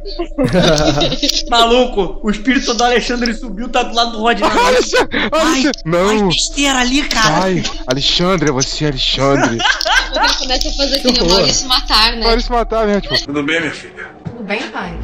Maluco, 1.49 2.21
o 2.23 2.31
espírito 2.31 2.75
do 2.75 2.85
Alexandre 2.85 3.33
subiu, 3.33 3.71
tá 3.71 3.83
do 3.85 3.95
lado 3.95 4.13
do 4.13 4.19
Rod. 4.19 4.39
Olha 4.45 4.83
só, 4.83 4.99
olha. 5.33 5.73
Não. 5.83 6.29
besteira 6.29 6.81
ali, 6.81 7.05
cara. 7.05 7.45
Ai, 7.45 7.63
Alexandre, 7.87 8.51
é 8.51 8.53
você, 8.53 8.85
Alexandre. 8.85 9.55
Ele 9.55 10.35
começa 10.39 10.69
a 10.69 10.73
fazer 10.73 10.99
que 10.99 11.11
nem 11.11 11.23
o 11.23 11.31
Maurício 11.31 11.67
matar, 11.67 12.13
né? 12.13 12.29
Pode 12.29 12.43
se 12.43 12.51
matar 12.51 12.87
mesmo, 12.87 13.01
tipo. 13.01 13.25
Tudo 13.25 13.43
bem, 13.43 13.61
minha 13.61 13.73
filha? 13.73 14.09
Tudo 14.27 14.45
bem, 14.45 14.61
pai? 14.69 14.99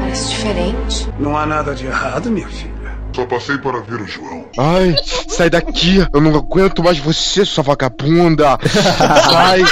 Parece 0.00 0.30
diferente. 0.30 1.08
Não 1.18 1.36
há 1.36 1.44
nada 1.44 1.74
de 1.74 1.84
errado, 1.84 2.30
minha 2.30 2.48
filha. 2.48 2.71
Só 3.14 3.26
passei 3.26 3.58
para 3.58 3.80
ver 3.80 4.00
o 4.00 4.06
João. 4.06 4.46
Ai, 4.58 4.96
sai 5.28 5.50
daqui! 5.50 6.06
Eu 6.12 6.20
não 6.20 6.34
aguento 6.34 6.82
mais 6.82 6.98
você, 6.98 7.44
sua 7.44 7.62
vagabunda! 7.62 8.58
Sai! 9.30 9.62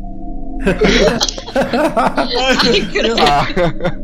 Ah, 3.20 3.46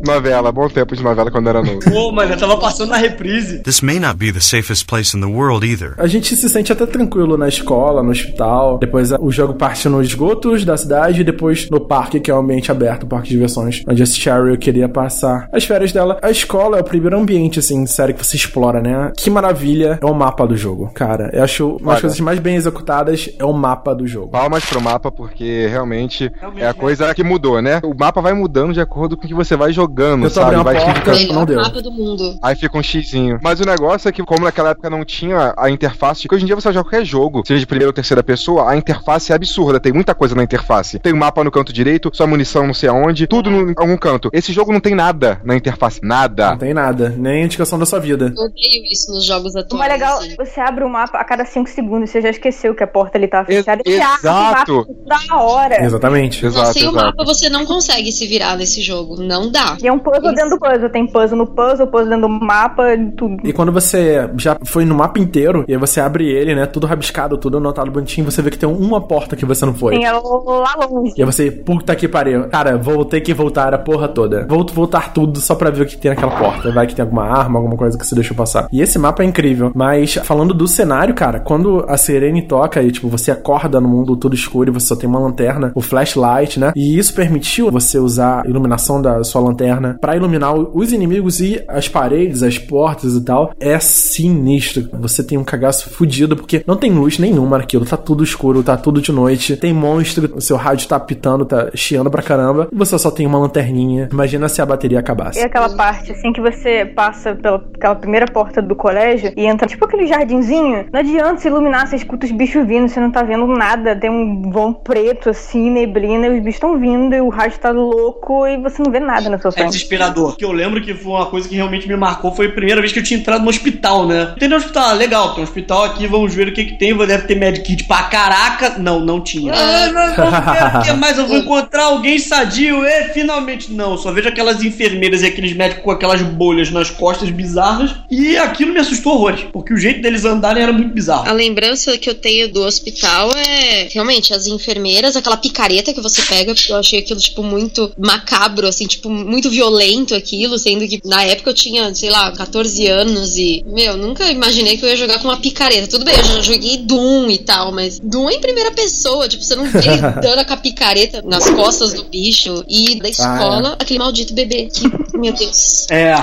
novela, 0.06 0.52
bom 0.52 0.68
tempo 0.68 0.94
de 0.94 1.02
novela 1.02 1.30
quando 1.30 1.48
era 1.48 1.62
novo. 1.62 1.80
Pô, 1.80 2.12
mas 2.12 2.30
eu 2.30 2.36
tava 2.36 2.56
passando 2.58 2.90
na 2.90 2.96
reprise. 2.96 3.60
This 3.62 3.80
may 3.80 3.98
not 3.98 4.16
be 4.16 4.32
the 4.32 4.40
safest 4.40 4.86
place 4.86 5.16
in 5.16 5.20
the 5.20 5.26
world 5.26 5.66
either. 5.66 5.94
A 5.98 6.06
gente 6.06 6.36
se 6.36 6.48
sente 6.48 6.72
até 6.72 6.86
tranquilo 6.86 7.36
na 7.36 7.48
escola, 7.48 8.02
no 8.02 8.10
hospital. 8.10 8.78
Depois 8.78 9.10
o 9.12 9.30
jogo 9.30 9.54
parte 9.54 9.88
nos 9.88 10.06
esgotos 10.06 10.64
da 10.64 10.76
cidade 10.76 11.20
e 11.20 11.24
depois 11.24 11.68
no 11.70 11.80
parque, 11.80 12.20
que 12.20 12.30
é 12.30 12.34
o 12.34 12.38
ambiente 12.38 12.70
aberto, 12.70 13.04
o 13.04 13.06
parque 13.06 13.28
de 13.28 13.34
diversões, 13.34 13.82
onde 13.86 14.02
a 14.02 14.06
Cheryl 14.06 14.56
queria 14.58 14.88
passar 14.88 15.48
as 15.52 15.64
férias 15.64 15.92
dela. 15.92 16.18
A 16.22 16.30
escola 16.30 16.78
é 16.78 16.80
o 16.80 16.84
primeiro 16.84 17.18
ambiente, 17.18 17.58
assim, 17.58 17.86
sério, 17.86 18.14
que 18.14 18.24
você 18.24 18.36
explora, 18.36 18.80
né? 18.80 19.12
Que 19.16 19.30
maravilha 19.30 19.98
é 20.00 20.06
o 20.06 20.14
mapa 20.14 20.46
do 20.46 20.56
jogo. 20.56 20.90
Cara, 20.94 21.30
eu 21.32 21.42
acho 21.42 21.76
uma 21.80 21.92
das 21.92 22.00
coisas 22.00 22.20
mais 22.20 22.38
bem 22.38 22.56
executadas 22.56 23.30
é 23.38 23.44
o 23.44 23.52
mapa 23.52 23.94
do 23.94 24.06
jogo. 24.06 24.28
Palmas 24.28 24.64
pro 24.64 24.80
mapa, 24.80 25.10
porque 25.10 25.66
realmente 25.68 26.30
é 26.40 26.46
a 26.68 26.74
coisa 26.74 27.14
que 27.14 27.22
mudou, 27.22 27.60
né? 27.62 27.80
O 27.82 27.94
mapa 27.98 28.20
vai 28.20 28.32
mudando 28.32 28.72
de 28.72 28.80
acordo 28.80 29.16
com 29.16 29.24
o 29.24 29.28
que 29.28 29.34
você 29.34 29.56
vai 29.56 29.72
jogando, 29.72 30.24
Eu 30.24 30.30
sabe? 30.30 30.56
Vai 30.62 30.74
porta, 30.76 30.94
ficando- 30.94 31.16
Melhor 31.18 31.34
não 31.34 31.44
deu. 31.46 31.56
mapa 31.60 31.82
do 31.82 31.90
mundo. 31.90 32.36
Aí 32.42 32.54
fica 32.56 32.76
um 32.78 32.82
xizinho. 32.82 33.38
Mas 33.42 33.60
o 33.60 33.64
negócio 33.64 34.08
é 34.08 34.12
que, 34.12 34.22
como 34.22 34.44
naquela 34.44 34.70
época 34.70 34.90
não 34.90 35.04
tinha 35.04 35.54
a 35.56 35.70
interface, 35.70 36.28
que 36.28 36.34
hoje 36.34 36.44
em 36.44 36.46
dia 36.46 36.54
você 36.56 36.72
joga 36.72 36.84
qualquer 36.84 37.04
jogo, 37.04 37.42
seja 37.46 37.60
de 37.60 37.66
primeira 37.66 37.88
ou 37.88 37.92
terceira 37.92 38.22
pessoa, 38.22 38.70
a 38.70 38.76
interface 38.76 39.32
é 39.32 39.34
absurda. 39.34 39.80
Tem 39.80 39.92
muita 39.92 40.14
coisa 40.14 40.34
na 40.34 40.42
interface. 40.42 40.98
Tem 40.98 41.12
um 41.12 41.16
mapa 41.18 41.42
no 41.44 41.50
canto 41.50 41.72
direito, 41.72 42.10
sua 42.12 42.26
munição 42.26 42.66
não 42.66 42.74
sei 42.74 42.88
aonde, 42.88 43.26
tudo 43.26 43.50
em 43.50 43.74
algum 43.76 43.96
canto. 43.96 44.30
Esse 44.32 44.52
jogo 44.52 44.72
não 44.72 44.80
tem 44.80 44.94
nada 44.94 45.40
na 45.44 45.56
interface. 45.56 46.00
Nada. 46.02 46.50
Não 46.50 46.58
tem 46.58 46.74
nada, 46.74 47.14
nem 47.16 47.44
indicação 47.44 47.78
da 47.78 47.86
sua 47.86 47.98
vida. 48.00 48.32
Eu 48.36 48.44
odeio 48.44 48.84
isso 48.90 49.10
nos 49.12 49.24
jogos 49.24 49.54
O 49.54 49.58
atuais. 49.58 49.78
mais 49.78 49.92
legal, 49.92 50.18
assim. 50.18 50.34
você 50.36 50.60
abre 50.60 50.84
o 50.84 50.88
mapa 50.88 51.18
a 51.18 51.24
cada 51.24 51.44
5 51.44 51.68
segundos, 51.70 52.10
você 52.10 52.20
já 52.20 52.30
esqueceu 52.30 52.74
que 52.74 52.82
a 52.82 52.86
porta 52.86 53.18
ali 53.18 53.28
tá 53.28 53.44
Ex- 53.48 53.64
fechada. 53.64 53.82
e 53.84 53.92
você 53.92 54.00
abre 54.00 54.28
o 54.28 54.32
mapa 54.32 54.52
exato. 54.62 54.86
da 55.28 55.36
hora. 55.36 55.84
Exatamente. 55.84 56.29
Não, 56.42 56.48
Exato, 56.48 56.72
sem 56.72 56.86
o 56.86 56.90
exato. 56.90 57.06
mapa 57.06 57.24
você 57.24 57.48
não 57.48 57.64
consegue 57.64 58.10
se 58.12 58.26
virar 58.26 58.56
nesse 58.56 58.82
jogo. 58.82 59.20
Não 59.22 59.50
dá. 59.50 59.76
E 59.82 59.86
é 59.86 59.92
um 59.92 59.98
puzzle 59.98 60.34
dentro 60.34 60.50
do 60.50 60.58
puzzle. 60.58 60.88
Tem 60.90 61.06
puzzle 61.06 61.38
no 61.38 61.46
puzzle, 61.46 61.86
puzzle 61.86 62.08
dentro 62.10 62.28
do 62.28 62.28
mapa, 62.28 62.84
tudo. 63.16 63.36
E 63.44 63.52
quando 63.52 63.72
você 63.72 64.28
já 64.36 64.56
foi 64.64 64.84
no 64.84 64.94
mapa 64.94 65.18
inteiro, 65.18 65.64
e 65.68 65.72
aí 65.72 65.78
você 65.78 66.00
abre 66.00 66.28
ele, 66.28 66.54
né? 66.54 66.66
Tudo 66.66 66.86
rabiscado, 66.86 67.36
tudo 67.38 67.58
anotado 67.58 67.90
bonitinho, 67.90 68.30
você 68.30 68.42
vê 68.42 68.50
que 68.50 68.58
tem 68.58 68.68
uma 68.68 69.00
porta 69.00 69.36
que 69.36 69.44
você 69.44 69.64
não 69.64 69.74
foi. 69.74 69.94
Tem 69.94 70.04
ela 70.04 70.20
lá 70.20 70.86
longe. 70.86 71.14
E 71.16 71.22
aí 71.22 71.26
você, 71.26 71.50
puta 71.50 71.94
que 71.94 72.08
pariu. 72.08 72.48
Cara, 72.48 72.76
vou 72.76 73.04
ter 73.04 73.20
que 73.20 73.32
voltar 73.34 73.74
a 73.74 73.78
porra 73.78 74.08
toda. 74.08 74.46
Vou 74.48 74.64
voltar 74.72 75.12
tudo 75.12 75.40
só 75.40 75.54
pra 75.54 75.70
ver 75.70 75.82
o 75.82 75.86
que 75.86 75.96
tem 75.96 76.10
naquela 76.10 76.32
porta. 76.36 76.70
Vai 76.72 76.86
que 76.86 76.94
tem 76.94 77.02
alguma 77.02 77.24
arma, 77.24 77.58
alguma 77.58 77.76
coisa 77.76 77.98
que 77.98 78.06
você 78.06 78.14
deixou 78.14 78.36
passar. 78.36 78.68
E 78.72 78.80
esse 78.80 78.98
mapa 78.98 79.22
é 79.22 79.26
incrível. 79.26 79.70
Mas 79.74 80.14
falando 80.24 80.54
do 80.54 80.66
cenário, 80.66 81.14
cara, 81.14 81.40
quando 81.40 81.84
a 81.88 81.96
sirene 81.96 82.42
toca 82.42 82.82
e, 82.82 82.90
tipo, 82.90 83.08
você 83.08 83.30
acorda 83.30 83.80
no 83.80 83.88
mundo 83.88 84.16
todo 84.16 84.34
escuro 84.34 84.70
e 84.70 84.72
você 84.72 84.86
só 84.86 84.96
tem 84.96 85.08
uma 85.08 85.18
lanterna, 85.18 85.72
o 85.74 85.80
flashlight, 85.80 86.19
né? 86.58 86.72
E 86.76 86.98
isso 86.98 87.14
permitiu 87.14 87.70
você 87.70 87.98
usar 87.98 88.42
a 88.44 88.48
iluminação 88.48 89.00
da 89.00 89.22
sua 89.24 89.40
lanterna 89.40 89.96
pra 90.00 90.16
iluminar 90.16 90.54
os 90.54 90.92
inimigos 90.92 91.40
e 91.40 91.62
as 91.68 91.88
paredes, 91.88 92.42
as 92.42 92.58
portas 92.58 93.14
e 93.14 93.24
tal, 93.24 93.52
é 93.58 93.78
sinistro. 93.78 94.88
Você 95.00 95.22
tem 95.22 95.38
um 95.38 95.44
cagaço 95.44 95.90
fudido 95.90 96.36
porque 96.36 96.62
não 96.66 96.76
tem 96.76 96.92
luz 96.92 97.18
nenhuma 97.18 97.58
naquilo, 97.58 97.84
tá 97.84 97.96
tudo 97.96 98.24
escuro, 98.24 98.62
tá 98.62 98.76
tudo 98.76 99.00
de 99.00 99.12
noite, 99.12 99.56
tem 99.56 99.72
monstro, 99.72 100.30
o 100.34 100.40
seu 100.40 100.56
rádio 100.56 100.88
tá 100.88 100.98
pitando, 100.98 101.44
tá 101.44 101.70
chiando 101.74 102.10
pra 102.10 102.22
caramba, 102.22 102.68
e 102.72 102.76
você 102.76 102.98
só 102.98 103.10
tem 103.10 103.26
uma 103.26 103.38
lanterninha. 103.38 104.08
Imagina 104.12 104.48
se 104.48 104.60
a 104.60 104.66
bateria 104.66 104.98
acabasse. 104.98 105.38
E 105.38 105.42
aquela 105.42 105.68
parte, 105.70 106.12
assim, 106.12 106.32
que 106.32 106.40
você 106.40 106.84
passa 106.84 107.34
pela 107.34 107.94
primeira 107.94 108.26
porta 108.26 108.60
do 108.60 108.74
colégio 108.74 109.32
e 109.36 109.46
entra, 109.46 109.66
tipo 109.66 109.84
aquele 109.84 110.06
jardinzinho, 110.06 110.86
não 110.92 111.00
adianta 111.00 111.40
se 111.40 111.48
iluminar, 111.48 111.86
você 111.86 111.96
escuta 111.96 112.26
os 112.26 112.32
bichos 112.32 112.66
vindo, 112.66 112.88
você 112.88 113.00
não 113.00 113.10
tá 113.10 113.22
vendo 113.22 113.46
nada, 113.46 113.96
tem 113.96 114.10
um 114.10 114.50
vão 114.50 114.72
preto, 114.72 115.30
assim, 115.30 115.70
neblina, 115.70 116.09
e 116.14 116.28
os 116.30 116.38
bichos 116.38 116.54
estão 116.54 116.78
vindo, 116.78 117.14
e 117.14 117.20
o 117.20 117.28
rádio 117.28 117.58
tá 117.58 117.70
louco, 117.70 118.46
e 118.46 118.56
você 118.58 118.82
não 118.82 118.90
vê 118.90 119.00
nada 119.00 119.28
na 119.30 119.38
sua 119.38 119.48
É 119.50 119.52
frente. 119.52 119.72
desesperador. 119.72 120.36
Que 120.36 120.44
eu 120.44 120.52
lembro 120.52 120.80
que 120.82 120.94
foi 120.94 121.12
uma 121.12 121.26
coisa 121.26 121.48
que 121.48 121.54
realmente 121.54 121.86
me 121.88 121.96
marcou. 121.96 122.34
Foi 122.34 122.46
a 122.46 122.52
primeira 122.52 122.80
vez 122.80 122.92
que 122.92 122.98
eu 122.98 123.02
tinha 123.02 123.18
entrado 123.18 123.42
no 123.42 123.50
hospital, 123.50 124.06
né? 124.06 124.34
Tem 124.38 124.48
no 124.48 124.56
hospital, 124.56 124.90
ah, 124.90 124.92
legal, 124.92 125.30
tem 125.34 125.40
um 125.40 125.44
hospital 125.44 125.84
aqui, 125.84 126.06
vamos 126.06 126.34
ver 126.34 126.48
o 126.48 126.52
que 126.52 126.64
que 126.64 126.78
tem. 126.78 126.96
Deve 126.96 127.26
ter 127.26 127.34
medkit 127.36 127.84
pra 127.84 128.04
caraca. 128.04 128.78
Não, 128.78 129.00
não 129.00 129.20
tinha. 129.20 129.52
Ah, 129.54 129.90
mas 129.92 130.16
vamos 130.16 130.32
ver 130.44 130.78
o 130.78 130.82
que 130.82 130.92
mais? 130.94 131.18
Eu 131.18 131.26
vou 131.26 131.36
encontrar 131.38 131.84
alguém 131.84 132.18
sadio. 132.18 132.84
E 132.84 133.04
finalmente 133.12 133.72
não. 133.72 133.96
Só 133.96 134.12
vejo 134.12 134.28
aquelas 134.28 134.62
enfermeiras 134.62 135.22
e 135.22 135.26
aqueles 135.26 135.54
médicos 135.54 135.84
com 135.84 135.90
aquelas 135.90 136.20
bolhas 136.22 136.70
nas 136.70 136.90
costas 136.90 137.30
bizarras. 137.30 137.94
E 138.10 138.36
aquilo 138.36 138.72
me 138.72 138.80
assustou 138.80 139.14
horrores. 139.14 139.44
Porque 139.52 139.72
o 139.72 139.76
jeito 139.76 140.00
deles 140.02 140.24
andarem 140.24 140.62
era 140.62 140.72
muito 140.72 140.92
bizarro. 140.92 141.28
A 141.28 141.32
lembrança 141.32 141.96
que 141.98 142.08
eu 142.10 142.14
tenho 142.14 142.52
do 142.52 142.62
hospital 142.62 143.30
é 143.36 143.88
realmente 143.92 144.32
as 144.32 144.46
enfermeiras, 144.46 145.16
aquela 145.16 145.36
picareta 145.36 145.92
que 145.92 145.99
você 146.00 146.22
pega, 146.22 146.54
porque 146.54 146.72
eu 146.72 146.76
achei 146.76 146.98
aquilo, 146.98 147.20
tipo, 147.20 147.42
muito 147.42 147.92
macabro, 147.98 148.66
assim, 148.66 148.86
tipo, 148.86 149.10
muito 149.10 149.50
violento 149.50 150.14
aquilo, 150.14 150.58
sendo 150.58 150.86
que 150.86 151.00
na 151.04 151.24
época 151.24 151.50
eu 151.50 151.54
tinha, 151.54 151.94
sei 151.94 152.10
lá, 152.10 152.32
14 152.32 152.86
anos 152.86 153.36
e, 153.36 153.64
meu, 153.66 153.96
nunca 153.96 154.30
imaginei 154.30 154.76
que 154.76 154.84
eu 154.84 154.88
ia 154.88 154.96
jogar 154.96 155.18
com 155.18 155.28
uma 155.28 155.36
picareta. 155.36 155.88
Tudo 155.88 156.04
bem, 156.04 156.16
eu 156.16 156.24
já 156.24 156.40
joguei 156.40 156.78
Doom 156.78 157.30
e 157.30 157.38
tal, 157.38 157.72
mas 157.72 157.98
Doom 158.00 158.30
é 158.30 158.34
em 158.34 158.40
primeira 158.40 158.70
pessoa, 158.72 159.28
tipo, 159.28 159.42
você 159.42 159.54
não 159.54 159.66
vê 159.66 159.78
ele 159.88 160.00
dando 160.20 160.44
com 160.44 160.54
a 160.54 160.56
picareta 160.56 161.22
nas 161.24 161.48
costas 161.50 161.92
do 161.92 162.04
bicho 162.04 162.64
e 162.68 162.96
da 162.96 163.08
escola, 163.08 163.76
aquele 163.78 163.98
maldito 163.98 164.34
bebê. 164.34 164.68
Que, 164.72 164.90
meu 165.16 165.32
Deus. 165.32 165.86
É, 165.90 166.14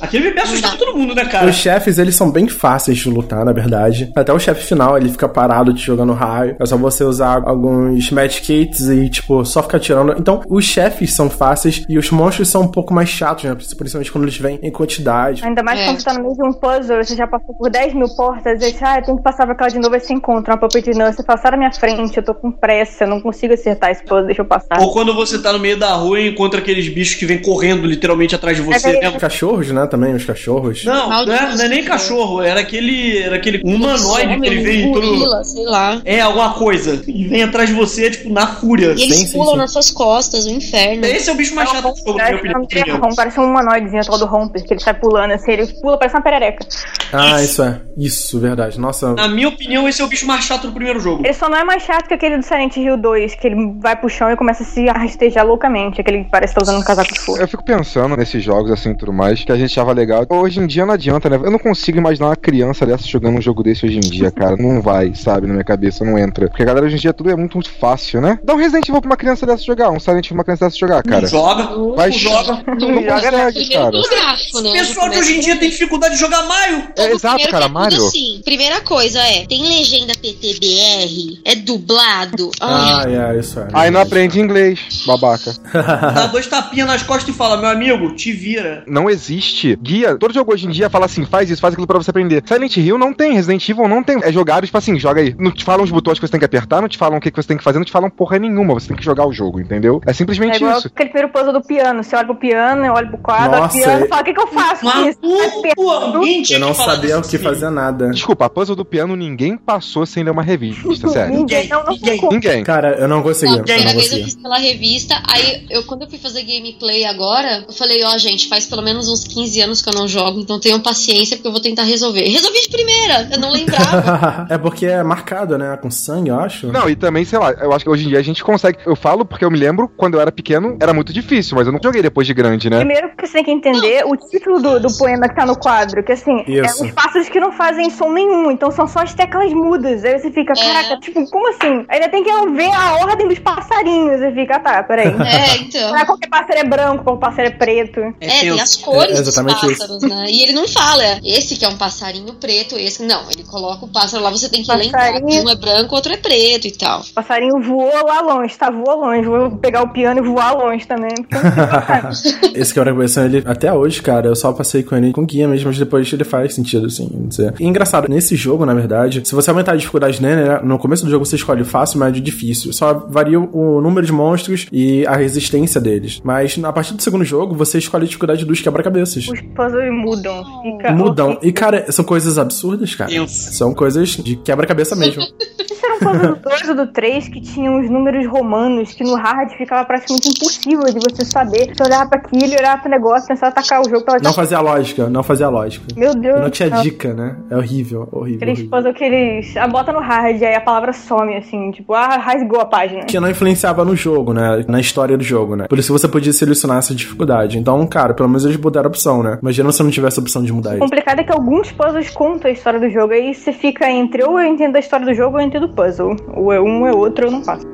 aquele 0.00 0.28
bebê 0.30 0.40
assustou 0.40 0.70
todo 0.72 0.96
mundo, 0.96 1.14
né, 1.14 1.24
cara? 1.24 1.48
Os 1.48 1.56
chefes, 1.56 1.98
eles 1.98 2.14
são 2.14 2.30
bem 2.30 2.48
fáceis 2.48 2.98
de 2.98 3.08
lutar, 3.08 3.44
na 3.44 3.52
verdade. 3.52 4.10
Até 4.14 4.32
o 4.32 4.38
chefe 4.38 4.64
final, 4.64 4.96
ele 4.96 5.10
fica 5.10 5.28
parado 5.28 5.74
te 5.74 5.84
jogando 5.84 6.12
raio. 6.12 6.56
É 6.58 6.66
só 6.66 6.76
você 6.76 7.04
usar 7.04 7.42
alguns 7.44 8.10
match 8.10 8.40
kits 8.40 8.80
e, 8.88 9.08
tipo, 9.08 9.25
só 9.44 9.62
ficar 9.62 9.80
tirando. 9.80 10.14
Então, 10.18 10.42
os 10.48 10.64
chefes 10.64 11.14
são 11.14 11.28
fáceis 11.28 11.84
e 11.88 11.98
os 11.98 12.10
monstros 12.10 12.48
são 12.48 12.62
um 12.62 12.68
pouco 12.68 12.92
mais 12.92 13.08
chatos, 13.08 13.44
né? 13.44 13.54
Principalmente 13.54 14.12
quando 14.12 14.24
eles 14.24 14.38
vêm 14.38 14.58
em 14.62 14.70
quantidade. 14.70 15.44
Ainda 15.44 15.62
mais 15.62 15.80
quando 15.84 15.98
você 15.98 16.04
tá 16.04 16.14
no 16.14 16.22
meio 16.22 16.34
de 16.34 16.42
um 16.42 16.52
puzzle, 16.52 17.04
você 17.04 17.16
já 17.16 17.26
passou 17.26 17.54
por 17.54 17.70
10 17.70 17.94
mil 17.94 18.08
portas, 18.16 18.62
aí 18.62 18.72
você, 18.72 18.84
ah, 18.84 18.98
eu 18.98 19.04
tenho 19.04 19.16
que 19.16 19.22
passar 19.22 19.44
pra 19.44 19.54
aquela 19.54 19.70
de 19.70 19.78
novo, 19.78 19.94
aí 19.94 20.00
você 20.00 20.12
encontra 20.12 20.54
uma 20.54 20.60
puppet 20.60 20.90
não, 20.96 21.12
você 21.12 21.22
sai 21.22 21.50
da 21.50 21.56
minha 21.56 21.72
frente, 21.72 22.16
eu 22.16 22.24
tô 22.24 22.34
com 22.34 22.50
pressa, 22.50 23.04
eu 23.04 23.08
não 23.08 23.20
consigo 23.20 23.54
acertar 23.54 23.90
esse 23.90 24.02
puzzle, 24.04 24.26
deixa 24.26 24.42
eu 24.42 24.46
passar. 24.46 24.80
Ou 24.80 24.92
quando 24.92 25.14
você 25.14 25.38
tá 25.38 25.52
no 25.52 25.58
meio 25.58 25.78
da 25.78 25.92
rua 25.94 26.20
e 26.20 26.28
encontra 26.28 26.60
aqueles 26.60 26.88
bichos 26.88 27.14
que 27.14 27.26
vêm 27.26 27.40
correndo 27.40 27.86
literalmente 27.86 28.34
atrás 28.34 28.56
de 28.56 28.62
você. 28.62 28.96
É, 28.96 29.00
né? 29.00 29.08
Os 29.10 29.16
cachorros, 29.16 29.70
né? 29.70 29.86
Também, 29.86 30.14
os 30.14 30.24
cachorros. 30.24 30.84
Não, 30.84 31.08
não 31.08 31.32
é, 31.32 31.54
não 31.54 31.64
é 31.64 31.68
nem 31.68 31.84
cachorro, 31.84 32.42
era 32.42 32.60
aquele, 32.60 33.18
era 33.18 33.36
aquele 33.36 33.60
humanoide 33.64 34.40
que 34.40 34.46
ele 34.46 34.62
vem 34.62 34.92
todo. 34.92 35.06
gorila, 35.06 35.44
sei 35.44 35.64
lá. 35.64 36.00
É, 36.04 36.20
alguma 36.20 36.52
coisa. 36.54 37.02
E 37.06 37.26
vem 37.26 37.42
atrás 37.42 37.68
de 37.68 37.74
você, 37.74 38.10
tipo, 38.10 38.32
na 38.32 38.46
fúria. 38.46 38.94
E 38.96 39.02
eles 39.02 39.15
pulam 39.24 39.56
nas 39.56 39.72
suas 39.72 39.90
costas, 39.90 40.46
o 40.46 40.50
inferno. 40.50 41.04
Esse 41.04 41.30
é 41.30 41.32
o 41.32 41.36
bicho 41.36 41.54
mais 41.54 41.70
chato 41.70 41.92
do 41.92 41.96
jogo, 41.96 42.18
na 42.18 42.42
minha 42.42 42.58
opinião. 42.58 42.98
Não, 42.98 43.14
parece 43.14 43.38
um 43.40 43.44
humanoidezinho 43.44 44.04
tal 44.04 44.18
do 44.18 44.26
Romper, 44.26 44.64
que 44.64 44.74
ele 44.74 44.80
sai 44.80 44.94
pulando 44.94 45.32
assim, 45.32 45.52
ele 45.52 45.66
pula, 45.80 45.98
parece 45.98 46.16
uma 46.16 46.22
perereca. 46.22 46.66
Ah, 47.12 47.42
isso 47.42 47.62
é. 47.62 47.80
Isso, 47.96 48.38
verdade. 48.38 48.78
Nossa. 48.78 49.14
Na 49.14 49.28
minha 49.28 49.48
opinião, 49.48 49.88
esse 49.88 50.02
é 50.02 50.04
o 50.04 50.08
bicho 50.08 50.26
mais 50.26 50.44
chato 50.44 50.66
do 50.66 50.72
primeiro 50.72 51.00
jogo. 51.00 51.22
Ele 51.24 51.34
só 51.34 51.48
não 51.48 51.56
é 51.56 51.64
mais 51.64 51.82
chato 51.82 52.06
que 52.08 52.14
aquele 52.14 52.36
do 52.36 52.42
Silent 52.42 52.76
Hill 52.76 52.96
2, 52.96 53.34
que 53.34 53.46
ele 53.46 53.74
vai 53.80 53.96
pro 53.96 54.08
chão 54.08 54.30
e 54.30 54.36
começa 54.36 54.62
a 54.62 54.66
se 54.66 54.86
rastejar 54.86 55.46
loucamente, 55.46 56.00
aquele 56.00 56.24
que 56.24 56.30
parece 56.30 56.52
que 56.52 56.60
tá 56.60 56.64
usando 56.64 56.80
um 56.80 56.84
casaco 56.84 57.12
de 57.12 57.20
fogo. 57.20 57.38
Eu 57.38 57.48
fico 57.48 57.64
pensando 57.64 58.16
nesses 58.16 58.42
jogos 58.42 58.70
assim 58.70 58.90
e 58.90 58.96
tudo 58.96 59.12
mais, 59.12 59.42
que 59.44 59.52
a 59.52 59.56
gente 59.56 59.72
achava 59.72 59.92
legal. 59.92 60.26
Hoje 60.28 60.60
em 60.60 60.66
dia 60.66 60.84
não 60.84 60.94
adianta, 60.94 61.30
né? 61.30 61.36
Eu 61.36 61.50
não 61.50 61.58
consigo 61.58 61.98
imaginar 61.98 62.28
uma 62.28 62.36
criança 62.36 62.84
dessa 62.84 63.06
jogando 63.06 63.38
um 63.38 63.42
jogo 63.42 63.62
desse 63.62 63.86
hoje 63.86 63.96
em 63.96 64.00
dia, 64.00 64.30
cara. 64.30 64.56
Não 64.56 64.80
vai, 64.80 65.14
sabe, 65.14 65.46
na 65.46 65.54
minha 65.54 65.64
cabeça, 65.64 66.04
não 66.04 66.18
entra. 66.18 66.48
Porque 66.48 66.62
a 66.62 66.66
galera 66.66 66.86
hoje 66.86 66.96
em 66.96 66.98
dia 66.98 67.12
tudo 67.12 67.30
é 67.30 67.36
muito, 67.36 67.54
muito 67.54 67.70
fácil, 67.70 68.20
né? 68.20 68.38
Dá 68.44 68.54
um 68.54 68.58
Resident 68.58 68.88
Evil 68.88 69.00
pra 69.06 69.12
uma 69.12 69.16
criança 69.16 69.46
dessa 69.46 69.62
jogar, 69.64 69.90
um 69.90 70.00
Silent 70.00 70.26
Evil 70.26 70.28
pra 70.28 70.34
uma 70.36 70.44
criança 70.44 70.64
dessa 70.66 70.76
jogar, 70.78 71.02
cara. 71.02 71.26
Joga, 71.26 71.68
Vai, 71.96 72.12
joga. 72.12 72.62
Não 72.66 73.02
consegue, 73.02 73.68
cara. 73.70 73.90
Gráfico, 74.10 74.60
né? 74.60 74.70
O 74.70 74.72
pessoal 74.72 75.08
de 75.08 75.18
hoje 75.18 75.36
em 75.36 75.40
dia 75.40 75.56
tem 75.56 75.70
dificuldade 75.70 76.14
de 76.14 76.20
jogar 76.20 76.42
Mario. 76.46 76.88
É, 76.96 77.12
exato, 77.12 77.48
cara, 77.48 77.66
é 77.66 77.68
Mario. 77.68 78.06
assim. 78.06 78.40
Primeira 78.44 78.80
coisa 78.80 79.18
é, 79.20 79.46
tem 79.46 79.62
legenda 79.62 80.12
PTBR? 80.20 81.40
É 81.44 81.54
dublado? 81.54 82.50
Ah, 82.60 83.04
Ai, 83.04 83.16
é, 83.16 83.40
isso 83.40 83.60
é. 83.60 83.68
Aí 83.72 83.90
não 83.90 84.00
aprende 84.00 84.40
inglês, 84.40 85.04
babaca. 85.06 85.54
Dá 85.72 86.26
dois 86.26 86.46
tapinhas 86.46 86.86
nas 86.86 87.02
costas 87.02 87.34
e 87.34 87.36
fala, 87.38 87.56
meu 87.56 87.70
amigo, 87.70 88.14
te 88.14 88.32
vira. 88.32 88.82
Não 88.86 89.08
existe 89.08 89.76
guia. 89.76 90.16
Todo 90.16 90.34
jogo 90.34 90.52
hoje 90.52 90.66
em 90.66 90.70
dia 90.70 90.90
fala 90.90 91.06
assim, 91.06 91.24
faz 91.24 91.50
isso, 91.50 91.60
faz 91.60 91.74
aquilo 91.74 91.86
pra 91.86 91.98
você 91.98 92.10
aprender. 92.10 92.42
Silent 92.46 92.76
Hill 92.76 92.98
não 92.98 93.12
tem, 93.12 93.34
Resident 93.34 93.68
Evil 93.68 93.88
não 93.88 94.02
tem. 94.02 94.18
É 94.22 94.32
jogado, 94.32 94.64
tipo 94.64 94.76
assim, 94.76 94.98
joga 94.98 95.20
aí. 95.20 95.34
Não 95.38 95.50
te 95.50 95.64
falam 95.64 95.84
os 95.84 95.90
botões 95.90 96.18
que 96.18 96.26
você 96.26 96.30
tem 96.32 96.40
que 96.40 96.46
apertar, 96.46 96.80
não 96.80 96.88
te 96.88 96.98
falam 96.98 97.18
o 97.18 97.20
que 97.20 97.30
que 97.30 97.36
você 97.36 97.48
tem 97.48 97.56
que 97.56 97.64
fazer, 97.64 97.78
não 97.78 97.84
te 97.84 97.92
falam 97.92 98.10
porra 98.10 98.38
nenhuma. 98.38 98.74
Você 98.74 98.88
tem 98.88 98.95
que 98.96 99.04
jogar 99.04 99.26
o 99.26 99.32
jogo, 99.32 99.60
entendeu? 99.60 100.00
É 100.06 100.10
É 100.10 100.12
simplesmente 100.12 100.56
igual 100.56 100.78
isso. 100.78 100.88
aquele 100.88 101.10
primeiro 101.10 101.32
puzzle 101.32 101.52
do 101.52 101.62
piano. 101.62 102.02
Você 102.02 102.16
olha 102.16 102.24
pro 102.26 102.34
piano, 102.36 102.92
olha 102.92 103.06
pro 103.08 103.18
quadro, 103.18 103.50
olha 103.52 103.60
Nossa, 103.62 103.74
pro 103.78 103.82
piano 103.86 104.02
é- 104.02 104.06
e 104.06 104.08
fala, 104.08 104.22
o 104.22 104.24
que, 104.24 104.34
que 104.34 104.40
eu 104.40 104.46
faço 104.48 104.80
com 104.82 105.08
isso? 105.08 106.52
Eu 106.52 106.60
não 106.60 106.74
sabia 106.74 107.18
o 107.18 107.22
que 107.22 107.38
fazer 107.38 107.70
nada. 107.70 108.10
Desculpa, 108.10 108.46
a 108.46 108.50
puzzle 108.50 108.76
do 108.76 108.84
piano 108.84 109.14
ninguém 109.16 109.56
passou 109.56 110.06
sem 110.06 110.22
ler 110.22 110.30
uma 110.30 110.42
revista, 110.42 110.86
sério. 111.08 111.34
Ninguém, 111.34 111.68
não, 111.68 111.84
não 111.84 111.92
ninguém. 111.92 112.20
Ninguém. 112.30 112.64
Cara, 112.64 112.96
eu 112.98 113.08
não 113.08 113.22
consegui. 113.22 113.52
Não, 113.52 113.58
a 113.58 113.60
Eu 113.60 113.64
primeira 113.64 113.90
não 113.92 113.98
vez 114.00 114.12
eu 114.12 114.24
fiz 114.24 114.36
pela 114.36 114.58
revista, 114.58 115.22
aí 115.28 115.66
eu 115.70 115.84
quando 115.84 116.02
eu 116.02 116.08
fui 116.08 116.18
fazer 116.18 116.42
gameplay 116.42 117.04
agora, 117.04 117.64
eu 117.66 117.72
falei, 117.72 118.02
ó, 118.04 118.16
gente, 118.18 118.48
faz 118.48 118.66
pelo 118.66 118.82
menos 118.82 119.08
uns 119.08 119.24
15 119.24 119.60
anos 119.60 119.82
que 119.82 119.88
eu 119.88 119.94
não 119.94 120.08
jogo, 120.08 120.40
então 120.40 120.58
tenham 120.58 120.80
paciência 120.80 121.36
porque 121.36 121.48
eu 121.48 121.52
vou 121.52 121.60
tentar 121.60 121.82
resolver. 121.84 122.24
Resolvi 122.28 122.60
de 122.60 122.68
primeira, 122.68 123.28
eu 123.32 123.38
não 123.38 123.50
lembrava. 123.50 124.46
é 124.50 124.58
porque 124.58 124.86
é 124.86 125.02
marcado, 125.02 125.56
né? 125.58 125.76
Com 125.80 125.90
sangue, 125.90 126.30
eu 126.30 126.38
acho. 126.40 126.66
Não, 126.72 126.88
e 126.88 126.96
também, 126.96 127.24
sei 127.24 127.38
lá, 127.38 127.52
eu 127.52 127.72
acho 127.72 127.84
que 127.84 127.90
hoje 127.90 128.06
em 128.06 128.08
dia 128.08 128.18
a 128.18 128.22
gente 128.22 128.42
consegue. 128.42 128.78
Eu 128.86 128.96
falo 128.96 129.24
porque 129.24 129.44
eu 129.44 129.50
me 129.50 129.58
lembro, 129.58 129.88
quando 129.88 130.14
eu 130.14 130.20
era 130.20 130.30
pequeno, 130.30 130.76
era 130.80 130.94
muito 130.94 131.12
difícil, 131.12 131.56
mas 131.56 131.66
eu 131.66 131.72
não 131.72 131.80
joguei 131.82 132.00
depois 132.00 132.26
de 132.26 132.32
grande, 132.32 132.70
né? 132.70 132.78
Primeiro 132.78 133.10
que 133.16 133.26
você 133.26 133.34
tem 133.34 133.44
que 133.44 133.50
entender 133.50 134.04
o 134.06 134.16
título 134.16 134.60
do, 134.60 134.80
do 134.80 134.96
poema 134.96 135.28
que 135.28 135.34
tá 135.34 135.44
no 135.44 135.56
quadro, 135.58 136.02
que 136.02 136.12
assim, 136.12 136.44
Isso. 136.46 136.84
é 136.84 136.86
os 136.86 136.92
pássaros 136.92 137.28
que 137.28 137.40
não 137.40 137.52
fazem 137.52 137.90
som 137.90 138.12
nenhum, 138.12 138.50
então 138.50 138.70
são 138.70 138.86
só 138.86 139.00
as 139.00 139.12
teclas 139.12 139.52
mudas. 139.52 140.04
Aí 140.04 140.18
você 140.18 140.30
fica, 140.30 140.54
caraca, 140.54 140.98
tipo, 141.00 141.28
como 141.30 141.48
assim? 141.48 141.84
Ainda 141.88 142.08
tem 142.08 142.22
que 142.22 142.30
ver 142.50 142.70
a 142.72 142.96
ordem 142.98 143.28
dos 143.28 143.38
passarinhos. 143.38 144.22
E 144.22 144.32
fica, 144.32 144.56
ah, 144.56 144.60
tá, 144.60 144.82
peraí. 144.82 145.14
É, 145.26 145.56
então. 145.56 145.90
Não 145.90 145.96
é 145.98 146.04
qualquer 146.04 146.28
pássaro 146.28 146.58
é 146.58 146.64
branco, 146.64 147.04
qualquer 147.04 147.26
pássaro 147.26 147.48
é 147.48 147.50
preto. 147.50 148.00
É, 148.20 148.40
tem 148.40 148.60
as 148.60 148.76
cores 148.76 149.18
É 149.18 149.22
dos 149.22 149.28
exatamente 149.28 149.60
pássaros, 149.60 150.02
né? 150.02 150.26
E 150.28 150.42
ele 150.42 150.52
não 150.52 150.68
fala, 150.68 151.20
esse 151.24 151.56
que 151.56 151.64
é 151.64 151.68
um 151.68 151.76
passarinho 151.76 152.32
preto, 152.34 152.76
esse. 152.76 153.02
Não, 153.02 153.28
ele 153.30 153.42
coloca 153.44 153.84
o 153.84 153.88
pássaro 153.88 154.22
lá, 154.22 154.30
você 154.30 154.48
tem 154.48 154.62
que 154.62 154.72
lembrar 154.72 155.12
que 155.12 155.20
Passarinho. 155.20 155.44
um 155.44 155.50
é 155.50 155.56
branco, 155.56 155.94
outro 155.94 156.12
é 156.12 156.16
preto 156.16 156.66
e 156.66 156.72
tal. 156.72 157.00
O 157.00 157.12
passarinho 157.12 157.60
voou 157.60 158.06
lá 158.06 158.20
longe, 158.20 158.56
tá? 158.56 158.65
Voou 158.70 159.00
longe. 159.00 159.26
Vou 159.26 159.50
pegar 159.58 159.82
o 159.82 159.88
piano 159.88 160.20
e 160.20 160.22
voar 160.22 160.56
longe 160.56 160.86
também. 160.86 161.14
Esse 162.54 162.72
quebra-cabeça, 162.72 163.24
ele, 163.24 163.42
até 163.44 163.72
hoje, 163.72 164.02
cara, 164.02 164.28
eu 164.28 164.36
só 164.36 164.52
passei 164.52 164.82
com 164.82 164.96
ele 164.96 165.12
com 165.12 165.24
guia 165.24 165.48
mesmo, 165.48 165.68
mas 165.68 165.78
depois 165.78 166.10
ele 166.12 166.24
faz 166.24 166.54
sentido, 166.54 166.86
assim. 166.86 167.08
dizer. 167.28 167.54
E 167.58 167.66
engraçado, 167.66 168.08
nesse 168.08 168.36
jogo, 168.36 168.64
na 168.64 168.74
verdade, 168.74 169.22
se 169.24 169.34
você 169.34 169.50
aumentar 169.50 169.72
a 169.72 169.76
dificuldade 169.76 170.20
nele, 170.22 170.42
né, 170.42 170.60
no 170.62 170.78
começo 170.78 171.04
do 171.04 171.10
jogo 171.10 171.24
você 171.24 171.36
escolhe 171.36 171.64
fácil, 171.64 171.98
médio 171.98 172.18
e 172.18 172.22
difícil. 172.22 172.72
Só 172.72 172.92
varia 172.94 173.38
o 173.38 173.80
número 173.80 174.06
de 174.06 174.12
monstros 174.12 174.66
e 174.72 175.06
a 175.06 175.16
resistência 175.16 175.80
deles. 175.80 176.20
Mas 176.24 176.58
a 176.62 176.72
partir 176.72 176.94
do 176.94 177.02
segundo 177.02 177.24
jogo, 177.24 177.54
você 177.54 177.78
escolhe 177.78 178.04
a 178.04 178.06
dificuldade 178.06 178.44
dos 178.44 178.60
quebra-cabeças. 178.60 179.28
Os 179.28 179.40
puzzles 179.40 179.92
mudam. 179.92 180.44
Fica 180.62 180.92
Mudam. 180.92 181.38
E, 181.42 181.52
cara, 181.52 181.90
são 181.92 182.04
coisas 182.04 182.38
absurdas, 182.38 182.94
cara. 182.94 183.10
São 183.28 183.74
coisas 183.74 184.10
de 184.10 184.36
quebra-cabeça 184.36 184.96
mesmo. 184.96 185.22
Isso 185.22 185.84
era 185.84 185.94
um 185.94 185.98
puzzle 185.98 186.34
do 186.34 186.42
2 186.42 186.68
ou 186.68 186.74
do 186.74 186.86
3 186.92 187.28
que 187.28 187.40
tinha 187.40 187.70
uns 187.70 187.90
números 187.90 188.26
romanos 188.26 188.55
que 188.96 189.04
no 189.04 189.14
hard 189.14 189.50
ficava 189.56 189.84
praticamente 189.84 190.28
impossível 190.28 190.84
de 190.84 190.98
você 191.00 191.24
saber. 191.24 191.72
Você 191.74 191.82
olhava 191.82 192.08
pra 192.08 192.18
aquilo, 192.18 192.54
olhava 192.58 192.82
pro 192.82 192.90
negócio, 192.90 193.28
pensava 193.28 193.50
atacar 193.52 193.80
o 193.80 193.84
jogo 193.88 194.04
pela 194.04 194.18
Não 194.18 194.32
fazia 194.32 194.60
lógica, 194.60 195.08
não 195.08 195.22
fazia 195.22 195.48
lógica. 195.48 195.86
Meu 195.96 196.14
Deus 196.14 196.40
não 196.40 196.50
tinha 196.50 196.68
céu. 196.68 196.82
dica, 196.82 197.14
né? 197.14 197.36
É 197.50 197.56
horrível, 197.56 198.08
horrível. 198.12 198.36
Aqueles 198.36 198.58
horrível. 198.60 198.70
puzzles 198.70 198.96
que 198.96 199.04
eles. 199.04 199.56
A 199.56 199.68
bota 199.68 199.92
no 199.92 200.00
hard, 200.00 200.42
aí 200.42 200.54
a 200.54 200.60
palavra 200.60 200.92
some, 200.92 201.36
assim, 201.36 201.70
tipo, 201.70 201.92
ah, 201.94 202.16
rasgou 202.16 202.60
a 202.60 202.66
página. 202.66 203.04
que 203.04 203.18
não 203.20 203.30
influenciava 203.30 203.84
no 203.84 203.94
jogo, 203.96 204.32
né? 204.32 204.64
Na 204.68 204.80
história 204.80 205.16
do 205.16 205.24
jogo, 205.24 205.56
né? 205.56 205.66
Por 205.68 205.78
isso 205.78 205.92
você 205.92 206.08
podia 206.08 206.32
selecionar 206.32 206.78
essa 206.78 206.94
dificuldade. 206.94 207.58
Então, 207.58 207.86
cara, 207.86 208.14
pelo 208.14 208.28
menos 208.28 208.44
eles 208.44 208.56
mudaram 208.56 208.86
a 208.86 208.90
opção, 208.90 209.22
né? 209.22 209.38
Imagina 209.40 209.70
se 209.72 209.82
não 209.82 209.90
tivesse 209.90 210.18
a 210.18 210.22
opção 210.22 210.42
de 210.42 210.52
mudar 210.52 210.70
O 210.70 210.72
isso. 210.74 210.80
complicado 210.80 211.20
é 211.20 211.24
que 211.24 211.32
alguns 211.32 211.72
puzzles 211.72 212.10
contam 212.10 212.50
a 212.50 212.52
história 212.52 212.80
do 212.80 212.88
jogo, 212.90 213.12
aí 213.12 213.34
você 213.34 213.52
fica 213.52 213.90
entre 213.90 214.24
ou 214.24 214.38
eu 214.40 214.46
entendo 214.46 214.76
a 214.76 214.78
história 214.78 215.06
do 215.06 215.14
jogo 215.14 215.36
ou 215.36 215.42
eu 215.42 215.46
entendo 215.46 215.64
o 215.64 215.74
puzzle. 215.74 216.16
Ou 216.34 216.52
é 216.52 216.60
um 216.60 216.80
ou 216.82 216.86
é 216.86 216.92
outro, 216.92 217.26
eu 217.26 217.30
não 217.30 217.42
faço. 217.44 217.66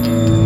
Thank 0.00 0.38
you. 0.38 0.43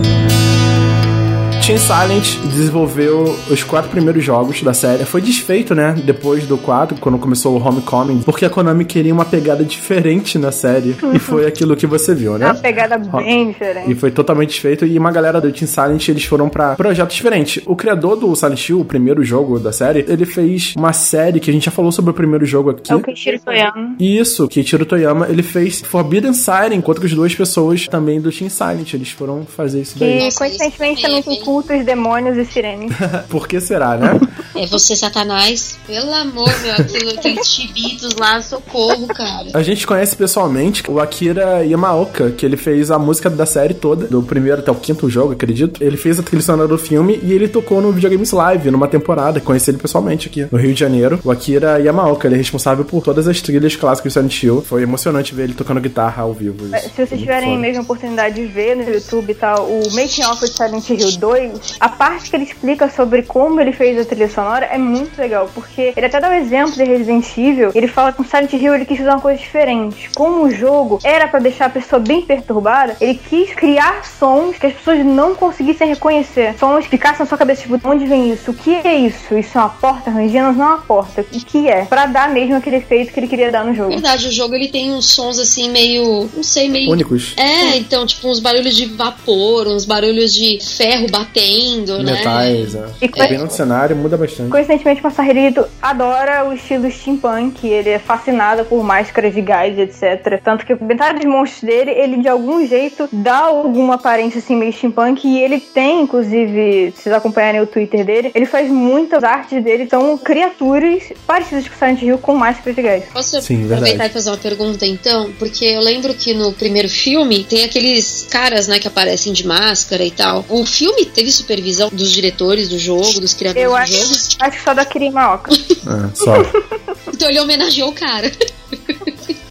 Team 1.69 1.77
Silent 1.77 2.39
desenvolveu 2.47 3.25
os 3.51 3.63
quatro 3.63 3.91
primeiros 3.91 4.25
jogos 4.25 4.63
da 4.63 4.73
série. 4.73 5.05
Foi 5.05 5.21
desfeito, 5.21 5.75
né, 5.75 5.95
depois 6.03 6.47
do 6.47 6.57
4, 6.57 6.97
quando 6.99 7.19
começou 7.19 7.59
o 7.59 7.63
Homecoming, 7.63 8.23
porque 8.23 8.47
a 8.47 8.49
Konami 8.49 8.87
queria 8.87 9.13
uma 9.13 9.27
pegada 9.27 9.63
diferente 9.63 10.39
na 10.39 10.51
série. 10.51 10.97
e 11.13 11.19
foi 11.19 11.45
aquilo 11.47 11.77
que 11.77 11.87
você 11.87 12.15
viu, 12.15 12.39
né? 12.39 12.47
uma 12.47 12.55
pegada 12.55 12.97
bem 12.97 13.49
diferente. 13.49 13.93
E 13.93 13.95
foi 13.95 14.11
totalmente 14.11 14.49
desfeito. 14.49 14.87
E 14.87 14.99
uma 14.99 15.13
galera 15.13 15.43
do 15.43 15.53
Team 15.53 15.67
Silent, 15.67 16.09
eles 16.09 16.25
foram 16.25 16.49
pra 16.49 16.75
projetos 16.75 17.15
diferentes. 17.15 17.63
O 17.67 17.77
criador 17.77 18.17
do 18.17 18.35
Silent 18.35 18.67
Hill, 18.67 18.81
o 18.81 18.85
primeiro 18.87 19.23
jogo 19.23 19.59
da 19.59 19.71
série, 19.71 20.07
ele 20.09 20.25
fez 20.25 20.73
uma 20.75 20.95
série 20.95 21.39
que 21.39 21.51
a 21.51 21.53
gente 21.53 21.67
já 21.67 21.71
falou 21.71 21.93
sobre 21.93 22.13
o 22.13 22.15
primeiro 22.15 22.47
jogo 22.47 22.71
aqui. 22.71 22.91
É 22.91 22.97
o 22.97 23.03
Kishiro 23.03 23.41
Toyama. 23.41 23.95
Isso, 24.01 24.49
Kiichiro 24.49 24.87
Toyama, 24.87 25.29
ele 25.29 25.43
fez 25.43 25.83
Forbidden 25.83 26.33
Siren 26.33 26.81
com 26.81 26.91
outras 26.91 27.13
duas 27.13 27.35
pessoas 27.35 27.87
também 27.87 28.23
do 28.23 28.33
Team 28.33 28.49
Silent. 28.49 28.95
Eles 28.95 29.11
foram 29.11 29.45
fazer 29.45 29.83
isso 29.83 29.99
daí. 29.99 30.31
Que 30.31 30.35
coincidentemente 30.35 31.03
também 31.03 31.23
tem 31.23 31.58
cultos, 31.59 31.85
demônios 31.85 32.37
e 32.37 32.45
sirenes. 32.45 32.93
Por 33.29 33.49
que 33.49 33.61
será, 33.61 33.97
né? 33.97 34.21
É 34.59 34.67
você, 34.67 34.97
Satanás. 34.97 35.79
Pelo 35.87 36.13
amor, 36.13 36.51
meu, 36.63 36.73
aquilo, 36.73 37.11
aqueles 37.11 37.47
chibitos 37.47 38.17
lá, 38.17 38.43
socorro, 38.43 39.07
cara. 39.07 39.47
A 39.55 39.63
gente 39.63 39.87
conhece 39.87 40.17
pessoalmente 40.17 40.83
o 40.91 40.99
Akira 40.99 41.65
Yamaoka, 41.65 42.33
que 42.33 42.45
ele 42.45 42.57
fez 42.57 42.91
a 42.91 42.99
música 42.99 43.31
da 43.31 43.47
série 43.47 43.73
toda, 43.73 44.09
do 44.09 44.21
primeiro 44.21 44.59
até 44.59 44.73
o 44.73 44.75
quinto 44.75 45.09
jogo, 45.09 45.33
acredito. 45.33 45.81
Ele 45.81 45.97
fez 45.97 46.19
a 46.19 46.25
trilha 46.25 46.43
sonora 46.43 46.67
do 46.67 46.77
filme 46.77 47.21
e 47.23 47.33
ele 47.33 47.47
tocou 47.47 47.81
no 47.81 47.93
Videogames 47.93 48.33
Live, 48.33 48.69
numa 48.73 48.89
temporada. 48.89 49.41
Conheci 49.41 49.71
ele 49.71 49.79
pessoalmente 49.79 50.27
aqui 50.27 50.49
no 50.51 50.59
Rio 50.59 50.75
de 50.75 50.81
Janeiro. 50.81 51.21
O 51.23 51.31
Akira 51.31 51.79
Yamaoka, 51.79 52.27
ele 52.27 52.35
é 52.35 52.39
responsável 52.39 52.85
por 52.85 53.05
todas 53.05 53.29
as 53.29 53.41
trilhas 53.41 53.77
clássicas 53.77 54.13
do 54.13 54.15
Silent 54.15 54.43
Hill. 54.43 54.63
Foi 54.63 54.83
emocionante 54.83 55.37
ver 55.37 55.45
ele 55.45 55.55
tocando 55.55 55.81
guitarra 55.81 56.25
ao 56.25 56.33
vivo. 56.33 56.67
Isso. 56.77 56.91
Se 56.97 57.07
vocês 57.07 57.21
tiverem 57.21 57.51
Foda. 57.51 57.61
mesmo 57.61 57.79
a 57.79 57.83
oportunidade 57.85 58.35
de 58.35 58.47
ver 58.47 58.75
no 58.75 58.83
YouTube 58.83 59.31
e 59.31 59.35
tal, 59.37 59.69
o 59.69 59.83
Making 59.93 60.25
of 60.25 60.41
de 60.41 60.53
Silent 60.53 60.91
Hill 60.91 61.17
2, 61.17 61.77
a 61.79 61.89
parte 61.89 62.29
que 62.29 62.35
ele 62.35 62.45
explica 62.45 62.91
sobre 62.91 63.23
como 63.23 63.61
ele 63.61 63.71
fez 63.71 64.01
a 64.01 64.05
trilha 64.05 64.29
sonora 64.29 64.48
é 64.57 64.79
muito 64.79 65.19
legal, 65.19 65.51
porque 65.55 65.93
ele 65.97 66.07
até 66.07 66.21
dá 66.21 66.31
o 66.31 66.33
exemplo 66.33 66.73
de 66.73 66.85
Resident 66.85 67.27
Evil, 67.37 67.71
ele 67.75 67.89
fala 67.89 68.13
que 68.13 68.21
no 68.21 68.29
Silent 68.29 68.53
Hill 68.53 68.75
ele 68.75 68.85
quis 68.85 68.99
fazer 68.99 69.11
uma 69.11 69.21
coisa 69.21 69.39
diferente. 69.39 70.11
Como 70.15 70.45
o 70.45 70.51
jogo 70.51 70.99
era 71.03 71.29
pra 71.29 71.41
deixar 71.41 71.67
a 71.67 71.71
pessoa 71.71 72.01
bem 72.01 72.23
perturbada, 72.23 72.97
ele 73.01 73.15
quis 73.15 73.55
criar 73.55 74.05
sons 74.05 74.57
que 74.59 74.67
as 74.67 74.73
pessoas 74.73 75.05
não 75.05 75.35
conseguissem 75.35 75.89
reconhecer. 75.89 76.55
Sons 76.59 76.85
que 76.85 76.91
ficassem 76.91 77.21
na 77.21 77.27
sua 77.27 77.39
cabeça, 77.39 77.63
tipo, 77.63 77.79
de 77.79 77.87
onde 77.87 78.07
vem 78.07 78.33
isso? 78.33 78.51
O 78.51 78.55
que 78.55 78.75
é 78.75 78.97
isso? 78.97 79.37
Isso 79.37 79.57
é 79.57 79.61
uma 79.61 79.71
porta 79.71 80.11
rangendo? 80.11 80.53
Não 80.53 80.65
é 80.65 80.69
uma 80.69 80.79
porta. 80.79 81.21
O 81.21 81.25
que 81.25 81.69
é? 81.69 81.85
Pra 81.85 82.07
dar 82.07 82.31
mesmo 82.31 82.57
aquele 82.57 82.77
efeito 82.77 83.13
que 83.13 83.21
ele 83.21 83.29
queria 83.29 83.51
dar 83.51 83.65
no 83.65 83.75
jogo. 83.75 83.91
Verdade, 83.91 84.29
o 84.29 84.33
jogo 84.33 84.55
ele 84.55 84.69
tem 84.69 84.93
uns 84.93 85.07
sons 85.07 85.39
assim 85.39 85.71
meio, 85.71 86.29
não 86.35 86.43
sei, 86.43 86.69
meio 86.69 86.91
Únicos. 86.91 87.35
É, 87.37 87.77
então, 87.77 88.07
tipo, 88.07 88.29
uns 88.29 88.41
barulhos 88.41 88.77
de 88.77 88.87
vapor, 88.87 89.69
uns 89.69 89.85
barulhos 89.85 90.33
de 90.33 90.59
ferro 90.61 91.07
batendo, 91.11 92.03
né? 92.03 92.13
Metais, 92.13 92.75
é. 92.75 92.87
E 93.03 93.09
Dependendo 93.09 93.47
do 93.47 93.53
cenário, 93.53 93.97
muda 93.97 94.17
bastante. 94.17 94.38
Coincidentemente, 94.49 95.03
Massarrito 95.03 95.67
adora 95.81 96.45
o 96.49 96.53
estilo 96.53 96.91
steampunk, 96.91 97.67
ele 97.67 97.91
é 97.91 97.99
fascinado 97.99 98.65
por 98.65 98.83
máscaras 98.83 99.35
de 99.35 99.41
gás, 99.41 99.79
etc. 99.79 100.41
Tanto 100.43 100.65
que 100.65 100.75
metade 100.83 101.19
dos 101.19 101.27
monstros 101.27 101.63
dele, 101.63 101.91
ele 101.91 102.19
de 102.19 102.29
algum 102.29 102.67
jeito 102.67 103.09
dá 103.13 103.39
alguma 103.39 103.95
aparência 103.95 104.39
assim 104.39 104.57
meio 104.57 104.73
steampunk 104.73 105.27
e 105.27 105.41
ele 105.41 105.61
tem, 105.61 106.03
inclusive, 106.03 106.93
se 106.97 107.03
vocês 107.03 107.15
acompanharem 107.15 107.61
o 107.61 107.67
Twitter 107.67 108.05
dele, 108.05 108.31
ele 108.35 108.47
faz 108.47 108.71
muitas 108.71 109.25
artes 109.25 109.63
dele, 109.63 109.89
são 109.89 110.17
criaturas 110.19 111.05
parecidas 111.27 111.69
com 111.69 111.75
Silent 111.75 112.03
Hill 112.03 112.19
com 112.19 112.35
máscaras 112.35 112.77
de 112.77 112.83
gás. 112.83 113.05
Posso 113.13 113.41
Sim, 113.43 113.65
aproveitar 113.65 113.87
verdade. 113.87 114.11
e 114.11 114.13
fazer 114.13 114.31
uma 114.31 114.37
pergunta 114.37 114.87
então? 114.87 115.33
Porque 115.39 115.65
eu 115.65 115.81
lembro 115.81 116.15
que 116.15 116.35
no 116.35 116.53
primeiro 116.53 116.89
filme 116.89 117.45
tem 117.45 117.65
aqueles 117.65 118.27
caras, 118.31 118.69
né, 118.69 118.79
que 118.79 118.89
aparecem 118.89 119.33
de 119.33 119.47
máscara 119.47 120.05
e 120.05 120.11
tal. 120.11 120.45
O 120.49 120.65
filme 120.67 121.05
teve 121.07 121.31
supervisão 121.31 121.89
dos 121.93 122.11
diretores 122.11 122.69
do 122.69 122.79
jogo, 122.79 123.21
dos 123.21 123.35
criadores 123.35 123.65
Eu 123.65 123.71
do 123.71 123.77
acho, 123.77 123.93
jogo. 123.93 124.15
Acho 124.41 124.57
que 124.59 124.63
só 124.63 124.75
da 124.75 124.85
Kirimaoka. 124.85 125.51
É, 125.53 126.15
só. 126.15 126.35
Então 127.13 127.29
ele 127.31 127.41
homenageou 127.41 127.91
o 127.91 127.95
cara. 127.95 128.31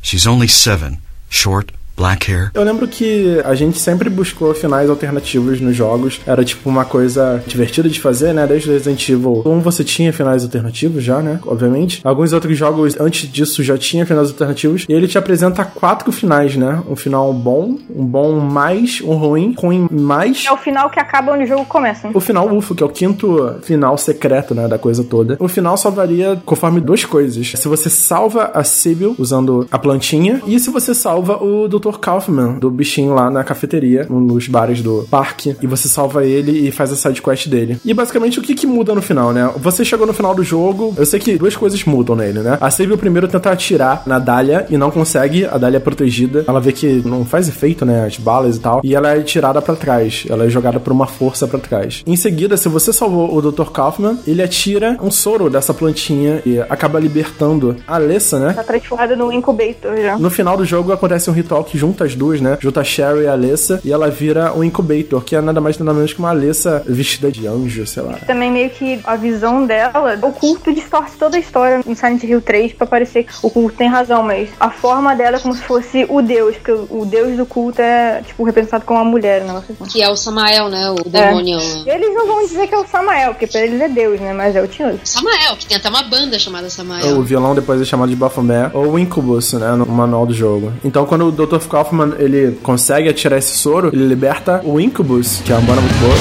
She's 0.01 0.25
only 0.25 0.47
seven, 0.47 1.01
short, 1.29 1.73
black 1.97 2.31
hair. 2.31 2.51
Eu 2.53 2.63
lembro 2.63 2.87
que 2.87 3.41
a 3.43 3.55
gente 3.55 3.79
sempre 3.79 4.07
buscou 4.09 4.53
finais 4.53 4.87
alternativos 4.89 5.59
nos 5.59 5.75
jogos. 5.75 6.21
Era 6.27 6.45
tipo 6.45 6.69
uma 6.69 6.85
coisa 6.85 7.43
divertida 7.47 7.89
de 7.89 7.99
fazer, 7.99 8.33
né? 8.33 8.45
Desde 8.45 8.69
o 8.69 8.73
Resident 8.73 9.09
Evil 9.09 9.41
1 9.43 9.59
você 9.61 9.83
tinha 9.83 10.13
finais 10.13 10.43
alternativos 10.43 11.03
já, 11.03 11.19
né? 11.21 11.39
Obviamente. 11.45 11.99
Alguns 12.03 12.31
outros 12.33 12.55
jogos 12.55 12.95
antes 12.99 13.29
disso 13.29 13.63
já 13.63 13.77
tinha 13.77 14.05
finais 14.05 14.29
alternativos. 14.29 14.85
E 14.87 14.93
ele 14.93 15.07
te 15.07 15.17
apresenta 15.17 15.65
quatro 15.65 16.11
finais, 16.11 16.55
né? 16.55 16.83
Um 16.87 16.95
final 16.95 17.33
bom, 17.33 17.77
um 17.89 18.05
bom 18.05 18.39
mais, 18.39 19.01
um 19.01 19.15
ruim, 19.15 19.55
ruim 19.57 19.87
mais. 19.91 20.45
É 20.45 20.51
o 20.51 20.57
final 20.57 20.89
que 20.91 20.99
acaba 20.99 21.31
onde 21.31 21.45
o 21.45 21.47
jogo 21.47 21.65
começa. 21.65 22.09
O 22.13 22.19
final 22.19 22.47
UFO, 22.55 22.75
que 22.75 22.83
é 22.83 22.85
o 22.85 22.89
quinto 22.89 23.55
final 23.63 23.97
secreto, 23.97 24.53
né, 24.53 24.67
da 24.67 24.77
coisa 24.77 25.03
toda. 25.03 25.35
O 25.39 25.47
final 25.47 25.75
só 25.75 25.89
varia 25.89 26.39
conforme 26.45 26.79
duas 26.79 27.03
coisas. 27.03 27.53
Se 27.55 27.67
você 27.67 27.89
salva 27.89 28.51
a 28.53 28.63
Sibyl 28.63 29.15
usando 29.17 29.67
a 29.71 29.79
plantinha 29.79 30.41
e 30.45 30.59
se 30.59 30.69
você 30.69 30.93
salva 30.93 31.43
o 31.43 31.67
Dr. 31.67 31.86
Kaufman, 31.93 32.59
do 32.59 32.69
bichinho 32.69 33.13
lá 33.13 33.29
na 33.29 33.43
cafeteria, 33.43 34.05
nos 34.09 34.47
bares 34.47 34.81
do 34.81 35.07
parque, 35.09 35.55
e 35.61 35.67
você 35.67 35.87
salva 35.87 36.25
ele 36.25 36.67
e 36.67 36.71
faz 36.71 36.91
a 36.91 36.95
side 36.95 37.21
quest 37.21 37.47
dele. 37.47 37.79
E 37.83 37.93
basicamente 37.93 38.39
o 38.39 38.41
que 38.41 38.55
que 38.55 38.67
muda 38.67 38.93
no 38.93 39.01
final, 39.01 39.31
né? 39.31 39.51
Você 39.57 39.85
chegou 39.85 40.05
no 40.05 40.13
final 40.13 40.33
do 40.35 40.43
jogo, 40.43 40.93
eu 40.97 41.05
sei 41.05 41.19
que 41.19 41.37
duas 41.37 41.55
coisas 41.55 41.83
mudam 41.85 42.15
nele, 42.15 42.39
né? 42.39 42.57
A 42.59 42.69
Sibyl 42.69 42.97
primeiro 42.97 43.27
tenta 43.27 43.51
atirar 43.51 44.03
na 44.05 44.19
Dália 44.19 44.65
e 44.69 44.77
não 44.77 44.91
consegue, 44.91 45.45
a 45.45 45.57
Dália 45.57 45.77
é 45.77 45.79
protegida. 45.79 46.43
Ela 46.47 46.59
vê 46.59 46.71
que 46.71 47.01
não 47.05 47.25
faz 47.25 47.47
efeito, 47.47 47.85
né, 47.85 48.05
as 48.05 48.17
balas 48.17 48.57
e 48.57 48.59
tal, 48.59 48.81
e 48.83 48.95
ela 48.95 49.15
é 49.15 49.21
tirada 49.21 49.61
pra 49.61 49.75
trás. 49.75 50.25
Ela 50.29 50.45
é 50.45 50.49
jogada 50.49 50.79
por 50.79 50.91
uma 50.91 51.07
força 51.07 51.47
pra 51.47 51.59
trás. 51.59 52.03
Em 52.05 52.15
seguida, 52.15 52.57
se 52.57 52.69
você 52.69 52.91
salvou 52.91 53.35
o 53.35 53.41
Dr. 53.41 53.69
Kaufman, 53.71 54.17
ele 54.25 54.41
atira 54.41 54.97
um 55.01 55.11
soro 55.11 55.49
dessa 55.49 55.73
plantinha 55.73 56.41
e 56.45 56.59
acaba 56.59 56.99
libertando 56.99 57.75
a 57.87 57.95
Alessa, 57.95 58.39
né? 58.39 58.53
Tá 58.53 58.63
transformado 58.63 59.15
no 59.15 59.31
incubator 59.31 59.95
já. 59.97 60.17
No 60.17 60.29
final 60.29 60.57
do 60.57 60.65
jogo 60.65 60.91
acontece 60.91 61.29
um 61.29 61.33
ritual 61.33 61.63
que 61.63 61.76
junta 61.77 62.03
as 62.03 62.15
duas, 62.15 62.41
né? 62.41 62.57
Junta 62.59 62.81
a 62.81 62.83
Sherry 62.83 63.23
e 63.23 63.27
a 63.27 63.31
Alessa 63.31 63.79
e 63.83 63.91
ela 63.91 64.09
vira 64.09 64.53
um 64.53 64.63
incubator, 64.63 65.23
que 65.23 65.35
é 65.35 65.41
nada 65.41 65.61
mais 65.61 65.77
nada 65.77 65.93
menos 65.93 66.11
que 66.11 66.19
uma 66.19 66.29
Alessa 66.29 66.83
vestida 66.85 67.31
de 67.31 67.47
anjo, 67.47 67.85
sei 67.87 68.03
lá. 68.03 68.13
Também 68.25 68.51
meio 68.51 68.69
que 68.69 68.99
a 69.05 69.15
visão 69.15 69.65
dela, 69.65 70.19
o 70.21 70.31
culto 70.33 70.73
distorce 70.73 71.17
toda 71.17 71.37
a 71.37 71.39
história 71.39 71.81
em 71.85 71.95
Silent 71.95 72.23
Hill 72.23 72.41
3 72.41 72.73
pra 72.73 72.85
parecer 72.85 73.23
que 73.23 73.31
o 73.41 73.49
culto 73.49 73.77
tem 73.77 73.87
razão, 73.87 74.23
mas 74.23 74.49
a 74.59 74.69
forma 74.69 75.15
dela 75.15 75.37
é 75.37 75.39
como 75.39 75.53
se 75.53 75.61
fosse 75.61 76.05
o 76.09 76.21
deus, 76.21 76.55
porque 76.57 76.71
o 76.71 76.97
o 76.97 77.05
deus 77.05 77.37
do 77.37 77.45
culto 77.45 77.81
é, 77.81 78.21
tipo, 78.25 78.43
representado 78.43 78.83
como 78.85 78.99
uma 78.99 79.09
mulher, 79.09 79.43
né? 79.43 79.61
Que 79.89 80.01
é 80.01 80.09
o 80.09 80.15
Samael, 80.15 80.69
né? 80.69 80.89
O 80.91 81.09
demônio. 81.09 81.59
Eles 81.85 82.13
não 82.13 82.27
vão 82.27 82.45
dizer 82.45 82.67
que 82.67 82.73
é 82.73 82.79
o 82.79 82.87
Samael, 82.87 83.33
porque 83.33 83.47
pra 83.47 83.61
eles 83.61 83.79
é 83.79 83.87
deus, 83.87 84.19
né? 84.19 84.33
Mas 84.33 84.55
é 84.55 84.61
o 84.61 84.67
Tinhoso. 84.67 84.99
Samael, 85.03 85.55
que 85.57 85.65
tem 85.65 85.77
até 85.77 85.89
uma 85.89 86.03
banda 86.03 86.39
chamada 86.39 86.69
Samael. 86.69 87.17
O 87.17 87.23
vilão 87.23 87.53
depois 87.53 87.81
é 87.81 87.85
chamado 87.85 88.09
de 88.09 88.15
Baphomet 88.15 88.71
ou 88.73 88.93
o 88.93 88.99
Incubus, 88.99 89.53
né, 89.53 89.71
no 89.71 89.85
manual 89.85 90.25
do 90.25 90.33
jogo. 90.33 90.73
Então, 90.83 91.05
quando 91.05 91.27
o 91.27 91.31
Dr. 91.31 91.59
Kaufman 91.67 92.13
ele 92.17 92.57
consegue 92.63 93.09
atirar 93.09 93.37
esse 93.37 93.57
soro, 93.57 93.89
ele 93.93 94.07
liberta 94.07 94.61
o 94.63 94.79
Incubus, 94.79 95.41
que 95.45 95.51
é 95.51 95.55
uma 95.55 95.61
banda 95.61 95.81
muito 95.81 95.99
boa. 95.99 96.15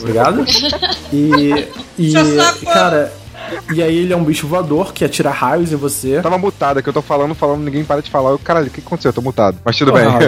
Obrigado. 0.00 0.44
E, 1.12 1.66
e 1.98 2.12
cara, 2.64 3.12
e 3.72 3.82
aí 3.82 3.96
ele 3.98 4.12
é 4.12 4.16
um 4.16 4.24
bicho 4.24 4.46
voador 4.46 4.92
que 4.92 5.04
atira 5.04 5.30
raios 5.30 5.72
em 5.72 5.76
você. 5.76 6.20
Tava 6.20 6.38
mutado, 6.38 6.78
é 6.78 6.82
que 6.82 6.88
eu 6.88 6.92
tô 6.92 7.02
falando, 7.02 7.34
falando, 7.34 7.62
ninguém 7.62 7.84
para 7.84 8.00
de 8.02 8.10
falar. 8.10 8.30
Eu, 8.30 8.38
caralho, 8.38 8.66
o 8.66 8.70
que 8.70 8.80
aconteceu? 8.80 9.10
Eu 9.10 9.14
tô 9.14 9.22
mutado. 9.22 9.58
Mas 9.64 9.76
tudo 9.76 9.92
bem. 9.92 10.04
Porra, 10.04 10.20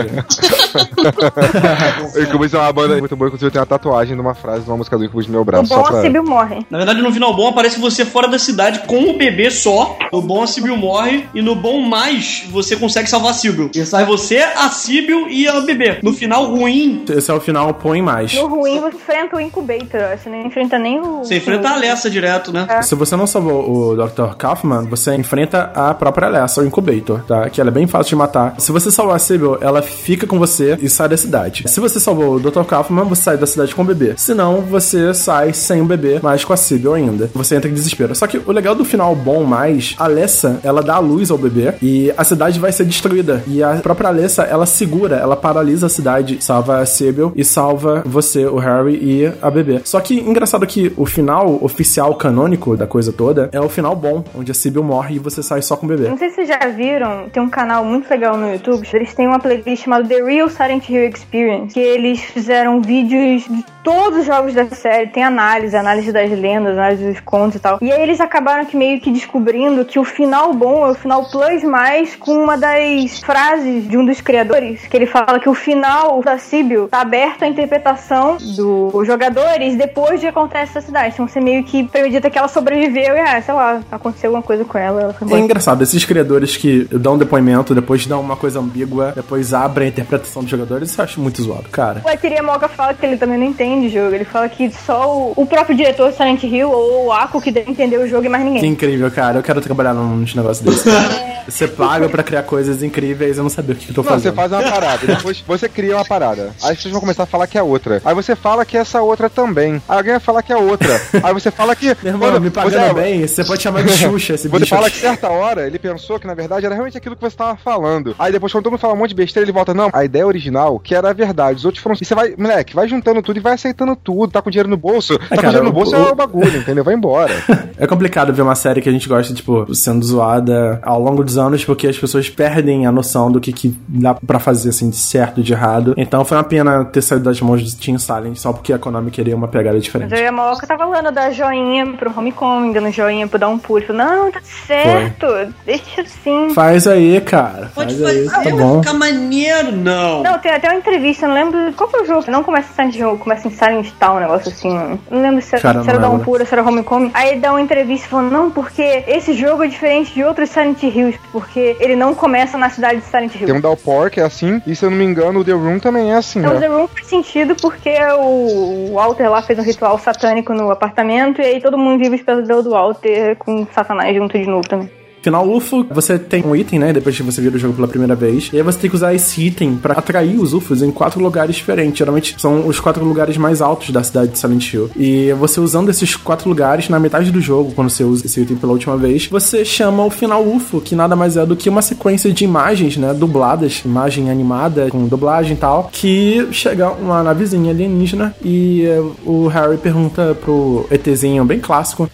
o 2.14 2.22
Incubus 2.22 2.54
é 2.54 2.58
uma 2.58 2.72
banda 2.72 2.96
muito 2.98 3.16
boa, 3.16 3.28
inclusive 3.28 3.46
eu 3.48 3.50
tenho 3.50 3.62
uma 3.62 3.66
tatuagem 3.66 4.14
de 4.14 4.20
uma 4.20 4.34
frase 4.34 4.64
de 4.64 4.70
uma 4.70 4.76
música 4.76 4.96
do 4.96 5.04
Incubus 5.04 5.26
no 5.26 5.32
meu 5.32 5.42
O 5.42 5.44
braço. 5.44 5.68
bom 5.68 5.82
só 5.84 5.90
pra... 5.90 5.98
a 5.98 6.02
Sibyl 6.02 6.24
morre. 6.24 6.66
Na 6.70 6.78
verdade, 6.78 7.02
no 7.02 7.12
final 7.12 7.34
bom 7.34 7.48
aparece 7.48 7.78
você 7.80 8.04
fora 8.04 8.28
da 8.28 8.38
cidade 8.38 8.80
com 8.86 9.10
o 9.10 9.18
bebê 9.18 9.50
só. 9.50 9.96
No 10.12 10.22
bom 10.22 10.42
a 10.42 10.46
Sibyl 10.46 10.76
morre. 10.76 11.26
E 11.34 11.42
no 11.42 11.54
bom 11.54 11.80
mais, 11.80 12.44
você 12.50 12.76
consegue 12.76 13.08
salvar 13.08 13.30
a 13.30 13.34
Sibyl. 13.34 13.70
E 13.74 13.84
sai 13.84 14.04
você, 14.04 14.38
a 14.38 14.68
Sibyl 14.68 15.28
e 15.28 15.46
a 15.48 15.60
bebê. 15.60 15.98
No 16.02 16.12
final 16.12 16.46
ruim, 16.46 17.04
Esse 17.08 17.30
é 17.30 17.34
o 17.34 17.40
final 17.40 17.72
põe 17.74 18.02
mais. 18.02 18.34
No 18.34 18.46
ruim, 18.46 18.80
você 18.80 18.96
enfrenta 18.96 19.36
o 19.36 19.40
incubator. 19.40 20.18
Você 20.18 20.28
não 20.28 20.46
enfrenta 20.46 20.78
nem 20.78 21.00
o. 21.00 21.18
você 21.18 21.36
enfrenta 21.36 21.68
a 21.68 21.72
Alessa 21.74 22.10
direto, 22.10 22.52
né? 22.52 22.66
Se 22.82 22.94
você 22.94 23.11
não 23.16 23.26
salvou 23.26 23.92
o 23.92 23.96
Dr. 23.96 24.34
Kaufman, 24.36 24.84
você 24.84 25.14
enfrenta 25.14 25.70
a 25.74 25.94
própria 25.94 26.28
Alessa, 26.28 26.60
o 26.60 26.66
Incubator, 26.66 27.22
tá? 27.24 27.48
Que 27.50 27.60
ela 27.60 27.70
é 27.70 27.72
bem 27.72 27.86
fácil 27.86 28.10
de 28.10 28.16
matar. 28.16 28.54
Se 28.58 28.72
você 28.72 28.90
salvar 28.90 29.16
a 29.16 29.18
Sibyl, 29.18 29.58
ela 29.60 29.82
fica 29.82 30.26
com 30.26 30.38
você 30.38 30.78
e 30.80 30.88
sai 30.88 31.08
da 31.08 31.16
cidade. 31.16 31.64
Se 31.66 31.80
você 31.80 31.98
salvou 31.98 32.36
o 32.36 32.40
Dr. 32.40 32.62
Kaufman, 32.62 33.04
você 33.04 33.22
sai 33.22 33.36
da 33.36 33.46
cidade 33.46 33.74
com 33.74 33.82
o 33.82 33.84
bebê. 33.84 34.14
Se 34.16 34.34
não, 34.34 34.60
você 34.60 35.12
sai 35.14 35.52
sem 35.52 35.80
o 35.80 35.84
bebê, 35.84 36.20
mas 36.22 36.44
com 36.44 36.52
a 36.52 36.56
Sibyl 36.56 36.94
ainda. 36.94 37.30
Você 37.34 37.56
entra 37.56 37.70
em 37.70 37.74
desespero. 37.74 38.14
Só 38.14 38.26
que 38.26 38.38
o 38.38 38.52
legal 38.52 38.74
do 38.74 38.84
final 38.84 39.14
bom 39.14 39.44
mais, 39.44 39.94
a 39.98 40.04
Alessa, 40.04 40.60
ela 40.62 40.82
dá 40.82 40.96
a 40.96 40.98
luz 40.98 41.30
ao 41.30 41.38
bebê 41.38 41.74
e 41.82 42.12
a 42.16 42.24
cidade 42.24 42.60
vai 42.60 42.70
ser 42.72 42.84
destruída. 42.84 43.42
E 43.46 43.62
a 43.62 43.76
própria 43.76 44.08
Alessa, 44.08 44.42
ela 44.42 44.66
segura, 44.66 45.16
ela 45.16 45.36
paralisa 45.36 45.86
a 45.86 45.88
cidade, 45.88 46.38
salva 46.40 46.78
a 46.78 46.86
Sibyl 46.86 47.32
e 47.34 47.44
salva 47.44 48.02
você, 48.04 48.46
o 48.46 48.56
Harry 48.56 48.94
e 48.94 49.32
a 49.40 49.50
bebê. 49.50 49.80
Só 49.84 50.00
que 50.00 50.18
engraçado 50.20 50.66
que 50.66 50.92
o 50.96 51.06
final 51.06 51.58
oficial 51.62 52.14
canônico 52.14 52.76
da 52.76 52.86
coisa 52.86 53.01
coisa 53.02 53.12
toda, 53.12 53.50
é 53.52 53.60
o 53.60 53.68
final 53.68 53.96
bom, 53.96 54.22
onde 54.34 54.52
a 54.52 54.54
Sibyl 54.54 54.82
morre 54.82 55.16
e 55.16 55.18
você 55.18 55.42
sai 55.42 55.60
só 55.60 55.76
com 55.76 55.86
o 55.86 55.88
bebê. 55.88 56.08
Não 56.08 56.16
sei 56.16 56.28
se 56.28 56.36
vocês 56.36 56.48
já 56.48 56.58
viram, 56.68 57.28
tem 57.30 57.42
um 57.42 57.48
canal 57.48 57.84
muito 57.84 58.08
legal 58.08 58.36
no 58.36 58.50
YouTube. 58.52 58.86
Eles 58.92 59.12
têm 59.14 59.26
uma 59.26 59.40
playlist 59.40 59.84
chamada 59.84 60.06
The 60.06 60.22
Real 60.22 60.48
Silent 60.48 60.88
Hill 60.88 61.08
Experience, 61.08 61.74
que 61.74 61.80
eles 61.80 62.20
fizeram 62.20 62.80
vídeos 62.80 63.44
de 63.44 63.64
todos 63.82 64.20
os 64.20 64.26
jogos 64.26 64.54
da 64.54 64.66
série. 64.66 65.08
Tem 65.08 65.24
análise, 65.24 65.76
análise 65.76 66.12
das 66.12 66.30
lendas, 66.30 66.78
análise 66.78 67.04
dos 67.04 67.20
contos 67.20 67.56
e 67.56 67.58
tal. 67.58 67.78
E 67.82 67.90
aí 67.90 68.02
eles 68.02 68.20
acabaram 68.20 68.64
que 68.64 68.76
meio 68.76 69.00
que 69.00 69.10
descobrindo 69.10 69.84
que 69.84 69.98
o 69.98 70.04
final 70.04 70.52
bom 70.54 70.86
é 70.86 70.90
o 70.90 70.94
final 70.94 71.28
plus 71.30 71.64
mais 71.64 72.14
com 72.14 72.32
uma 72.32 72.56
das 72.56 73.18
frases 73.20 73.88
de 73.88 73.96
um 73.96 74.04
dos 74.04 74.20
criadores, 74.20 74.86
que 74.86 74.96
ele 74.96 75.06
fala 75.06 75.40
que 75.40 75.48
o 75.48 75.54
final 75.54 76.22
da 76.22 76.38
Sibyl 76.38 76.88
tá 76.88 77.00
aberto 77.00 77.42
à 77.42 77.48
interpretação 77.48 78.36
dos 78.36 79.06
jogadores 79.06 79.74
depois 79.74 80.20
de 80.20 80.28
acontecer 80.28 80.62
essa 80.62 80.80
cidade. 80.80 81.14
Então 81.14 81.26
você 81.26 81.40
meio 81.40 81.64
que 81.64 81.80
acredita 81.80 82.30
que 82.30 82.38
ela 82.38 82.48
sobreviveu 82.48 82.91
e, 83.00 83.06
ah, 83.06 83.40
sei 83.42 83.54
lá, 83.54 83.80
aconteceu 83.90 84.28
alguma 84.28 84.42
coisa 84.42 84.64
com 84.64 84.78
ela. 84.78 85.00
ela 85.02 85.12
foi 85.12 85.32
É 85.32 85.38
engraçado, 85.38 85.82
esses 85.82 86.04
criadores 86.04 86.56
que 86.56 86.84
dão 86.90 87.18
depoimento, 87.18 87.74
depois 87.74 88.06
dão 88.06 88.20
uma 88.20 88.36
coisa 88.36 88.60
ambígua, 88.60 89.12
depois 89.14 89.52
abrem 89.54 89.86
a 89.86 89.90
interpretação 89.90 90.42
dos 90.42 90.50
jogadores, 90.50 90.90
isso 90.90 91.00
eu 91.00 91.04
acho 91.04 91.20
muito 91.20 91.42
zoado, 91.42 91.68
cara. 91.70 92.02
O 92.04 92.08
Akira 92.08 92.42
Moga 92.42 92.68
fala 92.68 92.94
que 92.94 93.04
ele 93.04 93.16
também 93.16 93.38
não 93.38 93.46
entende 93.46 93.86
o 93.86 93.90
jogo. 93.90 94.14
Ele 94.14 94.24
fala 94.24 94.48
que 94.48 94.70
só 94.70 95.16
o, 95.16 95.32
o 95.36 95.46
próprio 95.46 95.76
diretor 95.76 96.10
de 96.10 96.16
Silent 96.16 96.42
Hill 96.42 96.70
ou 96.70 97.06
o 97.06 97.12
Ako 97.12 97.40
que 97.40 97.50
deve 97.50 97.70
entender 97.70 97.98
o 97.98 98.08
jogo 98.08 98.26
e 98.26 98.28
mais 98.28 98.42
Que 98.44 98.50
ninguém. 98.50 98.70
incrível, 98.70 99.10
cara. 99.10 99.38
Eu 99.38 99.42
quero 99.42 99.60
trabalhar 99.60 99.94
num 99.94 100.24
negócio 100.34 100.64
desse. 100.64 100.88
Você 101.48 101.66
paga 101.66 102.08
pra 102.08 102.22
criar 102.22 102.42
coisas 102.44 102.82
incríveis, 102.82 103.36
eu 103.36 103.42
não 103.42 103.50
sabia 103.50 103.74
o 103.74 103.76
que, 103.78 103.86
que 103.86 103.90
eu 103.90 103.94
tô 103.94 104.02
Não, 104.02 104.10
você 104.10 104.30
fazendo. 104.30 104.34
faz 104.34 104.52
uma 104.52 104.62
parada, 104.62 105.06
depois 105.06 105.42
você 105.46 105.68
cria 105.68 105.96
uma 105.96 106.04
parada. 106.04 106.52
Aí 106.62 106.76
vocês 106.76 106.92
vão 106.92 107.00
começar 107.00 107.24
a 107.24 107.26
falar 107.26 107.46
que 107.46 107.58
é 107.58 107.62
outra. 107.62 108.00
Aí 108.04 108.14
você 108.14 108.36
fala 108.36 108.64
que 108.64 108.76
é 108.76 108.80
essa 108.80 109.02
outra 109.02 109.28
também. 109.28 109.82
Aí 109.88 109.96
alguém 109.98 110.12
vai 110.12 110.20
falar 110.20 110.42
que 110.42 110.52
é 110.52 110.56
outra. 110.56 111.00
Aí 111.22 111.34
você 111.34 111.50
fala 111.50 111.74
que. 111.74 111.86
Meu 112.02 112.12
irmão, 112.14 112.40
me 112.40 112.50
pagando 112.50 112.81
bem, 112.94 113.26
você 113.26 113.44
pode 113.44 113.62
chamar 113.62 113.82
de 113.84 113.92
Xuxa 113.96 114.34
esse 114.34 114.48
Você 114.48 114.58
bicho 114.60 114.74
fala 114.74 114.86
aqui. 114.86 114.96
que 114.96 115.00
certa 115.02 115.28
hora 115.30 115.66
ele 115.66 115.78
pensou 115.78 116.18
que 116.18 116.26
na 116.26 116.34
verdade 116.34 116.64
era 116.66 116.74
realmente 116.74 116.96
aquilo 116.96 117.16
que 117.16 117.22
você 117.22 117.36
tava 117.36 117.56
falando. 117.56 118.14
Aí 118.18 118.32
depois, 118.32 118.52
quando 118.52 118.64
todo 118.64 118.72
mundo 118.72 118.80
fala 118.80 118.94
um 118.94 118.96
monte 118.96 119.10
de 119.10 119.14
besteira, 119.16 119.44
ele 119.44 119.52
volta: 119.52 119.72
Não, 119.74 119.90
a 119.92 120.04
ideia 120.04 120.26
original, 120.26 120.78
que 120.78 120.94
era 120.94 121.10
a 121.10 121.12
verdade. 121.12 121.58
Os 121.58 121.64
outros 121.64 121.82
foram. 121.82 121.96
E 122.00 122.04
você 122.04 122.14
vai, 122.14 122.34
moleque, 122.36 122.74
vai 122.74 122.88
juntando 122.88 123.22
tudo 123.22 123.36
e 123.36 123.40
vai 123.40 123.54
aceitando 123.54 123.94
tudo. 123.96 124.30
Tá 124.32 124.40
com 124.42 124.50
dinheiro 124.50 124.68
no 124.68 124.76
bolso. 124.76 125.18
tá 125.18 125.28
com 125.28 125.36
cara, 125.36 125.48
dinheiro 125.48 125.64
no 125.66 125.72
bolso 125.72 125.94
o- 125.94 125.98
é 126.08 126.10
o 126.12 126.14
bagulho, 126.14 126.56
entendeu? 126.58 126.84
Vai 126.84 126.94
embora. 126.94 127.32
É 127.78 127.86
complicado 127.86 128.32
ver 128.32 128.42
uma 128.42 128.54
série 128.54 128.80
que 128.80 128.88
a 128.88 128.92
gente 128.92 129.08
gosta, 129.08 129.34
tipo, 129.34 129.74
sendo 129.74 130.04
zoada 130.04 130.78
ao 130.82 131.00
longo 131.00 131.24
dos 131.24 131.36
anos, 131.36 131.64
porque 131.64 131.86
as 131.88 131.98
pessoas 131.98 132.28
perdem 132.28 132.86
a 132.86 132.92
noção 132.92 133.30
do 133.32 133.40
que, 133.40 133.52
que 133.52 133.76
dá 133.88 134.14
pra 134.14 134.38
fazer, 134.38 134.68
assim, 134.68 134.88
de 134.90 134.96
certo 134.96 135.40
e 135.40 135.42
de 135.42 135.52
errado. 135.52 135.94
Então 135.96 136.24
foi 136.24 136.36
uma 136.36 136.44
pena 136.44 136.84
ter 136.84 137.02
saído 137.02 137.24
das 137.24 137.40
mãos 137.40 137.62
do 137.62 137.80
Team 137.80 137.98
Silent, 137.98 138.36
só 138.36 138.52
porque 138.52 138.72
a 138.72 138.78
Konami 138.78 139.10
queria 139.10 139.34
uma 139.34 139.48
pegada 139.48 139.74
Mas 139.74 139.84
diferente. 139.84 140.12
eu 140.14 140.18
e 140.20 140.26
a 140.26 140.32
Moca 140.32 140.64
tava 140.66 140.84
falando 140.84 141.10
da 141.12 141.30
joinha 141.30 141.86
pro 141.94 142.12
Homecoming, 142.16 142.61
dando 142.70 142.90
joinha 142.90 143.26
pro 143.26 143.38
dar 143.38 143.48
um. 143.48 143.58
Falei, 143.58 143.86
não, 143.88 144.30
tá 144.30 144.40
certo, 144.66 145.26
deixa 145.64 146.02
assim. 146.02 146.50
Faz 146.54 146.86
aí, 146.86 147.20
cara. 147.20 147.70
Pode 147.74 147.94
Faz 147.94 148.06
aí, 148.16 148.28
fazer, 148.28 148.50
tá 148.50 148.56
vai 148.56 148.64
bom. 148.66 148.82
ficar 148.82 148.94
maneiro, 148.94 149.72
não. 149.72 150.22
Não, 150.22 150.38
tem 150.38 150.52
até 150.52 150.68
uma 150.68 150.78
entrevista, 150.78 151.26
não 151.26 151.34
lembro 151.34 151.72
qual 151.72 151.90
foi 151.90 152.02
o 152.02 152.06
jogo. 152.06 152.24
Não 152.30 152.42
começa 152.44 152.68
em 152.70 152.74
Silent 152.74 152.96
Hill, 152.96 153.18
começa 153.18 153.48
em 153.48 153.50
Silent 153.50 153.90
Town, 153.98 154.16
um 154.16 154.20
negócio 154.20 154.50
assim. 154.52 154.98
Não 155.10 155.22
lembro 155.22 155.40
se 155.42 155.54
era, 155.54 155.62
Cara, 155.62 155.82
se 155.82 155.90
era. 155.90 156.12
Pura, 156.22 156.44
se 156.44 156.52
era 156.54 156.62
Homecoming. 156.62 157.10
Aí 157.14 157.30
ele 157.30 157.40
dá 157.40 157.50
uma 157.50 157.60
entrevista 157.60 158.06
falando, 158.08 158.30
não, 158.30 158.50
porque 158.50 159.02
esse 159.06 159.32
jogo 159.32 159.64
é 159.64 159.66
diferente 159.66 160.12
de 160.12 160.22
outros 160.22 160.50
Silent 160.50 160.82
Hills, 160.82 161.18
porque 161.32 161.76
ele 161.80 161.96
não 161.96 162.14
começa 162.14 162.58
na 162.58 162.68
cidade 162.68 163.00
de 163.00 163.06
Silent 163.06 163.34
Hill. 163.34 163.46
Tem 163.46 163.56
um 163.56 163.60
Downpour 163.60 164.10
que 164.10 164.20
é 164.20 164.24
assim, 164.24 164.60
e 164.66 164.76
se 164.76 164.84
eu 164.84 164.90
não 164.90 164.98
me 164.98 165.04
engano, 165.04 165.40
o 165.40 165.44
The 165.44 165.52
Room 165.52 165.78
também 165.78 166.12
é 166.12 166.16
assim, 166.16 166.40
Então, 166.40 166.54
né? 166.54 166.60
The 166.60 166.66
Room 166.66 166.86
faz 166.88 167.06
sentido 167.06 167.54
porque 167.56 167.96
o 168.18 168.92
Walter 168.94 169.28
lá 169.30 169.40
fez 169.42 169.58
um 169.58 169.62
ritual 169.62 169.98
satânico 169.98 170.52
no 170.52 170.70
apartamento 170.70 171.40
e 171.40 171.44
aí 171.44 171.60
todo 171.60 171.78
mundo 171.78 171.98
vive 171.98 172.16
os 172.16 172.22
pesadelos 172.22 172.51
do 172.60 172.70
Walter 172.70 173.36
com 173.36 173.64
Satanás 173.72 174.16
junto 174.16 174.36
de 174.36 174.46
novo 174.46 174.68
também. 174.68 174.90
Final 175.22 175.48
UFO, 175.48 175.86
você 175.88 176.18
tem 176.18 176.44
um 176.44 176.54
item, 176.54 176.80
né? 176.80 176.92
Depois 176.92 177.16
que 177.16 177.22
você 177.22 177.40
vira 177.40 177.54
o 177.54 177.58
jogo 177.58 177.74
pela 177.74 177.86
primeira 177.86 178.16
vez. 178.16 178.50
E 178.52 178.56
aí 178.56 178.62
você 178.62 178.78
tem 178.78 178.90
que 178.90 178.96
usar 178.96 179.14
esse 179.14 179.40
item 179.46 179.76
pra 179.76 179.94
atrair 179.94 180.36
os 180.38 180.52
UFOs 180.52 180.82
em 180.82 180.90
quatro 180.90 181.22
lugares 181.22 181.54
diferentes. 181.54 181.96
Geralmente 181.96 182.34
são 182.38 182.66
os 182.66 182.80
quatro 182.80 183.04
lugares 183.04 183.36
mais 183.36 183.62
altos 183.62 183.90
da 183.90 184.02
cidade 184.02 184.32
de 184.32 184.38
Silent 184.38 184.72
Hill. 184.72 184.90
E 184.96 185.32
você 185.34 185.60
usando 185.60 185.90
esses 185.90 186.16
quatro 186.16 186.48
lugares, 186.48 186.88
na 186.88 186.98
metade 186.98 187.30
do 187.30 187.40
jogo, 187.40 187.70
quando 187.72 187.88
você 187.88 188.02
usa 188.02 188.26
esse 188.26 188.40
item 188.40 188.56
pela 188.56 188.72
última 188.72 188.96
vez, 188.96 189.28
você 189.28 189.64
chama 189.64 190.04
o 190.04 190.10
final 190.10 190.44
UFO, 190.44 190.80
que 190.80 190.96
nada 190.96 191.14
mais 191.14 191.36
é 191.36 191.46
do 191.46 191.54
que 191.54 191.68
uma 191.68 191.82
sequência 191.82 192.32
de 192.32 192.42
imagens, 192.44 192.96
né? 192.96 193.14
Dubladas, 193.14 193.82
imagem 193.84 194.28
animada, 194.28 194.88
com 194.90 195.06
dublagem 195.06 195.52
e 195.52 195.56
tal, 195.56 195.88
que 195.92 196.48
chega 196.50 196.90
uma 196.90 197.22
navezinha 197.22 197.70
alienígena 197.70 198.34
e 198.44 198.84
eh, 198.84 199.00
o 199.24 199.46
Harry 199.46 199.76
pergunta 199.76 200.36
pro 200.42 200.84
ETzinho 200.90 201.44
bem 201.44 201.60
clássico. 201.60 202.10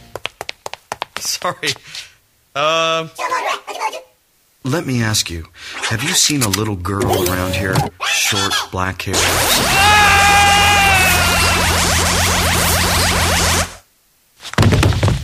Sorry. 1.21 1.69
Um. 2.55 3.11
Let 4.65 4.87
me 4.87 5.03
ask 5.03 5.31
you 5.31 5.47
have 5.91 6.03
you 6.03 6.11
seen 6.11 6.43
a 6.43 6.49
little 6.49 6.77
girl 6.77 7.29
around 7.31 7.55
here? 7.55 7.75
Short, 8.05 8.53
black 8.71 9.03
hair. 9.03 9.98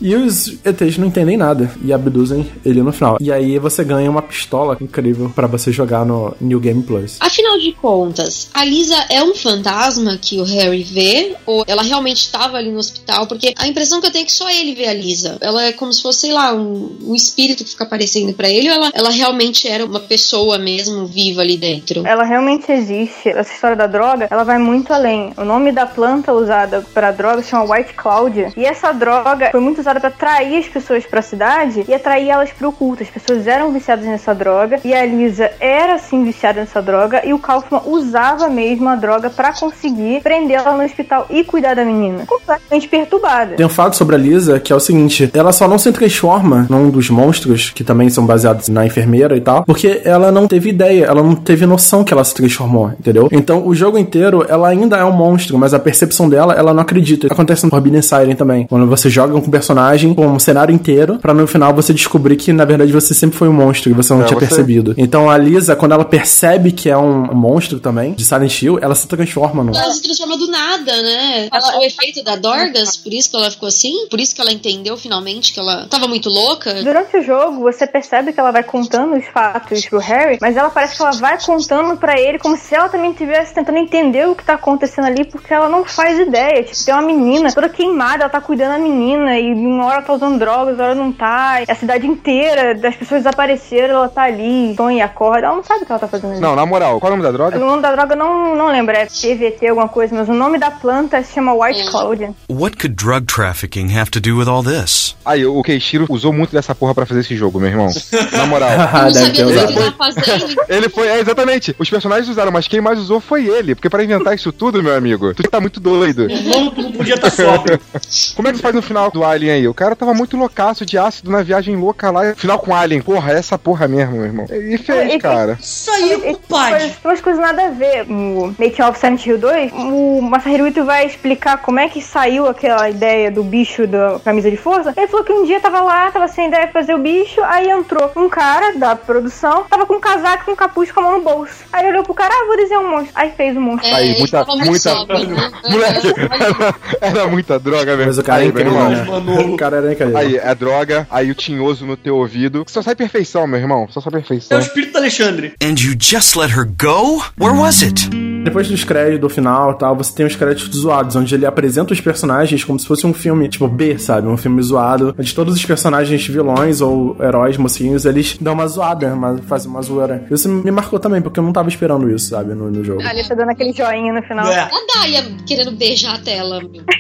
E 0.05 0.15
os 0.15 0.59
ETs 0.63 0.99
não 0.99 1.07
entendem 1.07 1.35
nada 1.35 1.73
e 1.83 1.91
abduzem 1.91 2.47
ele 2.63 2.83
no 2.83 2.93
final. 2.93 3.17
E 3.19 3.33
aí 3.33 3.59
você 3.59 3.83
ganha 3.83 4.11
uma 4.11 4.21
pistola 4.21 4.77
incrível 4.79 5.33
pra 5.35 5.47
você 5.47 5.73
jogar 5.73 6.05
no 6.05 6.37
New 6.39 6.61
Game 6.61 6.83
Plus. 6.83 7.17
Afinal 7.21 7.59
de 7.59 7.73
contas, 7.73 8.51
a 8.53 8.67
Lisa 8.67 9.03
é 9.09 9.23
um 9.25 9.35
fantasma 9.35 10.19
que 10.21 10.39
o 10.39 10.45
Harry 10.45 10.83
vê? 10.83 11.35
Ou 11.47 11.65
ela 11.67 11.81
realmente 11.81 12.19
estava 12.19 12.59
ali 12.59 12.71
no 12.71 12.77
hospital? 12.77 13.27
Porque 13.27 13.55
a 13.57 13.67
impressão 13.67 13.99
que 13.99 14.07
eu 14.07 14.13
tenho 14.13 14.25
é 14.25 14.27
que 14.27 14.33
só 14.33 14.51
ele 14.51 14.75
vê 14.75 14.89
a 14.89 14.93
Lisa. 14.93 15.39
Ela 15.41 15.65
é 15.65 15.73
como 15.73 15.91
se 15.91 16.03
fosse, 16.03 16.21
sei 16.21 16.35
lá, 16.35 16.53
um, 16.53 16.99
um 17.03 17.15
espírito 17.15 17.65
que 17.65 17.71
fica 17.71 17.85
aparecendo 17.85 18.35
pra 18.35 18.51
ele, 18.51 18.69
ou 18.69 18.75
ela, 18.75 18.91
ela 18.93 19.11
realmente 19.11 19.67
era 19.67 19.87
uma 19.87 20.01
pessoa 20.01 20.59
mesmo 20.59 21.07
viva 21.07 21.41
ali 21.41 21.57
dentro? 21.57 22.07
Ela 22.07 22.25
realmente 22.25 22.71
existe. 22.71 23.31
Essa 23.31 23.55
história 23.55 23.77
da 23.77 23.87
droga, 23.87 24.29
ela 24.31 24.45
vai 24.45 24.59
muito 24.59 24.93
além. 24.93 25.33
O 25.39 25.47
nome 25.47 25.73
da 25.73 25.87
planta 25.87 26.31
usada 26.35 26.85
para 26.93 27.11
droga 27.11 27.43
se 27.43 27.49
chama 27.49 27.75
White 27.75 27.95
Cloud. 27.95 28.53
E 28.55 28.67
essa 28.67 28.93
droga 28.93 29.51
foi 29.51 29.61
muito 29.61 29.81
usada 29.81 29.94
para 30.01 30.09
atrair 30.09 30.59
as 30.59 30.67
pessoas 30.67 31.05
para 31.07 31.21
a 31.21 31.23
cidade 31.23 31.85
e 31.87 31.95
atrair 31.95 32.29
elas 32.29 32.51
para 32.51 32.69
o 32.69 32.73
culto. 32.73 33.03
As 33.03 33.09
pessoas 33.09 33.47
eram 33.47 33.73
viciadas 33.73 34.05
nessa 34.05 34.35
droga 34.35 34.81
e 34.85 34.95
a 34.95 35.05
Lisa 35.05 35.51
era 35.61 35.99
sim 35.99 36.25
viciada 36.25 36.61
nessa 36.61 36.81
droga 36.81 37.23
e 37.25 37.33
o 37.33 37.39
Kaufman 37.39 37.83
usava 37.87 38.49
mesmo 38.49 38.89
a 38.89 38.97
droga 38.97 39.31
para 39.31 39.53
conseguir 39.53 40.23
prendê-la 40.23 40.73
no 40.73 40.85
hospital 40.85 41.27
e 41.31 41.45
cuidar 41.45 41.75
da 41.75 41.85
menina. 41.85 42.25
Completamente 42.27 42.89
perturbada. 42.89 43.57
Tem 43.57 43.67
um 43.67 43.71
fato 43.71 43.97
sobre 43.97 44.17
a 44.17 44.19
Lisa 44.19 44.61
que 44.61 44.73
é 44.73 44.77
o 44.77 44.81
seguinte: 44.81 45.31
ela 45.35 45.53
só 45.53 45.69
não 45.69 45.79
se 45.79 45.93
transforma 45.93 46.67
num 46.69 46.91
dos 46.91 47.11
monstros, 47.11 47.71
que 47.71 47.85
também 47.85 48.09
são 48.09 48.27
baseados 48.27 48.69
na 48.69 48.87
enfermeira 48.87 49.37
e 49.37 49.41
tal, 49.41 49.65
porque 49.65 50.03
ela 50.05 50.31
não 50.31 50.47
teve 50.47 50.71
ideia, 50.71 51.05
ela 51.05 51.23
não 51.23 51.35
teve 51.35 51.67
noção 51.67 52.05
que 52.05 52.13
ela 52.13 52.25
se 52.25 52.35
transformou, 52.35 52.93
entendeu? 52.99 53.29
Então 53.31 53.67
o 53.67 53.75
jogo 53.75 53.99
inteiro 53.99 54.45
ela 54.49 54.69
ainda 54.69 54.97
é 54.97 55.05
um 55.05 55.13
monstro, 55.13 55.59
mas 55.59 55.75
a 55.75 55.79
percepção 55.79 56.29
dela, 56.29 56.55
ela 56.55 56.73
não 56.73 56.83
acredita. 56.83 57.27
Acontece 57.31 57.65
no 57.65 57.71
Forbidden 57.71 58.03
Siren 58.03 58.35
também, 58.35 58.67
quando 58.67 58.87
você 58.87 59.09
joga 59.09 59.33
com 59.33 59.39
um 59.39 59.51
personagem, 59.51 59.74
com 60.15 60.27
um 60.27 60.39
cenário 60.39 60.75
inteiro, 60.75 61.19
pra 61.19 61.35
no 61.35 61.47
final 61.47 61.75
você 61.75 61.93
descobrir 61.93 62.37
que 62.37 62.53
na 62.53 62.65
verdade 62.65 62.93
você 62.93 63.15
sempre 63.15 63.37
foi 63.37 63.49
um 63.49 63.53
monstro 63.53 63.91
e 63.91 63.95
você 63.95 64.13
não 64.13 64.23
É, 64.23 64.25
tinha 64.25 64.39
você- 64.39 64.47
percebido. 64.47 64.95
Então 64.97 65.31
a 65.31 65.37
Lisa, 65.37 65.75
quando 65.77 65.93
ela 65.93 66.05
percebe 66.05 66.73
que 66.73 66.89
é 66.89 66.97
um 66.97 67.35
monstro 67.35 67.81
também, 67.81 68.13
de 68.15 68.25
Silent 68.25 68.63
Hill, 68.63 68.79
ela 68.81 68.95
se 68.95 69.07
transforma 69.09 69.63
num. 69.65 69.75
Ela 69.75 69.93
se 69.93 70.03
transforma 70.03 70.37
do 70.37 70.47
nada, 70.49 71.03
né? 71.03 71.49
Ela- 71.53 71.79
o 71.79 71.83
efeito 71.83 72.23
da 72.23 72.37
Dorgas, 72.37 72.97
por 72.97 73.13
isso 73.13 73.31
que 73.31 73.37
ela 73.37 73.51
ficou 73.51 73.69
assim? 73.69 74.07
Por 74.09 74.21
isso 74.21 74.35
que 74.35 74.41
ela 74.41 74.53
entendeu 74.53 74.97
finalmente 74.97 75.53
que 75.53 75.61
ela 75.61 75.87
tava 75.89 76.07
muito 76.09 76.29
louca? 76.29 76.83
Durante 76.83 77.17
o 77.17 77.23
jogo, 77.23 77.61
você 77.61 77.87
percebe 77.87 78.33
que 78.33 78.41
ela 78.41 78.51
vai 78.51 78.63
contando 78.63 79.17
os 79.17 79.25
fatos 79.27 79.85
pro 79.87 79.99
Harry, 79.99 80.39
mas 80.41 80.57
ela 80.57 80.71
parece 80.71 80.97
que 80.97 81.03
ela 81.03 81.13
vai 81.13 81.39
contando 81.41 81.97
pra 81.97 82.19
ele 82.21 82.39
como 82.39 82.57
se 82.57 82.75
ela 82.75 82.89
também 82.89 83.11
estivesse 83.13 83.55
tentando 83.55 83.79
entender 83.79 84.27
o 84.29 84.35
que 84.35 84.45
tá 84.45 84.55
acontecendo 84.55 85.07
ali, 85.07 85.25
porque 85.25 85.53
ela 85.53 85.69
não 85.69 85.85
faz 85.85 86.19
ideia. 86.19 86.63
Tipo, 86.63 86.85
tem 86.85 86.95
uma 86.95 87.03
menina 87.03 87.53
toda 87.53 87.69
queimada, 87.69 88.23
ela 88.25 88.31
tá 88.31 88.41
cuidando 88.41 88.73
da 88.73 88.79
menina, 88.79 89.39
e 89.39 89.55
uma 89.67 89.87
hora 89.87 90.03
tá 90.03 90.13
usando 90.13 90.39
drogas, 90.39 90.71
outra 90.71 90.87
hora 90.87 90.95
não 90.95 91.13
tá. 91.13 91.63
E 91.63 91.71
a 91.71 91.75
cidade 91.75 92.07
inteira 92.07 92.75
das 92.75 92.95
pessoas 92.95 93.23
desapareceram, 93.23 93.95
ela 93.95 94.09
tá 94.09 94.23
ali, 94.23 94.75
sonha 94.77 94.99
e 94.99 95.03
acorda. 95.03 95.47
Ela 95.47 95.57
não 95.57 95.65
sabe 95.65 95.83
o 95.83 95.87
que 95.87 95.93
ela 95.93 95.99
tá 95.99 96.09
fazendo 96.09 96.33
ali. 96.33 96.41
Não, 96.41 96.55
na 96.55 96.67
moral, 96.67 97.01
qual 97.01 97.13
é 97.13 97.15
o 97.15 97.17
nome 97.17 97.29
da 97.29 97.37
droga? 97.37 97.57
O 97.57 97.61
nome 97.61 97.83
da 97.83 97.93
droga 97.93 98.15
eu 98.15 98.19
não, 98.19 98.55
não 98.55 98.69
lembro, 98.69 98.95
é 98.95 99.07
PVT, 99.07 99.69
alguma 99.69 99.89
coisa, 99.89 100.15
mas 100.15 100.29
o 100.29 100.35
nome 100.35 100.59
da 100.59 100.71
planta 100.71 101.23
se 101.23 101.35
chama 101.35 101.55
White 101.55 101.91
Cloud. 101.91 102.31
What 102.49 102.77
could 102.77 102.95
drug 102.95 103.27
trafficking 103.27 103.97
have 103.97 104.11
to 104.11 104.21
do 104.21 104.37
with 104.39 104.49
all 104.49 104.63
this? 104.63 105.17
Aí, 105.25 105.45
o 105.47 105.63
Keishiro 105.63 106.07
usou 106.09 106.33
muito 106.33 106.53
dessa 106.53 106.75
porra 106.75 106.95
pra 106.95 107.07
fazer 107.07 107.21
esse 107.21 107.35
jogo, 107.35 107.59
meu 107.59 107.69
irmão. 107.69 107.89
Na 108.33 108.47
moral. 108.47 108.71
Ah, 108.71 109.11
deve 109.11 109.33
ter 109.33 109.45
usado. 109.45 109.73
que 109.73 109.79
ele 109.79 109.91
fazendo? 109.93 110.57
Ele 110.69 110.89
foi, 110.89 111.09
é, 111.09 111.21
exatamente. 111.21 111.75
Os 111.79 111.89
personagens 111.89 112.29
usaram, 112.29 112.53
mas 112.53 112.69
quem 112.69 112.81
mais 112.81 112.99
usou 112.99 113.21
foi 113.21 113.47
ele. 113.47 113.75
Porque 113.75 113.89
pra 113.89 114.05
inventar 114.05 114.35
isso 114.35 114.53
tudo, 114.53 114.83
meu 114.83 114.95
amigo, 114.95 115.35
tu 115.35 115.43
tá 115.45 115.61
muito 115.61 115.81
doido. 115.81 116.29
Não, 116.29 116.71
tu 116.71 116.83
não 116.83 116.93
podia 116.93 117.15
estar 117.15 117.31
sóbrio. 117.31 117.81
Como 118.37 118.49
é 118.49 118.53
que 118.53 118.59
faz 118.59 118.75
no 118.75 118.83
final 118.83 119.11
do 119.11 119.25
Alien 119.25 119.54
aí? 119.55 119.61
aí. 119.61 119.69
O 119.69 119.75
cara 119.75 119.97
tava 119.97 120.13
muito 120.15 120.37
loucaço 120.37 120.85
de 120.85 120.99
ácido 120.99 121.31
na 121.31 121.43
viagem 121.43 121.77
louca 121.77 122.11
lá. 122.11 122.35
Final 122.35 122.59
com 122.59 122.75
Alien. 122.75 123.01
Porra, 123.03 123.33
é 123.33 123.39
essa 123.39 123.59
porra 123.59 123.89
mesmo, 123.89 124.17
meu 124.17 124.25
irmão. 124.27 124.47
E 124.51 124.77
fez, 124.79 125.15
E- 125.15 125.19
cara. 125.19 125.59
Isso 125.61 125.91
aí, 125.91 126.21
compadre. 126.21 126.85
umas, 126.85 127.05
umas 127.05 127.21
coisas 127.21 127.41
nada 127.43 127.67
a 127.67 127.71
ver. 127.71 128.07
No 128.07 128.55
Making 128.59 128.83
of 128.83 128.99
Silent 128.99 129.27
Hill 129.27 129.39
2, 129.39 129.73
o 129.73 130.21
Masahiro 130.23 130.67
Ito 130.67 130.85
vai 130.85 131.07
explicar 131.07 131.59
como 131.59 131.79
é 131.79 131.89
que 131.89 132.01
saiu 132.03 132.47
aquela 132.47 132.89
ideia 132.91 133.31
do 133.31 133.43
bicho 133.43 133.87
da 133.87 134.19
camisa 134.25 134.51
de 134.51 134.57
força. 134.57 134.93
Ele 134.97 135.07
falou 135.09 135.25
que 135.25 135.33
um 135.33 135.45
dia 135.45 135.61
tava 135.61 135.81
lá, 135.81 136.11
tava 136.11 136.29
sem 136.29 136.49
ideia 136.49 136.67
de 136.67 136.73
fazer 136.73 136.95
o 136.95 136.99
bicho, 136.99 137.41
aí 137.45 137.69
entrou 137.71 138.11
um 138.17 138.29
cara 138.29 138.77
da 138.79 138.95
produção, 138.97 139.65
tava 139.71 139.87
com 139.87 139.95
um 139.95 140.01
casaco 140.01 140.45
com 140.45 140.53
um 140.53 140.57
capuz 140.57 140.91
com 140.93 141.01
a 141.01 141.03
mão 141.05 141.19
no 141.19 141.23
bolso. 141.25 141.55
Aí 141.73 141.83
ele 141.83 141.93
olhou 141.93 142.05
pro 142.05 142.15
cara, 142.15 142.33
ah, 142.35 142.47
vou 142.47 142.57
desenhar 142.57 142.83
um 142.83 142.91
monstro. 142.91 143.13
Aí 143.15 143.31
fez 143.37 143.57
o 143.57 143.61
monstro. 143.61 143.89
É, 143.89 143.95
Aí, 143.95 144.19
muita, 144.19 144.45
muita. 144.45 144.95
né? 145.07 145.51
Moleque, 145.71 146.09
era, 146.19 146.75
era 147.21 147.27
muita 147.29 147.59
droga 147.59 147.97
mesmo. 147.97 148.07
Mas 148.07 148.19
o 148.19 148.23
cara 148.23 148.43
é 148.43 148.47
incrível, 148.47 148.73
né? 148.89 149.07
O 149.09 149.44
cara 149.57 149.77
era 149.79 149.93
incrível. 149.93 150.17
Aí, 150.17 150.37
é 150.37 150.55
droga, 150.55 151.07
aí 151.11 151.31
o 151.31 151.35
tinhoso 151.35 151.87
no 151.87 151.97
teu 151.97 152.17
ouvido. 152.17 152.65
Só 152.69 152.83
sai 152.83 152.95
perfeição, 152.95 153.47
meu 153.47 153.61
irmão. 153.61 153.87
Só 153.91 154.01
sai 154.01 154.11
É 154.11 154.17
perfeição. 154.17 154.59
o 154.59 154.61
espírito 154.61 154.93
do 154.93 154.99
Alexandre. 154.99 155.55
And 155.63 155.75
you 155.81 155.95
just 155.99 156.37
let 156.37 156.51
her 156.51 156.65
go? 156.65 157.23
Where 157.39 157.57
was 157.57 157.83
it? 157.83 158.09
Depois 158.45 158.69
dos 158.69 158.85
créditos, 158.85 159.21
do 159.21 159.29
final 159.29 159.73
e 159.73 159.79
tal, 159.79 159.97
você 159.97 160.15
tem 160.15 160.27
os 160.27 160.37
créditos 160.37 160.79
zoados, 160.79 161.17
onde 161.17 161.35
ele 161.35 161.47
apresenta 161.47 161.93
os 161.93 162.01
personagens 162.01 162.65
como 162.65 162.79
se 162.79 162.87
fosse 162.87 163.07
um 163.07 163.13
filme, 163.13 163.49
tipo, 163.49 163.67
B, 163.67 163.99
sabe? 163.99 164.29
Um 164.29 164.37
filme 164.37 164.63
zoado, 164.63 165.15
onde 165.19 165.35
todos 165.35 165.55
os 165.55 165.65
personagens 165.65 166.27
vilões 166.27 166.81
ou 166.81 167.17
heróis, 167.21 167.57
mocinhos, 167.57 168.05
eles 168.05 168.37
dão 168.41 168.55
uma 168.55 168.67
zoada, 168.67 169.13
uma, 169.15 169.39
fazem 169.39 169.71
uma 169.71 169.83
zoeira. 169.83 170.27
Isso 170.31 170.49
me 170.49 170.71
marcou 170.71 170.99
também, 170.99 171.21
porque 171.21 171.39
eu 171.39 171.45
não 171.45 171.53
tava 171.53 171.69
esperando 171.69 172.11
isso, 172.11 172.31
sabe? 172.31 172.55
No, 172.55 172.71
no 172.71 172.85
jogo. 172.85 173.03
A 173.03 173.11
Alice 173.11 173.29
tá 173.29 173.35
dando 173.35 173.51
aquele 173.51 173.73
joinha 173.73 174.13
no 174.13 174.23
final. 174.23 174.47
É. 174.47 174.61
A 174.61 174.71
Dália 174.95 175.25
querendo 175.47 175.73
beijar 175.73 176.17
a 176.17 176.19
tela, 176.19 176.61
meu. 176.61 176.83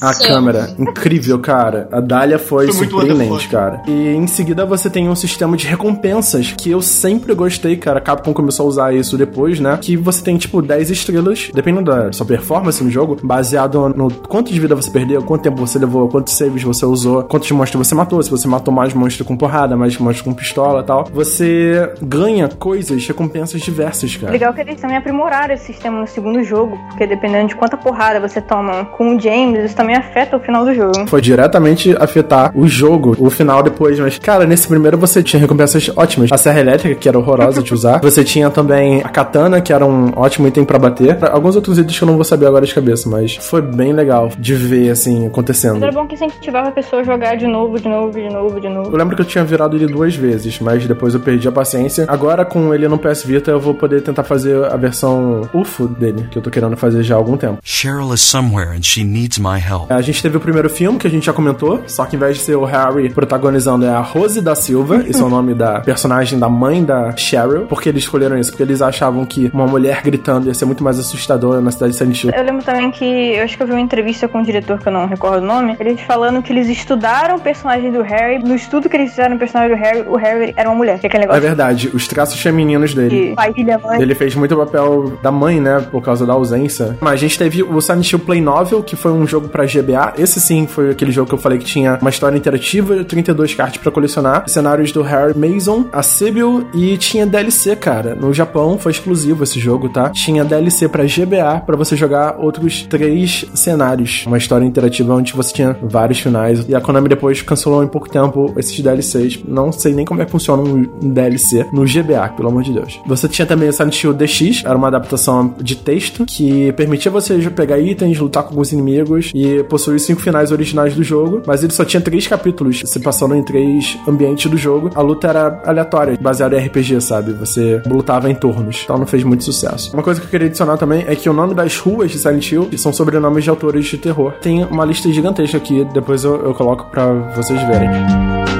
A 0.00 0.14
câmera, 0.14 0.74
incrível, 0.78 1.38
cara. 1.38 1.88
A 1.92 2.00
Dália 2.00 2.38
foi, 2.38 2.72
Foi 2.72 2.86
surpreendente, 2.86 3.48
cara. 3.48 3.82
E 3.86 4.08
em 4.08 4.26
seguida 4.26 4.64
você 4.64 4.88
tem 4.88 5.08
um 5.08 5.14
sistema 5.14 5.56
de 5.56 5.66
recompensas 5.66 6.52
que 6.52 6.70
eu 6.70 6.80
sempre 6.80 7.34
gostei, 7.34 7.76
cara. 7.76 7.98
A 7.98 8.00
Capcom 8.00 8.32
começou 8.32 8.66
a 8.66 8.68
usar 8.68 8.94
isso 8.94 9.16
depois, 9.18 9.60
né? 9.60 9.78
Que 9.80 9.96
você 9.96 10.22
tem, 10.22 10.36
tipo, 10.36 10.62
10 10.68 10.90
estrelas, 10.90 11.50
dependendo 11.52 11.90
da 11.90 12.12
sua 12.12 12.26
performance 12.26 12.82
no 12.84 12.90
jogo, 12.90 13.16
baseado 13.22 13.88
no 13.88 14.10
quanto 14.10 14.52
de 14.52 14.60
vida 14.60 14.74
você 14.74 14.90
perdeu, 14.90 15.22
quanto 15.22 15.42
tempo 15.42 15.56
você 15.56 15.78
levou, 15.78 16.08
quantos 16.08 16.34
saves 16.34 16.62
você 16.62 16.84
usou, 16.84 17.24
quantos 17.24 17.50
monstros 17.50 17.88
você 17.88 17.94
matou, 17.94 18.22
se 18.22 18.30
você 18.30 18.46
matou 18.46 18.72
mais 18.72 18.92
monstro 18.92 19.24
com 19.24 19.36
porrada, 19.36 19.76
mais 19.76 19.96
monstro 19.98 20.24
com 20.24 20.34
pistola 20.34 20.80
e 20.80 20.84
tal. 20.84 21.08
Você 21.12 21.90
ganha 22.02 22.48
coisas, 22.48 23.06
recompensas 23.06 23.60
diversas, 23.62 24.16
cara. 24.16 24.32
Legal 24.32 24.52
que 24.52 24.60
eles 24.60 24.80
também 24.80 24.96
aprimoraram 24.96 25.54
esse 25.54 25.66
sistema 25.66 26.00
no 26.00 26.06
segundo 26.06 26.42
jogo, 26.44 26.78
porque 26.88 27.06
dependendo 27.06 27.48
de 27.48 27.56
quanta 27.56 27.76
porrada 27.76 28.20
você 28.20 28.40
toma 28.40 28.84
com 28.84 29.16
o 29.16 29.20
James, 29.20 29.64
isso 29.64 29.76
também 29.76 29.96
afeta 29.96 30.36
o 30.36 30.40
final 30.40 30.64
do 30.64 30.74
jogo. 30.74 31.06
foi 31.08 31.20
diretamente 31.20 31.96
afetar 31.98 32.52
o 32.54 32.68
jogo, 32.68 33.16
o 33.18 33.30
final 33.30 33.62
depois. 33.62 33.98
Mas, 33.98 34.18
cara, 34.18 34.44
nesse 34.44 34.68
primeiro 34.68 34.98
você 34.98 35.22
tinha 35.22 35.40
recompensas 35.40 35.90
ótimas. 35.96 36.30
A 36.32 36.36
serra 36.36 36.60
elétrica, 36.60 36.94
que 36.94 37.08
era 37.08 37.18
horrorosa 37.18 37.62
de 37.62 37.72
usar. 37.72 38.00
Você 38.08 38.24
tinha 38.24 38.50
também 38.50 39.00
a 39.02 39.08
katana, 39.08 39.60
que 39.60 39.72
era 39.72 39.84
um 39.84 40.12
ótimo 40.16 40.48
item 40.48 40.57
pra 40.64 40.78
bater. 40.78 41.18
Alguns 41.30 41.56
outros 41.56 41.78
itens 41.78 41.96
que 41.98 42.02
eu 42.04 42.06
não 42.06 42.14
vou 42.16 42.24
saber 42.24 42.46
agora 42.46 42.64
de 42.66 42.74
cabeça, 42.74 43.08
mas 43.08 43.36
foi 43.36 43.60
bem 43.62 43.92
legal 43.92 44.30
de 44.38 44.54
ver, 44.54 44.90
assim, 44.90 45.20
Mas 45.22 45.28
acontecendo. 45.30 45.82
era 45.82 45.92
bom 45.92 46.06
que 46.06 46.14
incentivava 46.14 46.68
a 46.68 46.72
pessoa 46.72 47.02
a 47.02 47.04
jogar 47.04 47.36
de 47.36 47.46
novo, 47.46 47.78
de 47.78 47.88
novo, 47.88 48.12
de 48.12 48.28
novo, 48.28 48.60
de 48.60 48.66
Eu 48.66 48.72
novo. 48.72 48.96
lembro 48.96 49.16
que 49.16 49.22
eu 49.22 49.26
tinha 49.26 49.44
virado 49.44 49.76
ele 49.76 49.86
duas 49.86 50.14
vezes, 50.14 50.58
mas 50.60 50.86
depois 50.86 51.14
eu 51.14 51.20
perdi 51.20 51.46
a 51.48 51.52
paciência. 51.52 52.04
Agora, 52.08 52.44
com 52.44 52.72
ele 52.74 52.88
no 52.88 52.98
PS 52.98 53.24
Vita, 53.24 53.50
eu 53.50 53.60
vou 53.60 53.74
poder 53.74 54.02
tentar 54.02 54.24
fazer 54.24 54.64
a 54.64 54.76
versão 54.76 55.42
UFO 55.52 55.86
dele, 55.86 56.26
que 56.30 56.38
eu 56.38 56.42
tô 56.42 56.50
querendo 56.50 56.76
fazer 56.76 57.02
já 57.02 57.14
há 57.14 57.18
algum 57.18 57.36
tempo. 57.36 57.58
Cheryl 57.62 58.12
is 58.14 58.20
somewhere 58.20 58.70
and 58.76 58.82
she 58.82 59.04
needs 59.04 59.38
my 59.38 59.58
help. 59.58 59.90
A 59.90 60.00
gente 60.00 60.22
teve 60.22 60.36
o 60.36 60.40
primeiro 60.40 60.68
filme 60.70 60.98
que 60.98 61.06
a 61.06 61.10
gente 61.10 61.26
já 61.26 61.32
comentou, 61.32 61.82
só 61.86 62.04
que 62.04 62.16
em 62.16 62.18
vez 62.18 62.36
de 62.38 62.42
ser 62.44 62.56
o 62.56 62.64
Harry 62.64 63.08
protagonizando 63.10 63.84
é 63.84 63.90
a 63.90 64.00
Rose 64.00 64.40
da 64.40 64.54
Silva, 64.54 65.04
esse 65.08 65.20
é 65.20 65.24
o 65.24 65.28
nome 65.28 65.54
da 65.54 65.80
personagem 65.80 66.38
da 66.38 66.48
mãe 66.48 66.84
da 66.84 67.14
Cheryl. 67.16 67.66
Por 67.66 67.80
que 67.82 67.88
eles 67.88 68.02
escolheram 68.04 68.38
isso? 68.38 68.50
Porque 68.50 68.62
eles 68.62 68.80
achavam 68.82 69.24
que 69.24 69.50
uma 69.52 69.66
mulher 69.66 70.02
gritando 70.02 70.47
ia 70.48 70.54
ser 70.54 70.64
muito 70.64 70.82
mais 70.82 70.98
assustadora 70.98 71.60
na 71.60 71.70
cidade 71.70 71.92
de 71.92 71.98
Silent 71.98 72.24
Hill. 72.24 72.30
Eu 72.34 72.44
lembro 72.44 72.64
também 72.64 72.90
que 72.90 73.04
eu 73.04 73.44
acho 73.44 73.56
que 73.56 73.62
eu 73.62 73.66
vi 73.66 73.72
uma 73.72 73.80
entrevista 73.80 74.28
com 74.28 74.38
um 74.38 74.42
diretor 74.42 74.78
que 74.78 74.88
eu 74.88 74.92
não 74.92 75.06
recordo 75.06 75.42
o 75.42 75.46
nome, 75.46 75.76
eles 75.78 76.00
falando 76.02 76.42
que 76.42 76.52
eles 76.52 76.68
estudaram 76.68 77.36
o 77.36 77.40
personagem 77.40 77.90
do 77.92 78.02
Harry, 78.02 78.38
no 78.38 78.54
estudo 78.54 78.88
que 78.88 78.96
eles 78.96 79.10
fizeram 79.10 79.36
o 79.36 79.38
personagem 79.38 79.76
do 79.76 79.80
Harry, 79.82 80.00
o 80.08 80.16
Harry 80.16 80.52
era 80.56 80.68
uma 80.68 80.76
mulher, 80.76 80.98
que 80.98 81.06
é 81.06 81.08
aquele 81.08 81.24
É 81.24 81.26
negócio 81.26 81.42
verdade, 81.42 81.90
os 81.94 82.06
traços 82.08 82.40
femininos 82.40 82.94
dele. 82.94 83.28
de 83.30 83.34
pai, 83.34 83.52
filha, 83.52 83.78
mãe. 83.78 84.00
Ele 84.00 84.14
fez 84.14 84.34
muito 84.34 84.56
papel 84.56 85.12
da 85.22 85.30
mãe, 85.30 85.60
né? 85.60 85.86
Por 85.90 86.02
causa 86.02 86.26
da 86.26 86.32
ausência. 86.32 86.96
Mas 87.00 87.14
a 87.14 87.16
gente 87.16 87.38
teve 87.38 87.62
o 87.62 87.80
Silent 87.80 88.10
Hill 88.12 88.18
Play 88.20 88.40
Novel, 88.40 88.82
que 88.82 88.96
foi 88.96 89.12
um 89.12 89.26
jogo 89.26 89.48
pra 89.48 89.64
GBA. 89.64 90.14
Esse 90.18 90.40
sim 90.40 90.66
foi 90.66 90.90
aquele 90.90 91.10
jogo 91.10 91.28
que 91.28 91.34
eu 91.34 91.38
falei 91.38 91.58
que 91.58 91.64
tinha 91.64 91.98
uma 92.00 92.10
história 92.10 92.36
interativa, 92.36 93.04
32 93.04 93.54
cartas 93.54 93.78
pra 93.78 93.90
colecionar, 93.90 94.44
cenários 94.48 94.92
do 94.92 95.02
Harry 95.02 95.34
Mason, 95.36 95.86
a 95.92 96.02
Sibyl 96.02 96.66
e 96.74 96.96
tinha 96.96 97.26
DLC, 97.26 97.76
cara. 97.76 98.14
No 98.14 98.32
Japão 98.32 98.78
foi 98.78 98.92
exclusivo 98.92 99.44
esse 99.44 99.58
jogo, 99.60 99.88
tá? 99.88 100.10
Tinha 100.10 100.37
DLC 100.44 100.88
pra 100.88 101.04
GBA 101.04 101.62
pra 101.64 101.76
você 101.76 101.96
jogar 101.96 102.36
outros 102.38 102.82
três 102.82 103.44
cenários. 103.54 104.24
Uma 104.26 104.38
história 104.38 104.64
interativa 104.64 105.14
onde 105.14 105.32
você 105.32 105.52
tinha 105.52 105.76
vários 105.82 106.20
finais. 106.20 106.66
E 106.68 106.74
a 106.74 106.80
Konami 106.80 107.08
depois 107.08 107.42
cancelou 107.42 107.82
em 107.82 107.88
pouco 107.88 108.08
tempo 108.08 108.52
esses 108.56 108.78
DLCs. 108.78 109.40
Não 109.46 109.72
sei 109.72 109.94
nem 109.94 110.04
como 110.04 110.22
é 110.22 110.24
que 110.24 110.30
funciona 110.30 110.62
um 110.62 110.78
um 111.02 111.12
DLC 111.12 111.66
no 111.72 111.84
GBA, 111.84 112.28
pelo 112.36 112.48
amor 112.48 112.62
de 112.62 112.72
Deus. 112.72 113.00
Você 113.06 113.28
tinha 113.28 113.46
também 113.46 113.68
o 113.68 113.72
Silent 113.72 114.02
Hill 114.02 114.14
DX, 114.14 114.62
era 114.64 114.76
uma 114.76 114.88
adaptação 114.88 115.54
de 115.60 115.76
texto 115.76 116.24
que 116.26 116.72
permitia 116.72 117.10
você 117.10 117.38
pegar 117.50 117.78
itens, 117.78 118.18
lutar 118.18 118.42
com 118.42 118.50
alguns 118.50 118.72
inimigos 118.72 119.30
e 119.34 119.62
possuir 119.64 120.00
cinco 120.00 120.20
finais 120.20 120.52
originais 120.52 120.94
do 120.94 121.02
jogo, 121.02 121.42
mas 121.46 121.62
ele 121.62 121.72
só 121.72 121.84
tinha 121.84 122.00
três 122.00 122.26
capítulos, 122.26 122.82
se 122.84 123.00
passando 123.00 123.34
em 123.34 123.42
três 123.42 123.98
ambientes 124.06 124.50
do 124.50 124.56
jogo. 124.56 124.90
A 124.94 125.00
luta 125.00 125.28
era 125.28 125.62
aleatória, 125.64 126.18
baseada 126.20 126.58
em 126.58 126.66
RPG, 126.66 127.00
sabe? 127.00 127.32
Você 127.32 127.80
lutava 127.86 128.30
em 128.30 128.34
turnos, 128.34 128.82
então 128.84 128.98
não 128.98 129.06
fez 129.06 129.24
muito 129.24 129.44
sucesso. 129.44 129.92
Uma 129.92 130.02
coisa 130.02 130.17
que 130.20 130.26
eu 130.26 130.30
queria 130.30 130.46
adicionar 130.46 130.76
também 130.76 131.04
é 131.06 131.14
que 131.14 131.28
o 131.28 131.32
nome 131.32 131.54
das 131.54 131.78
ruas 131.78 132.10
de 132.10 132.18
Silent 132.18 132.50
Hill 132.50 132.70
são 132.76 132.92
sobrenomes 132.92 133.44
de 133.44 133.50
autores 133.50 133.86
de 133.86 133.98
terror. 133.98 134.32
Tem 134.40 134.64
uma 134.64 134.84
lista 134.84 135.10
gigantesca 135.12 135.56
aqui, 135.56 135.84
depois 135.92 136.24
eu, 136.24 136.36
eu 136.44 136.54
coloco 136.54 136.86
pra 136.90 137.12
vocês 137.34 137.60
verem. 137.62 138.57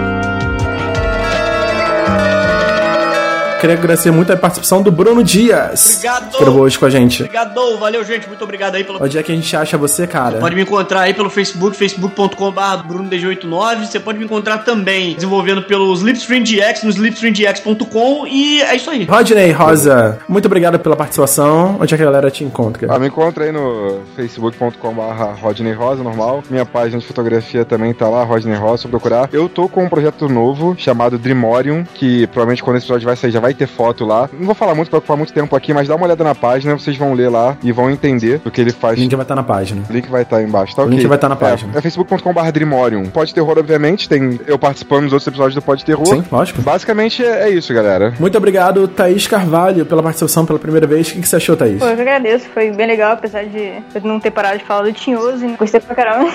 Queria 3.60 3.74
agradecer 3.74 4.10
muito 4.12 4.32
a 4.32 4.36
participação 4.36 4.82
do 4.82 4.93
Bruno 4.93 5.22
Dias. 5.24 5.97
Obrigado. 5.97 6.30
Que 6.30 6.39
gravou 6.44 6.62
hoje 6.62 6.78
com 6.78 6.86
a 6.86 6.90
gente. 6.90 7.22
Obrigado, 7.22 7.76
valeu, 7.78 8.05
gente. 8.05 8.28
Muito 8.28 8.44
obrigado 8.44 8.76
aí 8.76 8.85
pelo. 8.85 9.02
Onde 9.02 9.18
é 9.18 9.22
que 9.22 9.32
a 9.32 9.35
gente 9.35 9.56
acha 9.56 9.76
você, 9.76 10.06
cara? 10.06 10.39
Pode 10.39 10.55
me 10.55 10.62
encontrar 10.62 11.01
aí 11.02 11.14
pelo 11.14 11.28
Facebook, 11.28 11.76
facebook.com.br 11.76 12.60
BrunoDG89. 12.89 13.86
Você 13.86 13.98
pode 13.98 14.18
me 14.18 14.24
encontrar 14.24 14.59
também 14.59 15.14
desenvolvendo 15.14 15.62
pelo 15.62 15.93
Slipstream 15.93 16.43
GX 16.43 16.85
no 16.85 16.90
slipstreamgx.com. 16.90 18.26
E 18.26 18.62
é 18.62 18.76
isso 18.76 18.90
aí. 18.90 19.05
Rodney 19.05 19.51
Rosa, 19.51 20.18
muito 20.28 20.47
obrigado 20.47 20.78
pela 20.78 20.94
participação. 20.94 21.78
Onde 21.80 21.94
é 21.94 21.97
que 21.97 22.02
a 22.02 22.06
galera 22.06 22.30
te 22.30 22.44
encontra? 22.44 22.86
Ah, 22.89 22.98
me 22.98 23.09
encontra 23.09 23.44
aí 23.44 23.52
no 23.52 24.02
facebook.com.br 24.14 25.40
Rodney 25.40 25.72
Rosa, 25.72 26.02
normal. 26.02 26.43
Minha 26.48 26.64
página 26.64 27.01
de 27.01 27.06
fotografia 27.06 27.64
também 27.64 27.93
tá 27.93 28.09
lá, 28.09 28.22
Rodney 28.22 28.56
Rosa, 28.56 28.82
se 28.82 28.89
procurar. 28.89 29.28
Eu 29.32 29.48
tô 29.48 29.68
com 29.68 29.85
um 29.85 29.89
projeto 29.89 30.28
novo 30.28 30.76
chamado 30.78 31.18
Dreamorium, 31.18 31.85
que 31.94 32.26
provavelmente 32.28 32.62
quando 32.62 32.76
esse 32.76 32.86
episódio 32.86 33.06
vai 33.06 33.16
sair 33.16 33.30
já 33.32 33.40
vai 33.40 33.48
ter 33.55 33.66
foto 33.66 34.05
lá. 34.05 34.29
Não 34.33 34.47
vou 34.47 34.55
falar 34.55 34.75
muito 34.75 34.89
pra 34.89 34.99
ocupar 34.99 35.16
muito 35.16 35.33
tempo 35.33 35.55
aqui, 35.57 35.73
mas 35.73 35.89
dá 35.89 35.95
uma 35.95 36.07
olhada 36.07 36.25
na 36.25 36.35
página, 36.35 36.79
vocês 36.79 36.97
vão 36.97 37.12
ler 37.15 37.29
lá 37.31 37.57
e 37.62 37.73
vão 37.73 37.91
entender 37.91 38.41
o 38.45 38.51
que 38.51 38.61
ele 38.61 38.73
faz. 38.73 38.99
O 38.99 39.01
link 39.01 39.15
vai 39.15 39.25
estar 39.25 39.35
na 39.35 39.43
página. 39.43 39.83
O 39.89 39.93
link 39.93 40.09
vai 40.09 40.23
estar 40.23 40.39
aí 40.39 40.45
embaixo, 40.45 40.75
tá 40.75 40.83
O 40.83 40.87
ok? 40.87 40.97
link 40.97 41.07
vai 41.07 41.16
estar 41.16 41.29
na 41.29 41.37
página. 41.37 41.73
É, 41.75 41.79
é 41.79 41.81
facebook.com.br 41.81 42.51
Dreamorium. 42.53 43.07
Pode 43.07 43.35
Terror, 43.35 43.59
obviamente, 43.59 44.09
tem 44.09 44.39
eu 44.47 44.59
participando 44.59 45.05
dos 45.05 45.12
outros 45.12 45.27
episódios 45.29 45.55
do 45.55 45.62
Pode 45.62 45.85
Terror. 45.85 46.07
Sim, 46.07 46.25
lógico. 46.31 46.62
Basicamente 46.62 47.25
é, 47.25 47.49
é 47.49 47.51
isso, 47.51 47.73
galera. 47.73 48.15
Muito 48.19 48.37
obrigado, 48.39 48.87
Thaís 48.89 49.27
Carvalho, 49.27 49.85
pela 49.87 50.03
participação 50.03 50.45
pela 50.47 50.59
primeira 50.59 50.87
vez. 50.87 51.09
O 51.09 51.12
que, 51.12 51.20
que 51.20 51.29
você 51.29 51.37
achou, 51.37 51.57
Thaís? 51.57 51.79
Pô, 51.79 51.87
eu 51.87 51.97
que 51.97 52.03
agradeço, 52.03 52.47
foi 52.53 52.70
bem 52.70 52.87
legal, 52.87 53.12
apesar 53.12 53.45
de 53.45 53.83
eu 53.95 54.01
não 54.03 54.19
ter 54.20 54.31
parado 54.31 54.59
de 54.59 54.65
falar 54.65 54.83
do 54.83 54.93
Tinhoso, 54.93 55.45
e 55.45 55.57
gostei 55.57 55.81
pra 55.81 55.95
caramba. 55.95 56.31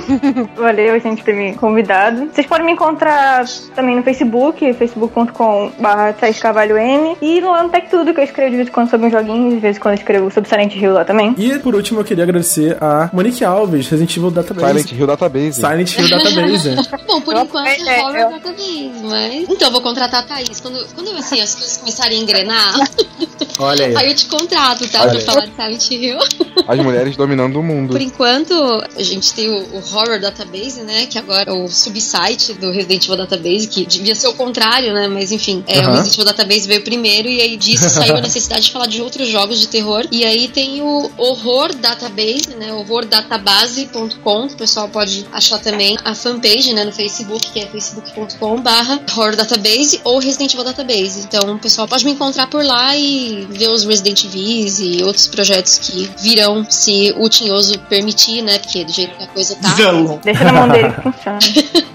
Valeu, 0.56 0.98
gente, 1.00 1.22
por 1.22 1.26
ter 1.26 1.34
me 1.34 1.54
convidado. 1.54 2.28
Vocês 2.32 2.46
podem 2.46 2.66
me 2.66 2.72
encontrar 2.72 3.44
também 3.74 3.96
no 3.96 4.02
Facebook, 4.02 4.72
facebook.com.br 4.74 6.18
Carvalho 6.54 6.78
M, 6.78 7.16
e 7.20 7.40
no 7.40 7.68
Tech 7.68 7.88
Tudo, 7.90 8.14
que 8.14 8.20
eu 8.20 8.24
escrevo 8.24 8.50
de 8.52 8.56
vez 8.58 8.68
em 8.68 8.70
quando 8.70 8.88
sobre 8.88 9.08
um 9.08 9.10
joguinho, 9.10 9.50
de 9.50 9.58
vez 9.58 9.76
em 9.76 9.80
quando 9.80 9.94
eu 9.94 9.98
escrevo 9.98 10.30
sobre 10.30 10.48
Silent 10.48 10.74
Hill 10.76 10.92
lá 10.92 11.04
também. 11.04 11.34
E 11.36 11.58
por 11.58 11.74
último, 11.74 11.98
eu 12.00 12.04
queria 12.04 12.22
agradecer 12.22 12.76
a 12.80 13.10
Monique 13.12 13.44
Alves, 13.44 13.88
Resident 13.88 14.16
Evil 14.16 14.30
Database. 14.30 14.68
Silent 14.68 14.92
Hill 14.92 15.06
Database. 15.08 15.52
Silent 15.60 15.98
Hill 15.98 16.08
Database. 16.08 16.74
Bom, 17.08 17.20
por 17.22 17.34
Eu- 17.34 17.42
enquanto 17.42 17.66
é, 17.66 18.00
horror 18.02 18.16
eu- 18.16 18.30
database, 18.30 18.92
mas. 19.02 19.34
Então, 19.50 19.68
eu 19.68 19.72
vou 19.72 19.80
contratar 19.80 20.20
a 20.20 20.22
Thaís. 20.22 20.60
Quando, 20.60 20.78
quando 20.94 21.10
assim, 21.18 21.40
as 21.40 21.54
coisas 21.56 21.76
começarem 21.78 22.18
a 22.18 22.22
engrenar, 22.22 22.74
Olha 23.58 23.86
aí. 23.86 23.96
Aí 23.96 24.08
eu 24.10 24.14
te 24.14 24.26
contrato, 24.26 24.88
tá? 24.88 25.02
Olha 25.02 25.10
pra 25.10 25.18
aí. 25.18 25.24
falar 25.24 25.46
de 25.46 25.54
Silent 25.80 25.90
Hill. 25.90 26.18
As 26.68 26.78
mulheres 26.78 27.16
dominando 27.16 27.56
o 27.58 27.62
mundo. 27.62 27.90
Por 27.92 28.00
enquanto, 28.00 28.54
a 28.96 29.02
gente 29.02 29.34
tem 29.34 29.48
o, 29.50 29.58
o 29.58 29.76
Horror 29.92 30.18
Database, 30.20 30.82
né? 30.82 31.06
Que 31.06 31.18
agora 31.18 31.50
é 31.50 31.52
o 31.52 31.68
subsite 31.68 32.54
do 32.54 32.70
Resident 32.70 33.04
Evil 33.04 33.16
Database, 33.16 33.66
que 33.68 33.84
devia 33.84 34.14
ser 34.14 34.28
o 34.28 34.34
contrário, 34.34 34.92
né? 34.94 35.08
Mas 35.08 35.30
enfim, 35.32 35.62
é, 35.66 35.78
o 35.78 35.82
Aham. 35.82 35.90
Resident 35.92 36.14
Evil 36.14 36.24
Database 36.24 36.43
veio 36.46 36.82
primeiro 36.82 37.28
e 37.28 37.40
aí 37.40 37.56
disso 37.56 37.88
saiu 37.90 38.16
a 38.16 38.20
necessidade 38.20 38.66
de 38.66 38.72
falar 38.72 38.86
de 38.86 39.00
outros 39.00 39.28
jogos 39.28 39.58
de 39.58 39.68
terror. 39.68 40.06
E 40.10 40.24
aí 40.24 40.48
tem 40.48 40.82
o 40.82 41.10
Horror 41.16 41.74
Database, 41.74 42.54
né? 42.58 42.72
Horrordatabase.com, 42.72 44.46
o 44.46 44.56
pessoal 44.56 44.88
pode 44.88 45.26
achar 45.32 45.58
também 45.58 45.96
a 46.04 46.14
fanpage, 46.14 46.72
né? 46.72 46.84
No 46.84 46.92
Facebook, 46.92 47.50
que 47.50 47.60
é 47.60 47.66
facebook.com 47.66 48.60
barra 48.60 49.00
Horror 49.16 49.36
Database 49.36 50.00
ou 50.04 50.18
Resident 50.18 50.52
Evil 50.54 50.64
Database. 50.64 51.20
Então 51.20 51.54
o 51.54 51.58
pessoal 51.58 51.88
pode 51.88 52.04
me 52.04 52.12
encontrar 52.12 52.48
por 52.48 52.64
lá 52.64 52.96
e 52.96 53.46
ver 53.50 53.68
os 53.68 53.84
Resident 53.84 54.24
Evils 54.24 54.80
e 54.80 55.02
outros 55.02 55.26
projetos 55.26 55.78
que 55.78 56.10
virão 56.20 56.66
se 56.68 57.14
o 57.16 57.28
Tinhoso 57.28 57.78
permitir, 57.88 58.42
né? 58.42 58.58
Porque 58.58 58.84
do 58.84 58.92
jeito 58.92 59.16
que 59.16 59.22
a 59.22 59.26
coisa 59.28 59.56
tá. 59.56 59.74
Deixa 60.22 60.44
na 60.44 60.52
mão 60.52 60.68
dele 60.68 60.92
que 60.92 61.02
funciona. 61.02 61.38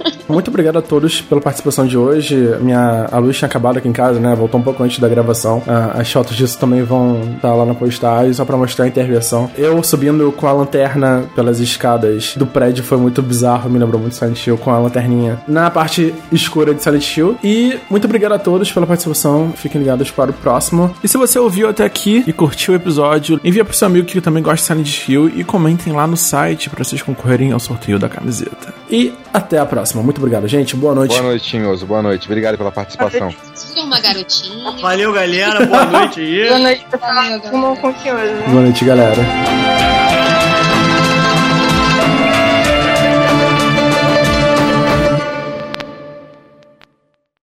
Muito 0.30 0.50
obrigado 0.50 0.78
a 0.78 0.82
todos 0.82 1.22
pela 1.22 1.42
participação 1.42 1.88
de 1.88 1.98
hoje. 1.98 2.36
Minha, 2.62 3.08
a 3.12 3.18
luz 3.18 3.38
tinha 3.38 3.48
acabado 3.48 3.78
aqui 3.78 3.88
em 3.88 3.94
casa, 3.94 4.20
né? 4.20 4.36
Voltou 4.40 4.60
um 4.60 4.64
pouco 4.64 4.84
antes 4.84 5.00
da 5.00 5.08
gravação. 5.08 5.62
Ah, 5.68 5.92
as 6.00 6.12
fotos 6.12 6.36
disso 6.36 6.58
também 6.58 6.84
vão 6.84 7.22
estar 7.36 7.54
lá 7.54 7.66
na 7.66 7.74
postagem, 7.74 8.34
só 8.34 8.46
pra 8.46 8.58
mostrar 8.58 8.86
a 8.86 8.88
intervenção. 8.88 9.50
Eu 9.58 9.84
subindo 9.84 10.32
com 10.32 10.48
a 10.48 10.52
lanterna 10.52 11.26
pelas 11.36 11.60
escadas 11.60 12.36
do 12.36 12.46
prédio 12.48 12.84
foi 12.84 12.98
muito 12.98 13.22
bizarro, 13.22 13.70
me 13.70 13.78
lembrou 13.78 14.00
muito 14.00 14.16
Silent 14.16 14.46
Hill 14.46 14.58
com 14.58 14.72
a 14.72 14.80
lanterninha 14.80 15.40
na 15.48 15.70
parte 15.70 16.14
escura 16.32 16.74
de 16.74 16.82
Silent 16.82 17.18
Hill. 17.18 17.38
E 17.44 17.78
muito 17.90 18.06
obrigado 18.06 18.34
a 18.34 18.40
todos 18.40 18.72
pela 18.72 18.88
participação. 18.88 19.52
Fiquem 19.56 19.82
ligados 19.82 20.12
para 20.12 20.32
o 20.32 20.34
próximo. 20.34 20.94
E 21.04 21.08
se 21.08 21.18
você 21.18 21.38
ouviu 21.38 21.70
até 21.70 21.84
aqui 21.84 22.24
e 22.26 22.34
curtiu 22.34 22.74
o 22.74 22.78
episódio, 22.78 23.40
envia 23.44 23.66
pro 23.66 23.76
seu 23.76 23.88
amigo 23.88 24.08
que 24.08 24.22
também 24.22 24.42
gosta 24.42 24.76
de 24.76 24.90
Silent 24.90 25.10
Hill 25.10 25.40
e 25.40 25.44
comentem 25.44 25.94
lá 25.94 26.08
no 26.08 26.18
site 26.18 26.70
para 26.70 26.84
vocês 26.84 27.02
concorrerem 27.02 27.52
ao 27.52 27.60
sorteio 27.60 28.00
da 28.00 28.10
camiseta. 28.10 28.79
E 28.90 29.14
até 29.34 29.60
a 29.60 29.66
próxima. 29.66 30.02
Muito 30.02 30.18
obrigado, 30.18 30.48
gente. 30.48 30.76
Boa 30.76 30.96
noite. 30.96 31.12
Boa 31.12 31.22
noite, 31.24 31.44
Tinhoso. 31.50 31.86
Boa 31.86 32.02
noite. 32.02 32.26
Obrigado 32.28 32.58
pela 32.58 32.72
participação. 32.72 33.34
Siga 33.54 33.82
uma 33.82 34.00
garotinha. 34.00 34.72
Valeu, 34.82 35.14
galera. 35.14 35.66
Boa 35.66 35.86
noite 35.86 36.20
aí. 36.20 36.48
Boa 36.48 36.60
noite, 36.60 36.86
pessoal. 36.90 37.76
Com 37.78 37.90
o 37.90 38.00
senhor. 38.02 38.20
Boa 38.50 38.62
noite, 38.64 38.86
galera. 38.86 40.29